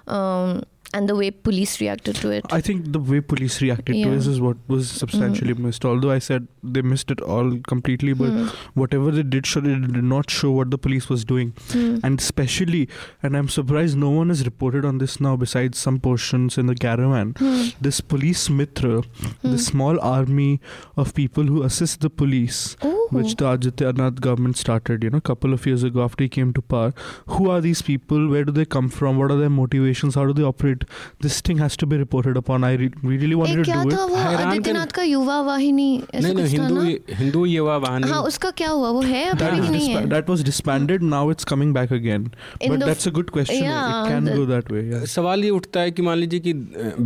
um, 0.07 0.63
and 0.93 1.09
the 1.09 1.15
way 1.15 1.31
police 1.31 1.79
reacted 1.81 2.15
to 2.17 2.29
it? 2.31 2.45
I 2.51 2.61
think 2.61 2.91
the 2.93 2.99
way 2.99 3.19
police 3.21 3.61
reacted 3.61 3.95
Yeah. 3.95 4.05
to 4.05 4.11
it 4.13 4.27
is 4.27 4.39
what 4.41 4.57
was 4.67 4.89
substantially 4.89 5.53
missed. 5.53 5.85
Although 5.85 6.11
I 6.11 6.19
said 6.19 6.47
they 6.63 6.81
missed 6.81 7.11
it 7.11 7.21
all 7.21 7.51
completely, 7.67 8.13
but 8.13 8.29
Hmm. 8.29 8.47
whatever 8.73 9.11
they 9.11 9.23
did 9.23 9.45
show, 9.45 9.59
it 9.59 9.91
did 9.93 10.03
not 10.03 10.29
show 10.29 10.51
what 10.51 10.71
the 10.71 10.77
police 10.77 11.09
was 11.09 11.25
doing. 11.25 11.53
Hmm. 11.71 11.97
And 12.03 12.19
especially, 12.19 12.88
and 13.23 13.35
I'm 13.38 13.49
surprised 13.49 13.97
no 13.97 14.09
one 14.09 14.29
has 14.29 14.45
reported 14.45 14.85
on 14.85 14.97
this 14.97 15.19
now 15.19 15.35
besides 15.35 15.77
some 15.77 15.99
portions 15.99 16.57
in 16.57 16.67
the 16.67 16.75
caravan. 16.75 17.33
Hmm. 17.38 17.67
This 17.81 18.01
police 18.01 18.49
mitra, 18.49 19.01
Hmm. 19.01 19.51
the 19.51 19.57
small 19.57 19.99
army 20.01 20.59
of 20.95 21.13
people 21.13 21.43
who 21.45 21.63
assist 21.63 22.01
the 22.01 22.09
police, 22.09 22.75
Ooh. 22.85 23.07
which 23.11 23.35
the 23.35 23.45
Adityanath 23.45 24.21
government 24.21 24.57
started, 24.57 25.03
you 25.03 25.09
know, 25.09 25.17
a 25.17 25.21
couple 25.21 25.53
of 25.53 25.65
years 25.65 25.83
ago 25.83 26.03
after 26.03 26.23
he 26.23 26.29
came 26.29 26.53
to 26.53 26.61
power. 26.61 26.93
Who 27.27 27.49
are 27.49 27.61
these 27.61 27.81
people? 27.81 28.27
Where 28.29 28.43
do 28.45 28.51
they 28.51 28.65
come 28.65 28.89
from? 28.89 29.17
What 29.17 29.31
are 29.31 29.38
their 29.38 29.49
motivations? 29.49 30.15
How 30.15 30.25
do 30.25 30.33
they 30.33 30.43
operate? 30.43 30.76
This 31.21 31.38
thing 31.41 31.57
has 31.57 31.75
to 31.78 31.88
be 31.88 31.97
reported 31.97 32.38
upon. 32.38 32.63
I 32.63 32.71
re- 32.75 32.89
we 33.03 33.17
really 33.17 33.38
wanted 33.41 33.59
एक 33.59 33.65
to 33.65 33.71
क्या 33.71 33.84
do 33.84 33.91
था 33.91 34.03
it. 34.03 34.09
वो 34.09 34.15
आदित्यनाथ 34.41 34.91
का 34.95 35.03
युवा 35.03 35.39
वाहिनी 35.41 35.88
ऐसा 36.13 36.28
नहीं 36.28 36.34
नहीं 36.36 36.45
कुछ 36.45 36.59
था 36.59 36.63
हिंदू 36.63 36.82
ना 36.82 37.15
हिंदू 37.17 37.45
युवा 37.45 37.78
वाहिनी 37.86 38.09
हाँ 38.09 38.21
उसका 38.32 38.51
क्या 38.61 38.69
हुआ 38.69 38.89
वो 38.89 39.01
है 39.03 39.23
अभी 39.30 39.59
भी 39.61 39.69
नहीं 39.69 39.89
है 39.89 40.03
that 40.09 40.32
was 40.34 40.43
disbanded. 40.49 41.07
Now 41.13 41.23
it's 41.30 41.49
coming 41.53 41.73
back 41.80 41.95
again. 41.99 42.28
In 42.61 42.71
but 42.71 42.80
the 42.80 42.86
that's 42.86 43.07
a 43.07 43.15
good 43.19 43.32
question. 43.32 43.63
yeah, 43.63 43.84
it 43.91 44.09
can 44.09 44.25
the- 44.25 44.38
go 44.39 44.45
that 44.53 44.71
way. 44.75 44.84
Yeah. 44.91 45.05
सवाल 45.15 45.43
ये 45.43 45.49
उठता 45.59 45.80
है 45.80 45.91
कि 45.91 46.01
मान 46.01 46.17
लीजिए 46.17 46.39
कि 46.39 46.53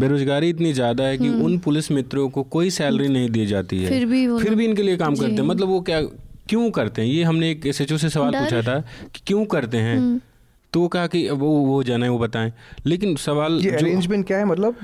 बेरोजगारी 0.03 0.49
इतनी 0.49 0.73
ज़्यादा 0.73 1.03
है 1.03 1.17
कि 1.17 1.29
उन 1.29 1.57
पुलिस 1.67 1.91
मित्रों 1.91 2.29
को 2.37 2.43
कोई 2.57 2.69
सैलरी 2.79 3.07
नहीं 3.09 3.29
दी 3.29 3.45
जाती 3.45 3.81
है 3.83 3.89
फिर 3.89 4.05
भी 4.05 4.25
फिर 4.39 4.55
भी 4.55 4.65
इनके 4.65 4.83
लिए 4.83 4.97
काम 4.97 5.15
करते 5.15 5.41
हैं 5.41 5.47
मतलब 5.49 5.67
वो 5.67 5.79
क्या 5.89 6.01
क्यों 6.49 6.69
करते 6.71 7.01
हैं 7.01 7.09
ये 7.09 7.23
हमने 7.23 7.49
एक 7.51 7.65
एस 7.67 7.77
से 7.77 8.09
सवाल 8.09 8.33
पूछा 8.33 8.61
था 8.61 8.79
कि 9.15 9.21
क्यों 9.27 9.45
करते 9.53 9.77
हैं 9.77 9.97
हम्म। 9.97 10.19
तो 10.73 10.81
वो 10.81 10.87
कहा 10.87 11.07
कि 11.07 11.29
वो 11.29 11.49
वो 11.65 11.83
जाने 11.83 12.09
वो 12.09 12.19
बताएँ। 12.19 12.51
लेकिन 12.85 13.15
सवाल 13.15 13.59
ये 13.61 13.71
अरेंजमेंट 13.71 14.27
क्या 14.27 14.37
है 14.37 14.45
मतलब? 14.45 14.75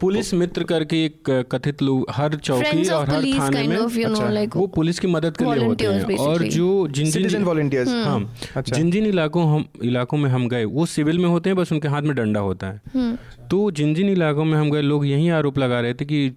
पुलिस 0.00 0.32
मित्र 0.34 0.64
करके 0.64 1.04
एक 1.04 1.30
कथित 1.52 1.82
लोग 1.82 2.06
हर 2.10 2.34
चौकी 2.34 2.88
और 2.88 3.08
हर 3.08 3.22
थाने 3.22 3.58
kind 3.58 3.68
में 3.68 3.76
of, 3.76 3.92
you 3.92 3.98
know, 3.98 4.10
अच्छा, 4.10 4.28
like 4.30 4.56
वो 4.56 4.66
पुलिस 4.66 4.98
की 4.98 5.06
मदद 5.06 5.36
के 5.36 5.44
लिए 5.44 5.64
होते 5.64 5.86
हैं। 5.86 6.16
और 6.18 6.42
जो 6.42 6.88
जिन 6.88 7.10
सिटीजन 7.10 7.28
जिन 7.28 7.44
वॉलंटियर्स 7.44 7.88
हाँ 7.88 8.34
अच्छा। 8.56 8.76
जिन 8.76 8.90
जिन 8.90 9.06
इलाकों 9.06 9.46
हम 9.54 9.64
इलाकों 9.84 10.18
में 10.18 10.30
हम 10.30 10.48
गए 10.48 10.64
वो 10.64 10.86
सिविल 10.86 11.18
में 11.18 11.28
होते 11.28 11.50
हैं 11.50 11.56
बस 11.56 11.72
उनके 11.72 11.88
हाथ 11.88 12.02
में 12.02 12.14
डंडा 12.16 12.40
होता 12.40 12.66
है। 12.66 12.80
हम्म, 12.94 13.16
तो 13.48 13.70
जिन 13.70 13.94
जिन 13.94 14.08
इलाकों 14.08 14.44
में 14.44 14.58
हम 14.58 14.70
गए 14.70 14.82
लोग 14.82 15.06
यही 15.06 15.28
आरोप 15.28 15.58
लगा 15.58 15.80
रहे 15.80 15.94
थे 15.94 16.04
कि 16.04 16.30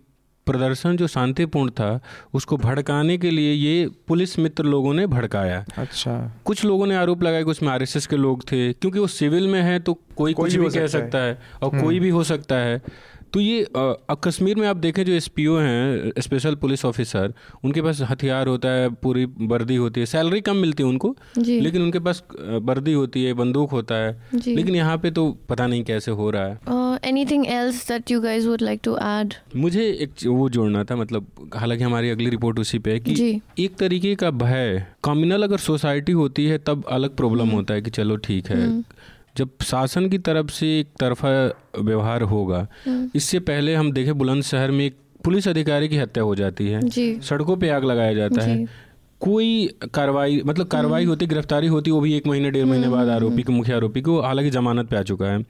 प्रदर्शन 0.46 0.98
जो 0.98 1.08
शांतिपूर्ण 1.08 1.70
था 1.70 2.00
उसको 2.34 2.58
भड़काने 2.58 3.18
के 3.18 3.32
लिए 3.32 3.54
ये 3.54 3.90
पुलिस 4.08 4.40
मित्र 4.40 4.64
लोगों 4.64 4.94
ने 4.94 5.08
भड़काया। 5.08 5.66
अच्छा। 5.78 6.32
कुछ 6.46 6.66
लोगों 6.66 6.88
ने 6.88 6.96
आरोप 6.96 7.24
लगाया 7.24 7.44
कि 7.44 7.52
उसमें 7.52 7.70
आरएसएस 7.70 8.08
के 8.08 8.16
लोग 8.16 8.44
थे 8.44 8.74
क्योंकि 8.74 9.00
वो 9.00 9.08
सिविल 9.08 9.48
में 9.48 9.62
है 9.62 9.80
तो 9.80 9.94
कोई, 9.94 10.34
कोई 10.34 10.34
कुछ 10.34 10.56
भी 10.56 10.66
भी 10.66 10.70
कह 10.70 10.88
सकता 10.88 11.00
सकता 11.00 11.18
है 11.18 11.42
और 11.64 11.82
कोई 11.82 12.00
भी 12.00 12.10
हो 12.10 12.24
सकता 12.24 12.56
है। 12.56 12.82
तो 13.36 13.42
ये 13.42 13.64
अब 13.64 14.22
कश्मीर 14.24 14.56
में 14.56 14.68
आप 14.68 14.78
देखें 14.78 15.06
जो 15.06 15.20
SPO 15.20 15.62
हैं 15.62 16.12
स्पेशल 16.20 16.56
पुलिस 16.56 16.86
ऑफिसर 16.86 17.34
उनके 17.64 17.82
पास 17.82 18.02
हथियार 18.02 18.48
होता 18.48 18.70
है 18.70 18.90
पूरी 18.90 19.26
वर्दी 19.26 19.76
होती 19.76 20.00
है 20.00 20.06
सैलरी 20.06 20.42
कम 20.42 20.56
मिलती 20.56 20.84
है 20.84 20.90
उनको 20.90 21.16
लेकिन 21.38 21.82
उनके 21.82 22.00
पास 22.00 22.24
वर्दी 22.42 22.94
होती 22.94 23.24
है 23.24 23.34
बंदूक 23.34 23.72
होता 23.72 23.96
है 23.96 24.24
लेकिन 24.48 24.76
यहाँ 24.76 24.98
पे 24.98 25.12
तो 25.12 25.38
पता 25.50 25.68
नहीं 25.68 25.84
कैसे 25.84 26.12
हो 26.12 26.30
रहा 26.30 26.44
है। 26.44 26.60
Anything 27.10 27.48
else 27.48 27.88
that 27.88 28.12
you 28.12 28.22
guys 28.22 28.46
would 28.46 28.62
like 28.62 28.80
to 28.84 28.98
add 28.98 29.34
मुझे 29.56 29.84
एक 29.84 30.28
वो 30.28 30.50
जोड़ना 30.50 30.84
था 30.84 30.96
मतलब 30.96 31.28
हालाँकि 31.56 31.84
हमारी 31.84 32.10
अगली 32.10 32.30
रिपोर्ट 32.30 32.60
उसी 32.60 32.80
पे 32.80 32.92
है 32.92 33.00
कि 33.00 33.16
जी। 33.16 33.42
एक 33.60 33.76
तरीके 33.76 34.16
का 34.16 34.32
भय 34.32 34.86
कम्युनल 35.04 35.44
अगर 35.44 35.58
सोसाइटी 35.58 36.12
होती 36.12 36.46
है 36.46 36.58
तब 36.58 36.84
अलग 36.90 37.16
प्रॉब्लम 37.16 37.50
होता 37.50 37.74
है 37.74 37.82
कि 37.82 37.90
चलो 37.90 38.16
ठीक 38.16 38.48
है 38.48 38.95
जब 39.38 39.50
शासन 39.64 40.08
की 40.10 40.18
तरफ़ 40.18 40.52
से 40.52 40.68
एक 40.80 40.88
तरफा 41.00 41.30
व्यवहार 41.80 42.22
होगा 42.22 42.68
इससे 43.16 43.40
पहले 43.40 43.76
हम 43.76 43.92
देखे 43.92 44.14
बुलंदशहर 44.14 44.72
में 44.72 44.86
एक 44.86 44.96
पुलिस 45.24 45.48
अधिकारी 45.48 45.88
की 45.88 45.98
हत्या 45.98 46.24
हो 46.24 46.36
जाती 46.36 46.68
है। 46.68 46.82
सड़कों 47.22 47.58
पे 47.58 47.70
आग 47.70 47.86
लगाया 47.86 48.14
जाता 48.14 48.44
है। 48.44 48.66
कोई 49.22 49.68
कार्रवाई 49.94 50.42
मतलब 50.46 50.68
कार्रवाई 50.68 51.06
होती 51.06 51.28
गिरफ्तारी 51.28 51.68
होती 51.68 51.92
वो 51.92 52.00
भी 52.02 52.14
एक 52.14 52.28
महीने 52.28 52.52
डेढ़ 52.52 52.66
महीने 52.66 52.90
बाद 52.90 53.10
आरोपी 53.10 53.44
को 53.44 53.52
मुख्य 53.52 53.74
आरोपी 53.74 54.02
को 54.02 54.20
हालाँकि 54.22 54.50
जमानत 54.50 54.90
पे 54.90 54.98
आ 54.98 55.02
चुका 55.02 55.26
है। 55.26 55.44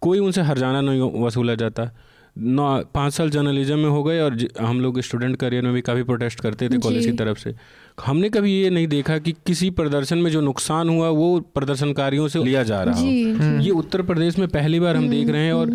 कोई 0.00 0.18
उनसे 0.18 0.42
हरजाना 0.42 0.80
नहीं 0.80 1.22
वसूला 1.22 1.54
जाता। 1.54 1.90
नौ 2.36 2.82
पाँच 2.94 3.12
साल 3.12 3.30
जर्नलिज्म 3.30 3.78
में 3.78 3.90
हो 3.90 4.02
गए 4.04 4.20
और 4.20 4.36
हम 4.60 4.80
लोग 4.80 5.00
स्टूडेंट 5.00 5.36
करियर 5.36 5.62
में 5.62 5.72
भी 5.72 5.80
काफ़ी 5.80 6.02
प्रोटेस्ट 6.02 6.40
करते 6.40 6.68
थे 6.68 6.78
कॉलेज 6.78 7.06
की 7.06 7.12
तरफ़ 7.12 7.38
से। 7.38 7.54
हमने 7.98 8.28
कभी 8.28 8.52
ये 8.52 8.70
नहीं 8.70 8.86
देखा 8.88 9.18
कि 9.18 9.32
किसी 9.46 9.70
प्रदर्शन 9.70 10.18
में 10.18 10.30
जो 10.30 10.40
नुकसान 10.40 10.88
हुआ 10.88 11.08
वो 11.08 11.28
प्रदर्शनकारियों 11.54 12.26
से 12.28 12.42
लिया 12.44 12.62
जा 12.62 12.82
रहा 12.82 12.94
हो। 12.94 13.06
हम्म। 13.06 13.60
ये 13.60 13.70
उत्तर 13.72 14.02
प्रदेश 14.02 14.38
में 14.38 14.46
पहली 14.48 14.80
बार 14.80 14.96
हम 14.96 15.08
देख 15.08 15.28
रहे 15.28 15.44
हैं 15.44 15.52
और 15.52 15.70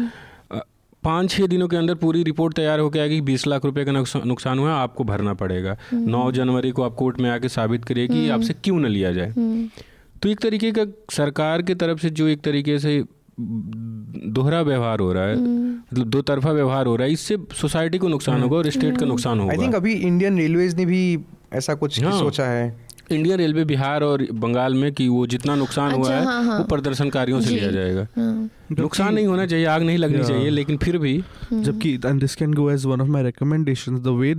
अ, 0.51 0.59
पाँच 1.03 1.29
छः 1.31 1.47
दिनों 1.47 1.67
के 1.67 1.77
अंदर 1.77 1.95
पूरी 1.95 2.23
रिपोर्ट 2.23 2.55
तैयार 2.55 2.79
होकर 2.79 2.99
आएगी 2.99 3.19
बीस 3.21 3.45
लाख 3.47 3.65
रुपए 3.65 3.85
का 3.85 3.91
नुकसान 3.91 4.59
हुआ 4.59 4.73
आपको 4.73 5.03
भरना 5.03 5.33
पड़ेगा। 5.33 5.77
नौ 5.93 6.31
जनवरी 6.31 6.71
को 6.71 6.83
आप 6.83 6.95
कोर्ट 6.95 7.19
में 7.21 7.29
आके 7.29 7.49
साबित 7.49 7.85
करिए 7.85 8.07
कि 8.07 8.27
आपसे 8.29 8.53
क्यों 8.63 8.79
न 8.79 8.85
लिया 8.87 9.11
जाए। 9.11 9.29
हम्म, 9.29 9.67
तो 10.21 10.29
एक 10.29 10.39
तरीके 10.39 10.71
का 10.71 10.85
सरकार 11.11 11.61
की 11.61 11.75
तरफ़ 11.75 11.99
से 11.99 12.09
जो 12.11 12.27
एक 12.27 12.41
तरीके 12.41 12.77
से 12.79 13.03
दोहरा 13.39 14.61
व्यवहार 14.61 14.99
हो 14.99 15.11
रहा 15.13 15.23
है 15.23 15.35
मतलब 15.37 16.07
दो 16.07 16.21
तरफा 16.21 16.51
व्यवहार 16.51 16.85
हो 16.85 16.95
रहा 16.95 17.07
है 17.07 17.13
इससे 17.13 17.37
सोसाइटी 17.61 17.97
को 17.97 18.07
नुकसान 18.07 18.41
होगा 18.41 18.57
और 18.57 18.69
स्टेट 18.69 18.97
का 18.97 19.05
नुकसान 19.05 19.39
होगा। 19.39 19.51
आई 19.51 19.57
थिंक 19.57 19.75
अभी 19.75 19.93
इंडियन 19.93 20.37
रेलवेज 20.37 20.75
ने 20.75 20.85
भी 20.85 21.01
ऐसा 21.53 21.73
कुछ 21.73 22.03
हाँ। 22.03 22.19
सोचा 22.19 22.45
है 22.45 22.77
इंडियन 23.11 23.37
रेलवे 23.37 23.65
बिहार 23.65 24.03
और 24.03 24.27
बंगाल 24.33 24.73
में 24.73 24.91
कि 24.93 25.07
वो 25.07 25.27
जितना 25.27 25.55
नुकसान 25.55 25.91
अच्छा, 25.91 25.97
हुआ 25.97 26.15
है 26.15 26.25
हाँ, 26.25 26.43
हाँ। 26.43 26.57
वो 26.57 26.63
प्रदर्शनकारियों 26.63 27.41
से 27.41 27.49
लिया 27.49 27.71
जाएगा 27.71 28.07
हाँ, 28.17 28.49
नुकसान 28.71 29.13
नहीं 29.13 29.25
होना 29.25 29.45
चाहिए 29.45 29.65
आग 29.65 29.83
नहीं 29.83 29.97
लगनी 29.97 30.23
चाहिए 30.23 30.49
लेकिन 30.49 30.77
फिर 30.77 30.97
भी 30.97 31.15
हम्म। 31.41 31.61
जबकि 31.63 31.93
and 31.95 32.19
this 32.19 32.35
can 32.35 32.53
go 32.53 32.69
as 32.71 32.85
one 32.85 33.01
of 33.01 33.07
my 33.09 33.23
recommendations 33.23 33.99
the 33.99 34.13
way 34.19 34.33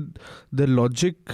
the 0.55 0.67
logic 0.71 1.33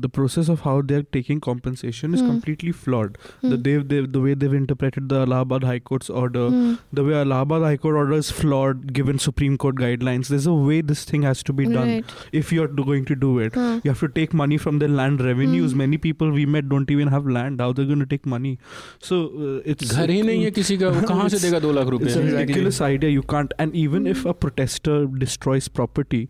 the 0.00 0.10
process 0.14 0.50
of 0.50 0.62
how 0.64 0.82
they 0.82 0.94
are 0.94 1.04
taking 1.12 1.40
compensation 1.40 2.14
is 2.14 2.22
completely 2.22 2.72
flawed 2.84 3.16
the 3.44 3.58
they 3.58 3.78
the 3.82 4.16
way 4.16 4.34
they 4.34 4.46
have 4.46 4.54
interpreted 4.54 5.04
the 5.04 5.22
Allahabad 5.26 5.64
high 5.64 5.80
court's 5.82 6.10
order 6.22 6.76
the 6.94 7.06
way 7.08 7.20
Allahabad 7.22 7.62
high 7.62 7.76
court 7.76 7.96
order 7.96 8.16
is 8.16 8.32
flawed 8.32 8.84
given 8.92 9.16
supreme 9.26 9.56
court 9.56 9.76
guidelines 9.78 10.30
there 10.30 10.40
is 10.40 10.48
a 10.48 10.52
way 10.66 10.80
this 10.84 11.06
thing 11.12 11.24
has 11.24 11.44
to 11.44 11.52
be 11.52 11.64
done 11.66 12.02
if 12.34 12.54
you 12.54 12.62
are 12.62 12.82
going 12.82 13.06
to 13.06 13.14
do 13.16 13.40
it 13.40 13.56
you 13.56 13.92
have 13.92 14.00
to 14.00 14.06
take 14.12 14.34
money 14.34 14.58
from 14.58 14.78
the 14.78 14.90
land 14.92 15.22
revenues 15.22 15.74
many 15.74 15.96
people 16.00 16.30
we 16.30 16.46
met 16.48 16.64
don't 16.66 16.90
even 16.90 17.08
have 17.08 17.28
land 17.28 17.60
how 17.60 17.72
they 17.72 17.84
going 17.84 18.00
to 18.00 18.06
take 18.06 18.26
money 18.28 18.56
so 19.02 19.22
it's 19.66 19.94
घर 19.94 20.10
ही 20.10 20.20
नहीं 20.22 20.44
है 20.44 20.50
किसी 20.52 20.76
का 20.76 20.90
कहाँ 21.02 21.28
से 21.28 21.38
देगा 21.42 21.58
2 21.60 21.72
लाख 21.74 21.88
रुपए? 21.88 22.21
रुपए 22.24 22.38
ridiculous 22.38 22.80
idea. 22.86 23.10
You 23.16 23.22
can't. 23.32 23.52
And 23.64 23.76
even 23.82 24.06
if 24.12 24.24
a 24.24 24.34
protester 24.44 24.96
destroys 25.22 25.68
property, 25.80 26.20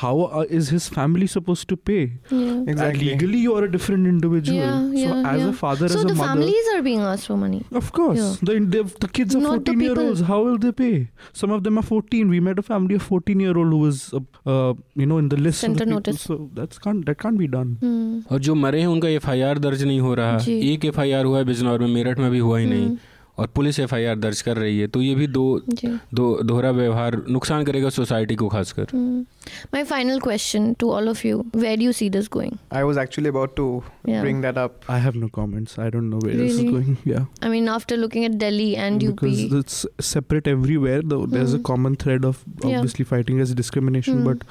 how 0.00 0.12
uh, 0.40 0.44
is 0.60 0.70
his 0.76 0.88
family 0.96 1.28
supposed 1.34 1.68
to 1.72 1.78
pay? 1.90 1.98
yeah. 2.30 2.62
Exactly. 2.74 3.10
And 3.12 3.22
legally, 3.22 3.40
you 3.46 3.54
are 3.60 3.64
a 3.64 3.70
different 3.76 4.10
individual. 4.12 4.58
Yeah, 4.58 4.78
so 4.78 5.16
yeah, 5.16 5.30
as 5.32 5.40
yeah. 5.42 5.48
a 5.48 5.52
father, 5.60 5.88
So 5.88 5.98
as 6.00 6.04
a 6.04 6.04
mother, 6.04 6.14
so 6.14 6.14
the 6.14 6.18
families 6.22 6.70
are 6.74 6.82
being 6.88 7.04
asked 7.12 7.26
for 7.32 7.38
money. 7.44 7.62
of 7.82 7.92
course, 8.00 8.20
Yeah. 8.22 8.34
the, 8.50 8.58
the 8.76 8.84
the 9.06 9.10
kids 9.20 9.38
are 9.40 9.44
Not 9.46 9.64
14 9.70 9.84
year 9.86 9.98
olds. 10.06 10.24
How 10.32 10.40
will 10.48 10.58
they 10.66 10.72
pay? 10.82 10.92
Some 11.42 11.56
of 11.58 11.64
them 11.68 11.82
are 11.82 11.86
14. 11.90 12.34
We 12.36 12.40
met 12.50 12.62
a 12.64 12.66
family 12.70 13.00
of 13.02 13.06
14 13.12 13.44
year 13.46 13.56
old 13.64 13.76
who 13.78 13.82
was, 13.84 14.02
uh, 14.20 14.24
uh, 14.54 14.72
you 15.04 15.10
know, 15.12 15.20
in 15.24 15.30
the 15.36 15.40
list. 15.48 15.62
of 15.62 15.66
Center 15.68 15.84
the 15.84 15.90
people. 15.90 16.00
notice. 16.00 16.26
So 16.30 16.38
that's 16.60 16.82
can't 16.88 17.06
that 17.12 17.20
can't 17.26 17.42
be 17.44 17.50
done. 17.58 17.76
हम्म, 17.84 18.22
और 18.32 18.38
जो 18.48 18.54
मरे 18.64 18.80
हैं 18.80 18.86
उनका 18.96 19.08
FIR 19.20 19.58
दर्ज 19.68 19.82
नहीं 19.84 20.00
हो 20.08 20.14
रहा। 20.22 20.36
एक 20.72 20.84
एफआईआर 20.92 21.24
हुआ 21.32 21.38
है 21.38 21.44
बिजनौर 21.54 21.78
में 21.86 21.88
मेरठ 21.94 22.18
में 22.18 22.30
भी 22.30 22.38
हुआ 22.48 22.58
ही 22.58 22.66
नहीं 22.66 22.86
हम्म, 22.86 22.96
और 23.40 23.46
पुलिस 23.46 23.78
एफआईआर 23.80 24.16
दर्ज 24.16 24.42
कर 24.42 24.56
रही 24.56 24.78
है 24.78 24.86
तो 24.86 25.02
ये 25.02 25.14
भी 25.14 25.26
दो 25.26 25.62
दो 26.14 26.42
दोहरा 26.42 26.70
व्यवहार 26.70 27.22
नुकसान 27.30 27.64
करेगा 27.64 27.88
सोसाइटी 27.88 28.34
को 28.34 28.48
खासकर। 28.48 28.86
My 29.74 29.84
final 29.84 30.20
question 30.20 30.72
to 30.72 30.90
all 30.90 31.08
of 31.08 31.26
you 31.26 31.44
where 31.56 31.78
do 31.78 31.84
you 31.84 31.92
see 31.92 32.10
this 32.10 32.28
going 32.32 32.52
I 32.72 32.82
was 32.82 32.98
actually 32.98 33.28
about 33.28 33.56
to 33.56 33.82
bring 34.08 34.42
that 34.42 34.58
up 34.58 34.80
I 34.90 35.00
have 35.00 35.16
no 35.16 35.28
comments 35.28 35.80
I 35.80 35.90
don't 35.90 36.04
know 36.04 36.18
where 36.18 36.36
this 36.36 36.60
is 36.60 36.66
going 36.66 36.96
या 37.06 37.26
I 37.44 37.50
mean 37.50 37.68
after 37.68 37.96
looking 37.96 38.24
at 38.24 38.30
Delhi 38.30 38.70
and 38.72 39.02
UP 39.02 39.26
because 39.26 39.58
it's 39.58 39.86
separate 40.00 40.48
everywhere 40.48 41.02
there 41.06 41.44
is 41.44 41.56
a 41.56 41.60
common 41.60 41.94
thread 41.94 42.24
of 42.24 42.44
obviously 42.50 43.04
fighting 43.04 43.42
as 43.42 43.56
discrimination 43.56 44.24
but 44.24 44.44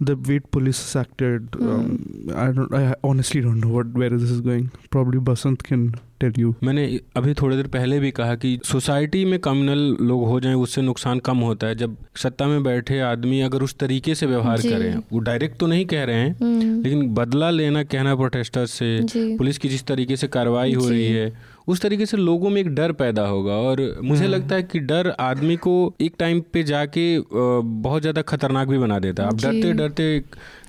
the 0.00 0.16
way 0.16 0.40
police 0.54 0.96
acted 0.96 1.56
um, 1.60 2.30
i 2.36 2.46
don't 2.52 2.74
i 2.74 2.94
honestly 3.04 3.40
don't 3.40 3.60
know 3.60 3.68
what 3.68 3.86
where 4.00 4.10
this 4.10 4.30
is 4.30 4.40
going. 4.40 4.70
Probably 4.90 5.20
basant 5.20 5.62
can 5.62 5.94
tell 6.20 6.38
you. 6.38 6.52
मैंने 6.64 6.84
अभी 7.16 7.34
थोड़ी 7.34 7.56
देर 7.56 7.66
पहले 7.68 7.98
भी 8.00 8.10
कहा 8.10 8.34
कि 8.34 8.58
society 8.64 9.24
में 9.24 9.38
communal 9.38 9.78
लोग 10.00 10.24
हो 10.28 10.38
जाएँ 10.40 10.54
उससे 10.56 10.82
नुकसान 10.82 11.18
कम 11.18 11.38
होता 11.40 11.66
है। 11.66 11.74
जब 11.74 11.96
सत्ता 12.16 12.46
में 12.46 12.62
बैठे 12.62 13.00
आदमी 13.02 13.40
अगर 13.40 13.62
उस 13.62 13.74
तरीके 13.78 14.14
से 14.14 14.26
व्यवहार 14.26 14.60
करें 14.62 14.94
वो 15.12 15.18
डायरेक्ट 15.20 15.58
तो 15.58 15.66
नहीं 15.66 15.86
कह 15.86 16.04
रहे 16.04 16.16
हैं 16.16 16.34
Hmm. 16.34 16.84
लेकिन 16.84 17.08
बदला 17.14 17.50
लेना 17.50 17.82
कहना 17.84 18.14
प्रोटेस्टर 18.16 18.66
से 18.66 19.36
पुलिस 19.38 19.58
की 19.58 19.68
जिस 19.68 19.84
तरीके 19.86 20.16
से 20.16 20.28
कार्रवाई 20.28 20.72
हो 20.74 20.88
रही 20.88 21.06
है 21.06 21.32
उस 21.68 21.80
तरीके 21.80 22.06
से 22.06 22.16
लोगों 22.16 22.50
में 22.50 22.60
एक 22.60 22.68
डर 22.74 22.92
पैदा 22.92 23.26
होगा। 23.26 23.52
और 23.68 23.80
मुझे 24.04 24.26
लगता 24.26 24.54
है 24.54 24.62
कि 24.62 24.78
डर 24.80 25.08
आदमी 25.20 25.56
को 25.56 25.72
एक 26.00 26.14
टाइम 26.18 26.40
पे 26.52 26.62
जाके 26.62 27.04
बहुत 27.32 28.02
ज़्यादा 28.02 28.22
खतरनाक 28.22 28.68
भी 28.68 28.78
बना 28.78 28.98
देता 28.98 29.22
है। 29.22 29.28
आप 29.28 29.40
डरते 29.42 29.72
डरते 29.72 30.18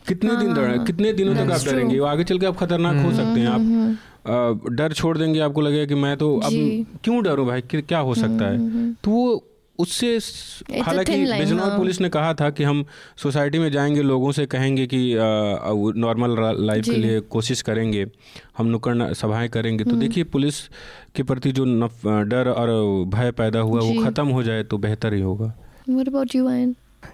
कितने 0.08 0.30
हाँ, 0.32 0.40
दिन 0.40 0.52
हाँ, 0.52 0.68
डर। 0.68 0.84
कितने 0.86 1.12
दिनों 1.14 1.36
तक 1.36 1.52
आप 1.52 1.66
डरेंगे? 1.66 2.00
आगे 2.08 2.24
चल 2.24 2.40
के 2.40 2.46
आप 2.46 2.58
खतरनाक 2.58 3.06
हो 3.06 3.12
सकते 3.12 3.40
हैं। 3.40 3.48
आप 3.48 3.60
हम्म, 3.60 3.96
डर 4.76 4.94
छोड़ 4.94 5.18
देंगे 5.18 5.40
आपको 5.40 5.62
लगेगा 5.62 5.86
कि 5.86 5.96
मैं 5.96 6.18
तो 6.18 6.38
अब 6.38 6.54
हम्म, 6.54 6.86
क्यों 7.04 7.24
डरूं 7.24 7.48
भाई? 7.48 7.62
कि- 7.62 7.88
क्या 7.88 8.00
हो 8.00 8.16
सकता 8.16 8.46
है? 8.46 8.94
तो 8.94 9.12
वो 9.12 9.44
उससे 9.80 10.18
हालाँकि 10.82 11.18
बिजनौर 11.26 11.70
हाँ। 11.70 11.78
पुलिस 11.78 12.02
ने 12.02 12.10
कहा 12.10 12.34
था 12.34 12.50
कि 12.50 12.64
हम 12.64 12.86
सोसाइटी 13.18 13.60
में 13.60 13.72
जाएँगे 13.72 14.02
लोगों 14.02 14.32
से 14.32 14.46
कहेंगे 14.46 14.88
कि 14.88 15.16
नॉर्मल 16.00 16.58
लाइफ 16.66 16.86
के 16.86 16.92
लिए 16.92 17.20
कोशिश 17.20 17.62
करेंगे 17.62 18.06
हम 18.58 18.66
नुक्कड़ 18.66 19.14
सभाएँ 19.14 19.50
करेंगे। 19.50 19.84
हम्म। 19.84 19.94
तो 19.94 20.00
देखिए 20.00 20.24
पुलिस 20.24 20.56
के 21.16 21.24
प्रति 21.24 21.52
जो 21.52 21.66
डर 22.06 22.50
और 22.50 22.68
भय 23.06 23.32
पैदा 23.32 23.60
हुआ 23.60 23.82
वो 23.82 24.04
खत्म 24.04 24.28
हो 24.28 24.44
जाए 24.44 24.64
तो 24.64 24.78
बेहतर 24.78 25.14
ही 25.14 25.22
होगा। 25.22 25.54
What 25.90 26.10
about 26.10 26.36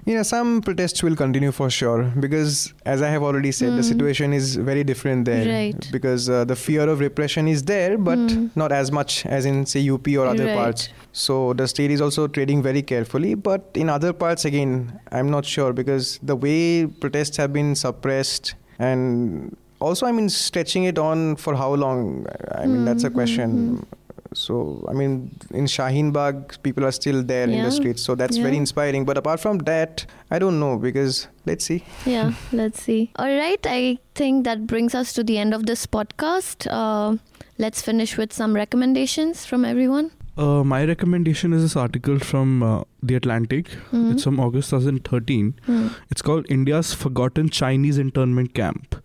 you, 0.05 0.15
know, 0.15 0.23
some 0.23 0.61
protests 0.61 1.01
will 1.03 1.15
continue 1.15 1.51
for 1.51 1.69
sure 1.69 2.03
because, 2.19 2.73
as 2.85 3.01
I 3.01 3.09
have 3.09 3.23
already 3.23 3.51
said, 3.51 3.75
the 3.75 3.81
Mm. 3.81 3.85
situation 3.93 4.33
is 4.33 4.55
very 4.55 4.83
different 4.83 5.25
there. 5.25 5.47
Right. 5.47 5.87
Because 5.91 6.29
uh, 6.29 6.43
the 6.45 6.55
fear 6.55 6.87
of 6.89 6.99
repression 6.99 7.47
is 7.47 7.63
there, 7.63 7.97
but 7.97 8.19
Mm. 8.19 8.51
not 8.55 8.71
as 8.71 8.91
much 8.91 9.25
as 9.25 9.45
in, 9.45 9.65
say, 9.65 9.81
UP 9.89 10.07
or 10.17 10.25
other 10.27 10.45
Right. 10.45 10.55
parts. 10.55 10.89
So 11.11 11.53
the 11.53 11.67
state 11.67 11.91
is 11.91 12.01
also 12.01 12.27
trading 12.27 12.61
very 12.63 12.81
carefully. 12.81 13.33
But 13.35 13.69
in 13.75 13.89
other 13.89 14.13
parts, 14.13 14.45
again, 14.45 14.99
I'm 15.11 15.29
not 15.29 15.45
sure 15.45 15.73
because 15.73 16.19
the 16.23 16.35
way 16.35 16.85
protests 16.87 17.37
have 17.37 17.51
been 17.53 17.75
suppressed 17.75 18.55
and 18.79 19.55
also, 19.79 20.05
I 20.05 20.11
mean, 20.11 20.29
stretching 20.29 20.83
it 20.83 20.97
on 20.99 21.35
for 21.37 21.55
how 21.55 21.73
long? 21.73 22.25
I 22.53 22.67
mean, 22.67 22.85
that's 22.85 23.03
a 23.03 23.09
Mm, 23.09 23.13
question. 23.13 23.49
mm, 23.79 23.83
So 24.33 24.85
I 24.89 24.93
mean, 24.93 25.37
in 25.51 25.65
Shaheen 25.65 26.13
Bagh, 26.13 26.61
people 26.63 26.85
are 26.85 26.91
still 26.91 27.21
there 27.23 27.49
in 27.49 27.63
the 27.63 27.71
streets. 27.71 28.01
So 28.01 28.15
that's 28.15 28.37
very 28.37 28.57
inspiring. 28.57 29.05
But 29.05 29.17
apart 29.17 29.39
from 29.39 29.59
that, 29.59 30.05
I 30.29 30.39
don't 30.39 30.59
know 30.59 30.77
because 30.77 31.27
let's 31.45 31.65
see. 31.65 31.83
Yeah, 32.05 32.33
let's 32.51 32.81
see. 32.81 33.11
All 33.17 33.25
right, 33.25 33.59
I 33.65 33.99
think 34.15 34.45
that 34.45 34.67
brings 34.67 34.95
us 34.95 35.13
to 35.13 35.23
the 35.23 35.37
end 35.37 35.53
of 35.53 35.65
this 35.65 35.85
podcast. 35.85 36.67
Uh, 36.69 37.17
let's 37.57 37.81
finish 37.81 38.17
with 38.17 38.31
some 38.31 38.53
recommendations 38.53 39.45
from 39.45 39.65
everyone. 39.65 40.11
Uh, 40.37 40.63
my 40.63 40.85
recommendation 40.85 41.51
is 41.51 41.61
this 41.61 41.75
article 41.75 42.17
from 42.17 42.63
uh, 42.63 42.83
The 43.03 43.15
Atlantic. 43.15 43.67
Mhm. 43.91 44.13
It's 44.13 44.23
from 44.23 44.39
August 44.39 44.69
2013. 44.69 45.55
Hmm. 45.65 45.87
It's 46.09 46.21
called 46.21 46.45
India's 46.49 46.93
Forgotten 46.93 47.49
Chinese 47.49 47.97
Internment 47.97 48.53
Camp. 48.53 48.95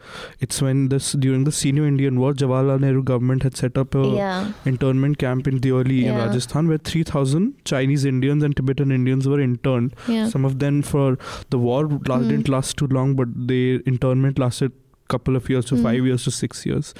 It's 0.41 0.63
when 0.63 0.89
this 0.89 1.13
during 1.25 1.43
the 1.43 1.51
Sino-Indian 1.51 2.21
War, 2.21 2.33
Jawaharlal 2.33 2.81
Nehru 2.81 3.03
government 3.03 3.43
had 3.43 3.57
set 3.57 3.77
up 3.77 3.97
a 3.97 4.05
yeah. 4.21 4.53
internment 4.65 5.19
camp 5.19 5.49
in 5.49 5.59
Deoli 5.59 5.99
in 6.05 6.13
Yeah. 6.15 6.27
Rajasthan 6.27 6.69
where 6.69 6.79
3,000 6.79 7.53
Chinese 7.65 8.05
Indians 8.05 8.45
and 8.45 8.55
Tibetan 8.57 8.93
Indians 8.93 9.27
were 9.27 9.41
interned. 9.41 9.95
Yeah. 10.07 10.29
Some 10.29 10.45
of 10.45 10.61
them 10.61 10.81
for 10.83 11.19
the 11.51 11.59
war 11.59 11.83
la- 12.07 12.19
Hmm. 12.23 12.29
didn't 12.29 12.49
last 12.49 12.77
too 12.77 12.87
long, 12.87 13.17
but 13.17 13.29
their 13.35 13.81
internment 13.95 14.39
lasted 14.39 14.71
couple 15.15 15.37
of 15.41 15.49
years 15.53 15.65
to 15.67 15.77
Hmm. 15.77 15.83
five 15.87 16.07
years 16.11 16.25
to 16.25 16.31
six 16.31 16.65
years. 16.67 16.93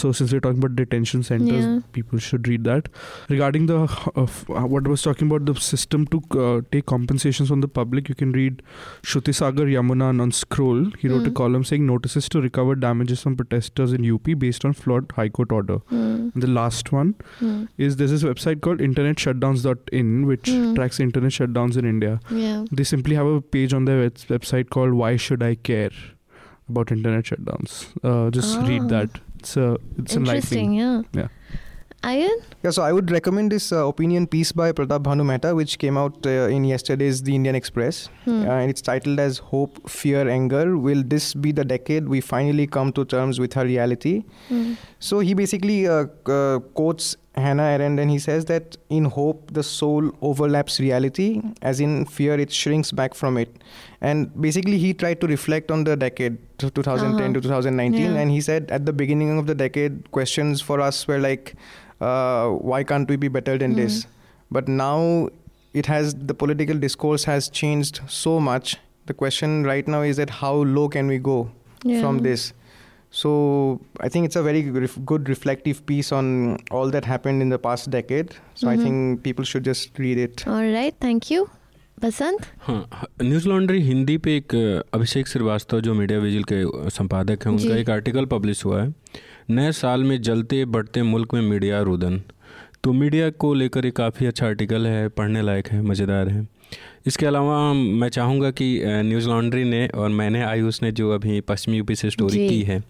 So 0.00 0.12
since 0.12 0.32
we're 0.32 0.40
talking 0.46 0.58
about 0.64 0.76
detention 0.76 1.22
centers, 1.22 1.64
Yeah. 1.64 1.80
people 1.98 2.18
should 2.18 2.48
read 2.52 2.64
that. 2.64 2.88
Regarding 3.28 3.66
the 3.66 3.78
uh, 3.82 4.22
f- 4.22 4.44
uh, 4.50 4.66
what 4.74 4.86
I 4.86 4.90
was 4.94 5.02
talking 5.02 5.28
about 5.32 5.46
the 5.46 5.54
system 5.68 6.06
to 6.14 6.22
uh, 6.44 6.60
take 6.72 6.86
compensations 6.86 7.48
from 7.54 7.60
the 7.66 7.68
public, 7.80 8.08
you 8.08 8.14
can 8.14 8.32
read 8.32 8.62
Sruthisagar 9.02 9.66
Yamunan 9.76 10.20
on 10.26 10.32
Scroll. 10.32 10.84
He 10.98 11.08
wrote 11.08 11.26
a 11.26 11.30
Hmm. 11.30 11.38
column 11.42 11.64
saying 11.72 11.86
notices 11.86 12.28
to 12.36 12.40
recover 12.40 12.74
damages 12.86 13.22
from 13.22 13.36
protesters 13.36 13.92
in 13.92 14.04
UP 14.12 14.34
based 14.46 14.64
on 14.64 14.72
flawed 14.72 15.12
High 15.20 15.28
Court 15.40 15.52
order. 15.52 15.78
And 15.90 16.42
the 16.46 16.52
last 16.60 16.92
one 16.92 17.14
Hmm. 17.40 17.64
is 17.76 17.96
there's 17.96 18.10
this 18.16 18.22
website 18.30 18.60
called 18.60 18.78
internetshutdowns.in 18.88 20.26
which 20.26 20.48
Hmm. 20.50 20.74
tracks 20.74 21.00
internet 21.00 21.32
shutdowns 21.32 21.76
in 21.76 21.84
India. 21.84 22.20
Yeah. 22.30 22.64
They 22.70 22.84
simply 22.84 23.14
have 23.16 23.26
a 23.26 23.40
page 23.40 23.72
on 23.74 23.84
their 23.84 24.00
web- 24.00 24.24
website 24.36 24.70
called 24.70 24.92
"Why 25.02 25.16
Should 25.16 25.42
I 25.42 25.54
Care" 25.54 25.90
about 26.72 26.92
internet 26.98 27.24
shutdowns. 27.32 27.76
Uh, 28.12 28.30
just 28.38 28.58
Ah. 28.60 28.66
read 28.70 28.88
that. 28.94 29.20
It's 29.40 29.56
a 29.66 29.68
it's 30.04 30.16
Interesting. 30.22 30.74
Yeah. 30.84 31.02
Yeah. 31.20 31.28
Ayan. 32.08 32.36
Yeah, 32.64 32.70
so 32.74 32.82
I 32.82 32.92
would 32.96 33.10
recommend 33.14 33.52
this 33.52 33.64
uh, 33.78 33.86
opinion 33.86 34.26
piece 34.34 34.52
by 34.60 34.66
Pratap 34.76 35.02
Bhanu 35.08 35.24
Mehta, 35.30 35.50
which 35.58 35.72
came 35.82 35.98
out 36.02 36.26
uh, 36.26 36.30
in 36.58 36.64
yesterday's 36.68 37.22
The 37.26 37.34
Indian 37.38 37.54
Express. 37.58 37.98
Hmm. 38.24 38.36
Uh, 38.48 38.54
and 38.60 38.70
it's 38.74 38.80
titled 38.80 39.20
as 39.24 39.36
Hope, 39.50 39.80
Fear, 39.96 40.22
Anger. 40.36 40.78
Will 40.78 41.02
this 41.14 41.34
be 41.34 41.52
the 41.52 41.66
decade 41.72 42.08
we 42.08 42.22
finally 42.22 42.66
come 42.66 42.94
to 43.00 43.04
terms 43.04 43.38
with 43.38 43.52
her 43.52 43.64
reality? 43.66 44.14
Hmm. 44.48 44.72
So 44.98 45.20
he 45.20 45.34
basically 45.34 45.86
uh, 45.88 46.06
uh, 46.38 46.60
quotes 46.82 47.16
Hannah 47.40 47.64
Arendt 47.64 47.98
and 48.00 48.10
he 48.10 48.18
says 48.18 48.44
that 48.46 48.76
in 48.88 49.04
hope, 49.06 49.52
the 49.52 49.62
soul 49.62 50.10
overlaps 50.22 50.78
reality, 50.80 51.42
as 51.62 51.80
in 51.80 52.04
fear, 52.04 52.34
it 52.38 52.52
shrinks 52.52 52.92
back 52.92 53.14
from 53.14 53.36
it. 53.36 53.50
And 54.00 54.30
basically, 54.40 54.78
he 54.78 54.92
tried 54.94 55.20
to 55.22 55.26
reflect 55.26 55.70
on 55.70 55.84
the 55.84 55.96
decade, 55.96 56.38
2010 56.58 57.24
Uh-huh. 57.24 57.32
to 57.34 57.40
2019. 57.40 58.00
Yeah. 58.14 58.20
And 58.20 58.30
he 58.30 58.40
said 58.40 58.70
at 58.70 58.86
the 58.86 58.92
beginning 58.92 59.36
of 59.38 59.46
the 59.46 59.54
decade, 59.54 60.10
questions 60.12 60.60
for 60.60 60.80
us 60.80 61.06
were 61.08 61.18
like, 61.18 61.54
uh, 62.00 62.48
why 62.70 62.82
can't 62.84 63.08
we 63.08 63.16
be 63.16 63.28
better 63.28 63.58
than 63.58 63.74
this? 63.74 64.06
But 64.50 64.68
now 64.68 65.28
it 65.74 65.86
has, 65.86 66.14
the 66.14 66.34
political 66.34 66.76
discourse 66.78 67.24
has 67.24 67.48
changed 67.48 68.00
so 68.08 68.40
much. 68.40 68.76
The 69.06 69.14
question 69.14 69.64
right 69.64 69.86
now 69.86 70.02
is 70.02 70.16
that 70.16 70.30
how 70.30 70.54
low 70.54 70.88
can 70.88 71.06
we 71.06 71.18
go? 71.18 71.50
Yeah. 71.82 72.00
from 72.02 72.18
this. 72.18 72.52
So 73.12 73.80
I 74.00 74.08
think 74.08 74.26
it's 74.26 74.36
a 74.36 74.42
very 74.42 74.60
ref- 74.72 74.98
good 75.04 75.28
reflective 75.28 75.84
piece 75.86 76.12
on 76.12 76.58
all 76.70 76.90
that 76.90 77.04
happened 77.04 77.42
in 77.42 77.48
the 77.48 77.58
past 77.58 77.90
decade. 77.90 78.34
So 78.54 78.66
mm-hmm. 78.66 78.68
I 78.68 78.76
Mhm. 78.76 78.84
think 78.84 79.22
people 79.24 79.48
should 79.52 79.64
just 79.64 79.98
read 79.98 80.20
it. 80.26 80.44
All 80.48 80.68
right. 80.76 80.94
Thank 81.06 81.30
you. 81.32 81.46
Basant. 81.98 82.44
हाँ 82.66 83.06
news 83.22 83.48
laundry 83.48 83.80
Hindi 83.82 84.16
पे 84.26 84.36
एक 84.36 84.54
अभिषेक 84.94 85.28
श्रीवास्तव 85.28 85.80
जो 85.86 85.94
media 85.94 86.18
vigil 86.18 86.44
के 86.52 86.62
संपादक 86.90 87.46
हैं 87.46 87.52
उनका 87.52 87.76
एक 87.76 87.90
article 87.90 88.26
publish 88.26 88.64
हुआ 88.64 88.82
है 88.82 88.94
नए 89.50 89.72
साल 89.80 90.04
में 90.04 90.20
जलते 90.28 90.64
बढ़ते 90.76 91.02
मुल्क 91.10 91.34
में 91.34 91.40
मीडिया 91.50 91.80
रुदन 91.90 92.20
तो 92.84 92.92
मीडिया 92.92 93.28
को 93.44 93.52
लेकर 93.54 93.86
एक 93.86 93.96
काफ़ी 93.96 94.26
अच्छा 94.26 94.46
आर्टिकल 94.46 94.86
है 94.86 95.08
पढ़ने 95.18 95.42
लायक 95.42 95.68
है 95.72 95.80
मज़ेदार 95.90 96.28
है 96.28 96.46
इसके 97.06 97.26
अलावा 97.26 97.72
मैं 97.72 98.08
चाहूँगा 98.08 98.50
कि 98.50 98.82
न्यूज़ 98.86 99.28
लॉन्ड्री 99.28 99.64
ने 99.64 99.86
और 99.86 100.08
मैंने 100.08 100.42
आयुष 100.42 100.82
ने 100.82 100.92
जो 100.92 101.10
अभी 101.10 101.40
पश्चिमी 101.40 101.78
यूपी 101.78 101.94
से 101.94 102.10
स्टोरी 102.10 102.48
की 102.48 102.62
है 102.62 102.84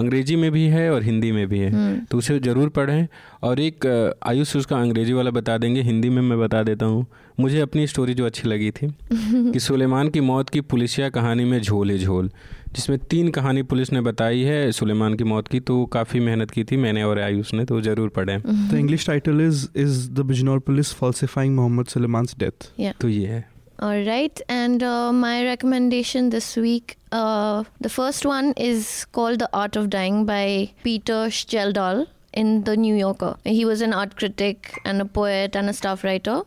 अंग्रेज़ी 0.00 0.36
में 0.36 0.50
भी 0.52 0.64
है 0.64 0.90
और 0.90 1.02
हिंदी 1.02 1.32
में 1.32 1.46
भी 1.48 1.58
है 1.58 1.70
हम्म. 1.70 2.00
तो 2.10 2.18
उसे 2.18 2.38
ज़रूर 2.38 2.68
पढ़ें। 2.68 3.06
और 3.42 3.60
एक 3.60 3.86
आयुष 4.26 4.56
उसका 4.56 4.76
अंग्रेज़ी 4.76 5.12
वाला 5.12 5.30
बता 5.30 5.58
देंगे 5.58 5.82
हिंदी 5.82 6.08
में 6.08 6.22
मैं 6.22 6.40
बता 6.40 6.62
देता 6.62 6.86
हूँ। 6.86 7.06
मुझे 7.40 7.60
अपनी 7.60 7.86
स्टोरी 7.86 8.14
जो 8.14 8.26
अच्छी 8.26 8.48
लगी 8.48 8.70
थी 8.70 8.94
कि 9.52 9.60
सुलेमान 9.60 10.08
की 10.08 10.20
मौत 10.20 10.48
की 10.48 10.60
पुलिसिया 10.60 11.08
कहानी 11.08 11.44
में 11.44 11.60
झोल 11.62 11.90
ही 11.90 11.98
झोल 11.98 12.30
जिसमें 12.76 12.98
तीन 13.10 13.28
कहानी 13.30 13.62
पुलिस 13.72 13.92
ने 13.92 14.00
बताई 14.00 14.42
है 14.42 14.70
सुलेमान 14.72 15.14
की 15.14 15.24
मौत 15.24 15.48
की 15.48 15.60
तो 15.70 15.84
काफ़ी 15.92 16.20
मेहनत 16.20 16.50
की 16.50 16.64
थी 16.64 16.76
मैंने 16.76 17.02
और 17.02 17.20
आयुष 17.20 17.52
ने 17.54 17.64
तो 17.64 17.80
ज़रूर 17.80 18.08
पढ़े 18.16 18.38
The 18.38 18.78
English 18.78 19.06
title 19.06 19.40
is 19.40 19.66
is 19.76 20.08
the 20.14 20.24
Bijnor 20.30 20.60
police 20.70 20.94
falsifying 21.02 21.54
Muhammad 21.56 21.94
Suleiman's 21.94 22.38
death. 22.42 22.72
तो 23.00 23.08
ये 23.08 23.26
है 23.26 23.44
All 23.78 24.02
right, 24.04 24.40
and 24.48 24.82
uh, 24.82 25.12
my 25.12 25.44
recommendation 25.44 26.30
this 26.30 26.56
week, 26.56 26.96
uh, 27.12 27.64
the 27.78 27.90
first 27.90 28.24
one 28.24 28.54
is 28.56 29.04
called 29.12 29.38
The 29.38 29.48
Art 29.52 29.76
of 29.76 29.90
Dying 29.90 30.24
by 30.24 30.70
Peter 30.82 31.18
Scheldal 31.30 32.06
in 32.36 32.64
The 32.64 32.76
New 32.76 32.94
Yorker. 32.94 33.36
He 33.44 33.64
was 33.64 33.80
an 33.80 33.92
art 33.92 34.16
critic 34.16 34.78
and 34.84 35.00
a 35.00 35.04
poet 35.04 35.56
and 35.56 35.68
a 35.68 35.72
staff 35.72 36.04
writer. 36.04 36.42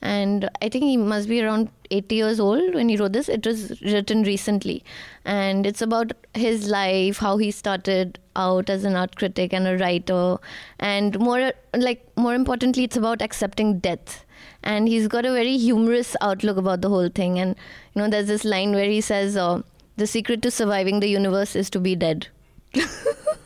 And 0.00 0.48
I 0.62 0.68
think 0.68 0.84
he 0.84 0.96
must 0.96 1.28
be 1.28 1.42
around 1.42 1.68
80 1.90 2.14
years 2.14 2.40
old 2.40 2.74
when 2.74 2.88
he 2.88 2.96
wrote 2.96 3.12
this. 3.12 3.28
It 3.28 3.46
was 3.46 3.80
written 3.82 4.22
recently. 4.22 4.82
And 5.24 5.66
it's 5.66 5.82
about 5.82 6.12
his 6.32 6.68
life, 6.68 7.18
how 7.18 7.36
he 7.36 7.50
started 7.50 8.18
out 8.34 8.70
as 8.70 8.84
an 8.84 8.96
art 8.96 9.16
critic 9.16 9.52
and 9.52 9.68
a 9.68 9.76
writer. 9.76 10.38
And 10.80 11.18
more, 11.18 11.52
like, 11.76 12.06
more 12.16 12.34
importantly, 12.34 12.84
it's 12.84 12.96
about 12.96 13.20
accepting 13.20 13.78
death 13.78 14.24
and 14.62 14.88
he's 14.88 15.08
got 15.08 15.26
a 15.26 15.32
very 15.32 15.56
humorous 15.58 16.16
outlook 16.20 16.56
about 16.56 16.80
the 16.80 16.88
whole 16.88 17.08
thing 17.08 17.38
and 17.38 17.54
you 17.94 18.02
know 18.02 18.08
there's 18.08 18.26
this 18.26 18.44
line 18.44 18.72
where 18.72 18.88
he 18.88 19.00
says 19.00 19.36
uh, 19.36 19.60
the 19.96 20.06
secret 20.06 20.42
to 20.42 20.50
surviving 20.50 21.00
the 21.00 21.08
universe 21.08 21.54
is 21.54 21.70
to 21.70 21.78
be 21.78 21.94
dead 21.94 22.28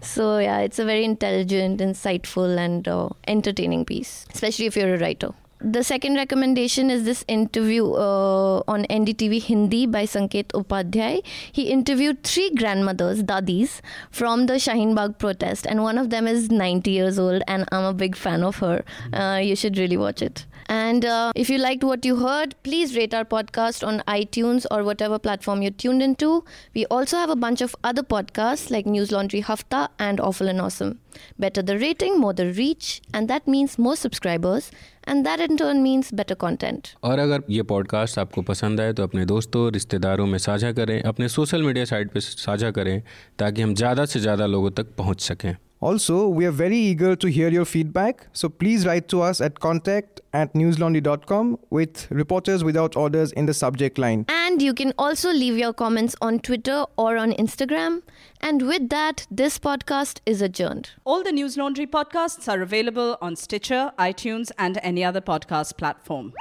so 0.00 0.38
yeah 0.38 0.58
it's 0.58 0.78
a 0.78 0.84
very 0.84 1.04
intelligent 1.04 1.80
insightful 1.80 2.58
and 2.58 2.88
uh, 2.88 3.08
entertaining 3.26 3.84
piece 3.84 4.26
especially 4.34 4.66
if 4.66 4.76
you're 4.76 4.94
a 4.94 4.98
writer 4.98 5.32
the 5.64 5.84
second 5.84 6.16
recommendation 6.16 6.90
is 6.90 7.04
this 7.04 7.24
interview 7.28 7.92
uh, 7.92 8.62
on 8.66 8.82
NDTV 8.90 9.42
Hindi 9.42 9.86
by 9.86 10.06
Sanket 10.06 10.48
Upadhyay. 10.48 11.24
He 11.52 11.70
interviewed 11.70 12.24
three 12.24 12.50
grandmothers, 12.50 13.22
dadis, 13.22 13.80
from 14.10 14.46
the 14.46 14.54
Shaheen 14.54 14.96
Bagh 14.96 15.18
protest, 15.18 15.64
and 15.68 15.84
one 15.84 15.98
of 15.98 16.10
them 16.10 16.26
is 16.26 16.50
90 16.50 16.90
years 16.90 17.16
old, 17.16 17.44
and 17.46 17.64
I'm 17.70 17.84
a 17.84 17.94
big 17.94 18.16
fan 18.16 18.42
of 18.42 18.56
her. 18.56 18.82
Uh, 19.12 19.40
you 19.40 19.54
should 19.54 19.78
really 19.78 19.96
watch 19.96 20.20
it. 20.20 20.46
And 20.69 21.05
uh, 21.05 21.31
if 21.35 21.49
you 21.49 21.57
liked 21.57 21.83
what 21.83 22.05
you 22.05 22.17
heard, 22.17 22.55
please 22.63 22.95
rate 22.95 23.13
our 23.13 23.23
podcast 23.23 23.87
on 23.87 24.01
iTunes 24.07 24.65
or 24.69 24.83
whatever 24.83 25.17
platform 25.17 25.61
you're 25.61 25.71
tuned 25.71 26.03
into. 26.03 26.43
We 26.73 26.85
also 26.87 27.17
have 27.17 27.29
a 27.29 27.35
bunch 27.35 27.61
of 27.61 27.75
other 27.83 28.03
podcasts 28.03 28.69
like 28.69 28.85
News 28.85 29.11
Laundry 29.11 29.41
Hafta 29.41 29.89
and 29.97 30.19
Awful 30.19 30.47
and 30.49 30.59
Awesome. 30.59 30.99
Better 31.39 31.61
the 31.61 31.77
rating, 31.79 32.19
more 32.19 32.33
the 32.33 32.51
reach, 32.51 33.01
and 33.13 33.29
that 33.29 33.47
means 33.47 33.79
more 33.79 33.95
subscribers, 33.95 34.69
and 35.05 35.25
that 35.25 35.39
in 35.39 35.57
turn 35.57 35.81
means 35.81 36.11
better 36.11 36.35
content. 36.35 36.95
और 37.03 37.19
अगर 37.19 37.43
ये 37.49 37.63
podcast 37.71 38.19
आपको 38.19 38.41
पसंद 38.41 38.81
आए 38.81 38.93
तो 38.93 39.03
अपने 39.03 39.25
दोस्तों 39.25 39.71
रिश्तेदारों 39.73 40.25
में 40.27 40.37
साझा 40.39 40.71
करें 40.79 41.01
अपने 41.01 41.29
सोशल 41.29 41.63
मीडिया 41.63 41.85
साइट 41.85 42.11
पे 42.13 42.19
साझा 42.19 42.71
करें 42.71 43.01
ताकि 43.39 43.61
हम 43.61 43.73
ज़्यादा 43.75 44.05
से 44.05 44.19
ज़्यादा 44.19 44.45
लोगों 44.45 44.71
तक 44.81 44.95
पहुंच 44.97 45.21
सकें 45.21 45.55
also, 45.82 46.28
we 46.28 46.46
are 46.46 46.52
very 46.52 46.76
eager 46.76 47.16
to 47.16 47.28
hear 47.28 47.48
your 47.48 47.64
feedback. 47.64 48.28
So 48.32 48.48
please 48.48 48.86
write 48.86 49.08
to 49.08 49.20
us 49.20 49.40
at 49.40 49.58
contact 49.58 50.20
at 50.32 50.54
newslaundry.com 50.54 51.58
with 51.70 52.08
reporters 52.08 52.62
without 52.62 52.96
orders 52.96 53.32
in 53.32 53.46
the 53.46 53.52
subject 53.52 53.98
line. 53.98 54.24
And 54.28 54.62
you 54.62 54.74
can 54.74 54.92
also 54.96 55.32
leave 55.32 55.58
your 55.58 55.72
comments 55.72 56.14
on 56.22 56.38
Twitter 56.38 56.84
or 56.96 57.16
on 57.16 57.32
Instagram. 57.32 58.02
And 58.40 58.62
with 58.62 58.90
that, 58.90 59.26
this 59.28 59.58
podcast 59.58 60.20
is 60.24 60.40
adjourned. 60.40 60.90
All 61.04 61.24
the 61.24 61.32
News 61.32 61.56
Laundry 61.56 61.88
podcasts 61.88 62.46
are 62.48 62.62
available 62.62 63.18
on 63.20 63.34
Stitcher, 63.34 63.90
iTunes, 63.98 64.52
and 64.58 64.78
any 64.84 65.02
other 65.02 65.20
podcast 65.20 65.76
platform. 65.76 66.32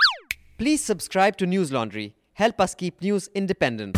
Please 0.60 0.84
subscribe 0.84 1.38
to 1.38 1.48
News 1.48 1.72
Laundry. 1.72 2.14
Help 2.34 2.62
us 2.62 2.76
keep 2.76 3.02
news 3.02 3.28
independent. 3.34 3.98